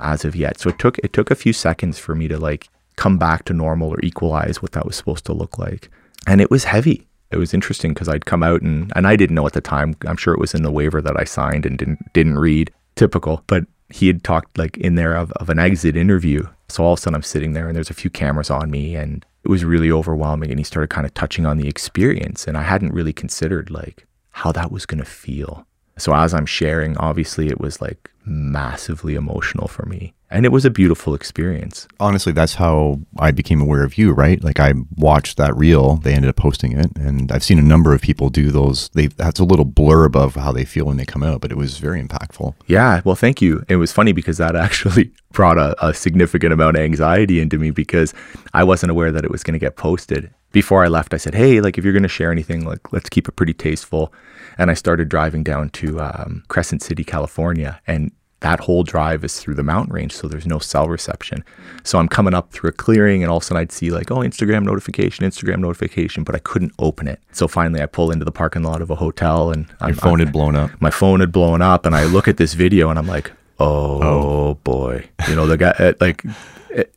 as 0.00 0.24
of 0.24 0.34
yet. 0.34 0.58
So 0.58 0.70
it 0.70 0.78
took 0.78 0.98
it 0.98 1.12
took 1.12 1.30
a 1.30 1.36
few 1.36 1.52
seconds 1.52 1.98
for 1.98 2.14
me 2.14 2.26
to 2.28 2.38
like 2.38 2.68
come 2.96 3.18
back 3.18 3.44
to 3.44 3.52
normal 3.52 3.90
or 3.90 4.00
equalize 4.02 4.60
what 4.60 4.72
that 4.72 4.86
was 4.86 4.96
supposed 4.96 5.26
to 5.26 5.32
look 5.32 5.58
like. 5.58 5.90
And 6.26 6.40
it 6.40 6.50
was 6.50 6.64
heavy. 6.64 7.06
It 7.30 7.36
was 7.36 7.54
interesting 7.54 7.94
because 7.94 8.08
I'd 8.08 8.26
come 8.26 8.42
out 8.42 8.62
and 8.62 8.92
and 8.96 9.06
I 9.06 9.16
didn't 9.16 9.36
know 9.36 9.46
at 9.46 9.52
the 9.52 9.60
time. 9.60 9.94
I'm 10.06 10.16
sure 10.16 10.34
it 10.34 10.40
was 10.40 10.54
in 10.54 10.62
the 10.62 10.72
waiver 10.72 11.02
that 11.02 11.18
I 11.18 11.24
signed 11.24 11.66
and 11.66 11.78
didn't 11.78 12.12
didn't 12.12 12.38
read. 12.38 12.72
Typical. 12.96 13.42
But 13.46 13.64
he 13.90 14.06
had 14.06 14.24
talked 14.24 14.56
like 14.58 14.76
in 14.78 14.94
there 14.94 15.14
of, 15.14 15.30
of 15.32 15.50
an 15.50 15.58
exit 15.58 15.96
interview. 15.96 16.46
So 16.68 16.84
all 16.84 16.94
of 16.94 16.98
a 16.98 17.02
sudden 17.02 17.14
I'm 17.14 17.22
sitting 17.22 17.52
there 17.52 17.68
and 17.68 17.76
there's 17.76 17.90
a 17.90 17.94
few 17.94 18.10
cameras 18.10 18.50
on 18.50 18.70
me 18.70 18.96
and 18.96 19.24
it 19.44 19.48
was 19.48 19.64
really 19.64 19.90
overwhelming 19.90 20.50
and 20.50 20.58
he 20.58 20.64
started 20.64 20.88
kind 20.88 21.06
of 21.06 21.12
touching 21.12 21.44
on 21.44 21.58
the 21.58 21.68
experience. 21.68 22.46
And 22.46 22.56
I 22.56 22.62
hadn't 22.62 22.94
really 22.94 23.12
considered 23.12 23.70
like 23.70 24.06
how 24.30 24.52
that 24.52 24.72
was 24.72 24.86
going 24.86 24.98
to 24.98 25.04
feel. 25.04 25.66
So 25.98 26.14
as 26.14 26.32
I'm 26.34 26.46
sharing, 26.46 26.96
obviously 26.96 27.48
it 27.48 27.60
was 27.60 27.80
like 27.80 28.10
massively 28.24 29.14
emotional 29.14 29.68
for 29.68 29.84
me 29.86 30.14
and 30.32 30.46
it 30.46 30.48
was 30.50 30.64
a 30.64 30.70
beautiful 30.70 31.14
experience. 31.14 31.86
Honestly, 32.00 32.32
that's 32.32 32.54
how 32.54 33.00
I 33.18 33.30
became 33.30 33.60
aware 33.60 33.84
of 33.84 33.98
you, 33.98 34.12
right? 34.12 34.42
Like 34.42 34.58
I 34.58 34.72
watched 34.96 35.36
that 35.36 35.54
reel, 35.56 35.96
they 35.96 36.14
ended 36.14 36.30
up 36.30 36.36
posting 36.36 36.72
it, 36.72 36.90
and 36.96 37.30
I've 37.30 37.44
seen 37.44 37.58
a 37.58 37.62
number 37.62 37.94
of 37.94 38.00
people 38.00 38.30
do 38.30 38.50
those. 38.50 38.88
They 38.90 39.08
that's 39.08 39.38
a 39.38 39.44
little 39.44 39.66
blurb 39.66 40.16
of 40.16 40.34
how 40.34 40.50
they 40.50 40.64
feel 40.64 40.86
when 40.86 40.96
they 40.96 41.04
come 41.04 41.22
out, 41.22 41.42
but 41.42 41.52
it 41.52 41.56
was 41.56 41.78
very 41.78 42.02
impactful. 42.02 42.54
Yeah, 42.66 43.02
well, 43.04 43.14
thank 43.14 43.42
you. 43.42 43.62
It 43.68 43.76
was 43.76 43.92
funny 43.92 44.12
because 44.12 44.38
that 44.38 44.56
actually 44.66 45.12
brought 45.32 45.58
a, 45.58 45.86
a 45.86 45.94
significant 45.94 46.52
amount 46.52 46.76
of 46.76 46.82
anxiety 46.82 47.40
into 47.40 47.58
me 47.58 47.70
because 47.70 48.14
I 48.54 48.64
wasn't 48.64 48.90
aware 48.90 49.12
that 49.12 49.24
it 49.24 49.30
was 49.30 49.42
going 49.42 49.54
to 49.54 49.58
get 49.58 49.76
posted. 49.76 50.32
Before 50.50 50.84
I 50.84 50.88
left, 50.88 51.14
I 51.14 51.18
said, 51.18 51.34
"Hey, 51.34 51.60
like 51.60 51.78
if 51.78 51.84
you're 51.84 51.94
going 51.94 52.02
to 52.02 52.08
share 52.08 52.32
anything, 52.32 52.64
like 52.64 52.92
let's 52.92 53.08
keep 53.08 53.28
it 53.28 53.36
pretty 53.36 53.54
tasteful." 53.54 54.12
And 54.58 54.70
I 54.70 54.74
started 54.74 55.08
driving 55.08 55.42
down 55.42 55.70
to 55.70 56.00
um, 56.00 56.44
Crescent 56.48 56.82
City, 56.82 57.04
California, 57.04 57.80
and 57.86 58.12
that 58.42 58.60
whole 58.60 58.82
drive 58.84 59.24
is 59.24 59.40
through 59.40 59.54
the 59.54 59.62
mountain 59.62 59.92
range, 59.92 60.12
so 60.12 60.28
there's 60.28 60.46
no 60.46 60.58
cell 60.58 60.88
reception. 60.88 61.42
So 61.82 61.98
I'm 61.98 62.08
coming 62.08 62.34
up 62.34 62.52
through 62.52 62.70
a 62.70 62.72
clearing, 62.72 63.22
and 63.22 63.30
all 63.30 63.38
of 63.38 63.42
a 63.42 63.46
sudden 63.46 63.60
I'd 63.60 63.72
see 63.72 63.90
like, 63.90 64.10
oh, 64.10 64.18
Instagram 64.18 64.64
notification, 64.64 65.24
Instagram 65.24 65.58
notification, 65.58 66.22
but 66.24 66.34
I 66.34 66.38
couldn't 66.38 66.72
open 66.78 67.08
it. 67.08 67.20
So 67.32 67.48
finally, 67.48 67.80
I 67.82 67.86
pull 67.86 68.10
into 68.10 68.24
the 68.24 68.32
parking 68.32 68.62
lot 68.62 68.82
of 68.82 68.90
a 68.90 68.94
hotel, 68.96 69.50
and 69.50 69.66
Your 69.66 69.76
I'm, 69.80 69.94
phone 69.94 70.18
I'm- 70.20 70.26
had 70.26 70.32
blown 70.32 70.54
up. 70.56 70.70
my 70.80 70.90
phone 70.90 71.20
had 71.20 71.32
blown 71.32 71.62
up 71.62 71.86
and 71.86 71.94
I 71.94 72.04
look 72.04 72.28
at 72.28 72.36
this 72.36 72.54
video 72.54 72.90
and 72.90 72.98
I'm 72.98 73.06
like, 73.06 73.32
oh, 73.58 74.02
oh. 74.02 74.54
boy. 74.64 75.08
You 75.28 75.34
know, 75.36 75.46
the 75.46 75.56
guy, 75.56 75.70
uh, 75.78 75.92
like, 76.00 76.22
it, 76.70 76.92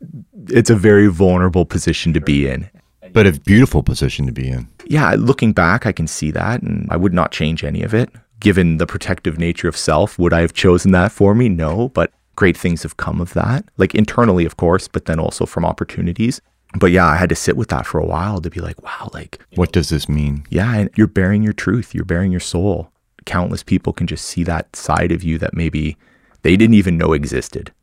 it's 0.50 0.70
a 0.70 0.76
very 0.76 1.08
vulnerable 1.08 1.66
position 1.66 2.14
to 2.14 2.22
be 2.22 2.48
in. 2.48 2.70
But 3.14 3.28
a 3.28 3.32
beautiful 3.32 3.82
position 3.82 4.26
to 4.26 4.34
be 4.34 4.50
in. 4.50 4.68
Yeah, 4.88 5.16
looking 5.18 5.54
back, 5.54 5.86
I 5.86 5.92
can 5.94 6.06
see 6.08 6.32
that 6.32 6.62
and 6.62 6.88
I 6.92 6.98
would 6.98 7.14
not 7.14 7.32
change 7.32 7.64
any 7.64 7.82
of 7.82 7.94
it. 7.94 8.10
Given 8.46 8.78
the 8.78 8.86
protective 8.86 9.40
nature 9.40 9.68
of 9.68 9.76
self, 9.76 10.20
would 10.20 10.32
I 10.32 10.42
have 10.42 10.54
chosen 10.54 10.92
that 10.92 11.12
for 11.12 11.34
me? 11.34 11.50
No, 11.50 11.90
but 11.90 12.12
great 12.36 12.56
things 12.56 12.84
have 12.84 12.96
come 12.96 13.20
of 13.20 13.34
that. 13.34 13.66
Like 13.78 13.96
internally, 13.96 14.46
of 14.46 14.56
course, 14.56 14.88
but 14.88 15.06
then 15.06 15.18
also 15.18 15.48
from 15.48 15.66
opportunities. 15.66 16.42
But 16.78 16.92
yeah, 16.92 17.08
I 17.08 17.16
had 17.16 17.30
to 17.30 17.36
sit 17.36 17.58
with 17.58 17.70
that 17.70 17.88
for 17.88 18.00
a 18.00 18.06
while 18.06 18.40
to 18.42 18.52
be 18.52 18.60
like, 18.60 18.80
wow, 18.84 19.10
like, 19.16 19.40
What 19.56 19.72
does 19.72 19.90
this 19.90 20.08
mean? 20.08 20.46
yeah, 20.52 20.76
and 20.76 20.92
you're 20.96 21.08
bearing 21.08 21.42
your 21.42 21.54
truth, 21.54 21.96
you're 21.96 22.06
bearing 22.06 22.30
your 22.30 22.40
soul. 22.40 22.92
Countless 23.26 23.64
people 23.64 23.94
can 23.94 24.06
just 24.06 24.26
see 24.26 24.44
that 24.44 24.76
side 24.76 25.12
of 25.12 25.24
you 25.24 25.40
that 25.40 25.56
maybe 25.56 25.98
they 26.44 26.56
didn't 26.56 26.76
even 26.76 27.00
know 27.00 27.14
existed. 27.14 27.74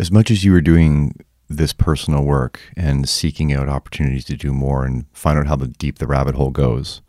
As 0.00 0.10
much 0.10 0.32
as 0.32 0.42
you 0.42 0.50
were 0.50 0.60
doing 0.60 1.14
this 1.48 1.72
personal 1.72 2.24
work 2.24 2.58
and 2.76 3.08
seeking 3.08 3.52
out 3.52 3.68
opportunities 3.68 4.24
to 4.24 4.36
do 4.36 4.52
more 4.52 4.84
and 4.84 5.04
find 5.12 5.38
out 5.38 5.46
how 5.46 5.54
the 5.54 5.68
deep 5.68 5.98
the 6.00 6.08
rabbit 6.08 6.34
hole 6.34 6.50
goes, 6.50 7.02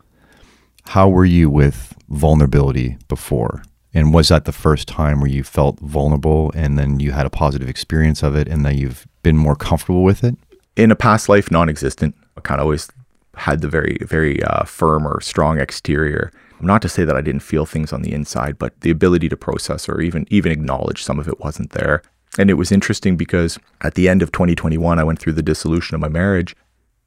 how 0.86 1.08
were 1.08 1.24
you 1.24 1.50
with 1.50 1.94
vulnerability 2.08 2.96
before? 3.08 3.62
And 3.92 4.14
was 4.14 4.28
that 4.28 4.44
the 4.44 4.52
first 4.52 4.86
time 4.86 5.20
where 5.20 5.30
you 5.30 5.42
felt 5.42 5.78
vulnerable 5.80 6.52
and 6.54 6.78
then 6.78 7.00
you 7.00 7.12
had 7.12 7.26
a 7.26 7.30
positive 7.30 7.68
experience 7.68 8.22
of 8.22 8.36
it 8.36 8.46
and 8.48 8.64
that 8.64 8.76
you've 8.76 9.06
been 9.22 9.36
more 9.36 9.56
comfortable 9.56 10.04
with 10.04 10.22
it? 10.22 10.36
In 10.76 10.90
a 10.90 10.96
past 10.96 11.28
life, 11.28 11.50
non 11.50 11.68
existent. 11.68 12.14
I 12.36 12.40
kind 12.40 12.60
of 12.60 12.64
always 12.64 12.88
had 13.34 13.60
the 13.60 13.68
very, 13.68 13.98
very 14.02 14.42
uh, 14.42 14.64
firm 14.64 15.06
or 15.06 15.20
strong 15.20 15.58
exterior. 15.58 16.30
Not 16.60 16.82
to 16.82 16.88
say 16.88 17.04
that 17.04 17.16
I 17.16 17.20
didn't 17.22 17.42
feel 17.42 17.66
things 17.66 17.92
on 17.92 18.02
the 18.02 18.12
inside, 18.12 18.58
but 18.58 18.78
the 18.82 18.90
ability 18.90 19.28
to 19.30 19.36
process 19.36 19.88
or 19.88 20.00
even 20.00 20.26
even 20.30 20.52
acknowledge 20.52 21.02
some 21.02 21.18
of 21.18 21.26
it 21.26 21.40
wasn't 21.40 21.70
there. 21.70 22.02
And 22.38 22.50
it 22.50 22.54
was 22.54 22.70
interesting 22.70 23.16
because 23.16 23.58
at 23.80 23.94
the 23.94 24.08
end 24.08 24.22
of 24.22 24.30
2021, 24.30 24.98
I 24.98 25.04
went 25.04 25.18
through 25.18 25.32
the 25.32 25.42
dissolution 25.42 25.94
of 25.94 26.00
my 26.00 26.08
marriage. 26.08 26.54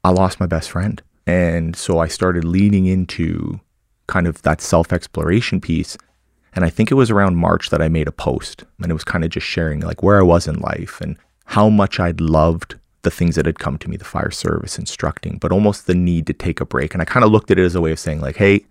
I 0.02 0.10
lost 0.10 0.40
my 0.40 0.46
best 0.46 0.70
friend. 0.70 1.00
And 1.26 1.74
so 1.76 1.98
I 1.98 2.08
started 2.08 2.44
leaning 2.44 2.86
into 2.86 3.60
kind 4.06 4.26
of 4.26 4.42
that 4.42 4.60
self 4.60 4.92
exploration 4.92 5.60
piece. 5.60 5.96
And 6.54 6.64
I 6.64 6.70
think 6.70 6.90
it 6.90 6.94
was 6.94 7.10
around 7.10 7.36
March 7.36 7.70
that 7.70 7.82
I 7.82 7.88
made 7.88 8.06
a 8.06 8.12
post 8.12 8.64
and 8.80 8.90
it 8.90 8.94
was 8.94 9.04
kind 9.04 9.24
of 9.24 9.30
just 9.30 9.46
sharing 9.46 9.80
like 9.80 10.02
where 10.02 10.18
I 10.18 10.22
was 10.22 10.46
in 10.46 10.60
life 10.60 11.00
and 11.00 11.16
how 11.46 11.68
much 11.68 11.98
I'd 11.98 12.20
loved 12.20 12.76
the 13.02 13.10
things 13.10 13.36
that 13.36 13.46
had 13.46 13.58
come 13.58 13.76
to 13.78 13.90
me, 13.90 13.96
the 13.96 14.04
fire 14.04 14.30
service, 14.30 14.78
instructing, 14.78 15.38
but 15.38 15.52
almost 15.52 15.86
the 15.86 15.94
need 15.94 16.26
to 16.26 16.32
take 16.32 16.60
a 16.60 16.64
break. 16.64 16.94
And 16.94 17.02
I 17.02 17.04
kind 17.04 17.24
of 17.24 17.30
looked 17.30 17.50
at 17.50 17.58
it 17.58 17.64
as 17.64 17.74
a 17.74 17.80
way 17.80 17.92
of 17.92 17.98
saying, 17.98 18.20
like, 18.20 18.36
hey, 18.36 18.64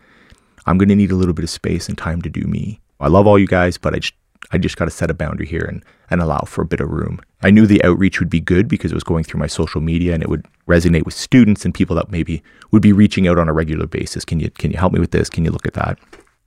I'm 0.65 0.77
going 0.77 0.89
to 0.89 0.95
need 0.95 1.11
a 1.11 1.15
little 1.15 1.33
bit 1.33 1.43
of 1.43 1.49
space 1.49 1.87
and 1.87 1.97
time 1.97 2.21
to 2.23 2.29
do 2.29 2.41
me. 2.41 2.79
I 2.99 3.07
love 3.07 3.27
all 3.27 3.37
you 3.37 3.47
guys, 3.47 3.77
but 3.77 3.93
I 3.93 3.99
just, 3.99 4.13
I 4.51 4.57
just 4.57 4.77
got 4.77 4.85
to 4.85 4.91
set 4.91 5.09
a 5.09 5.13
boundary 5.13 5.47
here 5.47 5.65
and, 5.67 5.83
and 6.09 6.21
allow 6.21 6.39
for 6.41 6.61
a 6.61 6.65
bit 6.65 6.79
of 6.79 6.89
room. 6.89 7.19
I 7.41 7.49
knew 7.49 7.65
the 7.65 7.83
outreach 7.83 8.19
would 8.19 8.29
be 8.29 8.39
good 8.39 8.67
because 8.67 8.91
it 8.91 8.95
was 8.95 9.03
going 9.03 9.23
through 9.23 9.39
my 9.39 9.47
social 9.47 9.81
media 9.81 10.13
and 10.13 10.21
it 10.21 10.29
would 10.29 10.45
resonate 10.67 11.05
with 11.05 11.13
students 11.15 11.65
and 11.65 11.73
people 11.73 11.95
that 11.95 12.11
maybe 12.11 12.43
would 12.71 12.81
be 12.81 12.93
reaching 12.93 13.27
out 13.27 13.39
on 13.39 13.49
a 13.49 13.53
regular 13.53 13.87
basis. 13.87 14.23
Can 14.25 14.39
you, 14.39 14.49
can 14.51 14.71
you 14.71 14.77
help 14.77 14.93
me 14.93 14.99
with 14.99 15.11
this? 15.11 15.29
Can 15.29 15.43
you 15.45 15.51
look 15.51 15.65
at 15.67 15.73
that? 15.73 15.97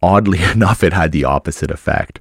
Oddly 0.03 0.43
enough, 0.53 0.85
it 0.85 0.93
had 0.93 1.13
the 1.13 1.25
opposite 1.25 1.71
effect 1.71 2.21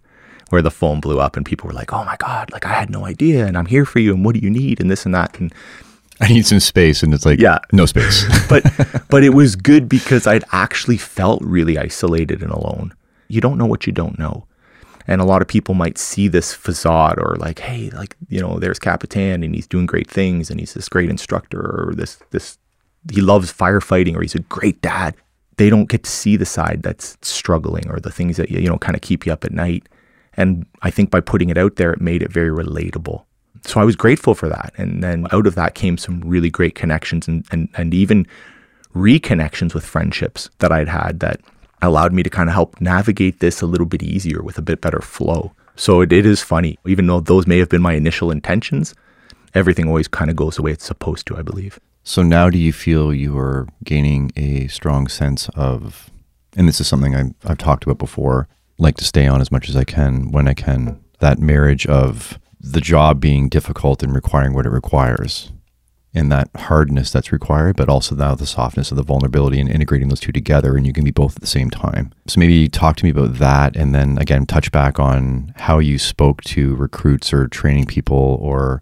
where 0.50 0.62
the 0.62 0.72
phone 0.72 1.00
blew 1.00 1.20
up 1.20 1.36
and 1.36 1.46
people 1.46 1.68
were 1.68 1.74
like, 1.74 1.92
oh 1.94 2.04
my 2.04 2.16
God, 2.18 2.52
like 2.52 2.66
I 2.66 2.74
had 2.74 2.90
no 2.90 3.06
idea 3.06 3.46
and 3.46 3.58
I'm 3.58 3.66
here 3.66 3.86
for 3.86 4.00
you 4.00 4.14
and 4.14 4.24
what 4.24 4.36
do 4.36 4.42
you 4.42 4.50
need 4.50 4.80
and 4.80 4.90
this 4.90 5.06
and 5.06 5.14
that. 5.14 5.40
And 5.40 5.54
I 6.22 6.30
need 6.30 6.46
some 6.46 6.60
space. 6.60 7.04
And 7.04 7.14
it's 7.14 7.26
like, 7.26 7.40
Yeah. 7.40 7.60
no 7.74 7.86
space. 7.86 8.24
but 8.50 8.64
but 9.10 9.24
it 9.24 9.34
was 9.34 9.56
good 9.56 9.90
because 9.90 10.26
I'd 10.28 10.44
actually 10.52 10.98
felt 10.98 11.42
really 11.44 11.78
isolated 11.78 12.42
and 12.42 12.52
alone. 12.52 12.94
You 13.28 13.42
don't 13.42 13.58
know 13.58 13.66
what 13.66 13.86
you 13.88 13.92
don't 13.92 14.18
know. 14.18 14.46
And 15.08 15.22
a 15.22 15.26
lot 15.26 15.42
of 15.42 15.48
people 15.48 15.76
might 15.76 15.98
see 15.98 16.28
this 16.28 16.54
facade 16.54 17.20
or 17.20 17.36
like, 17.38 17.60
hey, 17.60 17.90
like, 17.92 18.16
you 18.28 18.42
know, 18.42 18.60
there's 18.60 18.80
Kapitan 18.80 19.44
and 19.44 19.54
he's 19.54 19.68
doing 19.68 19.86
great 19.86 20.10
things 20.10 20.50
and 20.50 20.60
he's 20.60 20.74
this 20.74 20.90
great 20.90 21.10
instructor 21.10 21.60
or 21.60 21.94
this 21.96 22.18
this 22.32 22.58
he 23.12 23.22
loves 23.22 23.54
firefighting 23.54 24.16
or 24.16 24.22
he's 24.22 24.36
a 24.36 24.40
great 24.40 24.82
dad. 24.82 25.16
They 25.58 25.70
don't 25.70 25.90
get 25.90 26.04
to 26.04 26.10
see 26.10 26.38
the 26.38 26.46
side 26.46 26.82
that's 26.82 27.18
struggling 27.22 27.88
or 27.90 28.00
the 28.00 28.12
things 28.12 28.38
that 28.38 28.50
you 28.50 28.68
know 28.68 28.78
kind 28.78 28.96
of 28.96 29.02
keep 29.02 29.26
you 29.26 29.34
up 29.34 29.46
at 29.46 29.52
night. 29.52 29.88
And 30.38 30.66
I 30.82 30.90
think 30.90 31.12
by 31.12 31.22
putting 31.22 31.50
it 31.50 31.58
out 31.58 31.76
there, 31.76 31.94
it 31.94 32.02
made 32.02 32.22
it 32.22 32.32
very 32.32 32.50
relatable. 32.50 33.24
So 33.64 33.80
I 33.80 33.84
was 33.84 33.96
grateful 33.96 34.36
for 34.36 34.50
that. 34.50 34.74
And 34.78 35.02
then 35.04 35.28
out 35.32 35.48
of 35.48 35.56
that 35.56 35.76
came 35.76 35.98
some 35.98 36.22
really 36.22 36.50
great 36.50 36.76
connections 36.76 37.28
and, 37.28 37.46
and, 37.52 37.70
and 37.76 37.94
even 37.94 38.28
reconnections 38.94 39.74
with 39.74 39.86
friendships 39.86 40.50
that 40.60 40.72
I'd 40.72 40.88
had 40.88 41.20
that 41.20 41.42
allowed 41.82 42.14
me 42.14 42.24
to 42.24 42.30
kind 42.30 42.50
of 42.50 42.54
help 42.54 42.80
navigate 42.82 43.40
this 43.40 43.62
a 43.62 43.66
little 43.66 43.86
bit 43.86 44.04
easier 44.04 44.42
with 44.42 44.58
a 44.58 44.62
bit 44.62 44.82
better 44.82 45.02
flow. 45.02 45.54
So 45.76 46.02
it, 46.02 46.12
it 46.12 46.26
is 46.26 46.42
funny, 46.42 46.78
even 46.86 47.08
though 47.08 47.20
those 47.20 47.48
may 47.48 47.58
have 47.60 47.70
been 47.70 47.82
my 47.82 47.94
initial 47.94 48.32
intentions, 48.32 48.96
everything 49.54 49.88
always 49.88 50.08
kind 50.08 50.30
of 50.30 50.36
goes 50.36 50.56
the 50.56 50.62
way 50.62 50.72
it's 50.72 50.86
supposed 50.86 51.28
to, 51.28 51.38
I 51.38 51.42
believe. 51.42 51.80
So 52.04 52.22
now 52.22 52.50
do 52.50 52.58
you 52.58 52.72
feel 52.72 53.14
you 53.14 53.38
are 53.38 53.68
gaining 53.84 54.32
a 54.36 54.68
strong 54.68 55.08
sense 55.08 55.50
of, 55.56 56.10
and 56.56 56.68
this 56.68 56.80
is 56.80 56.88
something 56.88 57.16
I've, 57.16 57.34
I've 57.44 57.58
talked 57.58 57.84
about 57.84 57.98
before, 57.98 58.48
like 58.78 58.96
to 58.98 59.06
stay 59.06 59.28
on 59.28 59.42
as 59.42 59.52
much 59.52 59.70
as 59.70 59.76
I 59.76 59.84
can 59.84 60.32
when 60.32 60.48
I 60.48 60.54
can, 60.54 61.04
that 61.20 61.40
marriage 61.40 61.86
of 61.88 62.40
the 62.60 62.82
job 62.82 63.20
being 63.20 63.50
difficult 63.50 64.04
and 64.04 64.14
requiring 64.14 64.54
what 64.54 64.66
it 64.66 64.72
requires 64.72 65.52
and 66.16 66.32
that 66.32 66.50
hardness 66.56 67.12
that's 67.12 67.32
required, 67.32 67.76
but 67.76 67.90
also 67.90 68.16
now 68.16 68.34
the 68.34 68.46
softness 68.46 68.90
of 68.90 68.98
the 68.98 69.04
vulnerability 69.04 69.60
and 69.60 69.70
integrating 69.70 70.08
those 70.08 70.20
two 70.20 70.32
together 70.32 70.76
and 70.76 70.88
you 70.88 70.94
can 70.94 71.04
be 71.04 71.12
both 71.12 71.36
at 71.36 71.42
the 71.42 71.48
same 71.48 71.70
time. 71.70 72.14
So 72.28 72.40
maybe 72.40 72.70
talk 72.70 72.96
to 72.98 73.06
me 73.06 73.12
about 73.12 73.36
that 73.36 73.76
and 73.76 73.94
then 73.94 74.18
again 74.18 74.46
touch 74.46 74.72
back 74.72 75.00
on 75.00 75.54
how 75.58 75.80
you 75.80 76.00
spoke 76.00 76.42
to 76.46 76.76
recruits 76.76 77.34
or 77.34 77.48
training 77.48 77.86
people 77.86 78.40
or 78.42 78.82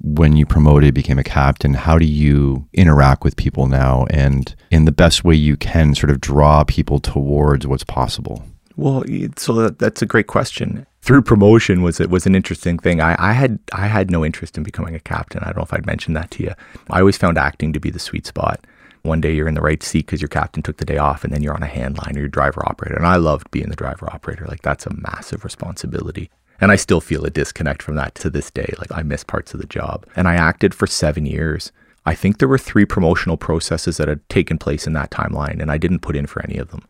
when 0.00 0.36
you 0.36 0.44
promoted, 0.44 0.92
became 0.92 1.18
a 1.18 1.24
captain, 1.24 1.72
how 1.72 1.98
do 1.98 2.04
you 2.04 2.68
interact 2.74 3.24
with 3.24 3.36
people 3.36 3.66
now 3.66 4.04
and 4.10 4.54
in 4.70 4.84
the 4.84 4.92
best 4.92 5.24
way 5.24 5.34
you 5.34 5.56
can 5.56 5.94
sort 5.94 6.10
of 6.10 6.20
draw 6.20 6.62
people 6.64 6.98
towards 6.98 7.66
what's 7.66 7.84
possible? 7.84 8.44
Well, 8.76 9.04
so 9.36 9.54
that, 9.54 9.78
that's 9.78 10.02
a 10.02 10.06
great 10.06 10.26
question. 10.26 10.86
Through 11.02 11.22
promotion 11.22 11.82
was 11.82 12.00
it 12.00 12.10
was 12.10 12.26
an 12.26 12.34
interesting 12.34 12.78
thing. 12.78 13.00
I, 13.00 13.14
I 13.18 13.32
had 13.32 13.58
I 13.72 13.86
had 13.86 14.10
no 14.10 14.24
interest 14.24 14.56
in 14.56 14.64
becoming 14.64 14.94
a 14.94 15.00
captain. 15.00 15.42
I 15.42 15.46
don't 15.46 15.58
know 15.58 15.62
if 15.62 15.74
I'd 15.74 15.86
mentioned 15.86 16.16
that 16.16 16.30
to 16.32 16.42
you. 16.42 16.52
I 16.90 17.00
always 17.00 17.18
found 17.18 17.36
acting 17.38 17.72
to 17.72 17.80
be 17.80 17.90
the 17.90 17.98
sweet 17.98 18.26
spot. 18.26 18.66
One 19.02 19.20
day 19.20 19.34
you're 19.34 19.48
in 19.48 19.54
the 19.54 19.60
right 19.60 19.82
seat 19.82 20.06
because 20.06 20.22
your 20.22 20.30
captain 20.30 20.62
took 20.62 20.78
the 20.78 20.86
day 20.86 20.96
off, 20.96 21.24
and 21.24 21.32
then 21.32 21.42
you're 21.42 21.54
on 21.54 21.62
a 21.62 21.66
hand 21.66 21.98
line 21.98 22.16
or 22.16 22.20
your 22.20 22.28
driver 22.28 22.66
operator. 22.66 22.96
And 22.96 23.06
I 23.06 23.16
loved 23.16 23.50
being 23.50 23.68
the 23.68 23.76
driver 23.76 24.10
operator. 24.10 24.46
Like 24.46 24.62
that's 24.62 24.86
a 24.86 24.94
massive 24.94 25.44
responsibility. 25.44 26.30
And 26.60 26.72
I 26.72 26.76
still 26.76 27.02
feel 27.02 27.24
a 27.24 27.30
disconnect 27.30 27.82
from 27.82 27.96
that 27.96 28.14
to 28.16 28.30
this 28.30 28.50
day. 28.50 28.72
Like 28.78 28.90
I 28.90 29.02
miss 29.02 29.24
parts 29.24 29.52
of 29.52 29.60
the 29.60 29.66
job. 29.66 30.06
And 30.16 30.26
I 30.26 30.36
acted 30.36 30.74
for 30.74 30.86
seven 30.86 31.26
years. 31.26 31.70
I 32.06 32.14
think 32.14 32.38
there 32.38 32.48
were 32.48 32.58
three 32.58 32.86
promotional 32.86 33.36
processes 33.36 33.98
that 33.98 34.08
had 34.08 34.26
taken 34.28 34.56
place 34.58 34.86
in 34.86 34.94
that 34.94 35.10
timeline, 35.10 35.60
and 35.60 35.70
I 35.70 35.78
didn't 35.78 36.00
put 36.00 36.16
in 36.16 36.26
for 36.26 36.42
any 36.42 36.56
of 36.56 36.70
them. 36.70 36.82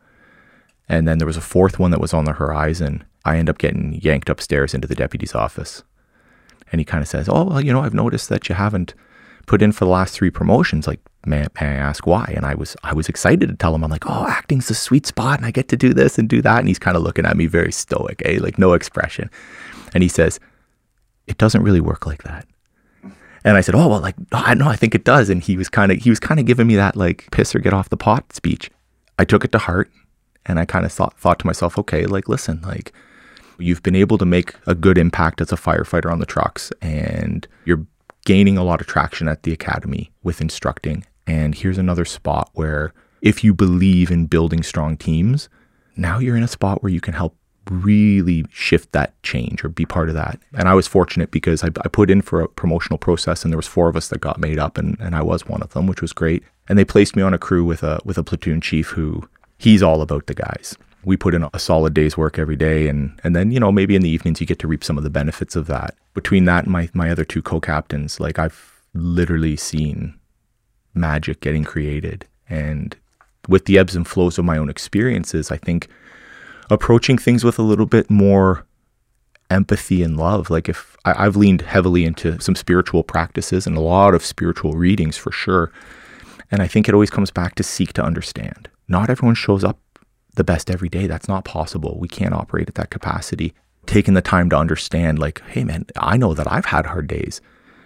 And 0.88 1.08
then 1.08 1.18
there 1.18 1.26
was 1.26 1.36
a 1.36 1.42
fourth 1.42 1.78
one 1.78 1.90
that 1.90 2.00
was 2.00 2.12
on 2.12 2.24
the 2.24 2.32
horizon. 2.32 3.04
I 3.24 3.38
end 3.38 3.48
up 3.48 3.58
getting 3.58 4.00
yanked 4.02 4.28
upstairs 4.28 4.74
into 4.74 4.86
the 4.86 4.94
deputy's 4.94 5.34
office. 5.34 5.82
And 6.70 6.80
he 6.80 6.84
kind 6.84 7.02
of 7.02 7.08
says, 7.08 7.28
Oh, 7.28 7.44
well, 7.44 7.60
you 7.60 7.72
know, 7.72 7.80
I've 7.80 7.94
noticed 7.94 8.28
that 8.28 8.48
you 8.48 8.54
haven't 8.54 8.94
put 9.46 9.62
in 9.62 9.72
for 9.72 9.84
the 9.84 9.90
last 9.90 10.14
three 10.14 10.30
promotions. 10.30 10.86
Like, 10.86 11.00
may, 11.26 11.46
may 11.60 11.66
I 11.66 11.74
ask 11.74 12.06
why? 12.06 12.32
And 12.36 12.44
I 12.44 12.54
was 12.54 12.76
I 12.82 12.92
was 12.92 13.08
excited 13.08 13.48
to 13.48 13.54
tell 13.54 13.74
him, 13.74 13.84
I'm 13.84 13.90
like, 13.90 14.08
oh, 14.08 14.26
acting's 14.26 14.68
the 14.68 14.74
sweet 14.74 15.06
spot 15.06 15.38
and 15.38 15.46
I 15.46 15.50
get 15.50 15.68
to 15.68 15.76
do 15.76 15.94
this 15.94 16.18
and 16.18 16.28
do 16.28 16.42
that. 16.42 16.58
And 16.58 16.68
he's 16.68 16.78
kind 16.78 16.96
of 16.96 17.02
looking 17.02 17.26
at 17.26 17.36
me 17.36 17.46
very 17.46 17.72
stoic, 17.72 18.22
eh? 18.24 18.38
Like 18.40 18.58
no 18.58 18.74
expression. 18.74 19.30
And 19.94 20.02
he 20.02 20.08
says, 20.08 20.40
It 21.26 21.38
doesn't 21.38 21.62
really 21.62 21.80
work 21.80 22.06
like 22.06 22.24
that. 22.24 22.46
And 23.44 23.58
I 23.58 23.60
said, 23.60 23.74
"Oh 23.74 23.88
well, 23.88 24.00
like 24.00 24.16
I 24.32 24.54
know, 24.54 24.68
I 24.68 24.76
think 24.76 24.94
it 24.94 25.04
does." 25.04 25.28
And 25.28 25.42
he 25.42 25.56
was 25.56 25.68
kind 25.68 25.92
of 25.92 25.98
he 25.98 26.08
was 26.08 26.18
kind 26.18 26.40
of 26.40 26.46
giving 26.46 26.66
me 26.66 26.76
that 26.76 26.96
like 26.96 27.28
piss 27.30 27.54
or 27.54 27.58
get 27.58 27.74
off 27.74 27.90
the 27.90 27.96
pot 27.96 28.32
speech. 28.32 28.70
I 29.18 29.24
took 29.26 29.44
it 29.44 29.52
to 29.52 29.58
heart, 29.58 29.90
and 30.46 30.58
I 30.58 30.64
kind 30.64 30.84
of 30.84 30.92
thought 30.92 31.18
thought 31.18 31.38
to 31.40 31.46
myself, 31.46 31.78
"Okay, 31.78 32.06
like 32.06 32.28
listen, 32.28 32.60
like 32.62 32.92
you've 33.58 33.82
been 33.82 33.96
able 33.96 34.18
to 34.18 34.26
make 34.26 34.54
a 34.66 34.74
good 34.74 34.98
impact 34.98 35.40
as 35.40 35.52
a 35.52 35.56
firefighter 35.56 36.10
on 36.10 36.18
the 36.18 36.26
trucks, 36.26 36.72
and 36.80 37.46
you're 37.64 37.86
gaining 38.24 38.56
a 38.56 38.64
lot 38.64 38.80
of 38.80 38.86
traction 38.86 39.28
at 39.28 39.42
the 39.42 39.52
academy 39.52 40.10
with 40.22 40.40
instructing. 40.40 41.04
And 41.26 41.54
here's 41.54 41.78
another 41.78 42.04
spot 42.04 42.50
where, 42.54 42.92
if 43.22 43.44
you 43.44 43.54
believe 43.54 44.10
in 44.10 44.26
building 44.26 44.62
strong 44.62 44.96
teams, 44.96 45.48
now 45.96 46.18
you're 46.18 46.36
in 46.36 46.42
a 46.42 46.48
spot 46.48 46.82
where 46.82 46.92
you 46.92 47.00
can 47.00 47.14
help 47.14 47.36
really 47.70 48.44
shift 48.50 48.92
that 48.92 49.20
change 49.22 49.64
or 49.64 49.68
be 49.68 49.86
part 49.86 50.08
of 50.08 50.14
that. 50.14 50.38
And 50.52 50.68
I 50.68 50.74
was 50.74 50.86
fortunate 50.86 51.30
because 51.30 51.64
I, 51.64 51.68
I 51.82 51.88
put 51.88 52.10
in 52.10 52.20
for 52.20 52.42
a 52.42 52.48
promotional 52.48 52.98
process 52.98 53.42
and 53.42 53.52
there 53.52 53.58
was 53.58 53.66
four 53.66 53.88
of 53.88 53.96
us 53.96 54.08
that 54.08 54.20
got 54.20 54.38
made 54.38 54.58
up 54.58 54.76
and, 54.76 54.98
and 55.00 55.14
I 55.14 55.22
was 55.22 55.46
one 55.46 55.62
of 55.62 55.72
them, 55.72 55.86
which 55.86 56.02
was 56.02 56.12
great. 56.12 56.42
And 56.68 56.78
they 56.78 56.84
placed 56.84 57.16
me 57.16 57.22
on 57.22 57.32
a 57.32 57.38
crew 57.38 57.64
with 57.64 57.82
a 57.82 58.00
with 58.04 58.18
a 58.18 58.22
platoon 58.22 58.60
chief 58.60 58.88
who 58.88 59.28
he's 59.64 59.82
all 59.82 60.02
about 60.02 60.26
the 60.26 60.34
guys. 60.34 60.76
We 61.04 61.16
put 61.16 61.34
in 61.34 61.48
a 61.52 61.58
solid 61.58 61.94
day's 61.94 62.16
work 62.16 62.38
every 62.38 62.56
day 62.56 62.86
and 62.88 63.18
and 63.24 63.34
then, 63.34 63.50
you 63.50 63.58
know, 63.58 63.72
maybe 63.72 63.96
in 63.96 64.02
the 64.02 64.10
evenings 64.10 64.40
you 64.40 64.46
get 64.46 64.58
to 64.60 64.68
reap 64.68 64.84
some 64.84 64.98
of 64.98 65.04
the 65.04 65.10
benefits 65.10 65.56
of 65.56 65.66
that. 65.66 65.96
Between 66.12 66.44
that 66.44 66.64
and 66.64 66.72
my, 66.72 66.88
my 66.92 67.10
other 67.10 67.24
two 67.24 67.42
co-captains, 67.42 68.20
like 68.20 68.38
I've 68.38 68.82
literally 68.92 69.56
seen 69.56 70.14
magic 70.94 71.40
getting 71.40 71.64
created. 71.64 72.26
And 72.48 72.94
with 73.48 73.64
the 73.64 73.78
ebbs 73.78 73.96
and 73.96 74.06
flows 74.06 74.38
of 74.38 74.44
my 74.44 74.58
own 74.58 74.68
experiences, 74.68 75.50
I 75.50 75.56
think 75.56 75.88
approaching 76.70 77.18
things 77.18 77.42
with 77.44 77.58
a 77.58 77.62
little 77.62 77.86
bit 77.86 78.10
more 78.10 78.66
empathy 79.50 80.02
and 80.02 80.16
love. 80.16 80.50
Like 80.50 80.68
if 80.68 80.96
I, 81.04 81.26
I've 81.26 81.36
leaned 81.36 81.62
heavily 81.62 82.04
into 82.04 82.38
some 82.40 82.54
spiritual 82.54 83.02
practices 83.02 83.66
and 83.66 83.76
a 83.76 83.80
lot 83.80 84.14
of 84.14 84.24
spiritual 84.24 84.72
readings 84.72 85.16
for 85.16 85.32
sure. 85.32 85.72
And 86.50 86.62
I 86.62 86.66
think 86.66 86.88
it 86.88 86.94
always 86.94 87.10
comes 87.10 87.30
back 87.30 87.54
to 87.56 87.62
seek 87.62 87.92
to 87.94 88.04
understand. 88.04 88.68
Not 88.88 89.10
everyone 89.10 89.34
shows 89.34 89.64
up 89.64 89.78
the 90.34 90.44
best 90.44 90.70
every 90.70 90.88
day. 90.88 91.06
That's 91.06 91.28
not 91.28 91.44
possible. 91.44 91.98
We 91.98 92.08
can't 92.08 92.34
operate 92.34 92.68
at 92.68 92.74
that 92.74 92.90
capacity. 92.90 93.54
Taking 93.86 94.14
the 94.14 94.22
time 94.22 94.50
to 94.50 94.56
understand, 94.56 95.18
like, 95.18 95.42
hey 95.48 95.64
man, 95.64 95.86
I 95.96 96.16
know 96.16 96.34
that 96.34 96.50
I've 96.50 96.66
had 96.66 96.86
hard 96.86 97.06
days 97.06 97.40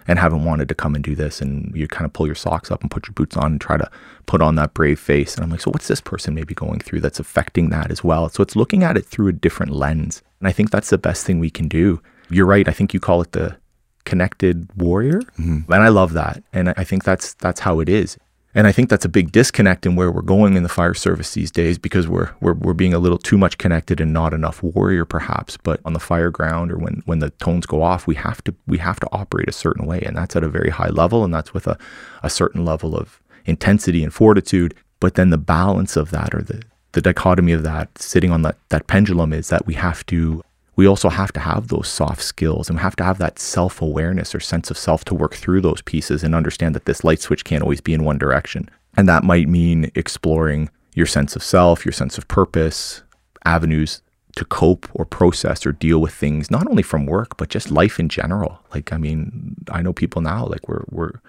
and 0.07 0.17
haven't 0.17 0.43
wanted 0.43 0.67
to 0.69 0.75
come 0.75 0.95
and 0.95 1.03
do 1.03 1.13
this. 1.13 1.41
And 1.41 1.71
you 1.75 1.87
kind 1.87 2.05
of 2.05 2.13
pull 2.13 2.25
your 2.25 2.35
socks 2.35 2.71
up 2.71 2.81
and 2.81 2.89
put 2.89 3.07
your 3.07 3.13
boots 3.13 3.37
on 3.37 3.51
and 3.51 3.61
try 3.61 3.77
to 3.77 3.89
put 4.25 4.41
on 4.41 4.55
that 4.55 4.73
brave 4.73 4.99
face. 4.99 5.35
And 5.35 5.43
I'm 5.43 5.51
like, 5.51 5.61
so 5.61 5.71
what's 5.71 5.87
this 5.87 6.01
person 6.01 6.33
maybe 6.33 6.55
going 6.55 6.79
through 6.79 7.01
that's 7.01 7.19
affecting 7.19 7.69
that 7.69 7.91
as 7.91 8.03
well? 8.03 8.29
So 8.29 8.41
it's 8.41 8.55
looking 8.55 8.83
at 8.83 8.97
it 8.97 9.05
through 9.05 9.27
a 9.27 9.33
different 9.33 9.71
lens. 9.71 10.23
And 10.39 10.47
I 10.47 10.51
think 10.51 10.71
that's 10.71 10.89
the 10.89 10.97
best 10.97 11.25
thing 11.25 11.37
we 11.37 11.49
can 11.51 11.67
do. 11.67 12.01
You're 12.29 12.47
right. 12.47 12.67
I 12.67 12.71
think 12.71 12.93
you 12.93 12.99
call 12.99 13.21
it 13.21 13.33
the 13.33 13.57
connected 14.05 14.69
warrior. 14.75 15.19
Mm-hmm. 15.37 15.71
And 15.71 15.83
I 15.83 15.89
love 15.89 16.13
that. 16.13 16.43
And 16.53 16.73
I 16.75 16.83
think 16.83 17.03
that's 17.03 17.33
that's 17.35 17.59
how 17.59 17.79
it 17.79 17.89
is. 17.89 18.17
And 18.59 18.67
I 18.67 18.73
think 18.73 18.89
that's 18.89 19.05
a 19.05 19.09
big 19.09 19.31
disconnect 19.31 19.85
in 19.85 19.95
where 19.95 20.11
we're 20.11 20.21
going 20.21 20.57
in 20.57 20.63
the 20.63 20.67
fire 20.67 20.93
service 20.93 21.33
these 21.33 21.49
days 21.49 21.77
because 21.77 22.09
we're, 22.09 22.31
we're 22.41 22.55
we're 22.55 22.73
being 22.73 22.93
a 22.93 22.99
little 22.99 23.17
too 23.17 23.37
much 23.37 23.57
connected 23.57 24.01
and 24.01 24.11
not 24.11 24.33
enough 24.33 24.61
warrior 24.61 25.05
perhaps. 25.05 25.55
But 25.55 25.79
on 25.85 25.93
the 25.93 25.99
fire 26.01 26.29
ground 26.29 26.69
or 26.69 26.77
when 26.77 27.01
when 27.05 27.19
the 27.19 27.29
tones 27.29 27.65
go 27.65 27.81
off, 27.81 28.05
we 28.05 28.15
have 28.15 28.43
to 28.43 28.53
we 28.67 28.77
have 28.79 28.99
to 28.99 29.07
operate 29.13 29.47
a 29.47 29.53
certain 29.53 29.85
way. 29.85 30.01
And 30.01 30.17
that's 30.17 30.35
at 30.35 30.43
a 30.43 30.49
very 30.49 30.71
high 30.71 30.89
level 30.89 31.23
and 31.23 31.33
that's 31.33 31.53
with 31.53 31.67
a, 31.67 31.77
a 32.21 32.29
certain 32.29 32.65
level 32.65 32.97
of 32.97 33.21
intensity 33.45 34.03
and 34.03 34.13
fortitude. 34.13 34.75
But 34.99 35.15
then 35.15 35.29
the 35.29 35.37
balance 35.37 35.95
of 35.95 36.11
that 36.11 36.35
or 36.35 36.41
the 36.41 36.61
the 36.91 37.01
dichotomy 37.01 37.53
of 37.53 37.63
that 37.63 37.97
sitting 37.97 38.29
on 38.29 38.41
that 38.41 38.57
that 38.67 38.87
pendulum 38.87 39.31
is 39.31 39.47
that 39.47 39.67
we 39.67 39.75
have 39.75 40.05
to 40.07 40.43
we 40.79 40.87
also 40.87 41.09
have 41.09 41.33
to 41.33 41.41
have 41.41 41.67
those 41.67 41.89
soft 41.89 42.21
skills 42.21 42.69
and 42.69 42.77
we 42.77 42.81
have 42.81 42.95
to 42.95 43.03
have 43.03 43.17
that 43.17 43.37
self 43.37 43.81
awareness 43.81 44.33
or 44.33 44.39
sense 44.39 44.71
of 44.71 44.77
self 44.77 45.03
to 45.03 45.13
work 45.13 45.35
through 45.35 45.59
those 45.59 45.81
pieces 45.81 46.23
and 46.23 46.33
understand 46.33 46.73
that 46.73 46.85
this 46.85 47.03
light 47.03 47.19
switch 47.19 47.43
can't 47.43 47.63
always 47.63 47.81
be 47.81 47.93
in 47.93 48.05
one 48.05 48.17
direction. 48.17 48.69
And 48.95 49.05
that 49.09 49.25
might 49.25 49.49
mean 49.49 49.91
exploring 49.93 50.69
your 50.95 51.05
sense 51.05 51.35
of 51.35 51.43
self, 51.43 51.83
your 51.83 51.91
sense 51.91 52.17
of 52.17 52.29
purpose, 52.29 53.03
avenues 53.43 54.01
to 54.37 54.45
cope 54.45 54.87
or 54.93 55.03
process 55.03 55.65
or 55.65 55.73
deal 55.73 55.99
with 55.99 56.13
things, 56.13 56.49
not 56.49 56.65
only 56.69 56.83
from 56.83 57.05
work, 57.05 57.35
but 57.35 57.49
just 57.49 57.71
life 57.71 57.99
in 57.99 58.07
general. 58.07 58.59
Like, 58.73 58.93
I 58.93 58.97
mean, 58.97 59.57
I 59.69 59.81
know 59.81 59.91
people 59.91 60.21
now, 60.21 60.45
like, 60.45 60.69
we're, 60.69 60.85
we're 60.89 61.19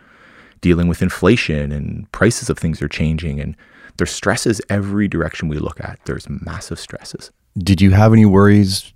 dealing 0.61 0.87
with 0.87 1.03
inflation 1.03 1.73
and 1.73 2.11
prices 2.13 2.49
of 2.49 2.57
things 2.57 2.81
are 2.81 2.89
changing 2.89 3.41
and 3.41 3.57
there's 3.97 4.13
stresses 4.13 4.61
every 4.71 5.09
direction 5.09 5.49
we 5.49 5.59
look 5.59 5.81
at. 5.81 5.99
There's 6.05 6.29
massive 6.29 6.79
stresses. 6.79 7.33
Did 7.59 7.81
you 7.81 7.91
have 7.91 8.13
any 8.13 8.27
worries 8.27 8.93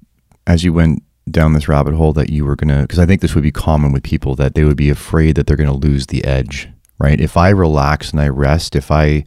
as 0.46 0.64
you 0.64 0.72
went 0.72 1.02
down 1.30 1.52
this 1.52 1.68
rabbit 1.68 1.94
hole 1.94 2.12
that 2.12 2.30
you 2.30 2.44
were 2.44 2.56
going 2.56 2.68
to, 2.68 2.82
because 2.82 2.98
I 2.98 3.06
think 3.06 3.20
this 3.20 3.34
would 3.34 3.42
be 3.42 3.52
common 3.52 3.92
with 3.92 4.02
people 4.02 4.34
that 4.36 4.54
they 4.54 4.64
would 4.64 4.76
be 4.76 4.90
afraid 4.90 5.36
that 5.36 5.46
they're 5.46 5.56
going 5.56 5.68
to 5.68 5.86
lose 5.86 6.06
the 6.06 6.24
edge, 6.24 6.68
right? 6.98 7.20
If 7.20 7.36
I 7.36 7.48
relax 7.48 8.10
and 8.10 8.20
I 8.20 8.28
rest, 8.28 8.76
if 8.76 8.90
I 8.90 9.24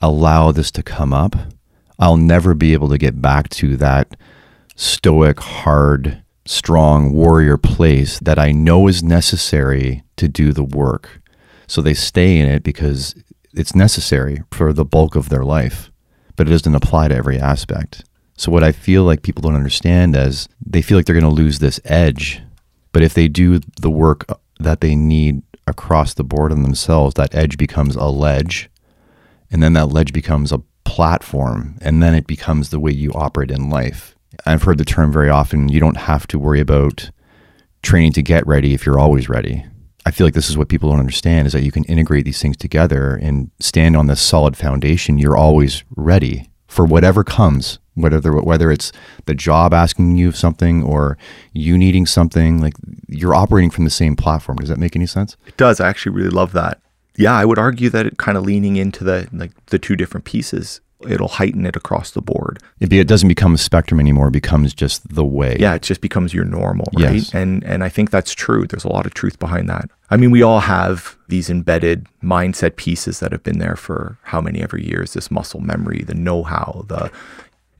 allow 0.00 0.52
this 0.52 0.70
to 0.72 0.82
come 0.82 1.12
up, 1.12 1.34
I'll 1.98 2.16
never 2.16 2.54
be 2.54 2.72
able 2.74 2.88
to 2.90 2.98
get 2.98 3.20
back 3.20 3.48
to 3.50 3.76
that 3.78 4.16
stoic, 4.76 5.40
hard, 5.40 6.22
strong 6.46 7.12
warrior 7.12 7.56
place 7.56 8.18
that 8.20 8.38
I 8.38 8.52
know 8.52 8.86
is 8.86 9.02
necessary 9.02 10.04
to 10.16 10.28
do 10.28 10.52
the 10.52 10.64
work. 10.64 11.20
So 11.66 11.82
they 11.82 11.94
stay 11.94 12.38
in 12.38 12.48
it 12.48 12.62
because 12.62 13.14
it's 13.52 13.74
necessary 13.74 14.42
for 14.52 14.72
the 14.72 14.84
bulk 14.84 15.16
of 15.16 15.28
their 15.28 15.44
life, 15.44 15.90
but 16.36 16.46
it 16.46 16.50
doesn't 16.50 16.74
apply 16.74 17.08
to 17.08 17.14
every 17.14 17.38
aspect. 17.38 18.04
So 18.38 18.52
what 18.52 18.62
I 18.62 18.70
feel 18.70 19.02
like 19.02 19.22
people 19.22 19.42
don't 19.42 19.56
understand 19.56 20.14
is 20.14 20.48
they 20.64 20.80
feel 20.80 20.96
like 20.96 21.06
they're 21.06 21.20
going 21.20 21.24
to 21.24 21.42
lose 21.42 21.58
this 21.58 21.80
edge, 21.84 22.40
but 22.92 23.02
if 23.02 23.12
they 23.12 23.26
do 23.26 23.58
the 23.80 23.90
work 23.90 24.24
uh, 24.28 24.36
that 24.60 24.80
they 24.80 24.94
need 24.94 25.42
across 25.66 26.14
the 26.14 26.22
board 26.22 26.52
on 26.52 26.62
themselves, 26.62 27.14
that 27.14 27.34
edge 27.34 27.58
becomes 27.58 27.96
a 27.96 28.06
ledge, 28.06 28.70
and 29.50 29.60
then 29.60 29.72
that 29.72 29.86
ledge 29.86 30.12
becomes 30.12 30.52
a 30.52 30.62
platform, 30.84 31.78
and 31.80 32.00
then 32.00 32.14
it 32.14 32.28
becomes 32.28 32.70
the 32.70 32.78
way 32.78 32.92
you 32.92 33.10
operate 33.12 33.50
in 33.50 33.70
life. 33.70 34.14
I've 34.46 34.62
heard 34.62 34.78
the 34.78 34.84
term 34.84 35.12
very 35.12 35.28
often, 35.28 35.68
you 35.68 35.80
don't 35.80 35.96
have 35.96 36.28
to 36.28 36.38
worry 36.38 36.60
about 36.60 37.10
training 37.82 38.12
to 38.12 38.22
get 38.22 38.46
ready 38.46 38.72
if 38.72 38.86
you're 38.86 39.00
always 39.00 39.28
ready. 39.28 39.64
I 40.06 40.12
feel 40.12 40.24
like 40.26 40.34
this 40.34 40.48
is 40.48 40.56
what 40.56 40.68
people 40.68 40.90
don't 40.90 41.00
understand 41.00 41.48
is 41.48 41.54
that 41.54 41.64
you 41.64 41.72
can 41.72 41.84
integrate 41.84 42.24
these 42.24 42.40
things 42.40 42.56
together 42.56 43.16
and 43.16 43.50
stand 43.58 43.96
on 43.96 44.06
this 44.06 44.20
solid 44.20 44.56
foundation. 44.56 45.18
You're 45.18 45.36
always 45.36 45.82
ready 45.96 46.50
for 46.68 46.84
whatever 46.84 47.24
comes, 47.24 47.80
whether 48.00 48.32
whether 48.32 48.70
it's 48.70 48.92
the 49.26 49.34
job 49.34 49.74
asking 49.74 50.16
you 50.16 50.28
of 50.28 50.36
something 50.36 50.82
or 50.82 51.18
you 51.52 51.76
needing 51.76 52.06
something. 52.06 52.60
Like 52.60 52.74
you're 53.08 53.34
operating 53.34 53.70
from 53.70 53.84
the 53.84 53.90
same 53.90 54.16
platform. 54.16 54.58
Does 54.58 54.68
that 54.68 54.78
make 54.78 54.96
any 54.96 55.06
sense? 55.06 55.36
It 55.46 55.56
does. 55.56 55.80
I 55.80 55.88
actually 55.88 56.12
really 56.12 56.30
love 56.30 56.52
that. 56.52 56.80
Yeah, 57.16 57.36
I 57.36 57.44
would 57.44 57.58
argue 57.58 57.90
that 57.90 58.06
it 58.06 58.16
kind 58.16 58.38
of 58.38 58.44
leaning 58.44 58.76
into 58.76 59.02
the 59.02 59.28
like 59.32 59.52
the 59.66 59.78
two 59.78 59.96
different 59.96 60.24
pieces, 60.24 60.80
it'll 61.06 61.28
heighten 61.28 61.66
it 61.66 61.76
across 61.76 62.10
the 62.12 62.22
board. 62.22 62.60
It, 62.80 62.88
be, 62.88 63.00
it 63.00 63.08
doesn't 63.08 63.28
become 63.28 63.54
a 63.54 63.58
spectrum 63.58 64.00
anymore. 64.00 64.28
It 64.28 64.32
becomes 64.32 64.74
just 64.74 65.14
the 65.14 65.24
way. 65.24 65.56
Yeah, 65.58 65.74
it 65.74 65.82
just 65.82 66.00
becomes 66.00 66.32
your 66.32 66.44
normal, 66.44 66.86
right? 66.94 67.14
Yes. 67.14 67.34
And 67.34 67.64
and 67.64 67.82
I 67.82 67.88
think 67.88 68.10
that's 68.10 68.32
true. 68.32 68.66
There's 68.66 68.84
a 68.84 68.92
lot 68.92 69.06
of 69.06 69.14
truth 69.14 69.38
behind 69.38 69.68
that. 69.68 69.90
I 70.10 70.16
mean, 70.16 70.30
we 70.30 70.42
all 70.42 70.60
have 70.60 71.16
these 71.28 71.50
embedded 71.50 72.06
mindset 72.22 72.76
pieces 72.76 73.20
that 73.20 73.32
have 73.32 73.42
been 73.42 73.58
there 73.58 73.76
for 73.76 74.18
how 74.22 74.40
many 74.40 74.62
ever 74.62 74.78
years. 74.78 75.12
This 75.12 75.30
muscle 75.30 75.60
memory, 75.60 76.02
the 76.06 76.14
know-how, 76.14 76.84
the 76.88 77.10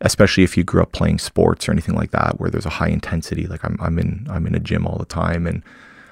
especially 0.00 0.44
if 0.44 0.56
you 0.56 0.64
grew 0.64 0.82
up 0.82 0.92
playing 0.92 1.18
sports 1.18 1.68
or 1.68 1.72
anything 1.72 1.94
like 1.94 2.10
that, 2.12 2.38
where 2.38 2.50
there's 2.50 2.66
a 2.66 2.70
high 2.70 2.88
intensity. 2.88 3.46
Like 3.46 3.64
I'm, 3.64 3.76
I'm 3.80 3.98
in, 3.98 4.26
I'm 4.30 4.46
in 4.46 4.54
a 4.54 4.60
gym 4.60 4.86
all 4.86 4.98
the 4.98 5.04
time, 5.04 5.46
and 5.46 5.62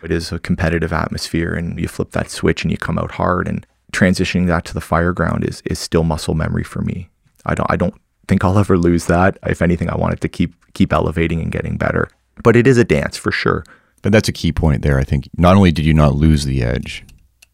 it 0.03 0.11
is 0.11 0.33
a 0.33 0.39
competitive 0.39 0.93
atmosphere. 0.93 1.55
And 1.55 1.79
you 1.79 1.89
flip 1.89 2.11
that 2.13 2.31
switch, 2.31 2.63
and 2.63 2.71
you 2.71 2.77
come 2.77 2.99
out 2.99 3.13
hard. 3.13 3.49
And 3.49 3.67
transitioning 3.93 4.47
that 4.49 4.65
to 4.67 4.75
the 4.75 4.81
fire 4.81 5.13
ground 5.13 5.45
is 5.45 5.63
is 5.65 5.79
still 5.79 6.05
muscle 6.05 6.35
memory 6.35 6.65
for 6.65 6.83
me. 6.83 7.09
I 7.45 7.55
don't, 7.55 7.71
I 7.71 7.77
don't 7.77 7.95
think 8.29 8.45
I'll 8.45 8.59
ever 8.65 8.77
lose 8.77 9.07
that. 9.07 9.39
If 9.45 9.63
anything, 9.63 9.91
I 9.91 9.97
want 9.97 10.15
it 10.15 10.21
to 10.23 10.29
keep 10.29 10.55
keep 10.75 10.93
elevating 10.93 11.41
and 11.41 11.53
getting 11.53 11.77
better. 11.77 12.09
But 12.43 12.57
it 12.57 12.67
is 12.67 12.79
a 12.79 12.85
dance 12.85 13.17
for 13.17 13.33
sure. 13.33 13.65
But 14.03 14.13
that's 14.13 14.29
a 14.29 14.33
key 14.33 14.53
point 14.53 14.83
there. 14.83 14.99
I 14.99 15.05
think 15.05 15.29
not 15.37 15.57
only 15.57 15.73
did 15.73 15.85
you 15.85 15.95
not 15.95 16.15
lose 16.15 16.45
the 16.45 16.63
edge, 16.63 17.05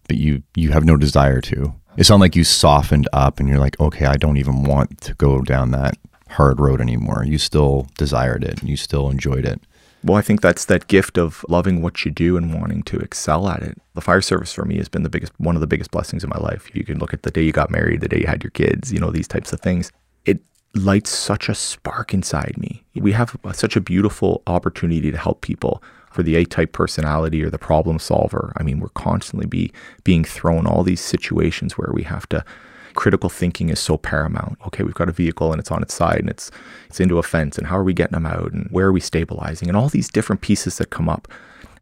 but 0.09 0.17
you 0.17 0.43
you 0.57 0.71
have 0.73 0.85
no 0.85 0.97
desire 0.97 1.41
to. 1.43 1.75
It 1.97 2.05
sounds 2.05 2.21
like 2.21 2.35
you 2.35 2.45
softened 2.45 3.07
up 3.13 3.39
and 3.39 3.49
you're 3.49 3.59
like, 3.59 3.79
okay, 3.79 4.07
I 4.07 4.17
don't 4.17 4.39
even 4.39 4.65
want 4.65 5.01
to 5.03 5.15
go 5.15 5.43
down 5.43 5.73
that 5.73 5.99
hard 6.33 6.61
road 6.61 6.81
anymore. 6.81 7.25
You 7.27 7.39
still 7.39 7.87
desired 7.97 8.45
it 8.45 8.61
and 8.61 8.69
you 8.69 8.77
still 8.77 9.11
enjoyed 9.11 9.45
it. 9.45 9.61
Well, 10.05 10.17
I 10.17 10.23
think 10.23 10.41
that's 10.41 10.65
that 10.65 10.89
gift 10.89 11.17
of 11.17 11.45
loving 11.49 11.81
what 11.81 12.05
you 12.05 12.11
do 12.11 12.37
and 12.37 12.53
wanting 12.53 12.83
to 12.85 12.99
excel 12.99 13.49
at 13.49 13.63
it. 13.63 13.81
The 13.95 14.01
fire 14.01 14.21
service 14.21 14.53
for 14.53 14.65
me 14.65 14.79
has 14.79 14.89
been 14.89 15.05
the 15.05 15.09
biggest, 15.09 15.33
one 15.39 15.55
of 15.55 15.61
the 15.61 15.67
biggest 15.69 15.93
blessings 15.93 16.25
in 16.25 16.31
my 16.31 16.39
life. 16.39 16.75
You 16.75 16.85
can 16.85 16.99
look 16.99 17.15
at 17.15 17.23
the 17.23 17.31
day 17.31 17.43
you 17.43 17.53
got 17.53 17.71
married, 17.71 18.01
the 18.01 18.09
day 18.09 18.19
you 18.19 18.27
had 18.27 18.43
your 18.43 18.51
kids, 18.51 18.93
you 18.93 18.99
know, 18.99 19.13
these 19.13 19.29
types 19.29 19.53
of 19.53 19.61
things. 19.61 19.93
It 20.25 20.41
lights 20.75 21.11
such 21.11 21.49
a 21.49 21.55
spark 21.55 22.13
inside 22.13 22.57
me. 22.59 22.83
We 22.97 23.13
have 23.13 23.37
such 23.53 23.77
a 23.77 23.81
beautiful 23.81 24.43
opportunity 24.49 25.13
to 25.13 25.19
help 25.19 25.41
people 25.41 25.81
for 26.11 26.25
the 26.25 26.35
A-type 26.35 26.73
personality 26.73 27.43
or 27.45 27.51
the 27.51 27.59
problem 27.59 28.01
solver. 28.01 28.53
I 28.57 28.65
mean, 28.65 28.81
we're 28.81 28.89
constantly 28.89 29.47
be 29.47 29.73
being 30.03 30.25
thrown 30.25 30.67
all 30.67 30.83
these 30.83 31.01
situations 31.01 31.79
where 31.79 31.93
we 31.93 32.03
have 32.03 32.29
to 32.31 32.45
critical 32.95 33.31
thinking 33.31 33.69
is 33.69 33.81
so 33.81 33.97
paramount. 33.97 34.59
Okay, 34.67 34.83
we've 34.83 34.95
got 34.95 35.09
a 35.09 35.13
vehicle 35.13 35.53
and 35.53 35.61
it's 35.61 35.71
on 35.71 35.83
its 35.83 35.95
side 35.95 36.21
and 36.21 36.31
it's 36.31 36.51
it's 36.89 37.01
into 37.01 37.19
a 37.19 37.23
fence 37.23 37.59
and 37.59 37.67
how 37.67 37.77
are 37.77 37.85
we 37.85 37.95
getting 37.95 38.15
them 38.15 38.27
out 38.27 38.53
and 38.53 38.69
where 38.71 38.87
are 38.87 38.93
we 38.93 39.01
stabilizing 39.01 39.69
and 39.69 39.77
all 39.77 39.89
these 39.89 40.09
different 40.09 40.43
pieces 40.43 40.79
that 40.79 40.91
come 40.91 41.09
up. 41.09 41.29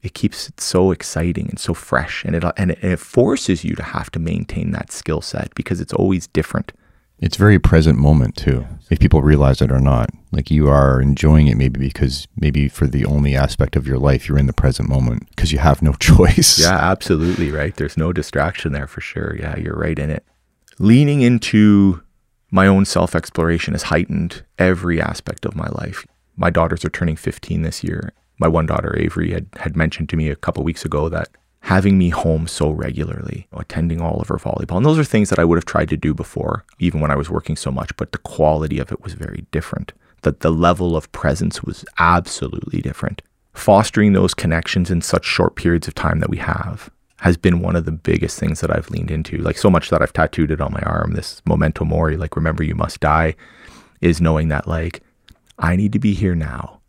It 0.02 0.14
keeps 0.14 0.48
it 0.48 0.60
so 0.60 0.92
exciting 0.92 1.48
and 1.50 1.58
so 1.58 1.74
fresh 1.74 2.24
and 2.24 2.34
it 2.34 2.44
and 2.56 2.70
it, 2.70 2.78
and 2.82 2.92
it 2.92 2.98
forces 2.98 3.64
you 3.64 3.74
to 3.74 3.82
have 3.82 4.10
to 4.12 4.18
maintain 4.18 4.70
that 4.70 4.92
skill 4.92 5.20
set 5.20 5.54
because 5.54 5.80
it's 5.80 5.92
always 5.92 6.26
different. 6.28 6.72
It's 7.20 7.36
very 7.36 7.58
present 7.58 7.98
moment 7.98 8.34
too. 8.34 8.66
If 8.90 8.98
people 8.98 9.20
realize 9.20 9.60
it 9.60 9.70
or 9.70 9.78
not, 9.78 10.08
like 10.32 10.50
you 10.50 10.68
are 10.68 11.02
enjoying 11.02 11.48
it 11.48 11.56
maybe 11.56 11.78
because 11.78 12.26
maybe 12.34 12.66
for 12.68 12.86
the 12.86 13.04
only 13.04 13.36
aspect 13.36 13.76
of 13.76 13.86
your 13.86 13.98
life 13.98 14.26
you're 14.26 14.38
in 14.38 14.46
the 14.46 14.54
present 14.54 14.88
moment 14.88 15.28
because 15.28 15.52
you 15.52 15.58
have 15.58 15.82
no 15.82 15.92
choice. 16.00 16.58
Yeah, 16.58 16.78
absolutely 16.78 17.50
right. 17.50 17.76
There's 17.76 17.98
no 17.98 18.12
distraction 18.12 18.72
there 18.72 18.86
for 18.86 19.02
sure. 19.02 19.36
Yeah, 19.38 19.58
you're 19.58 19.76
right 19.76 19.98
in 19.98 20.10
it. 20.10 20.24
Leaning 20.82 21.20
into 21.20 22.00
my 22.50 22.66
own 22.66 22.86
self-exploration 22.86 23.74
has 23.74 23.82
heightened 23.82 24.46
every 24.58 24.98
aspect 24.98 25.44
of 25.44 25.54
my 25.54 25.68
life. 25.72 26.06
My 26.38 26.48
daughters 26.48 26.86
are 26.86 26.88
turning 26.88 27.16
15 27.16 27.60
this 27.60 27.84
year. 27.84 28.14
My 28.38 28.48
one 28.48 28.64
daughter 28.64 28.98
Avery 28.98 29.32
had 29.32 29.46
had 29.56 29.76
mentioned 29.76 30.08
to 30.08 30.16
me 30.16 30.30
a 30.30 30.36
couple 30.36 30.64
weeks 30.64 30.86
ago 30.86 31.10
that 31.10 31.28
having 31.60 31.98
me 31.98 32.08
home 32.08 32.46
so 32.46 32.70
regularly, 32.70 33.46
attending 33.52 34.00
all 34.00 34.22
of 34.22 34.28
her 34.28 34.38
volleyball. 34.38 34.78
And 34.78 34.86
those 34.86 34.98
are 34.98 35.04
things 35.04 35.28
that 35.28 35.38
I 35.38 35.44
would 35.44 35.58
have 35.58 35.66
tried 35.66 35.90
to 35.90 35.98
do 35.98 36.14
before, 36.14 36.64
even 36.78 37.02
when 37.02 37.10
I 37.10 37.16
was 37.16 37.28
working 37.28 37.56
so 37.56 37.70
much, 37.70 37.94
but 37.98 38.12
the 38.12 38.18
quality 38.18 38.78
of 38.78 38.90
it 38.90 39.02
was 39.02 39.12
very 39.12 39.44
different. 39.50 39.92
That 40.22 40.40
the 40.40 40.50
level 40.50 40.96
of 40.96 41.12
presence 41.12 41.62
was 41.62 41.84
absolutely 41.98 42.80
different. 42.80 43.20
Fostering 43.52 44.14
those 44.14 44.32
connections 44.32 44.90
in 44.90 45.02
such 45.02 45.26
short 45.26 45.56
periods 45.56 45.88
of 45.88 45.94
time 45.94 46.20
that 46.20 46.30
we 46.30 46.38
have 46.38 46.90
has 47.20 47.36
been 47.36 47.60
one 47.60 47.76
of 47.76 47.84
the 47.84 47.92
biggest 47.92 48.38
things 48.38 48.60
that 48.60 48.74
I've 48.74 48.90
leaned 48.90 49.10
into. 49.10 49.38
Like 49.38 49.58
so 49.58 49.70
much 49.70 49.90
that 49.90 50.00
I've 50.00 50.12
tattooed 50.12 50.50
it 50.50 50.60
on 50.60 50.72
my 50.72 50.80
arm, 50.80 51.12
this 51.12 51.42
memento 51.46 51.84
mori, 51.84 52.16
like 52.16 52.34
remember 52.34 52.62
you 52.62 52.74
must 52.74 53.00
die, 53.00 53.34
is 54.00 54.20
knowing 54.20 54.48
that 54.48 54.66
like 54.66 55.02
I 55.58 55.76
need 55.76 55.92
to 55.92 55.98
be 55.98 56.14
here 56.14 56.34
now 56.34 56.80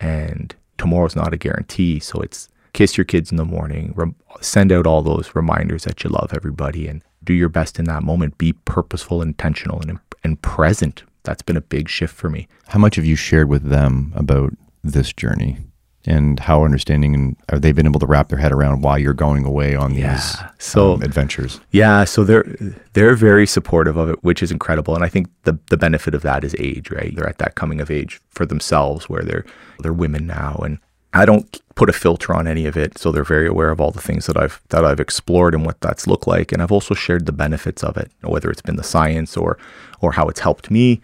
and 0.00 0.54
tomorrow's 0.78 1.16
not 1.16 1.34
a 1.34 1.36
guarantee. 1.36 1.98
So 1.98 2.20
it's 2.20 2.48
kiss 2.72 2.96
your 2.96 3.04
kids 3.04 3.30
in 3.30 3.36
the 3.36 3.44
morning, 3.44 3.92
rem- 3.96 4.14
send 4.40 4.70
out 4.70 4.86
all 4.86 5.02
those 5.02 5.34
reminders 5.34 5.84
that 5.84 6.02
you 6.04 6.10
love 6.10 6.32
everybody 6.34 6.86
and 6.86 7.02
do 7.24 7.34
your 7.34 7.48
best 7.48 7.78
in 7.78 7.84
that 7.86 8.02
moment. 8.02 8.38
Be 8.38 8.52
purposeful, 8.52 9.20
intentional, 9.20 9.80
and, 9.80 9.98
and 10.22 10.40
present. 10.42 11.02
That's 11.24 11.42
been 11.42 11.56
a 11.56 11.60
big 11.60 11.88
shift 11.88 12.14
for 12.14 12.30
me. 12.30 12.48
How 12.68 12.78
much 12.78 12.96
have 12.96 13.04
you 13.04 13.16
shared 13.16 13.48
with 13.48 13.68
them 13.68 14.12
about 14.16 14.52
this 14.82 15.12
journey? 15.12 15.58
And 16.04 16.40
how 16.40 16.64
understanding 16.64 17.14
and 17.14 17.36
have 17.48 17.62
they 17.62 17.70
been 17.70 17.86
able 17.86 18.00
to 18.00 18.06
wrap 18.06 18.28
their 18.28 18.38
head 18.38 18.50
around 18.50 18.82
why 18.82 18.96
you're 18.98 19.14
going 19.14 19.44
away 19.44 19.76
on 19.76 19.92
these 19.92 20.00
Yeah. 20.00 20.48
So- 20.58 20.94
um, 20.94 21.02
adventures? 21.02 21.60
Yeah, 21.70 22.02
so 22.04 22.24
they're 22.24 22.56
they're 22.94 23.14
very 23.14 23.46
supportive 23.46 23.96
of 23.96 24.08
it, 24.10 24.24
which 24.24 24.42
is 24.42 24.50
incredible. 24.50 24.94
And 24.96 25.04
I 25.04 25.08
think 25.08 25.28
the 25.44 25.58
the 25.70 25.76
benefit 25.76 26.14
of 26.14 26.22
that 26.22 26.42
is 26.42 26.56
age, 26.58 26.90
right? 26.90 27.14
They're 27.14 27.28
at 27.28 27.38
that 27.38 27.54
coming 27.54 27.80
of 27.80 27.88
age 27.90 28.20
for 28.30 28.44
themselves 28.44 29.08
where 29.08 29.22
they're 29.22 29.44
they're 29.80 29.92
women 29.92 30.26
now 30.26 30.60
and 30.64 30.78
I 31.14 31.26
don't 31.26 31.60
put 31.74 31.90
a 31.90 31.92
filter 31.92 32.34
on 32.34 32.48
any 32.48 32.64
of 32.66 32.74
it, 32.76 32.96
so 32.96 33.12
they're 33.12 33.22
very 33.22 33.46
aware 33.46 33.68
of 33.70 33.82
all 33.82 33.90
the 33.90 34.00
things 34.00 34.24
that 34.26 34.36
I've 34.36 34.60
that 34.70 34.82
I've 34.84 34.98
explored 34.98 35.54
and 35.54 35.64
what 35.64 35.80
that's 35.82 36.06
looked 36.06 36.26
like. 36.26 36.52
And 36.52 36.62
I've 36.62 36.72
also 36.72 36.94
shared 36.94 37.26
the 37.26 37.32
benefits 37.32 37.84
of 37.84 37.96
it, 37.98 38.10
whether 38.22 38.50
it's 38.50 38.62
been 38.62 38.76
the 38.76 38.82
science 38.82 39.36
or 39.36 39.56
or 40.00 40.12
how 40.12 40.26
it's 40.28 40.40
helped 40.40 40.70
me. 40.70 41.00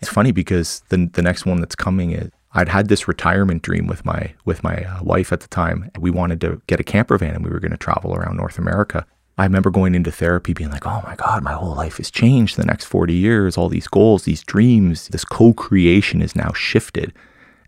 It's 0.00 0.08
funny 0.10 0.30
because 0.32 0.82
the 0.88 1.10
the 1.12 1.20
next 1.22 1.44
one 1.46 1.60
that's 1.60 1.74
coming 1.74 2.12
is 2.12 2.30
I'd 2.52 2.68
had 2.68 2.88
this 2.88 3.06
retirement 3.06 3.62
dream 3.62 3.86
with 3.86 4.04
my 4.04 4.34
with 4.44 4.64
my 4.64 4.84
uh, 4.84 5.02
wife 5.02 5.32
at 5.32 5.40
the 5.40 5.48
time. 5.48 5.90
We 5.98 6.10
wanted 6.10 6.40
to 6.42 6.60
get 6.66 6.80
a 6.80 6.84
camper 6.84 7.16
van 7.16 7.36
and 7.36 7.44
we 7.44 7.50
were 7.50 7.60
going 7.60 7.70
to 7.70 7.76
travel 7.76 8.14
around 8.14 8.36
North 8.36 8.58
America. 8.58 9.06
I 9.38 9.44
remember 9.44 9.70
going 9.70 9.94
into 9.94 10.10
therapy 10.10 10.52
being 10.52 10.70
like, 10.70 10.86
"Oh 10.86 11.02
my 11.06 11.14
god, 11.14 11.42
my 11.42 11.52
whole 11.52 11.74
life 11.74 11.98
has 11.98 12.10
changed 12.10 12.56
the 12.56 12.64
next 12.64 12.84
40 12.86 13.14
years. 13.14 13.56
All 13.56 13.68
these 13.68 13.86
goals, 13.86 14.24
these 14.24 14.42
dreams, 14.42 15.08
this 15.08 15.24
co-creation 15.24 16.20
is 16.20 16.34
now 16.34 16.52
shifted. 16.52 17.12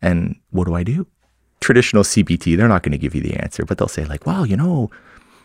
And 0.02 0.36
what 0.50 0.66
do 0.66 0.74
I 0.74 0.82
do?" 0.82 1.06
Traditional 1.60 2.02
CBT, 2.02 2.56
they're 2.56 2.68
not 2.68 2.82
going 2.82 2.92
to 2.92 2.98
give 2.98 3.14
you 3.14 3.22
the 3.22 3.36
answer, 3.36 3.64
but 3.64 3.78
they'll 3.78 3.88
say 3.88 4.04
like, 4.04 4.26
"Well, 4.26 4.44
you 4.44 4.56
know, 4.56 4.90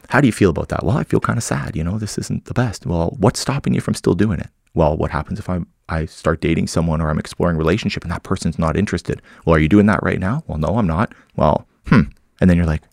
how 0.09 0.21
do 0.21 0.27
you 0.27 0.33
feel 0.33 0.49
about 0.49 0.69
that?" 0.69 0.83
Well, 0.83 0.97
I 0.97 1.03
feel 1.03 1.19
kind 1.19 1.37
of 1.37 1.43
sad, 1.43 1.75
you 1.75 1.83
know, 1.83 1.97
this 1.97 2.17
isn't 2.17 2.45
the 2.45 2.53
best. 2.53 2.85
Well, 2.85 3.15
what's 3.19 3.39
stopping 3.39 3.73
you 3.73 3.81
from 3.81 3.93
still 3.93 4.13
doing 4.13 4.39
it? 4.39 4.49
Well, 4.73 4.95
what 4.95 5.11
happens 5.11 5.39
if 5.39 5.49
I 5.49 5.59
I 5.89 6.05
start 6.05 6.41
dating 6.41 6.67
someone 6.67 7.01
or 7.01 7.09
I'm 7.09 7.19
exploring 7.19 7.57
relationship 7.57 8.03
and 8.03 8.11
that 8.11 8.23
person's 8.23 8.59
not 8.59 8.77
interested? 8.77 9.21
Well, 9.45 9.55
are 9.55 9.59
you 9.59 9.69
doing 9.69 9.85
that 9.87 10.03
right 10.03 10.19
now? 10.19 10.43
Well, 10.47 10.57
no, 10.57 10.77
I'm 10.77 10.87
not. 10.87 11.13
Well, 11.35 11.67
hmm. 11.87 12.01
And 12.39 12.49
then 12.49 12.57
you're 12.57 12.65
like, 12.65 12.83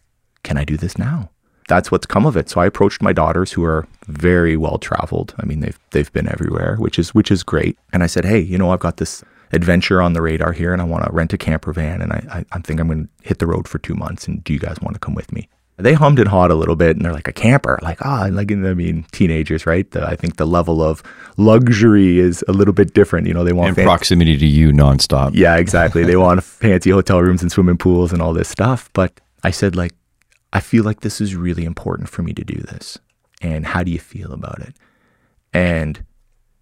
can 0.42 0.56
I 0.56 0.64
do 0.64 0.76
this 0.76 0.96
now? 0.96 1.30
That's 1.68 1.90
what's 1.90 2.06
come 2.06 2.26
of 2.26 2.36
it. 2.36 2.48
So 2.50 2.60
I 2.60 2.66
approached 2.66 3.02
my 3.02 3.12
daughters 3.12 3.52
who 3.52 3.64
are 3.64 3.86
very 4.06 4.56
well 4.56 4.78
traveled. 4.78 5.34
I 5.38 5.46
mean, 5.46 5.60
they've 5.60 5.78
they've 5.90 6.12
been 6.12 6.28
everywhere, 6.28 6.76
which 6.76 6.98
is 6.98 7.14
which 7.14 7.30
is 7.30 7.42
great. 7.42 7.78
And 7.92 8.02
I 8.02 8.06
said, 8.06 8.24
hey, 8.24 8.38
you 8.38 8.58
know, 8.58 8.70
I've 8.70 8.80
got 8.80 8.98
this 8.98 9.24
adventure 9.52 10.02
on 10.02 10.12
the 10.12 10.22
radar 10.22 10.52
here, 10.52 10.72
and 10.72 10.82
I 10.82 10.84
want 10.84 11.04
to 11.04 11.12
rent 11.12 11.32
a 11.32 11.38
camper 11.38 11.72
van, 11.72 12.02
and 12.02 12.12
I 12.12 12.26
I, 12.30 12.44
I 12.52 12.58
think 12.60 12.80
I'm 12.80 12.88
going 12.88 13.06
to 13.06 13.28
hit 13.28 13.38
the 13.38 13.46
road 13.46 13.66
for 13.66 13.78
two 13.78 13.94
months. 13.94 14.28
And 14.28 14.44
do 14.44 14.52
you 14.52 14.58
guys 14.58 14.76
want 14.82 14.94
to 14.94 15.00
come 15.00 15.14
with 15.14 15.32
me? 15.32 15.48
They 15.76 15.92
hummed 15.94 16.20
and 16.20 16.28
hawed 16.28 16.52
a 16.52 16.54
little 16.54 16.76
bit, 16.76 16.94
and 16.96 17.04
they're 17.04 17.12
like 17.12 17.26
a 17.26 17.32
camper, 17.32 17.80
like 17.82 18.00
ah, 18.04 18.28
like 18.30 18.52
I 18.52 18.54
mean, 18.54 19.04
teenagers, 19.10 19.66
right? 19.66 19.90
The, 19.90 20.06
I 20.06 20.14
think 20.14 20.36
the 20.36 20.46
level 20.46 20.80
of 20.82 21.02
luxury 21.36 22.18
is 22.20 22.44
a 22.46 22.52
little 22.52 22.74
bit 22.74 22.94
different. 22.94 23.26
You 23.26 23.34
know, 23.34 23.42
they 23.42 23.52
want 23.52 23.68
And 23.68 23.76
fan- 23.76 23.84
proximity 23.86 24.36
to 24.36 24.46
you 24.46 24.70
nonstop. 24.70 25.32
yeah, 25.34 25.56
exactly. 25.56 26.04
They 26.04 26.16
want 26.16 26.42
fancy 26.66 26.90
hotel 26.90 27.20
rooms 27.20 27.42
and 27.42 27.50
swimming 27.50 27.76
pools 27.76 28.12
and 28.12 28.22
all 28.22 28.32
this 28.32 28.48
stuff. 28.48 28.88
But 28.92 29.20
I 29.42 29.50
said, 29.50 29.74
like, 29.74 29.92
I 30.52 30.60
feel 30.60 30.84
like 30.84 31.00
this 31.00 31.20
is 31.20 31.34
really 31.34 31.64
important 31.64 32.08
for 32.08 32.22
me 32.22 32.32
to 32.34 32.44
do 32.44 32.54
this. 32.60 32.96
And 33.42 33.66
how 33.66 33.82
do 33.82 33.90
you 33.90 33.98
feel 33.98 34.32
about 34.32 34.60
it? 34.60 34.74
And 35.52 36.04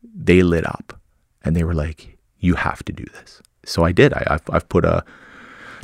they 0.02 0.43
lit 0.43 0.66
up 0.66 0.98
and 1.44 1.55
they 1.55 1.64
were 1.64 1.74
like, 1.74 2.16
you 2.39 2.55
have 2.55 2.82
to 2.84 2.93
do 2.93 3.05
this. 3.12 3.43
So 3.64 3.84
I 3.84 3.93
did. 3.93 4.12
I, 4.14 4.24
I've, 4.28 4.43
I've 4.51 4.68
put 4.68 4.84
a 4.84 5.05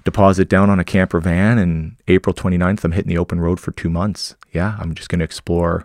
deposit 0.09 0.48
down 0.48 0.70
on 0.70 0.80
a 0.80 0.85
camper 0.85 1.20
van 1.20 1.59
and 1.59 1.97
April 2.09 2.32
29th, 2.32 2.82
I'm 2.82 2.93
hitting 2.93 3.10
the 3.10 3.18
open 3.18 3.40
road 3.40 3.60
for 3.60 3.72
two 3.72 3.90
months. 3.90 4.36
Yeah, 4.52 4.74
I'm 4.80 4.94
just 4.94 5.10
going 5.10 5.18
to 5.18 5.24
explore 5.24 5.85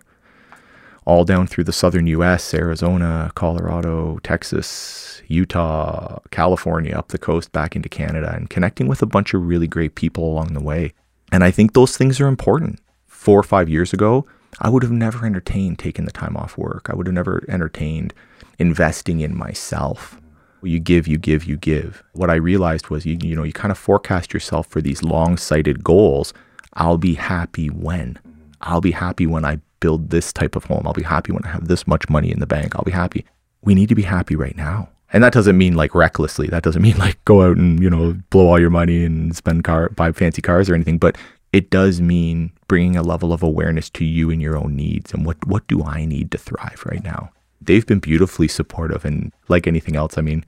all 1.04 1.26
down 1.26 1.46
through 1.46 1.64
the 1.64 1.72
southern 1.74 2.06
US, 2.06 2.54
Arizona, 2.54 3.30
Colorado, 3.34 4.18
Texas, 4.22 5.20
Utah, 5.28 6.20
California, 6.30 6.96
up 6.96 7.08
the 7.08 7.18
coast, 7.18 7.52
back 7.52 7.76
into 7.76 7.90
Canada, 7.90 8.32
and 8.34 8.48
connecting 8.48 8.88
with 8.88 9.02
a 9.02 9.06
bunch 9.06 9.34
of 9.34 9.46
really 9.46 9.68
great 9.68 9.94
people 9.94 10.24
along 10.24 10.54
the 10.54 10.62
way. 10.62 10.94
And 11.30 11.44
I 11.44 11.50
think 11.50 11.74
those 11.74 11.94
things 11.94 12.18
are 12.18 12.26
important. 12.26 12.80
Four 13.06 13.38
or 13.40 13.42
five 13.42 13.68
years 13.68 13.92
ago, 13.92 14.26
I 14.60 14.70
would 14.70 14.82
have 14.82 14.92
never 14.92 15.26
entertained 15.26 15.78
taking 15.78 16.06
the 16.06 16.12
time 16.12 16.36
off 16.36 16.56
work. 16.56 16.88
I 16.88 16.94
would 16.94 17.06
have 17.06 17.14
never 17.14 17.44
entertained 17.48 18.14
investing 18.58 19.20
in 19.20 19.36
myself. 19.36 20.18
You 20.64 20.80
give, 20.80 21.06
you 21.06 21.18
give, 21.18 21.44
you 21.44 21.56
give. 21.56 22.02
What 22.12 22.30
I 22.30 22.34
realized 22.34 22.88
was 22.88 23.04
you, 23.04 23.18
you 23.22 23.36
know, 23.36 23.42
you 23.42 23.52
kind 23.52 23.72
of 23.72 23.78
forecast 23.78 24.32
yourself 24.32 24.66
for 24.66 24.80
these 24.80 25.02
long 25.02 25.36
sighted 25.36 25.84
goals. 25.84 26.32
I'll 26.74 26.98
be 26.98 27.14
happy 27.14 27.68
when. 27.68 28.18
I'll 28.60 28.80
be 28.80 28.90
happy 28.90 29.26
when 29.26 29.44
I 29.44 29.60
build 29.80 30.10
this 30.10 30.32
type 30.32 30.56
of 30.56 30.64
home. 30.64 30.84
I'll 30.86 30.94
be 30.94 31.02
happy 31.02 31.32
when 31.32 31.44
I 31.44 31.48
have 31.48 31.68
this 31.68 31.86
much 31.86 32.08
money 32.08 32.30
in 32.30 32.40
the 32.40 32.46
bank. 32.46 32.74
I'll 32.74 32.84
be 32.84 32.90
happy. 32.90 33.24
We 33.62 33.74
need 33.74 33.88
to 33.90 33.94
be 33.94 34.02
happy 34.02 34.36
right 34.36 34.56
now. 34.56 34.88
And 35.12 35.22
that 35.22 35.32
doesn't 35.32 35.58
mean 35.58 35.74
like 35.74 35.94
recklessly. 35.94 36.48
That 36.48 36.62
doesn't 36.62 36.82
mean 36.88 36.96
like 36.96 37.22
go 37.24 37.42
out 37.42 37.56
and, 37.56 37.82
you 37.82 37.90
know, 37.90 38.16
blow 38.30 38.48
all 38.48 38.58
your 38.58 38.70
money 38.70 39.04
and 39.04 39.36
spend 39.36 39.64
car, 39.64 39.90
buy 39.90 40.12
fancy 40.12 40.42
cars 40.42 40.70
or 40.70 40.74
anything. 40.74 40.98
But 40.98 41.16
it 41.52 41.70
does 41.70 42.00
mean 42.00 42.50
bringing 42.66 42.96
a 42.96 43.02
level 43.02 43.32
of 43.32 43.42
awareness 43.42 43.88
to 43.90 44.04
you 44.04 44.30
and 44.30 44.42
your 44.42 44.56
own 44.56 44.74
needs 44.74 45.12
and 45.12 45.24
what, 45.24 45.46
what 45.46 45.66
do 45.68 45.84
I 45.84 46.04
need 46.04 46.30
to 46.32 46.38
thrive 46.38 46.82
right 46.86 47.04
now? 47.04 47.30
They've 47.66 47.86
been 47.86 47.98
beautifully 48.00 48.48
supportive. 48.48 49.04
And 49.04 49.32
like 49.48 49.66
anything 49.66 49.96
else, 49.96 50.18
I 50.18 50.22
mean, 50.22 50.44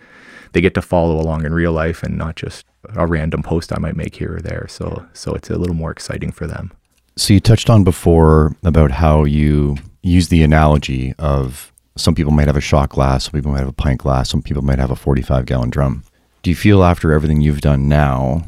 they 0.52 0.60
get 0.60 0.74
to 0.74 0.82
follow 0.82 1.20
along 1.20 1.44
in 1.44 1.52
real 1.52 1.72
life 1.72 2.02
and 2.02 2.16
not 2.16 2.36
just 2.36 2.64
a 2.94 3.06
random 3.06 3.42
post 3.42 3.72
I 3.72 3.78
might 3.78 3.96
make 3.96 4.16
here 4.16 4.36
or 4.36 4.40
there. 4.40 4.66
So, 4.68 5.06
so 5.12 5.34
it's 5.34 5.50
a 5.50 5.56
little 5.56 5.74
more 5.74 5.90
exciting 5.90 6.32
for 6.32 6.46
them. 6.46 6.72
So 7.16 7.32
you 7.34 7.40
touched 7.40 7.70
on 7.70 7.82
before 7.84 8.54
about 8.62 8.90
how 8.90 9.24
you 9.24 9.76
use 10.02 10.28
the 10.28 10.42
analogy 10.42 11.14
of 11.18 11.72
Some 11.96 12.14
people 12.14 12.32
might 12.32 12.46
have 12.46 12.56
a 12.56 12.60
shot 12.60 12.90
glass, 12.90 13.24
some 13.24 13.32
people 13.32 13.50
might 13.50 13.60
have 13.60 13.68
a 13.68 13.72
pint 13.72 14.00
glass, 14.00 14.28
some 14.28 14.42
people 14.42 14.62
might 14.62 14.78
have 14.78 14.90
a 14.90 14.96
45 14.96 15.46
gallon 15.46 15.70
drum. 15.70 16.04
Do 16.42 16.50
you 16.50 16.56
feel 16.56 16.84
after 16.84 17.12
everything 17.12 17.40
you've 17.40 17.62
done 17.62 17.88
now 17.88 18.44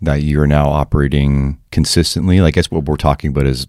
that 0.00 0.22
you're 0.22 0.46
now 0.46 0.68
operating 0.68 1.58
consistently? 1.72 2.40
Like, 2.40 2.54
I 2.54 2.56
guess 2.56 2.70
what 2.70 2.84
we're 2.84 2.96
talking 2.96 3.30
about 3.30 3.46
is 3.46 3.66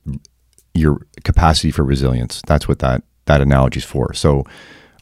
your 0.75 1.05
capacity 1.23 1.71
for 1.71 1.83
resilience. 1.83 2.41
That's 2.47 2.67
what 2.67 2.79
that 2.79 3.03
that 3.25 3.41
analogy 3.41 3.79
is 3.79 3.85
for. 3.85 4.13
So 4.13 4.45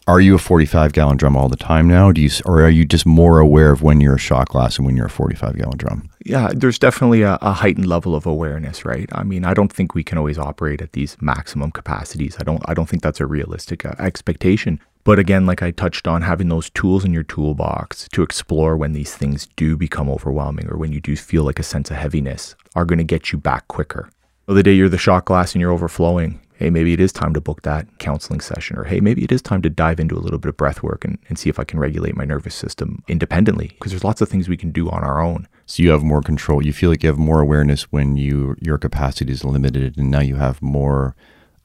are 0.08 0.20
you 0.20 0.34
a 0.34 0.40
45 0.40 0.94
gallon 0.94 1.18
drum 1.18 1.38
all 1.38 1.48
the 1.48 1.56
time 1.56 1.88
now? 1.88 2.12
Do 2.12 2.22
you, 2.22 2.30
or 2.46 2.64
are 2.64 2.70
you 2.70 2.86
just 2.86 3.06
more 3.06 3.40
aware 3.40 3.72
of 3.72 3.84
when 3.84 4.02
you're 4.02 4.16
a 4.16 4.20
shot 4.20 4.50
glass 4.50 4.78
and 4.78 4.86
when 4.86 4.98
you're 4.98 5.06
a 5.06 5.12
45 5.12 5.58
gallon 5.58 5.78
drum? 5.78 6.10
Yeah, 6.26 6.50
there's 6.56 6.80
definitely 6.80 7.22
a, 7.22 7.38
a, 7.42 7.54
heightened 7.54 7.88
level 7.88 8.16
of 8.16 8.26
awareness, 8.26 8.84
right? 8.84 9.08
I 9.12 9.24
mean, 9.24 9.46
I 9.46 9.54
don't 9.54 9.72
think 9.72 9.94
we 9.94 10.04
can 10.04 10.18
always 10.18 10.40
operate 10.40 10.82
at 10.82 10.94
these 10.94 11.18
maximum 11.22 11.72
capacities. 11.72 12.36
I 12.40 12.44
don't, 12.44 12.62
I 12.66 12.74
don't 12.74 12.90
think 12.90 13.04
that's 13.04 13.20
a 13.20 13.28
realistic 13.28 13.86
uh, 13.86 13.94
expectation. 14.00 14.80
But 15.04 15.20
again, 15.20 15.46
like 15.46 15.62
I 15.62 15.72
touched 15.72 16.08
on, 16.08 16.24
having 16.24 16.50
those 16.50 16.70
tools 16.72 17.06
in 17.06 17.14
your 17.14 17.24
toolbox 17.24 18.08
to 18.10 18.24
explore 18.24 18.78
when 18.78 18.94
these 18.94 19.16
things 19.16 19.48
do 19.56 19.78
become 19.78 20.10
overwhelming 20.10 20.68
or 20.68 20.78
when 20.78 20.92
you 20.92 21.00
do 21.00 21.16
feel 21.16 21.44
like 21.44 21.60
a 21.60 21.64
sense 21.64 21.90
of 21.90 21.98
heaviness 21.98 22.56
are 22.76 22.86
going 22.86 23.00
to 23.00 23.04
get 23.04 23.32
you 23.32 23.38
back 23.38 23.68
quicker. 23.68 24.10
The 24.48 24.64
day 24.64 24.74
you're 24.74 24.90
the 24.90 24.98
shot 24.98 25.26
glass 25.26 25.54
and 25.54 25.62
you're 25.62 25.72
overflowing, 25.72 26.42
hey, 26.62 26.70
maybe 26.70 26.94
it 26.94 27.00
is 27.00 27.12
time 27.12 27.34
to 27.34 27.42
book 27.42 27.64
that 27.64 27.88
counseling 27.98 28.40
session, 28.40 28.78
or 28.78 28.84
hey, 28.84 29.00
maybe 29.00 29.24
it 29.24 29.32
is 29.32 29.42
time 29.42 29.62
to 29.64 29.70
dive 29.70 30.00
into 30.00 30.16
a 30.16 30.22
little 30.22 30.38
bit 30.38 30.50
of 30.50 30.58
breath 30.58 30.84
work 30.84 31.04
and, 31.04 31.18
and 31.28 31.40
see 31.40 31.50
if 31.50 31.60
I 31.60 31.64
can 31.64 31.80
regulate 31.80 32.16
my 32.16 32.24
nervous 32.24 32.54
system 32.54 33.04
independently. 33.08 33.70
Because 33.70 33.92
there's 33.92 34.04
lots 34.04 34.22
of 34.22 34.30
things 34.30 34.48
we 34.48 34.58
can 34.58 34.72
do 34.72 34.90
on 34.90 35.04
our 35.04 35.20
own. 35.20 35.48
So 35.66 35.82
you 35.82 35.90
have 35.90 36.04
more 36.04 36.22
control. 36.22 36.64
You 36.64 36.72
feel 36.72 36.92
like 36.92 37.02
you 37.02 37.10
have 37.10 37.18
more 37.18 37.42
awareness 37.42 37.92
when 37.92 38.16
you 38.16 38.56
your 38.62 38.78
capacity 38.78 39.32
is 39.32 39.44
limited, 39.44 39.98
and 39.98 40.12
now 40.12 40.22
you 40.22 40.36
have 40.36 40.62
more 40.62 41.16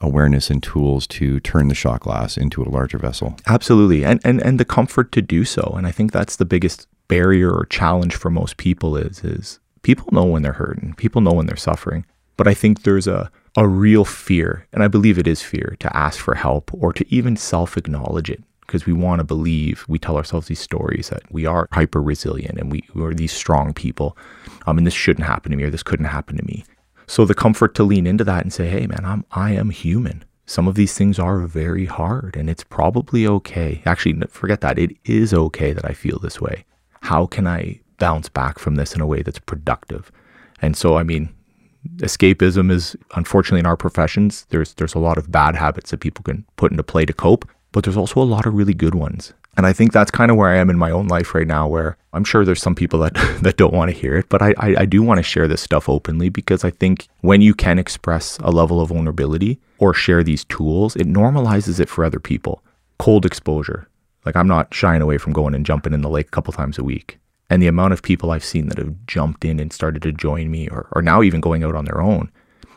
awareness 0.01 0.51
and 0.51 0.63
tools 0.63 1.07
to 1.07 1.41
turn 1.41 1.69
the 1.69 1.75
shot 1.75 2.01
glass 2.01 2.37
into 2.37 2.63
a 2.63 2.69
larger 2.69 2.99
vessel. 2.99 3.37
Absolutely. 3.47 4.05
And 4.05 4.21
and 4.25 4.43
and 4.43 4.59
the 4.59 4.65
comfort 4.65 5.13
to 5.13 5.23
do 5.23 5.45
so. 5.45 5.75
And 5.77 5.87
I 5.87 5.91
think 5.93 6.13
that's 6.13 6.37
the 6.37 6.45
biggest 6.45 6.87
barrier 7.09 7.53
or 7.53 7.67
challenge 7.67 8.15
for 8.17 8.31
most 8.31 8.57
people 8.57 8.97
is 8.97 9.23
is 9.23 9.61
people 9.83 10.09
know 10.13 10.25
when 10.25 10.43
they're 10.43 10.53
hurting. 10.53 10.95
People 10.97 11.21
know 11.21 11.33
when 11.33 11.47
they're 11.47 11.57
suffering. 11.57 12.05
But 12.37 12.47
I 12.47 12.55
think 12.55 12.83
there's 12.83 13.07
a 13.07 13.31
a 13.57 13.67
real 13.67 14.05
fear, 14.05 14.67
and 14.73 14.83
I 14.83 14.89
believe 14.89 15.19
it 15.19 15.27
is 15.27 15.43
fear, 15.43 15.77
to 15.81 15.97
ask 15.97 16.21
for 16.21 16.35
help 16.35 16.71
or 16.75 16.93
to 16.93 17.15
even 17.15 17.37
self 17.37 17.77
acknowledge 17.77 18.31
it 18.31 18.43
because 18.67 18.85
we 18.85 18.93
want 18.93 19.21
to 19.21 19.25
believe, 19.25 19.85
we 19.89 19.99
tell 19.99 20.17
ourselves 20.17 20.49
these 20.49 20.61
stories 20.61 21.09
that 21.09 21.23
we 21.31 21.47
are 21.47 21.69
hyper 21.73 22.03
resilient 22.03 22.59
and 22.59 22.71
we, 22.71 22.83
we 22.95 23.05
are 23.05 23.15
these 23.15 23.33
strong 23.33 23.73
people. 23.73 24.17
Um, 24.67 24.79
and 24.79 24.87
this 24.87 24.95
shouldn't 24.95 25.27
happen 25.27 25.53
to 25.53 25.57
me 25.57 25.65
or 25.65 25.71
this 25.71 25.85
couldn't 25.85 26.07
happen 26.07 26.37
to 26.37 26.45
me. 26.45 26.65
So 27.07 27.25
the 27.25 27.35
comfort 27.35 27.75
to 27.77 27.85
lean 27.85 28.07
into 28.07 28.25
that 28.25 28.43
and 28.43 28.53
say, 28.53 28.67
hey, 28.67 28.87
man, 28.87 29.05
I'm, 29.05 29.25
I 29.31 29.53
am 29.53 29.71
human. 29.71 30.25
Some 30.47 30.67
of 30.67 30.75
these 30.75 30.95
things 30.95 31.19
are 31.19 31.39
very 31.47 31.87
hard 31.87 32.37
and 32.37 32.51
it's 32.51 32.65
probably 32.65 33.27
okay. 33.27 33.83
Actually, 33.87 34.21
forget 34.29 34.61
that. 34.63 34.79
It 34.79 34.97
is 35.05 35.33
okay 35.33 35.73
that 35.73 35.85
I 35.85 35.93
feel 35.93 36.19
this 36.19 36.41
way. 36.41 36.65
How 37.03 37.27
can 37.27 37.47
I 37.47 37.81
bounce 37.99 38.29
back 38.29 38.59
from 38.59 38.75
this 38.75 38.95
in 38.95 39.01
a 39.01 39.07
way 39.07 39.23
that's 39.23 39.39
productive? 39.39 40.11
And 40.61 40.77
so, 40.77 40.97
I 40.97 41.05
mean, 41.05 41.33
escapism 41.97 42.71
is 42.71 42.97
unfortunately 43.15 43.61
in 43.61 43.67
our 43.67 43.77
professions 43.77 44.47
there's 44.51 44.75
there's 44.75 44.95
a 44.95 44.99
lot 44.99 45.19
of 45.19 45.31
bad 45.31 45.55
habits 45.55 45.91
that 45.91 46.01
people 46.01 46.23
can 46.23 46.45
put 46.57 46.71
into 46.71 46.83
play 46.83 47.05
to 47.05 47.13
cope 47.13 47.49
but 47.73 47.85
there's 47.85 47.97
also 47.97 48.23
a 48.23 48.25
lot 48.25 48.47
of 48.47 48.55
really 48.55 48.73
good 48.73 48.95
ones. 48.95 49.35
And 49.59 49.67
i 49.67 49.73
think 49.73 49.93
that's 49.93 50.11
kind 50.11 50.31
of 50.31 50.37
where 50.37 50.51
i 50.51 50.57
am 50.57 50.69
in 50.69 50.79
my 50.79 50.91
own 50.91 51.09
life 51.09 51.35
right 51.35 51.47
now 51.47 51.67
where 51.67 51.97
i'm 52.13 52.25
sure 52.25 52.45
there's 52.45 52.61
some 52.61 52.75
people 52.75 52.99
that 53.01 53.15
that 53.43 53.57
don't 53.57 53.73
want 53.73 53.91
to 53.91 53.97
hear 53.97 54.15
it 54.17 54.29
but 54.29 54.43
i 54.43 54.53
i, 54.59 54.77
I 54.81 54.85
do 54.85 55.03
want 55.03 55.17
to 55.19 55.23
share 55.23 55.49
this 55.49 55.63
stuff 55.63 55.89
openly 55.89 56.29
because 56.29 56.63
i 56.63 56.71
think 56.71 57.09
when 57.21 57.41
you 57.41 57.55
can 57.55 57.79
express 57.79 58.37
a 58.41 58.51
level 58.51 58.83
of 58.83 58.91
vulnerability 58.91 59.59
or 59.79 59.95
share 59.95 60.23
these 60.23 60.45
tools 60.45 60.95
it 60.97 61.07
normalizes 61.07 61.81
it 61.81 61.89
for 61.89 62.05
other 62.05 62.21
people. 62.21 62.63
Cold 62.99 63.25
exposure. 63.25 63.89
Like 64.27 64.37
i'm 64.37 64.49
not 64.49 64.75
shying 64.75 65.01
away 65.01 65.17
from 65.17 65.33
going 65.33 65.55
and 65.55 65.65
jumping 65.65 65.95
in 65.95 66.03
the 66.03 66.11
lake 66.11 66.29
a 66.29 66.37
couple 66.37 66.53
times 66.53 66.79
a 66.79 66.85
week 66.85 67.19
and 67.49 67.63
the 67.63 67.67
amount 67.67 67.93
of 67.93 68.03
people 68.03 68.31
I've 68.31 68.45
seen 68.45 68.69
that 68.69 68.79
have 68.79 69.07
jumped 69.07 69.45
in 69.45 69.61
and 69.61 69.73
started 69.73 70.03
to 70.03 70.13
join 70.13 70.51
me 70.51 70.69
or, 70.69 70.89
or 70.93 71.03
now 71.03 71.23
even 71.23 71.41
going 71.41 71.63
out 71.63 71.75
on 71.75 71.85
their 71.85 72.01
own 72.01 72.31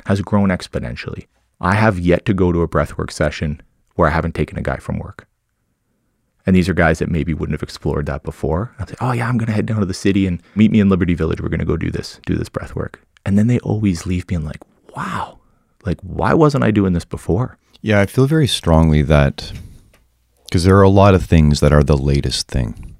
has 0.05 0.21
grown 0.21 0.49
exponentially. 0.49 1.25
I 1.61 1.75
have 1.75 1.99
yet 1.99 2.25
to 2.25 2.33
go 2.33 2.51
to 2.51 2.61
a 2.61 2.67
breathwork 2.67 3.11
session 3.11 3.61
where 3.95 4.07
I 4.07 4.11
haven't 4.11 4.35
taken 4.35 4.57
a 4.57 4.61
guy 4.61 4.77
from 4.77 4.99
work. 4.99 5.27
And 6.45 6.55
these 6.55 6.69
are 6.69 6.73
guys 6.73 6.99
that 6.99 7.11
maybe 7.11 7.33
wouldn't 7.33 7.53
have 7.53 7.63
explored 7.63 8.05
that 8.05 8.23
before. 8.23 8.73
I'll 8.79 8.87
say, 8.87 8.95
oh 9.01 9.11
yeah, 9.11 9.27
I'm 9.27 9.37
to 9.39 9.51
head 9.51 9.65
down 9.65 9.81
to 9.81 9.85
the 9.85 9.93
city 9.93 10.25
and 10.25 10.41
meet 10.55 10.71
me 10.71 10.79
in 10.79 10.89
Liberty 10.89 11.13
Village. 11.13 11.41
We're 11.41 11.49
to 11.59 11.65
go 11.65 11.77
do 11.77 11.91
this, 11.91 12.19
do 12.25 12.35
this 12.35 12.49
breath 12.49 12.75
work. 12.75 13.01
And 13.25 13.37
then 13.37 13.47
they 13.47 13.59
always 13.59 14.05
leave 14.05 14.25
being 14.25 14.45
like, 14.45 14.61
wow, 14.95 15.39
like, 15.85 15.99
why 16.01 16.33
wasn't 16.33 16.63
I 16.63 16.71
doing 16.71 16.93
this 16.93 17.05
before? 17.05 17.57
Yeah, 17.81 17.99
I 17.99 18.05
feel 18.05 18.25
very 18.25 18.47
strongly 18.47 19.01
that 19.03 19.51
because 20.45 20.63
there 20.63 20.77
are 20.77 20.83
a 20.83 20.89
lot 20.89 21.13
of 21.13 21.23
things 21.25 21.59
that 21.59 21.73
are 21.73 21.83
the 21.83 21.97
latest 21.97 22.47
thing 22.47 22.95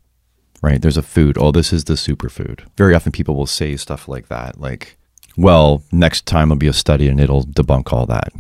right? 0.61 0.81
There's 0.81 0.98
a 0.98 1.02
food. 1.02 1.38
Oh, 1.40 1.52
this 1.52 1.72
is 1.73 1.86
the 1.86 1.94
superfood. 1.94 2.61
Very 2.77 2.94
often 2.95 3.11
people 3.11 3.36
will 3.36 3.48
say 3.48 3.76
stuff 3.76 4.07
like 4.07 4.27
that, 4.27 4.60
like, 4.60 4.98
well, 5.38 5.84
next 5.91 6.26
time 6.26 6.49
there'll 6.49 6.60
be 6.60 6.68
a 6.68 6.73
study 6.73 7.07
and 7.07 7.19
it'll 7.19 7.45
debunk 7.45 7.94
all 7.94 8.06
that. 8.07 8.34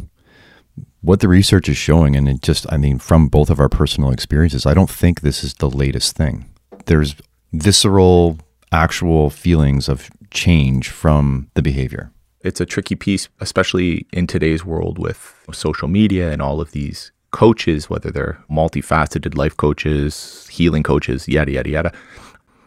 What 1.01 1.21
the 1.21 1.29
research 1.29 1.69
is 1.69 1.77
showing, 1.77 2.15
and 2.15 2.27
it 2.27 2.41
just, 2.41 2.65
I 2.71 2.77
mean, 2.77 2.99
from 2.99 3.29
both 3.29 3.49
of 3.49 3.59
our 3.59 3.69
personal 3.69 4.11
experiences, 4.11 4.65
I 4.65 4.73
don't 4.73 4.89
think 4.89 5.21
this 5.21 5.43
is 5.43 5.53
the 5.53 5.69
latest 5.69 6.17
thing. 6.17 6.49
There's 6.87 7.15
visceral, 7.53 8.37
actual 8.71 9.29
feelings 9.29 9.87
of 9.87 10.09
change 10.31 10.89
from 10.89 11.49
the 11.53 11.61
behavior. 11.61 12.11
It's 12.41 12.61
a 12.61 12.65
tricky 12.65 12.95
piece, 12.95 13.29
especially 13.39 14.07
in 14.13 14.27
today's 14.27 14.65
world 14.65 14.99
with 14.99 15.35
social 15.51 15.87
media 15.87 16.31
and 16.31 16.41
all 16.41 16.59
of 16.61 16.71
these 16.71 17.11
coaches, 17.31 17.89
whether 17.89 18.11
they're 18.11 18.43
multifaceted 18.49 19.35
life 19.35 19.55
coaches, 19.57 20.47
healing 20.51 20.83
coaches, 20.83 21.27
yada, 21.27 21.51
yada, 21.51 21.69
yada, 21.69 21.93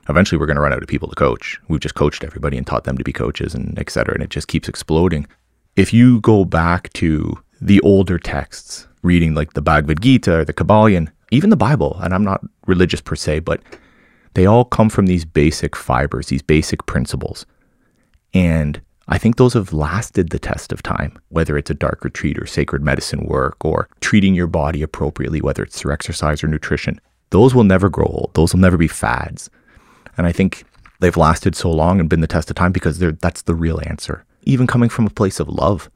eventually 0.09 0.39
we're 0.39 0.47
going 0.47 0.56
to 0.56 0.62
run 0.62 0.72
out 0.72 0.82
of 0.82 0.89
people 0.89 1.09
to 1.09 1.14
coach. 1.14 1.60
We've 1.68 1.80
just 1.80 1.94
coached 1.94 2.24
everybody 2.24 2.56
and 2.56 2.66
taught 2.66 2.84
them 2.84 2.98
to 2.98 3.05
be 3.05 3.12
coaches 3.12 3.55
and 3.55 3.78
et 3.78 3.90
cetera. 3.90 4.14
And 4.14 4.22
it 4.22 4.30
just 4.30 4.48
keeps 4.48 4.68
exploding. 4.68 5.26
If 5.76 5.93
you 5.93 6.20
go 6.20 6.44
back 6.44 6.93
to 6.94 7.39
the 7.60 7.80
older 7.80 8.18
texts, 8.18 8.86
reading 9.02 9.34
like 9.34 9.55
the 9.55 9.62
Bhagavad 9.62 10.01
Gita 10.02 10.39
or 10.39 10.44
the 10.44 10.52
Kybalion, 10.52 11.09
even 11.30 11.51
the 11.51 11.56
Bible, 11.56 11.98
and 12.02 12.14
I'm 12.14 12.24
not 12.24 12.44
religious 12.66 13.01
per 13.01 13.16
se, 13.16 13.40
but 13.40 13.62
they 14.34 14.47
all 14.47 14.64
come 14.64 14.89
from 14.89 15.06
these 15.06 15.24
basic 15.24 15.74
fibers, 15.76 16.28
these 16.28 16.43
basic 16.43 16.86
principles. 16.86 17.47
And 18.34 18.80
I 19.08 19.18
think 19.18 19.36
those 19.36 19.54
have 19.54 19.72
lasted 19.72 20.30
the 20.30 20.38
test 20.38 20.72
of 20.72 20.82
time, 20.82 21.18
whether 21.28 21.58
it's 21.58 21.70
a 21.70 21.74
dark 21.74 22.04
retreat 22.04 22.38
or 22.38 22.46
sacred 22.46 22.82
medicine 22.82 23.24
work 23.24 23.64
or 23.64 23.88
treating 24.00 24.34
your 24.34 24.46
body 24.46 24.82
appropriately, 24.82 25.40
whether 25.40 25.62
it's 25.62 25.78
through 25.78 25.92
exercise 25.92 26.42
or 26.42 26.48
nutrition. 26.48 27.00
Those 27.30 27.54
will 27.54 27.64
never 27.64 27.88
grow 27.88 28.06
old. 28.06 28.30
Those 28.34 28.52
will 28.52 28.60
never 28.60 28.76
be 28.76 28.88
fads. 28.88 29.50
And 30.16 30.26
I 30.26 30.32
think 30.32 30.64
they've 31.00 31.16
lasted 31.16 31.56
so 31.56 31.70
long 31.70 31.98
and 31.98 32.08
been 32.08 32.20
the 32.20 32.26
test 32.26 32.50
of 32.50 32.56
time 32.56 32.72
because 32.72 32.98
that's 32.98 33.42
the 33.42 33.54
real 33.54 33.80
answer. 33.86 34.24
Even 34.42 34.66
coming 34.66 34.88
from 34.88 35.06
a 35.06 35.10
place 35.10 35.40
of 35.40 35.48
love, 35.48 35.90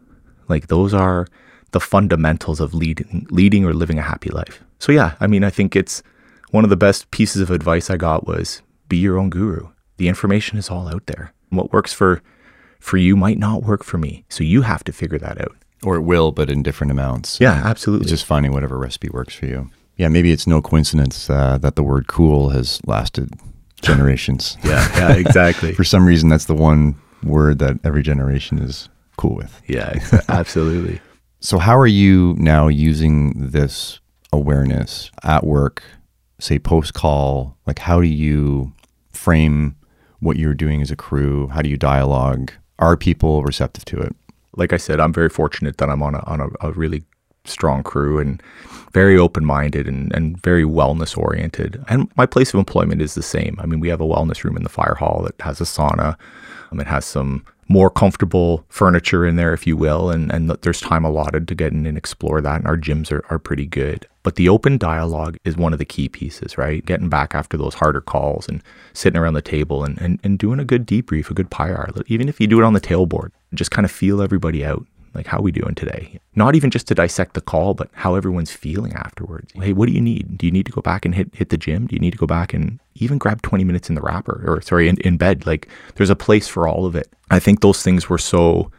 like 0.49 0.67
those 0.67 0.95
are 0.95 1.27
the 1.73 1.81
fundamentals 1.81 2.61
of 2.61 2.75
leading, 2.75 3.27
leading 3.31 3.65
or 3.65 3.75
living 3.75 3.99
a 3.99 4.03
happy 4.03 4.31
life. 4.31 4.63
So 4.79 4.93
yeah, 4.93 5.15
I 5.21 5.27
mean, 5.27 5.45
I 5.45 5.51
think 5.51 5.77
it's 5.77 6.03
one 6.51 6.65
of 6.65 6.71
the 6.71 6.77
best 6.77 7.11
pieces 7.11 7.43
of 7.43 7.51
advice 7.51 7.91
I 7.91 7.97
got 7.97 8.27
was 8.27 8.63
be 8.89 8.97
your 8.97 9.19
own 9.19 9.31
guru. 9.31 9.69
The 9.97 10.09
information 10.09 10.59
is 10.59 10.71
all 10.71 10.89
out 10.89 11.07
there. 11.07 11.33
What 11.51 11.73
works 11.73 11.93
for 11.93 12.23
for 12.81 12.97
you 12.97 13.17
might 13.17 13.39
not 13.39 13.63
work 13.63 13.85
for 13.85 13.99
me. 13.99 14.25
So 14.29 14.45
you 14.45 14.63
have 14.63 14.85
to 14.85 14.93
figure 14.93 15.19
that 15.19 15.41
out. 15.41 15.57
Or 15.83 15.97
it 15.97 16.03
will, 16.03 16.33
but 16.33 16.51
in 16.51 16.63
different 16.63 16.91
amounts. 16.91 17.41
Yeah, 17.41 17.61
absolutely. 17.65 18.07
Just 18.09 18.25
finding 18.25 18.53
whatever 18.53 18.79
recipe 18.79 19.09
works 19.11 19.35
for 19.35 19.47
you. 19.47 19.71
Yeah, 19.97 20.09
maybe 20.09 20.33
it's 20.33 20.47
no 20.47 20.61
coincidence 20.61 21.31
uh, 21.31 21.59
that 21.59 21.77
the 21.77 21.83
word 21.83 22.07
cool 22.07 22.51
has 22.51 22.81
lasted 22.87 23.31
generations. 23.83 24.57
yeah, 24.65 24.89
yeah, 24.97 25.13
exactly. 25.17 25.73
for 25.75 25.85
some 25.85 26.07
reason, 26.07 26.29
that's 26.29 26.47
the 26.47 26.55
one 26.55 26.97
word 27.23 27.59
that 27.59 27.79
every 27.85 28.03
generation 28.03 28.59
is 28.59 28.89
cool 29.17 29.35
with. 29.35 29.61
Yeah, 29.67 29.99
absolutely. 30.29 31.01
so, 31.41 31.59
how 31.59 31.77
are 31.79 31.87
you 31.87 32.35
now 32.39 32.69
using 32.69 33.33
this 33.51 34.01
awareness 34.33 35.11
at 35.23 35.45
work, 35.45 35.83
say 36.39 36.59
post 36.59 36.95
call? 36.95 37.57
Like, 37.67 37.79
how 37.79 38.01
do 38.01 38.07
you 38.07 38.73
frame 39.13 39.77
what 40.21 40.37
you're 40.37 40.55
doing 40.55 40.83
as 40.83 40.91
a 40.91 40.97
crew? 40.97 41.49
How 41.49 41.63
do 41.63 41.69
you 41.69 41.77
dialogue? 41.77 42.53
Are 42.79 42.97
people 42.97 43.43
receptive 43.43 43.85
to 43.87 43.99
it? 43.99 44.15
Like 44.57 44.73
I 44.73 44.77
said, 44.77 45.01
I'm 45.01 45.13
very 45.13 45.29
fortunate 45.29 45.79
that 45.79 45.89
I'm 45.89 46.03
on 46.03 46.15
a, 46.15 46.21
on 46.27 46.41
a, 46.41 46.49
a 46.61 46.73
really 46.73 47.05
strong 47.45 47.83
crew 47.83 48.19
and 48.19 48.43
very 48.93 49.17
open 49.17 49.45
minded 49.45 49.87
and, 49.87 50.13
and 50.15 50.41
very 50.43 50.65
wellness 50.65 51.17
oriented. 51.17 51.83
And 51.89 52.11
my 52.17 52.27
place 52.27 52.53
of 52.55 52.59
employment 52.59 53.03
is 53.03 53.15
the 53.15 53.23
same. 53.23 53.57
I 53.61 53.67
mean, 53.67 53.81
we 53.81 53.89
have 53.89 54.01
a 54.01 54.07
wellness 54.07 54.43
room 54.45 54.57
in 54.57 54.63
the 54.63 54.69
fire 54.69 54.95
hall 54.95 55.23
that 55.25 55.41
has 55.43 55.61
a 55.61 55.65
sauna. 55.65 56.17
Um, 56.73 56.81
it 56.81 56.87
has 56.87 57.05
some 57.05 57.45
more 57.69 57.91
comfortable 57.91 58.65
furniture 58.69 59.27
in 59.27 59.37
there, 59.37 59.53
if 59.53 59.67
you 59.67 59.77
will, 59.77 60.11
and, 60.11 60.33
and 60.33 60.51
there's 60.51 60.81
time 60.81 61.05
allotted 61.05 61.49
to 61.49 61.55
get 61.55 61.73
in 61.73 61.87
and 61.87 61.99
explore 61.99 62.41
that. 62.41 62.57
And 62.57 62.67
our 62.67 62.77
gyms 62.77 63.11
are, 63.11 63.25
are 63.29 63.39
pretty 63.39 63.67
good. 63.67 64.07
But 64.23 64.37
the 64.37 64.49
open 64.49 64.79
dialogue 64.79 65.37
is 65.45 65.57
one 65.57 65.73
of 65.73 65.79
the 65.79 65.85
key 65.85 66.09
pieces, 66.09 66.59
right? 66.59 66.85
Getting 66.85 67.09
back 67.09 67.35
after 67.35 67.57
those 67.57 67.75
harder 67.75 68.01
calls 68.01 68.49
and 68.49 68.63
sitting 68.93 69.19
around 69.19 69.35
the 69.35 69.43
table 69.43 69.85
and, 69.85 70.01
and, 70.01 70.21
and 70.23 70.39
doing 70.39 70.59
a 70.59 70.65
good 70.65 70.87
debrief, 70.87 71.31
a 71.31 71.35
good 71.35 71.51
pyre, 71.51 71.91
even 72.07 72.29
if 72.29 72.41
you 72.41 72.47
do 72.47 72.61
it 72.61 72.65
on 72.65 72.73
the 72.73 72.81
tailboard, 72.81 73.31
just 73.55 73.71
kind 73.71 73.85
of 73.85 73.91
feel 73.91 74.21
everybody 74.21 74.65
out. 74.65 74.85
Like, 75.17 75.27
how 75.27 75.39
are 75.39 75.43
we 75.43 75.53
doing 75.53 75.75
today? 75.75 76.21
Not 76.35 76.55
even 76.55 76.71
just 76.71 76.87
to 76.89 76.95
dissect 76.95 77.35
the 77.35 77.41
call, 77.41 77.75
but 77.75 77.89
how 77.93 78.15
everyone's 78.15 78.53
feeling 78.53 78.93
afterwards. 78.93 79.53
Hey, 79.55 79.73
what 79.73 79.87
do 79.87 79.93
you 79.93 80.01
need? 80.01 80.37
Do 80.39 80.47
you 80.47 80.53
need 80.53 80.67
to 80.67 80.73
go 80.73 80.83
back 80.83 81.05
and 81.05 81.15
hit, 81.15 81.35
hit 81.35 81.49
the 81.49 81.57
gym? 81.57 81.87
Do 81.87 81.95
you 81.95 82.01
need 82.01 82.13
to 82.13 82.19
go 82.19 82.27
back 82.27 82.53
and 82.53 82.79
even 82.97 83.19
grab 83.19 83.43
20 83.43 83.65
minutes 83.65 83.89
in 83.89 83.95
the 83.95 84.03
wrapper 84.03 84.45
or, 84.47 84.61
sorry, 84.61 84.89
in, 84.89 84.99
in 84.99 85.17
bed? 85.17 85.47
Like, 85.47 85.69
there's 85.95 86.11
a 86.11 86.17
place 86.17 86.47
for 86.47 86.69
all 86.69 86.87
of 86.87 86.95
it. 86.95 87.11
I 87.31 87.39
think 87.39 87.61
those 87.61 87.83
things 87.83 88.09
were 88.09 88.19
so 88.19 88.71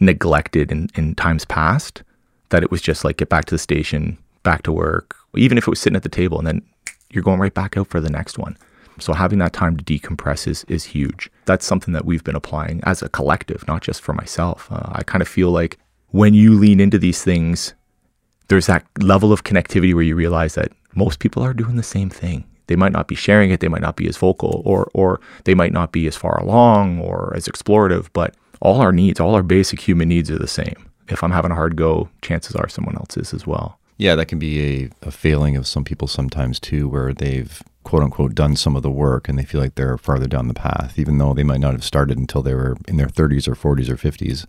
neglected 0.00 0.72
in, 0.72 0.88
in 0.94 1.14
times 1.14 1.44
past 1.44 2.02
that 2.48 2.62
it 2.62 2.70
was 2.70 2.80
just 2.80 3.04
like, 3.04 3.18
get 3.18 3.28
back 3.28 3.44
to 3.46 3.54
the 3.54 3.58
station, 3.58 4.18
back 4.42 4.62
to 4.62 4.72
work, 4.72 5.16
even 5.36 5.58
if 5.58 5.64
it 5.64 5.70
was 5.70 5.80
sitting 5.80 5.96
at 5.96 6.02
the 6.02 6.08
table 6.08 6.38
and 6.38 6.46
then 6.46 6.62
you're 7.10 7.22
going 7.22 7.40
right 7.40 7.54
back 7.54 7.76
out 7.76 7.88
for 7.88 8.00
the 8.00 8.10
next 8.10 8.38
one. 8.38 8.56
So 9.00 9.12
having 9.12 9.38
that 9.38 9.52
time 9.52 9.76
to 9.76 9.84
decompress 9.84 10.46
is 10.46 10.64
is 10.64 10.84
huge. 10.84 11.30
That's 11.44 11.66
something 11.66 11.94
that 11.94 12.04
we've 12.04 12.24
been 12.24 12.36
applying 12.36 12.80
as 12.84 13.02
a 13.02 13.08
collective, 13.08 13.66
not 13.66 13.82
just 13.82 14.02
for 14.02 14.12
myself. 14.12 14.68
Uh, 14.70 14.90
I 14.92 15.02
kind 15.02 15.22
of 15.22 15.28
feel 15.28 15.50
like 15.50 15.78
when 16.08 16.34
you 16.34 16.54
lean 16.54 16.80
into 16.80 16.98
these 16.98 17.22
things, 17.22 17.74
there's 18.48 18.66
that 18.66 18.86
level 18.98 19.32
of 19.32 19.44
connectivity 19.44 19.94
where 19.94 20.04
you 20.04 20.16
realize 20.16 20.54
that 20.54 20.72
most 20.94 21.18
people 21.18 21.42
are 21.42 21.54
doing 21.54 21.76
the 21.76 21.82
same 21.82 22.10
thing. 22.10 22.44
They 22.66 22.76
might 22.76 22.92
not 22.92 23.08
be 23.08 23.14
sharing 23.14 23.50
it, 23.50 23.60
they 23.60 23.68
might 23.68 23.82
not 23.82 23.96
be 23.96 24.08
as 24.08 24.16
vocal, 24.16 24.62
or 24.64 24.90
or 24.94 25.20
they 25.44 25.54
might 25.54 25.72
not 25.72 25.92
be 25.92 26.06
as 26.06 26.16
far 26.16 26.38
along 26.38 27.00
or 27.00 27.32
as 27.36 27.46
explorative, 27.46 28.08
but 28.12 28.34
all 28.60 28.80
our 28.80 28.92
needs, 28.92 29.20
all 29.20 29.34
our 29.34 29.42
basic 29.42 29.80
human 29.80 30.08
needs 30.08 30.30
are 30.30 30.38
the 30.38 30.46
same. 30.48 30.90
If 31.08 31.22
I'm 31.22 31.30
having 31.30 31.50
a 31.50 31.54
hard 31.54 31.76
go, 31.76 32.08
chances 32.22 32.54
are 32.56 32.68
someone 32.68 32.96
else 32.96 33.16
is 33.16 33.32
as 33.32 33.46
well. 33.46 33.78
Yeah, 33.96 34.14
that 34.14 34.26
can 34.26 34.38
be 34.38 34.84
a, 35.02 35.08
a 35.08 35.10
failing 35.10 35.56
of 35.56 35.66
some 35.66 35.84
people 35.84 36.06
sometimes 36.06 36.60
too, 36.60 36.88
where 36.88 37.12
they've 37.12 37.62
quote 37.88 38.02
unquote 38.02 38.34
done 38.34 38.54
some 38.54 38.76
of 38.76 38.82
the 38.82 38.90
work 38.90 39.30
and 39.30 39.38
they 39.38 39.44
feel 39.44 39.62
like 39.62 39.74
they're 39.74 39.96
farther 39.96 40.26
down 40.26 40.46
the 40.46 40.52
path, 40.52 40.98
even 40.98 41.16
though 41.16 41.32
they 41.32 41.42
might 41.42 41.58
not 41.58 41.72
have 41.72 41.82
started 41.82 42.18
until 42.18 42.42
they 42.42 42.52
were 42.52 42.76
in 42.86 42.98
their 42.98 43.06
30s 43.06 43.48
or 43.48 43.54
40s 43.54 43.88
or 43.88 43.96
50s. 43.96 44.44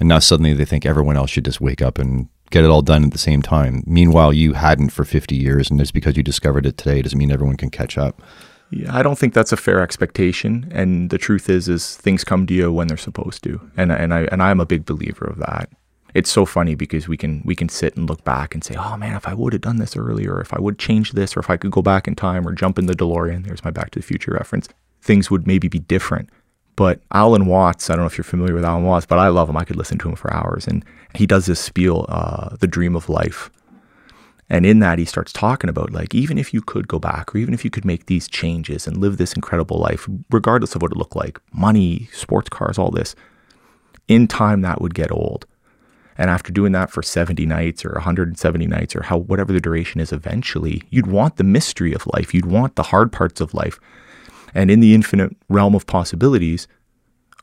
And 0.00 0.08
now 0.08 0.18
suddenly 0.18 0.54
they 0.54 0.64
think 0.64 0.86
everyone 0.86 1.14
else 1.14 1.28
should 1.28 1.44
just 1.44 1.60
wake 1.60 1.82
up 1.82 1.98
and 1.98 2.26
get 2.50 2.64
it 2.64 2.70
all 2.70 2.80
done 2.80 3.04
at 3.04 3.12
the 3.12 3.18
same 3.18 3.42
time. 3.42 3.82
Meanwhile, 3.86 4.32
you 4.32 4.54
hadn't 4.54 4.92
for 4.92 5.04
50 5.04 5.36
years, 5.36 5.70
and 5.70 5.78
just 5.78 5.92
because 5.92 6.16
you 6.16 6.22
discovered 6.22 6.64
it 6.64 6.78
today 6.78 7.02
doesn't 7.02 7.18
mean 7.18 7.30
everyone 7.30 7.58
can 7.58 7.68
catch 7.68 7.98
up. 7.98 8.22
Yeah, 8.70 8.96
I 8.96 9.02
don't 9.02 9.18
think 9.18 9.34
that's 9.34 9.52
a 9.52 9.58
fair 9.58 9.82
expectation. 9.82 10.66
And 10.72 11.10
the 11.10 11.18
truth 11.18 11.50
is, 11.50 11.68
is 11.68 11.96
things 11.96 12.24
come 12.24 12.46
to 12.46 12.54
you 12.54 12.72
when 12.72 12.88
they're 12.88 12.96
supposed 12.96 13.44
to, 13.44 13.60
and 13.76 13.92
and 13.92 14.14
I 14.14 14.22
and 14.32 14.42
I'm 14.42 14.58
a 14.58 14.66
big 14.66 14.86
believer 14.86 15.26
of 15.26 15.36
that 15.38 15.68
it's 16.14 16.30
so 16.30 16.46
funny 16.46 16.76
because 16.76 17.08
we 17.08 17.16
can 17.16 17.42
we 17.44 17.56
can 17.56 17.68
sit 17.68 17.96
and 17.96 18.08
look 18.08 18.24
back 18.24 18.54
and 18.54 18.62
say, 18.62 18.76
oh 18.76 18.96
man, 18.96 19.16
if 19.16 19.26
I 19.26 19.34
would 19.34 19.52
have 19.52 19.62
done 19.62 19.78
this 19.78 19.96
earlier, 19.96 20.40
if 20.40 20.54
I 20.54 20.60
would 20.60 20.78
change 20.78 21.12
this, 21.12 21.36
or 21.36 21.40
if 21.40 21.50
I 21.50 21.56
could 21.56 21.72
go 21.72 21.82
back 21.82 22.06
in 22.06 22.14
time 22.14 22.46
or 22.46 22.52
jump 22.52 22.78
in 22.78 22.86
the 22.86 22.94
DeLorean, 22.94 23.44
there's 23.44 23.64
my 23.64 23.72
Back 23.72 23.90
to 23.90 23.98
the 23.98 24.06
Future 24.06 24.30
reference, 24.30 24.68
things 25.02 25.30
would 25.30 25.46
maybe 25.46 25.68
be 25.68 25.80
different. 25.80 26.30
But 26.76 27.00
Alan 27.12 27.46
Watts, 27.46 27.90
I 27.90 27.94
don't 27.94 28.02
know 28.02 28.06
if 28.06 28.16
you're 28.18 28.24
familiar 28.24 28.54
with 28.54 28.64
Alan 28.64 28.84
Watts, 28.84 29.06
but 29.06 29.18
I 29.18 29.28
love 29.28 29.48
him. 29.48 29.56
I 29.56 29.64
could 29.64 29.76
listen 29.76 29.98
to 29.98 30.08
him 30.08 30.16
for 30.16 30.32
hours. 30.32 30.66
And 30.66 30.84
he 31.14 31.26
does 31.26 31.46
this 31.46 31.60
spiel, 31.60 32.06
uh, 32.08 32.56
The 32.56 32.66
Dream 32.66 32.96
of 32.96 33.08
Life. 33.08 33.50
And 34.50 34.66
in 34.66 34.80
that, 34.80 34.98
he 34.98 35.04
starts 35.04 35.32
talking 35.32 35.70
about 35.70 35.92
like, 35.92 36.14
even 36.14 36.36
if 36.36 36.52
you 36.52 36.60
could 36.60 36.88
go 36.88 36.98
back, 36.98 37.34
or 37.34 37.38
even 37.38 37.54
if 37.54 37.64
you 37.64 37.70
could 37.70 37.84
make 37.84 38.06
these 38.06 38.28
changes 38.28 38.86
and 38.86 38.96
live 38.96 39.16
this 39.16 39.32
incredible 39.34 39.78
life, 39.78 40.08
regardless 40.30 40.74
of 40.74 40.82
what 40.82 40.90
it 40.90 40.98
looked 40.98 41.16
like 41.16 41.40
money, 41.52 42.08
sports 42.12 42.48
cars, 42.48 42.76
all 42.76 42.90
this 42.90 43.14
in 44.08 44.26
time, 44.26 44.60
that 44.62 44.80
would 44.80 44.94
get 44.94 45.12
old. 45.12 45.46
And 46.16 46.30
after 46.30 46.52
doing 46.52 46.72
that 46.72 46.90
for 46.90 47.02
70 47.02 47.44
nights 47.46 47.84
or 47.84 47.92
170 47.92 48.66
nights 48.66 48.94
or 48.94 49.02
how 49.02 49.18
whatever 49.18 49.52
the 49.52 49.60
duration 49.60 50.00
is 50.00 50.12
eventually, 50.12 50.82
you'd 50.90 51.08
want 51.08 51.36
the 51.36 51.44
mystery 51.44 51.92
of 51.92 52.06
life. 52.14 52.32
You'd 52.32 52.46
want 52.46 52.76
the 52.76 52.84
hard 52.84 53.10
parts 53.12 53.40
of 53.40 53.52
life. 53.54 53.80
And 54.54 54.70
in 54.70 54.80
the 54.80 54.94
infinite 54.94 55.34
realm 55.48 55.74
of 55.74 55.86
possibilities, 55.86 56.68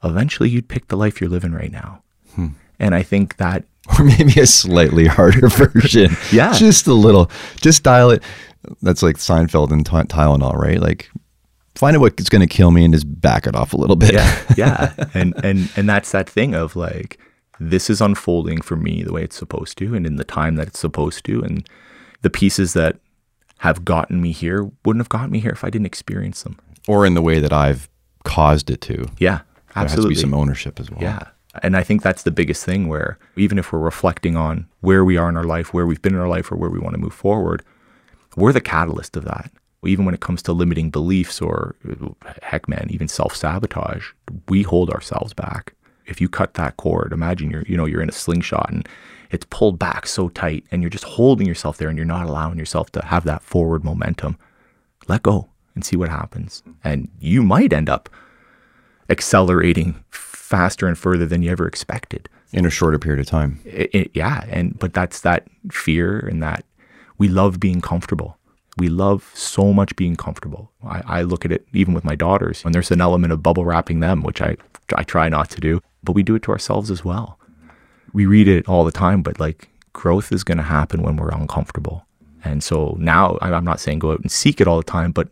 eventually 0.03 0.49
you'd 0.49 0.69
pick 0.69 0.87
the 0.87 0.95
life 0.95 1.19
you're 1.19 1.29
living 1.29 1.51
right 1.51 1.71
now. 1.71 2.01
Hmm. 2.35 2.47
And 2.79 2.95
I 2.95 3.03
think 3.03 3.37
that 3.37 3.65
or 3.99 4.05
maybe 4.05 4.39
a 4.39 4.45
slightly 4.47 5.07
harder 5.07 5.47
version. 5.49 6.15
yeah. 6.31 6.53
Just 6.53 6.87
a 6.87 6.93
little. 6.93 7.29
Just 7.57 7.83
dial 7.83 8.11
it. 8.11 8.23
That's 8.81 9.01
like 9.03 9.17
Seinfeld 9.17 9.71
and 9.71 9.85
t- 9.85 9.91
Tylenol, 9.91 10.53
right? 10.55 10.79
Like 10.79 11.09
find 11.75 11.95
out 11.95 12.01
what's 12.01 12.29
going 12.29 12.47
to 12.47 12.47
kill 12.47 12.69
me 12.71 12.85
and 12.85 12.93
just 12.93 13.05
back 13.21 13.47
it 13.47 13.55
off 13.55 13.73
a 13.73 13.77
little 13.77 13.95
bit. 13.95 14.13
Yeah. 14.13 14.37
Yeah. 14.55 14.93
and 15.13 15.33
and 15.43 15.69
and 15.75 15.89
that's 15.89 16.11
that 16.11 16.29
thing 16.29 16.53
of 16.53 16.75
like 16.75 17.19
this 17.61 17.91
is 17.91 18.01
unfolding 18.01 18.59
for 18.59 18.75
me 18.75 19.03
the 19.03 19.13
way 19.13 19.23
it's 19.23 19.35
supposed 19.35 19.77
to 19.77 19.93
and 19.93 20.07
in 20.07 20.15
the 20.15 20.23
time 20.23 20.55
that 20.55 20.67
it's 20.67 20.79
supposed 20.79 21.23
to. 21.25 21.43
And 21.43 21.67
the 22.23 22.29
pieces 22.29 22.73
that 22.73 22.97
have 23.59 23.85
gotten 23.85 24.19
me 24.19 24.31
here 24.31 24.63
wouldn't 24.83 25.01
have 25.01 25.09
gotten 25.09 25.29
me 25.29 25.39
here 25.39 25.51
if 25.51 25.63
I 25.63 25.69
didn't 25.69 25.85
experience 25.85 26.41
them. 26.41 26.57
Or 26.87 27.05
in 27.05 27.13
the 27.13 27.21
way 27.21 27.39
that 27.39 27.53
I've 27.53 27.87
caused 28.23 28.71
it 28.71 28.81
to. 28.81 29.05
Yeah, 29.19 29.41
absolutely. 29.75 29.75
There 29.75 29.85
has 29.85 30.03
to 30.03 30.07
be 30.07 30.15
some 30.15 30.33
ownership 30.33 30.79
as 30.79 30.89
well. 30.89 31.01
Yeah. 31.01 31.27
And 31.61 31.77
I 31.77 31.83
think 31.83 32.01
that's 32.01 32.23
the 32.23 32.31
biggest 32.31 32.65
thing 32.65 32.87
where 32.87 33.19
even 33.35 33.59
if 33.59 33.71
we're 33.71 33.79
reflecting 33.79 34.35
on 34.35 34.67
where 34.79 35.05
we 35.05 35.17
are 35.17 35.29
in 35.29 35.37
our 35.37 35.43
life, 35.43 35.71
where 35.71 35.85
we've 35.85 36.01
been 36.01 36.15
in 36.15 36.19
our 36.19 36.29
life, 36.29 36.51
or 36.51 36.55
where 36.55 36.69
we 36.69 36.79
want 36.79 36.95
to 36.95 36.99
move 36.99 37.13
forward, 37.13 37.63
we're 38.35 38.53
the 38.53 38.61
catalyst 38.61 39.15
of 39.15 39.25
that. 39.25 39.51
Even 39.85 40.05
when 40.05 40.15
it 40.15 40.21
comes 40.21 40.41
to 40.43 40.53
limiting 40.53 40.89
beliefs 40.89 41.41
or 41.41 41.75
heck, 42.41 42.67
man, 42.67 42.87
even 42.89 43.07
self 43.07 43.35
sabotage, 43.35 44.11
we 44.47 44.63
hold 44.63 44.89
ourselves 44.89 45.33
back 45.33 45.73
if 46.11 46.21
you 46.21 46.29
cut 46.29 46.53
that 46.55 46.77
cord, 46.77 47.13
imagine 47.13 47.49
you're, 47.49 47.63
you 47.63 47.77
know, 47.77 47.85
you're 47.85 48.01
in 48.01 48.09
a 48.09 48.13
slingshot 48.13 48.69
and 48.69 48.87
it's 49.31 49.45
pulled 49.49 49.79
back 49.79 50.05
so 50.05 50.29
tight 50.29 50.65
and 50.69 50.83
you're 50.83 50.89
just 50.89 51.05
holding 51.05 51.47
yourself 51.47 51.77
there 51.77 51.89
and 51.89 51.97
you're 51.97 52.05
not 52.05 52.27
allowing 52.27 52.59
yourself 52.59 52.91
to 52.91 53.05
have 53.05 53.23
that 53.23 53.41
forward 53.41 53.83
momentum. 53.83 54.37
Let 55.07 55.23
go 55.23 55.49
and 55.73 55.83
see 55.85 55.95
what 55.95 56.09
happens. 56.09 56.61
And 56.83 57.09
you 57.19 57.41
might 57.41 57.73
end 57.73 57.89
up 57.89 58.09
accelerating 59.09 60.03
faster 60.09 60.85
and 60.85 60.97
further 60.97 61.25
than 61.25 61.41
you 61.41 61.49
ever 61.49 61.65
expected 61.65 62.29
in 62.51 62.65
a 62.65 62.69
shorter 62.69 62.99
period 62.99 63.21
of 63.21 63.25
time. 63.25 63.59
It, 63.63 63.89
it, 63.93 64.11
yeah, 64.13 64.43
and 64.49 64.77
but 64.77 64.93
that's 64.93 65.21
that 65.21 65.47
fear 65.71 66.19
and 66.19 66.43
that 66.43 66.65
we 67.17 67.29
love 67.29 67.59
being 67.59 67.79
comfortable. 67.79 68.37
We 68.77 68.87
love 68.89 69.29
so 69.33 69.73
much 69.73 69.95
being 69.95 70.15
comfortable. 70.15 70.71
I, 70.83 71.01
I 71.05 71.21
look 71.23 71.43
at 71.45 71.51
it 71.51 71.67
even 71.73 71.93
with 71.93 72.05
my 72.05 72.15
daughters, 72.15 72.63
and 72.63 72.73
there's 72.73 72.91
an 72.91 73.01
element 73.01 73.33
of 73.33 73.43
bubble 73.43 73.65
wrapping 73.65 73.99
them, 73.99 74.23
which 74.23 74.41
I 74.41 74.57
I 74.95 75.03
try 75.03 75.29
not 75.29 75.49
to 75.51 75.61
do 75.61 75.81
but 76.03 76.13
we 76.13 76.23
do 76.23 76.35
it 76.35 76.43
to 76.43 76.51
ourselves 76.51 76.91
as 76.91 77.05
well. 77.05 77.39
We 78.13 78.25
read 78.25 78.47
it 78.47 78.67
all 78.67 78.83
the 78.83 78.91
time, 78.91 79.21
but 79.21 79.39
like 79.39 79.69
growth 79.93 80.31
is 80.31 80.43
going 80.43 80.57
to 80.57 80.63
happen 80.63 81.01
when 81.01 81.17
we're 81.17 81.29
uncomfortable. 81.29 82.05
And 82.43 82.63
so 82.63 82.95
now 82.99 83.37
I'm 83.41 83.63
not 83.63 83.79
saying 83.79 83.99
go 83.99 84.11
out 84.11 84.21
and 84.21 84.31
seek 84.31 84.59
it 84.59 84.67
all 84.67 84.77
the 84.77 84.83
time, 84.83 85.11
but 85.11 85.29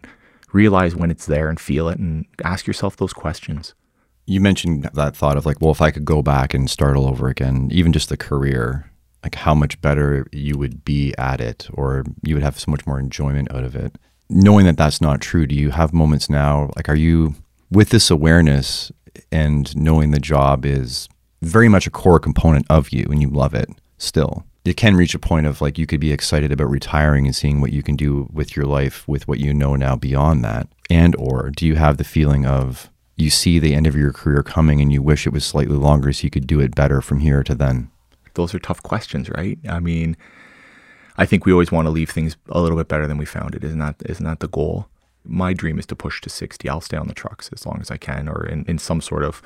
realize 0.52 0.96
when 0.96 1.12
it's 1.12 1.26
there 1.26 1.50
and 1.50 1.60
feel 1.60 1.90
it 1.90 1.98
and 1.98 2.26
ask 2.44 2.68
yourself 2.68 2.98
those 2.98 3.14
questions. 3.14 3.74
You 4.26 4.40
mentioned 4.40 4.90
that 4.94 5.16
thought 5.16 5.38
of 5.38 5.46
like, 5.46 5.60
well, 5.60 5.72
if 5.72 5.82
I 5.82 5.90
could 5.90 6.06
go 6.06 6.22
back 6.22 6.54
and 6.54 6.70
start 6.70 6.96
all 6.96 7.08
over 7.08 7.30
again, 7.30 7.70
even 7.72 7.92
just 7.92 8.10
the 8.10 8.18
career, 8.18 8.89
like 9.24 9.36
how 9.36 9.54
much 9.54 9.82
better 9.82 10.28
you 10.32 10.58
would 10.58 10.86
be 10.86 11.14
at 11.18 11.42
it 11.42 11.68
or 11.74 12.04
you 12.24 12.36
would 12.36 12.44
have 12.44 12.60
so 12.60 12.72
much 12.72 12.86
more 12.88 13.00
enjoyment 13.00 13.54
out 13.54 13.64
of 13.64 13.76
it. 13.76 13.98
Knowing 14.30 14.66
that 14.66 14.78
that's 14.78 15.02
not 15.02 15.22
true, 15.22 15.48
do 15.48 15.56
you 15.56 15.72
have 15.72 15.92
moments 15.92 16.30
now, 16.30 16.70
like, 16.76 16.88
are 16.88 16.96
you 16.96 17.36
with 17.72 17.90
this 17.90 18.10
awareness 18.10 18.92
and 19.32 19.76
knowing 19.76 20.12
the 20.12 20.20
job 20.20 20.66
is 20.66 21.08
very 21.42 21.70
much 21.70 21.88
a 21.88 21.92
core 21.92 22.20
component 22.20 22.66
of 22.70 22.90
you 22.92 23.08
and 23.10 23.22
you 23.22 23.30
love 23.30 23.54
it 23.54 23.70
still. 23.98 24.44
It 24.66 24.78
can 24.78 24.96
reach 24.96 25.16
a 25.16 25.20
point 25.20 25.48
of 25.48 25.62
like 25.62 25.78
you 25.78 25.88
could 25.88 26.00
be 26.00 26.12
excited 26.12 26.52
about 26.52 26.70
retiring 26.70 27.26
and 27.26 27.36
seeing 27.36 27.62
what 27.62 27.72
you 27.72 27.82
can 27.82 27.96
do 27.96 28.30
with 28.32 28.56
your 28.56 28.66
life 28.66 29.08
with 29.08 29.28
what 29.28 29.40
you 29.40 29.54
know 29.54 29.76
now 29.76 29.96
beyond 29.96 30.44
that. 30.44 30.68
And 30.90 31.16
or 31.16 31.52
do 31.56 31.66
you 31.66 31.76
have 31.76 31.98
the 31.98 32.04
feeling 32.04 32.46
of 32.46 32.90
you 33.16 33.30
see 33.30 33.60
the 33.60 33.74
end 33.74 33.88
of 33.88 33.96
your 33.96 34.14
career 34.14 34.44
coming 34.44 34.82
and 34.82 34.92
you 34.92 35.02
wish 35.02 35.26
it 35.26 35.34
was 35.34 35.46
slightly 35.46 35.76
longer 35.76 36.12
so 36.14 36.24
you 36.24 36.30
could 36.30 36.48
do 36.48 36.60
it 36.60 36.76
better 36.76 37.02
from 37.02 37.20
here 37.20 37.44
to 37.44 37.56
then? 37.56 37.90
Those 38.36 38.54
are 38.54 38.60
tough 38.60 38.84
questions, 38.84 39.30
right? 39.30 39.58
I 39.68 39.80
mean, 39.80 40.18
I 41.18 41.26
think 41.26 41.46
we 41.46 41.52
always 41.52 41.72
want 41.72 41.86
to 41.86 41.92
leave 41.92 42.10
things 42.10 42.38
a 42.50 42.62
little 42.62 42.78
bit 42.78 42.88
better 42.88 43.08
than 43.08 43.18
we 43.18 43.26
found 43.26 43.56
it. 43.56 43.64
Isn't 43.64 43.80
that 43.80 43.96
isn't 44.06 44.26
that 44.26 44.40
the 44.40 44.48
goal? 44.48 44.88
my 45.26 45.54
dream 45.54 45.80
is 45.80 45.86
to 45.88 45.96
push 45.96 46.22
to 46.22 46.30
60. 46.30 46.68
I'll 46.68 46.82
stay 46.82 46.98
on 46.98 47.08
the 47.08 47.14
trucks 47.14 47.50
as 47.54 47.66
long 47.66 47.80
as 47.82 47.92
I 47.92 47.98
can 47.98 48.28
or 48.28 48.46
in, 48.46 48.66
in 48.66 48.78
some 48.78 49.02
sort 49.02 49.24
of 49.24 49.42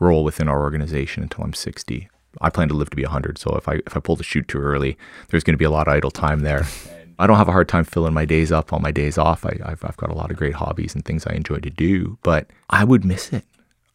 role 0.00 0.24
within 0.24 0.48
our 0.48 0.60
organization 0.60 1.22
until 1.22 1.44
I'm 1.44 1.52
60. 1.52 2.08
I 2.40 2.50
plan 2.50 2.68
to 2.68 2.74
live 2.74 2.90
to 2.90 2.96
be 2.96 3.02
100. 3.02 3.38
So 3.38 3.54
if 3.56 3.68
I 3.68 3.74
if 3.86 3.96
I 3.96 4.00
pull 4.00 4.16
the 4.16 4.24
chute 4.24 4.48
too 4.48 4.58
early, 4.58 4.98
there's 5.28 5.44
going 5.44 5.54
to 5.54 5.58
be 5.58 5.64
a 5.64 5.70
lot 5.70 5.88
of 5.88 5.94
idle 5.94 6.10
time 6.10 6.40
there. 6.40 6.66
I 7.18 7.26
don't 7.26 7.38
have 7.38 7.48
a 7.48 7.52
hard 7.52 7.68
time 7.68 7.84
filling 7.84 8.12
my 8.12 8.26
days 8.26 8.52
up 8.52 8.74
on 8.74 8.82
my 8.82 8.90
days 8.90 9.16
off. 9.16 9.46
I, 9.46 9.56
have 9.64 9.82
I've 9.84 9.96
got 9.96 10.10
a 10.10 10.14
lot 10.14 10.30
of 10.30 10.36
great 10.36 10.52
hobbies 10.52 10.94
and 10.94 11.02
things 11.02 11.26
I 11.26 11.32
enjoy 11.32 11.60
to 11.60 11.70
do, 11.70 12.18
but 12.22 12.50
I 12.68 12.84
would 12.84 13.06
miss 13.06 13.32
it. 13.32 13.44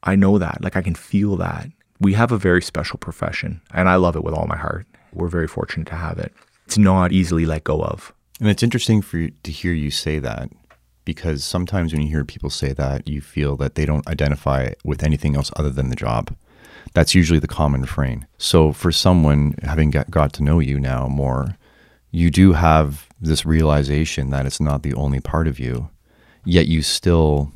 I 0.03 0.15
know 0.15 0.39
that. 0.39 0.63
Like 0.63 0.75
I 0.75 0.81
can 0.81 0.95
feel 0.95 1.35
that. 1.37 1.67
We 2.01 2.13
have 2.13 2.31
a 2.31 2.37
very 2.37 2.63
special 2.63 2.97
profession, 2.97 3.61
and 3.75 3.87
I 3.87 3.93
love 3.95 4.15
it 4.15 4.23
with 4.23 4.33
all 4.33 4.47
my 4.47 4.57
heart. 4.57 4.87
We're 5.13 5.27
very 5.27 5.47
fortunate 5.47 5.85
to 5.89 5.95
have 5.95 6.17
it. 6.17 6.33
It's 6.65 6.79
not 6.79 7.11
easily 7.11 7.45
let 7.45 7.63
go 7.63 7.83
of. 7.83 8.11
And 8.39 8.49
it's 8.49 8.63
interesting 8.63 9.03
for 9.03 9.19
you 9.19 9.31
to 9.43 9.51
hear 9.51 9.71
you 9.71 9.91
say 9.91 10.17
that 10.17 10.49
because 11.05 11.43
sometimes 11.43 11.93
when 11.93 12.01
you 12.01 12.07
hear 12.07 12.25
people 12.25 12.49
say 12.49 12.73
that, 12.73 13.07
you 13.07 13.21
feel 13.21 13.55
that 13.57 13.75
they 13.75 13.85
don't 13.85 14.07
identify 14.07 14.71
with 14.83 15.03
anything 15.03 15.35
else 15.35 15.51
other 15.57 15.69
than 15.69 15.89
the 15.89 15.95
job. 15.95 16.35
That's 16.95 17.13
usually 17.13 17.37
the 17.37 17.47
common 17.47 17.81
refrain. 17.81 18.25
So, 18.39 18.71
for 18.71 18.91
someone 18.91 19.53
having 19.61 19.91
got, 19.91 20.09
got 20.09 20.33
to 20.33 20.43
know 20.43 20.57
you 20.57 20.79
now 20.79 21.07
more, 21.07 21.55
you 22.09 22.31
do 22.31 22.53
have 22.53 23.09
this 23.19 23.45
realization 23.45 24.31
that 24.31 24.47
it's 24.47 24.59
not 24.59 24.81
the 24.81 24.95
only 24.95 25.19
part 25.19 25.47
of 25.47 25.59
you, 25.59 25.91
yet 26.45 26.65
you 26.65 26.81
still 26.81 27.51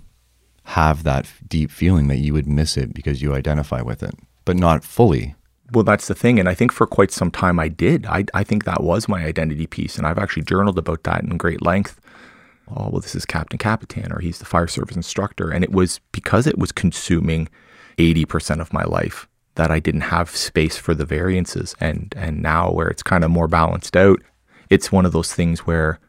have 0.66 1.02
that 1.02 1.26
deep 1.48 1.72
feeling 1.72 2.10
that 2.10 2.18
you 2.18 2.34
would 2.34 2.48
miss 2.48 2.78
it 2.78 2.94
because 2.94 3.24
you 3.24 3.34
identify 3.34 3.82
with 3.82 4.04
it, 4.04 4.14
but 4.46 4.56
not 4.56 4.84
fully. 4.84 5.36
Well, 5.72 5.84
that's 5.84 6.08
the 6.08 6.16
thing. 6.16 6.40
And 6.40 6.48
I 6.48 6.54
think 6.54 6.72
for 6.72 6.86
quite 6.86 7.12
some 7.12 7.32
time 7.32 7.60
I 7.60 7.68
did. 7.68 8.06
I, 8.06 8.26
I 8.34 8.44
think 8.44 8.64
that 8.64 8.84
was 8.84 9.10
my 9.10 9.26
identity 9.26 9.66
piece. 9.66 9.98
And 9.98 10.06
I've 10.06 10.20
actually 10.20 10.44
journaled 10.44 10.78
about 10.78 11.04
that 11.04 11.24
in 11.24 11.38
great 11.38 11.62
length. 11.62 12.00
Oh, 12.70 12.90
well, 12.90 13.02
this 13.02 13.16
is 13.16 13.26
Captain 13.26 13.58
Kapitan, 13.58 14.12
or 14.12 14.20
he's 14.20 14.40
the 14.40 14.46
fire 14.46 14.68
service 14.68 14.96
instructor. 14.96 15.50
And 15.50 15.64
it 15.64 15.72
was 15.72 16.00
because 16.12 16.48
it 16.48 16.58
was 16.58 16.72
consuming 16.72 17.50
80% 17.98 18.60
of 18.62 18.74
my 18.74 18.84
life 18.84 19.28
that 19.56 19.72
I 19.72 19.80
didn't 19.80 20.02
have 20.02 20.30
space 20.30 20.78
for 20.78 20.94
the 20.94 21.06
variances. 21.06 21.76
And, 21.80 22.14
and 22.18 22.42
now, 22.42 22.72
where 22.72 22.88
it's 22.88 23.04
kind 23.04 23.24
of 23.24 23.32
more 23.32 23.48
balanced 23.48 23.96
out, 23.98 24.22
it's 24.70 24.92
one 24.92 25.06
of 25.06 25.12
those 25.12 25.34
things 25.34 25.62
where 25.62 26.00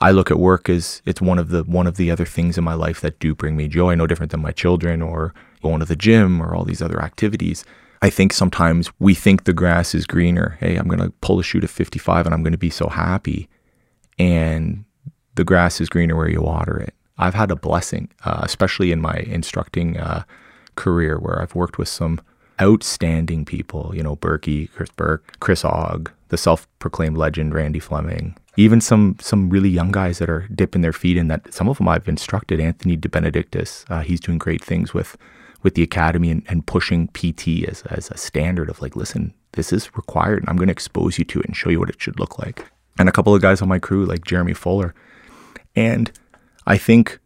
I 0.00 0.12
look 0.12 0.30
at 0.30 0.38
work 0.38 0.68
as 0.68 1.02
it's 1.04 1.20
one 1.20 1.38
of 1.38 1.50
the 1.50 1.62
one 1.64 1.86
of 1.86 1.96
the 1.96 2.10
other 2.10 2.24
things 2.24 2.56
in 2.56 2.64
my 2.64 2.74
life 2.74 3.00
that 3.02 3.18
do 3.18 3.34
bring 3.34 3.56
me 3.56 3.68
joy, 3.68 3.94
no 3.94 4.06
different 4.06 4.32
than 4.32 4.40
my 4.40 4.52
children 4.52 5.02
or 5.02 5.34
going 5.62 5.80
to 5.80 5.86
the 5.86 5.96
gym 5.96 6.40
or 6.40 6.54
all 6.54 6.64
these 6.64 6.80
other 6.80 7.02
activities. 7.02 7.64
I 8.02 8.08
think 8.08 8.32
sometimes 8.32 8.90
we 8.98 9.14
think 9.14 9.44
the 9.44 9.52
grass 9.52 9.94
is 9.94 10.06
greener. 10.06 10.56
Hey, 10.58 10.76
I'm 10.76 10.88
going 10.88 11.00
to 11.00 11.10
pull 11.20 11.38
a 11.38 11.42
chute 11.42 11.64
at 11.64 11.70
55 11.70 12.26
and 12.26 12.34
I'm 12.34 12.42
going 12.42 12.52
to 12.52 12.58
be 12.58 12.70
so 12.70 12.88
happy. 12.88 13.48
And 14.18 14.84
the 15.34 15.44
grass 15.44 15.80
is 15.82 15.90
greener 15.90 16.16
where 16.16 16.28
you 16.28 16.40
water 16.40 16.78
it. 16.78 16.94
I've 17.18 17.34
had 17.34 17.50
a 17.50 17.56
blessing, 17.56 18.08
uh, 18.24 18.40
especially 18.42 18.92
in 18.92 19.00
my 19.00 19.16
instructing 19.26 19.98
uh, 19.98 20.24
career, 20.76 21.18
where 21.18 21.42
I've 21.42 21.54
worked 21.54 21.76
with 21.76 21.88
some 21.88 22.22
outstanding 22.60 23.44
people. 23.44 23.92
You 23.94 24.02
know, 24.02 24.16
Berkey, 24.16 24.70
Chris 24.72 24.90
Burke, 24.96 25.38
Chris 25.40 25.62
Ogg, 25.62 26.10
the 26.30 26.38
self-proclaimed 26.38 27.16
legend 27.16 27.54
Randy 27.54 27.78
Fleming, 27.78 28.36
even 28.56 28.80
some 28.80 29.16
some 29.20 29.50
really 29.50 29.68
young 29.68 29.92
guys 29.92 30.18
that 30.18 30.30
are 30.30 30.48
dipping 30.54 30.80
their 30.80 30.92
feet 30.92 31.16
in 31.16 31.28
that. 31.28 31.52
Some 31.52 31.68
of 31.68 31.78
them 31.78 31.88
I've 31.88 32.08
instructed. 32.08 32.58
Anthony 32.58 32.96
De 32.96 33.08
Benedictis, 33.08 33.84
uh, 33.90 34.00
he's 34.00 34.20
doing 34.20 34.38
great 34.38 34.64
things 34.64 34.94
with 34.94 35.16
with 35.62 35.74
the 35.74 35.82
academy 35.82 36.30
and, 36.30 36.42
and 36.48 36.66
pushing 36.66 37.08
PT 37.08 37.68
as, 37.68 37.82
as 37.90 38.10
a 38.10 38.16
standard 38.16 38.70
of 38.70 38.80
like, 38.80 38.96
listen, 38.96 39.34
this 39.52 39.72
is 39.72 39.94
required 39.96 40.40
and 40.40 40.48
I'm 40.48 40.56
going 40.56 40.68
to 40.68 40.72
expose 40.72 41.18
you 41.18 41.24
to 41.26 41.40
it 41.40 41.46
and 41.46 41.56
show 41.56 41.70
you 41.70 41.78
what 41.78 41.90
it 41.90 42.00
should 42.00 42.18
look 42.18 42.38
like. 42.38 42.64
And 42.98 43.08
a 43.08 43.12
couple 43.12 43.34
of 43.34 43.42
guys 43.42 43.62
on 43.62 43.68
my 43.68 43.78
crew, 43.78 44.04
like 44.04 44.24
Jeremy 44.24 44.54
Fuller. 44.54 44.94
And 45.76 46.10
I 46.66 46.78
think 46.78 47.18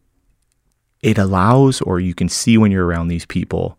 it 1.01 1.17
allows, 1.17 1.81
or 1.81 1.99
you 1.99 2.13
can 2.13 2.29
see 2.29 2.57
when 2.57 2.71
you're 2.71 2.85
around 2.85 3.07
these 3.07 3.25
people, 3.25 3.77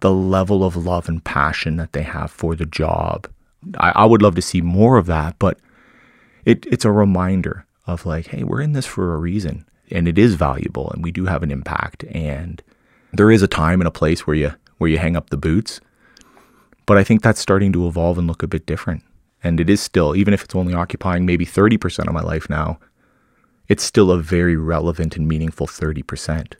the 0.00 0.12
level 0.12 0.64
of 0.64 0.76
love 0.76 1.08
and 1.08 1.24
passion 1.24 1.76
that 1.76 1.92
they 1.92 2.02
have 2.02 2.30
for 2.30 2.54
the 2.54 2.66
job. 2.66 3.28
I, 3.78 3.90
I 3.90 4.04
would 4.04 4.22
love 4.22 4.34
to 4.36 4.42
see 4.42 4.60
more 4.60 4.96
of 4.96 5.06
that, 5.06 5.38
but 5.38 5.58
it, 6.44 6.66
it's 6.66 6.84
a 6.84 6.90
reminder 6.90 7.66
of 7.86 8.06
like, 8.06 8.28
hey, 8.28 8.44
we're 8.44 8.60
in 8.60 8.72
this 8.72 8.86
for 8.86 9.14
a 9.14 9.18
reason 9.18 9.64
and 9.90 10.08
it 10.08 10.18
is 10.18 10.34
valuable 10.34 10.90
and 10.90 11.02
we 11.02 11.12
do 11.12 11.26
have 11.26 11.42
an 11.42 11.50
impact. 11.50 12.04
And 12.04 12.62
there 13.12 13.30
is 13.30 13.42
a 13.42 13.48
time 13.48 13.80
and 13.80 13.88
a 13.88 13.92
place 13.92 14.26
where 14.26 14.36
you 14.36 14.54
where 14.78 14.90
you 14.90 14.98
hang 14.98 15.16
up 15.16 15.30
the 15.30 15.36
boots. 15.36 15.80
But 16.86 16.98
I 16.98 17.04
think 17.04 17.22
that's 17.22 17.40
starting 17.40 17.72
to 17.72 17.86
evolve 17.86 18.18
and 18.18 18.26
look 18.26 18.42
a 18.42 18.48
bit 18.48 18.66
different. 18.66 19.02
And 19.42 19.60
it 19.60 19.70
is 19.70 19.80
still, 19.80 20.16
even 20.16 20.34
if 20.34 20.42
it's 20.42 20.54
only 20.54 20.74
occupying 20.74 21.24
maybe 21.24 21.46
30% 21.46 22.06
of 22.06 22.12
my 22.12 22.20
life 22.22 22.50
now, 22.50 22.78
it's 23.68 23.84
still 23.84 24.10
a 24.10 24.18
very 24.18 24.56
relevant 24.56 25.16
and 25.16 25.28
meaningful 25.28 25.66
30%. 25.66 26.54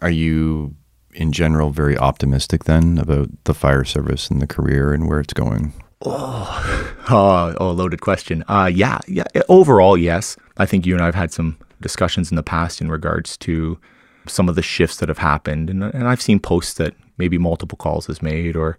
Are 0.00 0.10
you, 0.10 0.74
in 1.14 1.32
general, 1.32 1.70
very 1.70 1.96
optimistic 1.96 2.64
then 2.64 2.98
about 2.98 3.30
the 3.44 3.54
fire 3.54 3.84
service 3.84 4.28
and 4.28 4.42
the 4.42 4.46
career 4.46 4.92
and 4.92 5.08
where 5.08 5.20
it's 5.20 5.32
going? 5.32 5.72
Oh, 6.04 6.94
oh, 7.10 7.54
oh 7.60 7.70
loaded 7.70 8.00
question. 8.00 8.44
Uh, 8.48 8.70
yeah, 8.72 8.98
yeah. 9.06 9.24
Overall, 9.48 9.96
yes. 9.96 10.36
I 10.58 10.66
think 10.66 10.86
you 10.86 10.94
and 10.94 11.02
I 11.02 11.06
have 11.06 11.14
had 11.14 11.32
some 11.32 11.58
discussions 11.80 12.30
in 12.30 12.36
the 12.36 12.42
past 12.42 12.80
in 12.80 12.90
regards 12.90 13.36
to 13.38 13.78
some 14.26 14.48
of 14.48 14.54
the 14.54 14.62
shifts 14.62 14.98
that 14.98 15.08
have 15.08 15.18
happened. 15.18 15.68
And, 15.68 15.82
and 15.82 16.08
I've 16.08 16.22
seen 16.22 16.38
posts 16.38 16.74
that 16.74 16.94
maybe 17.18 17.38
multiple 17.38 17.76
calls 17.76 18.06
has 18.06 18.22
made 18.22 18.56
or 18.56 18.78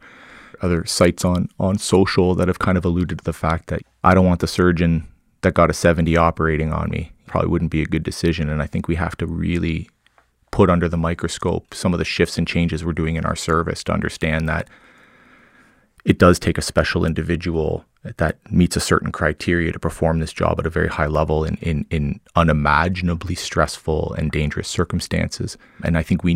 other 0.62 0.86
sites 0.86 1.26
on, 1.26 1.50
on 1.60 1.78
social 1.78 2.36
that 2.36 2.48
have 2.48 2.60
kind 2.60 2.78
of 2.78 2.86
alluded 2.86 3.20
to 3.20 3.24
the 3.24 3.34
fact 3.34 3.68
that 3.68 3.82
I 4.04 4.14
don't 4.14 4.26
want 4.26 4.40
the 4.40 4.48
surgeon 4.48 5.08
that 5.42 5.54
got 5.54 5.70
a 5.70 5.74
70 5.74 6.16
operating 6.16 6.72
on 6.72 6.90
me. 6.90 7.12
Probably 7.28 7.50
wouldn't 7.50 7.72
be 7.72 7.82
a 7.82 7.88
good 7.88 8.04
decision. 8.04 8.50
And 8.50 8.62
I 8.62 8.66
think 8.66 8.88
we 8.88 8.96
have 8.96 9.18
to 9.18 9.28
really 9.28 9.90
put 10.52 10.70
under 10.70 10.88
the 10.88 10.98
microscope 10.98 11.74
some 11.74 11.94
of 11.94 12.00
the 12.00 12.06
shifts 12.06 12.38
and 12.38 12.48
changes 12.48 12.86
we're 12.86 12.94
doing 12.94 13.16
in 13.16 13.26
our 13.26 13.36
service 13.36 13.84
to 13.84 13.92
understand 13.92 14.48
that 14.48 14.70
it 16.06 16.18
does 16.18 16.40
take 16.40 16.58
a 16.58 16.62
special 16.62 17.06
individual 17.06 17.86
that 18.18 18.38
meets 18.52 18.76
a 18.76 18.82
certain 18.82 19.12
criteria 19.12 19.72
to 19.72 19.80
perform 19.80 20.20
this 20.20 20.34
job 20.34 20.60
at 20.60 20.66
a 20.66 20.70
very 20.70 20.90
high 20.90 21.08
level 21.08 21.46
in, 21.46 21.56
in, 21.62 21.86
in 21.90 22.20
unimaginably 22.36 23.36
stressful 23.36 24.14
and 24.18 24.32
dangerous 24.32 24.68
circumstances. 24.68 25.58
And 25.84 25.98
I 25.98 26.04
think 26.04 26.24
we 26.24 26.34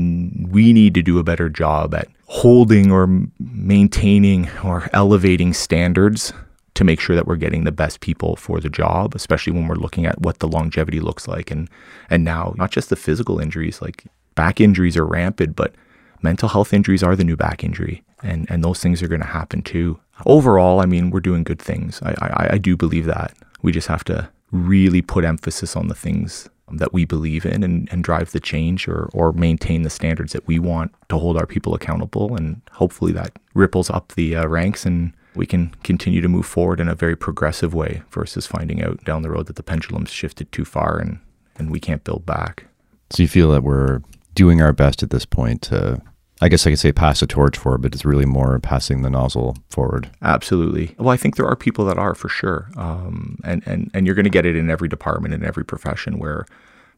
we 0.50 0.72
need 0.72 0.94
to 0.94 1.02
do 1.02 1.20
a 1.20 1.24
better 1.24 1.50
job 1.50 1.94
at 1.94 2.08
holding 2.28 2.92
or 2.92 3.08
maintaining 3.40 4.50
or 4.64 4.90
elevating 4.94 5.54
standards 5.54 6.32
to 6.76 6.84
make 6.86 7.02
sure 7.02 7.16
that 7.16 7.28
we're 7.28 7.36
getting 7.36 7.66
the 7.66 7.72
best 7.72 8.00
people 8.00 8.38
for 8.38 8.62
the 8.62 8.70
job, 8.70 9.14
especially 9.16 9.52
when 9.52 9.68
we're 9.68 9.76
looking 9.76 10.06
at 10.06 10.22
what 10.22 10.40
the 10.40 10.48
longevity 10.48 11.02
looks 11.02 11.28
like 11.28 11.52
and 11.52 11.70
and 12.10 12.24
now 12.24 12.54
not 12.58 12.72
just 12.72 12.90
the 12.90 12.96
physical 12.96 13.40
injuries, 13.40 13.82
like 13.82 14.06
back 14.36 14.62
injuries 14.62 14.96
are 14.96 15.06
rampant, 15.06 15.58
but 15.58 15.76
mental 16.22 16.48
health 16.48 16.74
injuries 16.74 17.04
are 17.04 17.16
the 17.16 17.26
new 17.26 17.36
back 17.36 17.62
injury 17.62 18.04
and 18.24 18.50
and 18.50 18.64
those 18.64 18.80
things 18.80 19.02
are 19.04 19.08
going 19.08 19.22
to 19.22 19.28
happen 19.28 19.62
too. 19.62 20.00
Overall, 20.26 20.80
I 20.80 20.86
mean, 20.86 21.12
we're 21.12 21.20
doing 21.20 21.44
good 21.44 21.62
things. 21.62 22.02
I, 22.02 22.16
I 22.22 22.50
I 22.54 22.58
do 22.58 22.76
believe 22.76 23.06
that. 23.06 23.34
We 23.62 23.72
just 23.72 23.88
have 23.88 24.04
to 24.06 24.30
really 24.52 25.02
put 25.02 25.26
emphasis 25.26 25.76
on 25.76 25.88
the 25.88 25.96
things 25.96 26.50
that 26.72 26.94
we 26.94 27.06
believe 27.06 27.46
in 27.46 27.64
and, 27.64 27.88
and 27.92 28.04
drive 28.04 28.32
the 28.32 28.40
change 28.40 28.88
or, 28.88 29.10
or 29.14 29.32
maintain 29.32 29.84
the 29.84 29.90
standards 29.90 30.34
that 30.34 30.46
we 30.48 30.60
want 30.60 30.94
to 31.10 31.18
hold 31.18 31.38
our 31.38 31.46
people 31.46 31.74
accountable. 31.74 32.36
And 32.36 32.62
hopefully 32.72 33.14
that 33.14 33.32
ripples 33.54 33.90
up 33.90 34.14
the 34.14 34.36
uh, 34.36 34.48
ranks 34.48 34.86
and 34.86 35.14
we 35.34 35.46
can 35.46 35.74
continue 35.84 36.20
to 36.20 36.28
move 36.28 36.46
forward 36.46 36.80
in 36.80 36.90
a 36.90 36.96
very 36.96 37.16
progressive 37.16 37.74
way 37.74 38.02
versus 38.12 38.46
finding 38.46 38.84
out 38.84 39.04
down 39.06 39.22
the 39.22 39.30
road 39.30 39.46
that 39.46 39.56
the 39.56 39.64
pendulum's 39.64 40.12
shifted 40.12 40.52
too 40.52 40.66
far 40.66 40.98
and, 40.98 41.20
and 41.58 41.72
we 41.72 41.80
can't 41.80 42.04
build 42.04 42.26
back. 42.26 42.66
So 43.12 43.24
you 43.24 43.30
feel 43.30 43.52
that 43.52 43.64
we're 43.64 44.02
doing 44.34 44.62
our 44.62 44.74
best 44.74 45.04
at 45.04 45.10
this 45.10 45.26
point 45.26 45.62
to 45.64 46.02
I 46.42 46.50
guess 46.50 46.68
I 46.68 46.70
could 46.70 46.80
say 46.80 46.92
pass 46.92 47.22
a 47.22 47.28
torch 47.28 47.58
for, 47.58 47.78
but 47.78 47.96
it's 47.96 48.06
really 48.06 48.26
more 48.26 48.60
passing 48.60 49.02
the 49.02 49.10
nozzle 49.10 49.58
forward. 49.70 50.10
Absolutely. 50.22 50.96
Well, 51.00 51.10
I 51.10 51.18
think 51.18 51.36
there 51.36 51.48
are 51.48 51.56
people 51.56 51.86
that 51.86 51.98
are 51.98 52.14
for 52.14 52.30
sure, 52.30 52.70
um, 52.76 53.40
and 53.44 53.64
and 53.66 53.90
and 53.94 54.06
you're 54.06 54.16
going 54.16 54.24
to 54.26 54.30
get 54.30 54.46
it 54.46 54.56
in 54.56 54.70
every 54.70 54.88
department 54.88 55.34
in 55.34 55.44
every 55.44 55.66
profession 55.66 56.20
where 56.20 56.46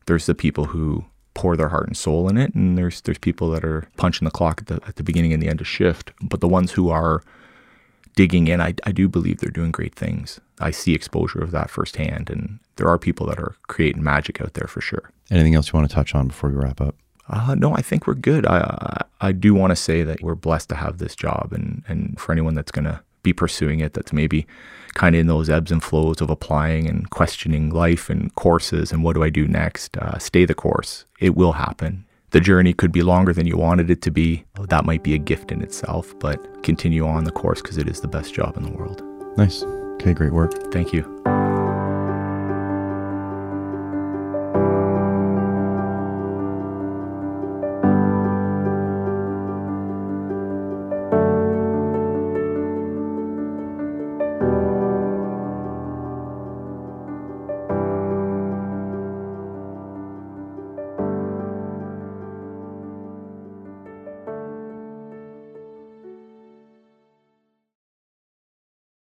there's 0.08 0.26
the 0.26 0.36
people 0.36 0.66
who 0.66 1.06
pour 1.34 1.56
their 1.56 1.70
heart 1.70 1.88
and 1.88 1.96
soul 1.96 2.28
in 2.28 2.38
it, 2.38 2.54
and 2.54 2.78
there's 2.78 3.02
there's 3.02 3.18
people 3.18 3.50
that 3.52 3.64
are 3.64 3.88
punching 3.96 4.26
the 4.26 4.32
clock 4.32 4.62
at 4.62 4.68
the 4.68 4.80
at 4.88 4.98
the 4.98 5.04
beginning 5.04 5.32
and 5.32 5.42
the 5.42 5.48
end 5.48 5.62
of 5.62 5.68
shift. 5.68 6.12
But 6.22 6.42
the 6.42 6.48
ones 6.48 6.74
who 6.74 6.90
are 6.90 7.24
digging 8.16 8.48
in, 8.48 8.60
I, 8.60 8.74
I 8.84 8.92
do 8.92 9.08
believe 9.08 9.40
they're 9.40 9.50
doing 9.50 9.72
great 9.72 9.96
things. 9.96 10.42
I 10.60 10.72
see 10.72 10.94
exposure 10.94 11.40
of 11.40 11.52
that 11.52 11.70
firsthand, 11.70 12.30
and 12.30 12.60
there 12.76 12.90
are 12.90 12.98
people 12.98 13.26
that 13.28 13.40
are 13.40 13.56
creating 13.68 14.04
magic 14.04 14.42
out 14.42 14.56
there 14.56 14.68
for 14.68 14.82
sure. 14.82 15.12
Anything 15.32 15.56
else 15.56 15.72
you 15.72 15.78
want 15.78 15.90
to 15.90 15.96
touch 15.96 16.14
on 16.14 16.28
before 16.28 16.50
we 16.50 16.58
wrap 16.58 16.82
up? 16.82 16.96
Uh, 17.30 17.56
no, 17.56 17.74
I 17.76 17.82
think 17.82 18.08
we're 18.08 18.16
good. 18.16 18.46
I 18.46 19.04
I 19.22 19.32
do 19.32 19.54
want 19.54 19.72
to 19.72 19.76
say 19.76 20.04
that 20.04 20.22
we're 20.22 20.36
blessed 20.36 20.70
to 20.70 20.76
have 20.76 20.98
this 20.98 21.16
job, 21.16 21.50
and 21.52 21.84
and 21.88 22.20
for 22.20 22.32
anyone 22.32 22.56
that's 22.56 22.72
going 22.72 22.86
to 22.86 23.02
be 23.22 23.34
pursuing 23.34 23.80
it, 23.82 23.94
that's 23.94 24.14
maybe 24.14 24.48
kind 24.94 25.16
of 25.16 25.20
in 25.20 25.28
those 25.28 25.50
ebbs 25.50 25.72
and 25.72 25.84
flows 25.84 26.22
of 26.22 26.30
applying 26.30 26.88
and 26.88 27.10
questioning 27.10 27.70
life 27.70 28.10
and 28.10 28.34
courses 28.36 28.92
and 28.92 29.04
what 29.04 29.14
do 29.14 29.24
I 29.24 29.30
do 29.30 29.48
next. 29.48 29.98
Uh, 29.98 30.18
stay 30.18 30.46
the 30.46 30.56
course. 30.56 31.06
It 31.20 31.36
will 31.36 31.54
happen. 31.54 32.06
The 32.32 32.40
journey 32.40 32.74
could 32.74 32.92
be 32.92 33.02
longer 33.02 33.34
than 33.34 33.48
you 33.48 33.58
wanted 33.58 33.90
it 33.90 34.02
to 34.04 34.12
be. 34.12 34.46
That 34.70 34.86
might 34.86 35.04
be 35.04 35.16
a 35.16 35.18
gift 35.18 35.52
in 35.52 35.62
itself, 35.62 36.18
but 36.20 36.64
continue 36.64 37.06
on 37.08 37.24
the 37.24 37.32
course 37.32 37.62
because 37.62 37.78
it 37.78 37.88
is 37.88 38.02
the 38.02 38.08
best 38.08 38.34
job 38.34 38.56
in 38.56 38.64
the 38.64 38.72
world. 38.72 39.04
Nice. 39.38 39.64
Okay, 39.96 40.14
great 40.14 40.34
work. 40.34 40.72
Thank 40.72 40.94
you. 40.94 41.04